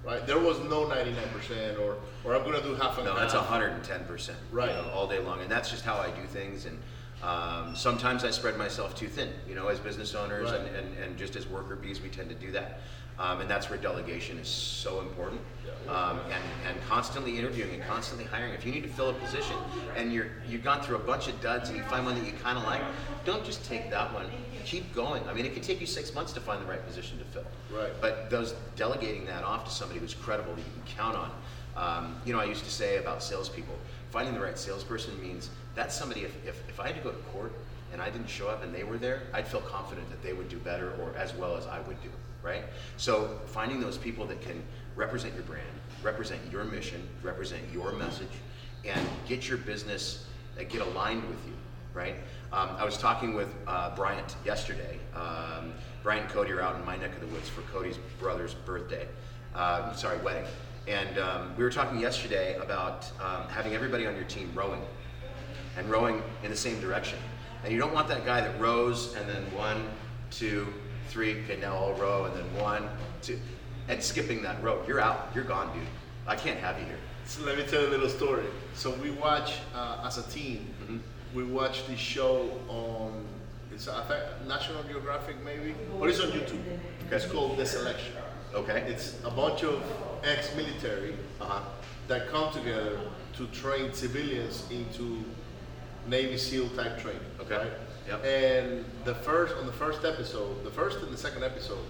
Right? 0.08 0.26
There 0.26 0.40
was 0.40 0.60
no 0.62 0.88
ninety 0.88 1.12
nine 1.12 1.30
percent 1.34 1.78
or 1.78 1.98
or 2.24 2.36
I'm 2.36 2.44
gonna 2.44 2.62
do 2.62 2.74
half 2.76 2.98
and 2.98 3.06
No, 3.06 3.12
half. 3.14 3.22
that's 3.22 3.34
110 3.36 4.06
percent. 4.06 4.38
Right. 4.52 4.70
You 4.70 4.76
know, 4.82 4.90
all 4.94 5.08
day 5.08 5.20
long, 5.20 5.42
and 5.42 5.52
that's 5.52 5.70
just 5.70 5.84
how 5.84 5.96
I 5.98 6.10
do 6.10 6.26
things. 6.28 6.66
And 6.66 6.80
um, 7.24 7.76
sometimes 7.76 8.24
I 8.24 8.32
spread 8.32 8.58
myself 8.58 8.96
too 8.96 9.08
thin. 9.08 9.30
You 9.48 9.56
know, 9.56 9.68
as 9.68 9.80
business 9.80 10.14
owners 10.16 10.52
Right. 10.52 10.62
and, 10.62 10.76
and, 10.76 10.98
and 11.04 11.18
just 11.18 11.36
as 11.36 11.48
worker 11.48 11.76
bees, 11.76 12.02
we 12.02 12.10
tend 12.10 12.30
to 12.30 12.36
do 12.36 12.52
that. 12.52 12.80
Um, 13.20 13.42
and 13.42 13.50
that's 13.50 13.68
where 13.68 13.80
delegation 13.80 14.38
is 14.38 14.48
so 14.48 15.02
important. 15.02 15.42
Um, 15.90 16.20
and, 16.26 16.44
and 16.68 16.78
constantly 16.88 17.40
interviewing 17.40 17.74
and 17.74 17.84
constantly 17.84 18.26
hiring. 18.26 18.54
If 18.54 18.66
you 18.66 18.72
need 18.72 18.84
to 18.84 18.90
fill 18.90 19.10
a 19.10 19.14
position 19.14 19.56
and 19.96 20.12
you're 20.14 20.28
you've 20.48 20.64
gone 20.64 20.82
through 20.82 20.98
a 20.98 21.00
bunch 21.00 21.28
of 21.30 21.40
duds 21.42 21.70
and 21.70 21.78
you 21.78 21.84
find 21.86 22.06
one 22.06 22.14
that 22.16 22.26
you 22.26 22.34
kind 22.44 22.58
of 22.58 22.66
like, 22.66 22.82
don't 23.26 23.44
just 23.44 23.64
take 23.66 23.90
that 23.90 24.14
one. 24.14 24.28
Keep 24.66 24.94
going. 24.94 25.24
I 25.30 25.34
mean, 25.34 25.46
it 25.46 25.54
could 25.54 25.64
take 25.64 25.80
you 25.80 25.88
six 25.88 26.14
months 26.14 26.34
to 26.34 26.42
find 26.42 26.62
the 26.62 26.66
right 26.68 26.86
position 26.86 27.18
to 27.20 27.24
fill. 27.26 27.46
Right. 27.74 27.92
But 28.02 28.30
those 28.30 28.54
delegating 28.76 29.26
that 29.28 29.44
off 29.44 29.64
to 29.66 29.72
somebody 29.72 30.00
who's 30.00 30.14
credible 30.14 30.54
that 30.54 30.60
you 30.62 30.72
can 30.84 30.96
count 30.96 31.16
on. 31.16 31.32
Um, 31.78 32.18
you 32.26 32.34
know, 32.34 32.40
I 32.40 32.46
used 32.46 32.66
to 32.66 32.72
say 32.72 32.98
about 32.98 33.24
salespeople, 33.24 33.76
finding 34.12 34.34
the 34.34 34.42
right 34.42 34.58
salesperson 34.58 35.20
means 35.22 35.50
that's 35.78 35.96
somebody. 35.96 36.22
If, 36.22 36.36
if, 36.46 36.68
if 36.68 36.80
I 36.80 36.88
had 36.88 36.96
to 36.96 37.02
go 37.02 37.12
to 37.12 37.18
court 37.32 37.54
and 37.94 38.02
I 38.02 38.10
didn't 38.10 38.30
show 38.30 38.50
up 38.50 38.64
and 38.64 38.74
they 38.74 38.84
were 38.84 38.98
there, 38.98 39.22
I'd 39.34 39.48
feel 39.48 39.62
confident 39.62 40.10
that 40.10 40.22
they 40.24 40.34
would 40.34 40.50
do 40.50 40.58
better 40.58 40.92
or 41.00 41.16
as 41.16 41.34
well 41.36 41.56
as 41.56 41.68
I 41.68 41.80
would 41.82 42.02
do. 42.02 42.10
Right. 42.44 42.64
So 42.98 43.40
finding 43.48 43.80
those 43.80 43.98
people 43.98 44.26
that 44.28 44.42
can 44.42 44.64
represent 44.96 45.34
your 45.34 45.44
brand, 45.44 45.66
represent 46.02 46.40
your 46.52 46.64
mission, 46.64 47.08
represent 47.22 47.62
your 47.74 47.92
message, 47.94 48.30
and 48.86 49.06
get 49.28 49.50
your 49.50 49.58
business 49.58 50.26
uh, 50.58 50.64
get 50.64 50.82
aligned 50.82 51.28
with 51.28 51.46
you. 51.46 51.54
Right. 51.94 52.16
Um, 52.54 52.70
I 52.78 52.86
was 52.86 52.98
talking 52.98 53.34
with 53.34 53.50
uh, 53.68 53.96
Bryant 53.96 54.36
yesterday. 54.46 54.98
Um, 55.16 55.74
Bryant 56.04 56.26
and 56.26 56.34
Cody 56.34 56.52
are 56.52 56.62
out 56.62 56.76
in 56.76 56.86
my 56.86 56.96
neck 56.96 57.14
of 57.14 57.20
the 57.20 57.28
woods 57.28 57.50
for 57.50 57.62
Cody's 57.74 57.98
brother's 58.20 58.54
birthday. 58.54 59.08
Uh, 59.54 59.92
sorry, 59.94 60.18
wedding. 60.20 60.46
And 60.88 61.18
um, 61.18 61.54
we 61.58 61.64
were 61.64 61.70
talking 61.70 62.00
yesterday 62.00 62.56
about 62.58 63.12
um, 63.20 63.48
having 63.50 63.74
everybody 63.74 64.06
on 64.06 64.16
your 64.16 64.24
team 64.26 64.52
rowing 64.56 64.82
and 65.78 65.90
rowing 65.90 66.22
in 66.44 66.50
the 66.52 66.58
same 66.58 66.80
direction. 66.82 67.20
And 67.64 67.72
you 67.74 67.80
don't 67.80 67.94
want 67.94 68.08
that 68.10 68.26
guy 68.26 68.42
that 68.42 68.60
rows 68.60 69.16
and 69.16 69.28
then 69.30 69.44
one, 69.56 69.84
two, 70.32 70.68
three, 71.10 71.42
okay, 71.44 71.58
now 71.58 71.76
I'll 71.76 71.94
row, 71.94 72.26
and 72.26 72.36
then 72.36 72.62
one, 72.62 72.90
two, 73.22 73.40
and 73.88 74.02
skipping 74.02 74.42
that 74.44 74.62
row. 74.62 74.84
You're 74.88 75.00
out. 75.00 75.30
You're 75.34 75.44
gone, 75.44 75.74
dude. 75.74 75.88
I 76.28 76.36
can't 76.36 76.60
have 76.60 76.78
you 76.80 76.86
here. 76.86 76.98
So 77.26 77.44
let 77.44 77.58
me 77.58 77.64
tell 77.64 77.82
you 77.82 77.88
a 77.88 77.92
little 77.92 78.10
story. 78.10 78.46
So 78.74 78.92
we 78.96 79.12
watch 79.12 79.56
uh, 79.76 80.04
as 80.06 80.18
a 80.18 80.24
team. 80.30 80.68
Mm-hmm. 80.84 80.98
We 81.34 81.44
watch 81.44 81.86
this 81.88 82.00
show 82.00 82.50
on 82.68 83.26
it's 83.74 83.88
I 83.88 84.04
think 84.06 84.24
National 84.48 84.82
Geographic 84.84 85.36
maybe, 85.44 85.76
but 86.00 86.10
it's 86.10 86.20
on 86.20 86.30
YouTube. 86.30 86.62
It's 87.12 87.26
called 87.26 87.58
The 87.58 87.66
Selection. 87.66 88.14
Okay. 88.56 88.82
It's 88.88 89.16
a 89.24 89.30
bunch 89.30 89.64
of 89.64 89.84
ex-military 90.24 91.16
Uh-huh. 91.40 91.62
that 92.08 92.28
come 92.30 92.52
together 92.52 92.98
to 93.36 93.46
train 93.48 93.94
civilians 93.94 94.64
into 94.72 95.24
Navy 96.08 96.38
SEAL 96.38 96.70
type 96.70 97.00
training. 97.00 97.22
Okay. 97.42 97.58
Right? 97.58 97.72
Yep. 98.08 98.24
And 98.26 98.86
the 99.04 99.16
first 99.16 99.56
on 99.58 99.66
the 99.66 99.74
first 99.74 100.06
episode, 100.06 100.64
the 100.64 100.72
first 100.72 101.00
and 101.00 101.12
the 101.12 101.18
second 101.18 101.44
episode, 101.44 101.84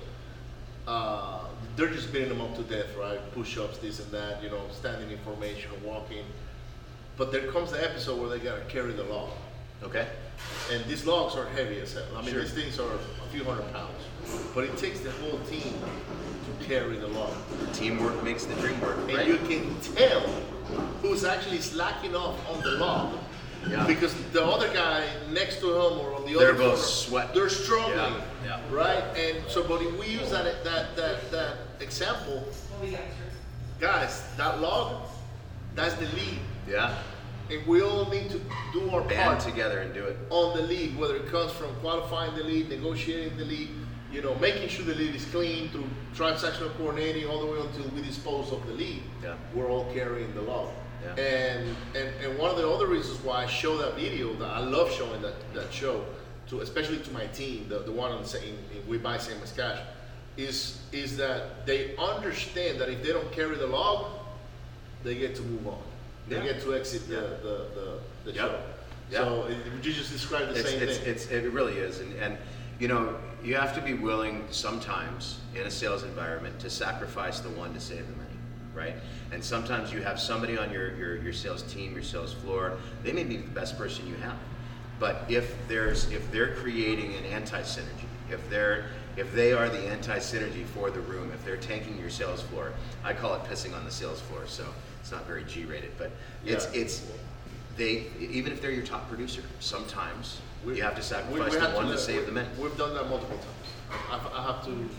uh, 0.88 1.42
they're 1.76 1.90
just 1.90 2.12
beating 2.12 2.30
them 2.30 2.42
up 2.42 2.56
to 2.56 2.64
death, 2.64 2.96
right? 2.98 3.20
Push-ups, 3.34 3.78
this 3.80 4.00
and 4.00 4.10
that, 4.12 4.42
you 4.42 4.50
know, 4.50 4.62
standing 4.72 5.12
in 5.12 5.18
formation, 5.20 5.70
walking. 5.84 6.24
But 7.18 7.32
there 7.32 7.52
comes 7.52 7.72
the 7.72 7.84
episode 7.84 8.20
where 8.20 8.30
they 8.30 8.40
gotta 8.40 8.62
carry 8.62 8.94
the 8.94 9.04
log, 9.04 9.30
Okay. 9.84 10.08
and 10.72 10.84
these 10.86 11.06
logs 11.06 11.36
are 11.36 11.46
heavy 11.50 11.80
as 11.82 11.94
hell. 11.94 12.04
I 12.16 12.22
mean, 12.22 12.32
Sure. 12.32 12.42
these 12.42 12.54
things 12.54 12.80
are 12.80 12.92
a 12.94 13.30
few 13.32 13.44
hundred 13.44 13.72
pounds, 13.74 14.02
but 14.56 14.64
it 14.64 14.76
takes 14.78 15.02
the 15.02 15.12
whole 15.12 15.40
team 15.50 15.74
to 16.60 16.66
carry 16.66 16.98
the 16.98 17.08
log. 17.08 17.34
Teamwork 17.74 18.24
makes 18.24 18.46
the 18.46 18.56
dream 18.56 18.80
work. 18.82 18.98
And 19.08 19.14
Right. 19.18 19.28
you 19.28 19.38
can 19.38 19.80
tell 19.96 20.22
who's 21.02 21.24
actually 21.24 21.60
slacking 21.62 22.16
off 22.16 22.36
on 22.50 22.62
the 22.62 22.72
log. 22.72 23.14
Yeah. 23.70 23.86
Because 23.88 24.14
the 24.32 24.44
other 24.44 24.72
guy 24.74 25.06
next 25.32 25.60
to 25.60 25.68
him 25.70 26.00
or 26.00 26.14
on 26.16 26.26
the 26.26 26.36
other 26.36 26.46
They're 26.46 26.54
other 26.56 26.58
both 26.64 26.80
corner, 26.80 26.84
sweating. 26.84 27.36
They're 27.36 27.50
struggling. 27.50 28.22
Yeah, 28.46 28.60
yeah. 28.60 28.76
Right? 28.76 29.04
And 29.18 29.44
so 29.50 29.64
but 29.68 29.82
if 29.82 29.98
we 30.00 30.08
use 30.08 30.30
that 30.32 30.64
that 30.64 30.96
that 30.96 31.32
that 31.32 31.54
example, 31.80 32.48
guys, 33.80 34.24
that 34.38 34.60
log, 34.62 35.08
that's 35.76 35.94
the 35.96 36.06
lead. 36.08 36.40
yeah. 36.68 36.98
And 37.50 37.66
we 37.66 37.82
all 37.82 38.10
need 38.10 38.30
to 38.32 38.42
do 38.74 38.90
our 38.90 39.02
Band 39.02 39.24
part 39.24 39.40
together 39.40 39.80
and 39.80 39.94
do 39.94 40.04
it. 40.04 40.18
on 40.30 40.58
the 40.58 40.64
lead, 40.64 40.98
whether 40.98 41.16
it 41.16 41.28
comes 41.28 41.54
from 41.54 41.74
qualifying 41.76 42.36
the 42.36 42.44
lead, 42.44 42.68
negotiating 42.68 43.38
the 43.38 43.46
lead, 43.46 43.70
you 44.12 44.22
know, 44.22 44.36
making 44.36 44.68
sure 44.68 44.84
the 44.84 44.94
lead 44.94 45.16
is 45.16 45.24
clean 45.26 45.70
through 45.70 45.88
transactional 46.14 46.76
coordinating 46.78 47.26
all 47.26 47.40
the 47.40 47.46
way 47.50 47.60
until 47.62 47.88
we 47.96 48.02
dispose 48.02 48.52
of 48.52 48.66
the 48.68 48.74
lead. 48.74 49.02
Yeah. 49.24 49.36
We're 49.56 49.70
all 49.70 49.86
carrying 49.94 50.34
the 50.36 50.42
log. 50.42 50.72
Yeah. 51.16 51.24
And, 51.24 51.76
and 51.96 52.10
and 52.24 52.40
one 52.40 52.52
of 52.52 52.58
the 52.58 52.70
other 52.70 52.88
reasons 52.88 53.24
why 53.24 53.44
I 53.44 53.48
show 53.48 53.78
that 53.78 53.96
video, 53.96 54.34
that 54.36 54.50
I 54.50 54.60
love 54.60 54.92
showing 54.92 55.22
that, 55.22 55.36
that 55.54 55.72
show, 55.72 56.06
to 56.50 56.62
especially 56.62 57.00
to 57.00 57.12
my 57.12 57.28
team, 57.28 57.68
the, 57.70 57.80
the 57.80 57.92
one 57.92 58.12
on 58.12 58.24
in 58.24 58.58
We 58.88 58.98
Buy 58.98 59.18
Same 59.18 59.42
as 59.44 59.52
Cash, 59.52 59.80
is 60.38 60.80
is 60.92 61.18
that 61.18 61.66
they 61.66 61.96
understand 61.98 62.80
that 62.80 62.90
if 62.90 63.02
they 63.04 63.12
don't 63.14 63.32
carry 63.32 63.56
the 63.56 63.68
log, 63.68 64.12
they 65.04 65.16
get 65.16 65.36
to 65.36 65.42
move 65.42 65.68
on. 65.68 65.82
They 66.28 66.38
Yeah. 66.38 66.54
get 66.54 66.62
to 66.64 66.76
exit 66.76 67.08
the, 67.08 67.16
Yeah. 67.16 67.22
the, 67.22 67.66
the, 67.76 68.00
the 68.26 68.32
Yep. 68.34 68.36
show. 68.36 68.60
Yep. 69.12 69.22
So 69.24 69.44
it, 69.46 69.58
you 69.84 69.94
just 69.94 70.12
described 70.12 70.50
the 70.54 70.60
it's, 70.60 70.70
same 70.70 70.82
it's, 70.82 70.98
thing. 70.98 71.10
It's, 71.10 71.28
it 71.28 71.52
really 71.52 71.78
is. 71.78 72.00
And, 72.00 72.14
and, 72.16 72.38
you 72.80 72.88
know, 72.90 73.16
you 73.44 73.56
have 73.56 73.74
to 73.76 73.82
be 73.82 73.94
willing 73.94 74.46
sometimes 74.52 75.40
in 75.56 75.62
a 75.62 75.72
sales 75.72 76.04
environment 76.04 76.60
to 76.60 76.70
sacrifice 76.70 77.40
the 77.40 77.50
one 77.52 77.74
to 77.74 77.80
save 77.80 78.06
the 78.06 78.14
many, 78.18 78.27
right? 78.78 78.96
And 79.32 79.44
sometimes 79.44 79.92
you 79.92 80.02
have 80.02 80.20
somebody 80.20 80.58
on 80.58 80.72
your, 80.72 80.96
your, 80.96 81.18
your 81.18 81.34
sales 81.34 81.64
team, 81.64 81.94
your 81.94 82.04
sales 82.04 82.34
floor, 82.34 82.78
they 83.04 83.12
may 83.12 83.24
be 83.24 83.38
the 83.38 83.48
best 83.50 83.78
person 83.78 84.08
you 84.08 84.16
have. 84.16 84.38
But 85.00 85.26
if 85.30 85.56
there's 85.68 86.10
if 86.12 86.32
they're 86.32 86.56
creating 86.56 87.14
an 87.16 87.26
anti-synergy, 87.26 88.08
if 88.32 88.48
they're 88.50 88.86
if 89.16 89.32
they 89.34 89.54
are 89.54 89.70
the 89.70 89.80
anti-synergy 89.90 90.66
for 90.66 90.90
the 90.90 91.02
room, 91.02 91.32
if 91.34 91.44
they're 91.46 91.58
tanking 91.58 92.00
your 92.00 92.10
sales 92.10 92.42
floor, 92.42 92.72
I 93.04 93.14
call 93.14 93.36
it 93.36 93.44
pissing 93.44 93.76
on 93.76 93.84
the 93.86 93.92
sales 93.92 94.22
floor. 94.22 94.44
So 94.48 94.66
it's 95.00 95.12
not 95.12 95.28
very 95.28 95.44
G-rated, 95.44 95.92
but 96.00 96.12
it's 96.46 96.66
Yeah. 96.74 96.82
it's 96.82 97.06
they 97.78 98.06
even 98.20 98.52
if 98.52 98.60
they're 98.60 98.72
your 98.72 98.86
top 98.86 99.08
producer, 99.08 99.44
sometimes 99.60 100.40
We- 100.66 100.78
you 100.78 100.84
have 100.84 100.96
to 100.96 101.04
sacrifice 101.04 101.54
we 101.54 101.60
the 101.60 101.70
one 101.76 101.86
to 101.86 101.92
that. 101.92 102.00
save 102.00 102.26
the 102.26 102.32
many. 102.32 102.48
We've 102.58 102.76
done 102.76 102.96
that 102.96 103.08
multiple 103.08 103.38
times. 103.38 104.02
I- 104.10 104.40
I 104.40 104.44
have 104.52 104.66
to 104.66 104.90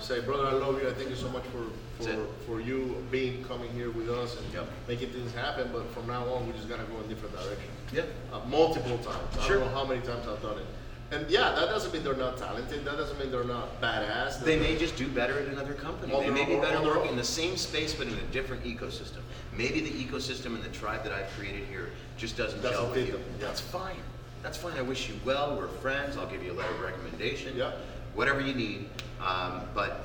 say, 0.00 0.20
brother, 0.20 0.46
I 0.46 0.52
love 0.52 0.80
you. 0.80 0.88
I 0.88 0.92
thank 0.92 1.10
you 1.10 1.16
so 1.16 1.28
much 1.30 1.42
for 1.46 1.64
That's 1.98 2.10
for, 2.12 2.22
it. 2.22 2.28
for 2.46 2.60
you 2.60 3.04
being 3.10 3.44
coming 3.44 3.70
here 3.72 3.90
with 3.90 4.08
us 4.08 4.36
and 4.38 4.52
Yep. 4.52 4.68
making 4.86 5.10
things 5.10 5.32
happen. 5.34 5.70
But 5.72 5.90
from 5.92 6.06
now 6.06 6.24
on, 6.32 6.46
we 6.46 6.52
just 6.52 6.68
gotta 6.68 6.84
go 6.84 6.98
in 7.00 7.08
different 7.08 7.34
direction. 7.34 7.70
Yeah. 7.92 8.02
Uh, 8.32 8.40
multiple 8.48 8.98
times. 8.98 9.44
Sure. 9.44 9.56
I 9.56 9.60
don't 9.60 9.72
know 9.72 9.78
how 9.80 9.84
many 9.84 10.00
times 10.02 10.26
I've 10.28 10.42
done 10.42 10.58
it. 10.58 10.66
And 11.10 11.28
yeah, 11.30 11.52
that 11.54 11.66
doesn't 11.70 11.92
mean 11.94 12.04
they're 12.04 12.14
not 12.14 12.36
talented. 12.36 12.84
That 12.84 12.98
doesn't 12.98 13.18
mean 13.18 13.30
they're 13.30 13.42
not 13.42 13.80
badass. 13.80 14.44
They 14.44 14.58
may 14.58 14.76
just 14.76 14.94
do 14.96 15.08
better 15.08 15.38
at 15.40 15.48
another 15.48 15.72
company. 15.72 16.12
They 16.12 16.28
may 16.30 16.44
be 16.44 16.56
better 16.56 16.76
on 16.76 16.84
their 16.84 16.94
working 16.94 17.12
in 17.12 17.16
the 17.16 17.24
same 17.24 17.56
space 17.56 17.94
but 17.94 18.06
in 18.08 18.12
a 18.14 18.22
different 18.30 18.62
ecosystem. 18.64 19.20
Maybe 19.56 19.80
the 19.80 19.90
ecosystem 19.90 20.54
and 20.54 20.62
the 20.62 20.68
tribe 20.68 21.02
that 21.04 21.12
I've 21.12 21.30
created 21.38 21.66
here 21.68 21.88
just 22.18 22.36
doesn't, 22.36 22.60
Doesn't 22.60 22.76
gel 22.76 22.86
with 22.90 22.94
fit 22.96 23.06
you. 23.06 23.12
them, 23.12 23.22
yeah. 23.40 23.46
That's 23.46 23.60
fine. 23.60 23.96
That's 24.42 24.58
fine. 24.58 24.76
I 24.76 24.82
wish 24.82 25.08
you 25.08 25.14
well. 25.24 25.56
We're 25.56 25.68
friends. 25.68 26.18
I'll 26.18 26.26
give 26.30 26.42
you 26.44 26.52
a 26.52 26.58
letter 26.58 26.74
of 26.74 26.80
recommendation. 26.80 27.56
Yeah. 27.56 27.72
Whatever 28.14 28.40
you 28.42 28.54
need. 28.54 28.90
Um, 29.26 29.62
but 29.74 30.04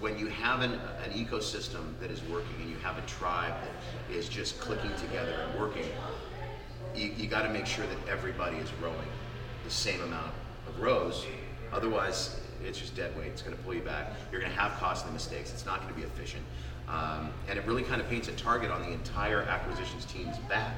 when 0.00 0.18
you 0.18 0.26
have 0.26 0.60
an, 0.60 0.72
an 0.72 1.10
ecosystem 1.12 1.98
that 2.00 2.10
is 2.10 2.22
working 2.24 2.54
and 2.60 2.70
you 2.70 2.76
have 2.78 2.98
a 2.98 3.06
tribe 3.06 3.54
that 3.54 4.14
is 4.14 4.28
just 4.28 4.60
clicking 4.60 4.94
together 4.96 5.32
and 5.32 5.58
working, 5.58 5.86
you, 6.94 7.12
you 7.16 7.26
got 7.26 7.42
to 7.42 7.48
make 7.48 7.66
sure 7.66 7.86
that 7.86 8.08
everybody 8.10 8.56
is 8.58 8.70
rowing 8.82 9.08
the 9.64 9.70
same 9.70 10.00
amount 10.02 10.32
of 10.68 10.80
rows. 10.80 11.26
Otherwise, 11.72 12.40
it's 12.64 12.78
just 12.78 12.94
dead 12.94 13.16
weight. 13.16 13.28
It's 13.28 13.42
going 13.42 13.56
to 13.56 13.62
pull 13.62 13.74
you 13.74 13.82
back. 13.82 14.12
You're 14.30 14.40
going 14.40 14.52
to 14.52 14.58
have 14.58 14.78
costly 14.78 15.12
mistakes. 15.12 15.52
It's 15.52 15.66
not 15.66 15.80
going 15.80 15.92
to 15.92 15.98
be 15.98 16.06
efficient. 16.06 16.42
Um, 16.88 17.30
and 17.48 17.58
it 17.58 17.66
really 17.66 17.82
kind 17.82 18.00
of 18.00 18.08
paints 18.08 18.28
a 18.28 18.32
target 18.32 18.70
on 18.70 18.82
the 18.82 18.92
entire 18.92 19.42
acquisitions 19.42 20.04
team's 20.04 20.38
back 20.48 20.74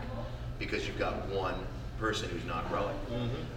because 0.59 0.87
you've 0.87 0.99
got 0.99 1.29
one 1.29 1.55
person 1.99 2.29
who's 2.31 2.45
not 2.45 2.69
growing. 2.71 2.97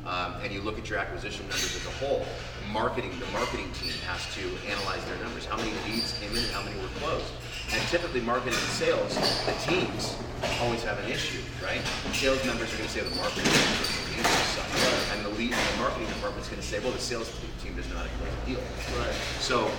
Um, 0.06 0.36
and 0.44 0.52
you 0.52 0.62
look 0.62 0.78
at 0.78 0.90
your 0.90 1.00
acquisition 1.00 1.48
numbers 1.48 1.76
as 1.76 1.86
a 1.86 1.96
whole. 2.04 2.26
Marketing, 2.72 3.12
the 3.20 3.32
marketing 3.32 3.72
team 3.74 3.94
has 4.08 4.22
to 4.36 4.42
analyze 4.70 5.04
their 5.06 5.18
numbers. 5.24 5.46
How 5.46 5.58
many 5.58 5.72
leads 5.86 6.18
came 6.20 6.32
in 6.32 6.44
and 6.44 6.52
how 6.52 6.64
many 6.64 6.80
were 6.82 6.92
closed? 7.00 7.32
And 7.74 7.82
typically, 7.88 8.22
marketing 8.22 8.54
and 8.54 8.72
sales, 8.74 9.16
the 9.46 9.54
teams 9.64 10.16
always 10.60 10.84
have 10.84 11.00
an 11.00 11.12
issue, 11.12 11.40
right? 11.64 11.82
Sales 12.12 12.44
members 12.46 12.74
are 12.74 12.78
going 12.78 12.90
to 12.90 12.94
say 12.94 13.02
the 13.02 13.16
marketing 13.16 13.46
team 13.46 14.24
sucks, 14.56 15.12
and 15.14 15.26
the 15.26 15.30
lead, 15.30 15.52
the 15.54 15.78
marketing 15.80 16.08
department 16.08 16.44
is 16.44 16.50
going 16.50 16.62
to 16.62 16.68
say, 16.68 16.80
well, 16.80 16.92
the 16.92 17.00
sales 17.00 17.32
team 17.64 17.76
does 17.76 17.88
not 17.90 18.06
close 18.18 18.34
the 18.46 18.54
deal. 18.54 18.64
Right. 19.00 19.14
So 19.40 19.72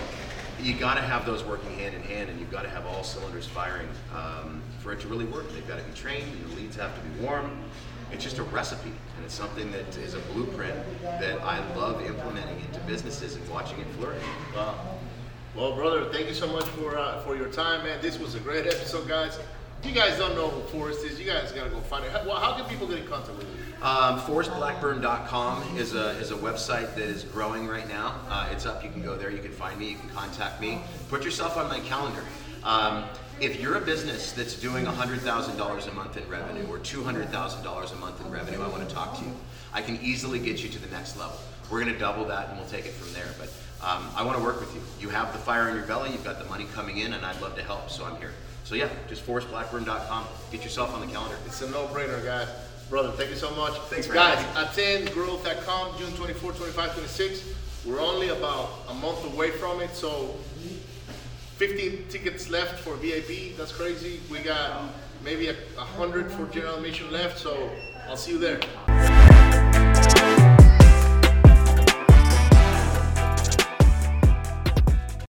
you 0.60 0.74
got 0.74 0.94
to 0.94 1.02
have 1.02 1.26
those 1.26 1.44
working 1.44 1.72
hand 1.74 1.94
in 1.94 2.02
hand, 2.02 2.30
and 2.30 2.38
you've 2.38 2.50
got 2.50 2.62
to 2.62 2.70
have 2.70 2.86
all 2.86 3.02
cylinders 3.02 3.46
firing 3.46 3.88
um, 4.14 4.62
for 4.78 4.92
it 4.92 5.00
to 5.00 5.08
really 5.08 5.24
work. 5.26 5.52
They've 5.52 5.66
got 5.66 5.78
to 5.78 5.84
be 5.84 5.92
trained, 5.92 6.30
and 6.32 6.50
the 6.50 6.56
leads 6.56 6.76
have 6.76 6.94
to 6.94 7.00
be 7.08 7.26
warm. 7.26 7.50
It's 8.12 8.22
just 8.22 8.38
a 8.38 8.42
recipe, 8.44 8.92
and 9.16 9.24
it's 9.24 9.34
something 9.34 9.70
that 9.72 9.96
is 9.98 10.14
a 10.14 10.20
blueprint 10.32 10.74
that 11.02 11.40
I 11.40 11.58
love 11.74 12.04
implementing 12.04 12.60
into 12.60 12.80
businesses 12.80 13.36
and 13.36 13.48
watching 13.48 13.80
it 13.80 13.86
flourish. 13.98 14.22
Wow. 14.54 14.74
Well, 15.54 15.74
brother, 15.74 16.06
thank 16.06 16.28
you 16.28 16.34
so 16.34 16.46
much 16.46 16.64
for 16.64 16.98
uh, 16.98 17.20
for 17.20 17.36
your 17.36 17.48
time, 17.48 17.84
man. 17.84 18.00
This 18.00 18.18
was 18.18 18.34
a 18.34 18.40
great 18.40 18.66
episode, 18.66 19.08
guys. 19.08 19.38
If 19.82 19.88
you 19.88 19.94
guys 19.94 20.16
don't 20.16 20.34
know 20.36 20.48
who 20.48 20.60
Forrest 20.68 21.04
is, 21.04 21.18
you 21.18 21.26
guys 21.26 21.50
gotta 21.50 21.68
go 21.68 21.80
find 21.80 22.04
it. 22.04 22.12
How, 22.12 22.24
well, 22.24 22.36
how 22.36 22.54
can 22.54 22.64
people 22.66 22.86
get 22.86 22.98
in 22.98 23.06
contact 23.06 23.36
with 23.36 23.48
you? 23.48 23.84
Um, 23.84 24.20
ForrestBlackburn.com 24.20 25.76
is 25.76 25.94
a, 25.94 26.10
is 26.20 26.30
a 26.30 26.36
website 26.36 26.94
that 26.94 27.02
is 27.02 27.24
growing 27.24 27.66
right 27.66 27.88
now. 27.88 28.14
Uh, 28.28 28.48
it's 28.52 28.64
up. 28.64 28.84
You 28.84 28.90
can 28.90 29.02
go 29.02 29.16
there. 29.16 29.30
You 29.30 29.42
can 29.42 29.50
find 29.50 29.76
me. 29.76 29.90
You 29.90 29.96
can 29.96 30.08
contact 30.10 30.60
me. 30.60 30.80
Put 31.08 31.24
yourself 31.24 31.56
on 31.56 31.68
my 31.68 31.80
calendar. 31.80 32.22
Um, 32.62 33.04
if 33.40 33.60
you're 33.60 33.76
a 33.76 33.80
business 33.80 34.32
that's 34.32 34.54
doing 34.54 34.84
$100,000 34.84 35.88
a 35.88 35.94
month 35.94 36.16
in 36.16 36.28
revenue 36.28 36.66
or 36.68 36.78
$200,000 36.78 37.92
a 37.92 37.96
month 37.96 38.20
in 38.24 38.30
revenue, 38.30 38.62
I 38.62 38.68
want 38.68 38.88
to 38.88 38.94
talk 38.94 39.18
to 39.18 39.24
you. 39.24 39.34
I 39.72 39.82
can 39.82 39.98
easily 40.02 40.38
get 40.38 40.62
you 40.62 40.68
to 40.68 40.78
the 40.78 40.88
next 40.88 41.16
level. 41.16 41.36
We're 41.70 41.80
going 41.80 41.92
to 41.92 41.98
double 41.98 42.24
that 42.26 42.50
and 42.50 42.58
we'll 42.58 42.68
take 42.68 42.86
it 42.86 42.92
from 42.92 43.12
there. 43.14 43.28
But 43.38 43.48
um, 43.84 44.08
I 44.14 44.22
want 44.22 44.38
to 44.38 44.44
work 44.44 44.60
with 44.60 44.74
you. 44.74 44.82
You 45.00 45.08
have 45.08 45.32
the 45.32 45.38
fire 45.38 45.68
in 45.68 45.76
your 45.76 45.86
belly. 45.86 46.10
You've 46.10 46.24
got 46.24 46.38
the 46.38 46.44
money 46.44 46.66
coming 46.72 46.98
in, 46.98 47.14
and 47.14 47.24
I'd 47.24 47.40
love 47.40 47.56
to 47.56 47.62
help. 47.62 47.90
So 47.90 48.04
I'm 48.04 48.16
here. 48.16 48.32
So 48.64 48.76
yeah, 48.76 48.88
just 49.08 49.26
ForrestBlackburn.com. 49.26 50.26
Get 50.52 50.62
yourself 50.62 50.94
on 50.94 51.00
the 51.00 51.06
calendar. 51.12 51.36
It's 51.46 51.62
a 51.62 51.70
no-brainer, 51.70 52.24
guys. 52.24 52.48
Brother, 52.88 53.10
thank 53.12 53.30
you 53.30 53.36
so 53.36 53.50
much. 53.56 53.72
Thanks 53.88 54.06
for 54.06 54.12
guys. 54.12 54.38
having 54.38 55.06
Attendgrowth.com, 55.06 55.98
June 55.98 56.12
24, 56.12 56.52
25, 56.52 56.92
26. 56.94 57.54
We're 57.84 58.00
only 58.00 58.28
about 58.28 58.70
a 58.88 58.94
month 58.94 59.24
away 59.34 59.50
from 59.50 59.80
it, 59.80 59.94
so 59.96 60.36
15 61.68 62.06
tickets 62.08 62.50
left 62.50 62.80
for 62.80 62.96
VIP. 62.96 63.56
That's 63.56 63.70
crazy. 63.70 64.18
We 64.28 64.40
got 64.40 64.82
maybe 65.22 65.46
a, 65.46 65.54
a 65.78 65.84
hundred 65.84 66.28
for 66.32 66.46
general 66.46 66.74
admission 66.74 67.12
left, 67.12 67.38
so 67.38 67.70
I'll 68.08 68.16
see 68.16 68.32
you 68.32 68.38
there. 68.38 69.31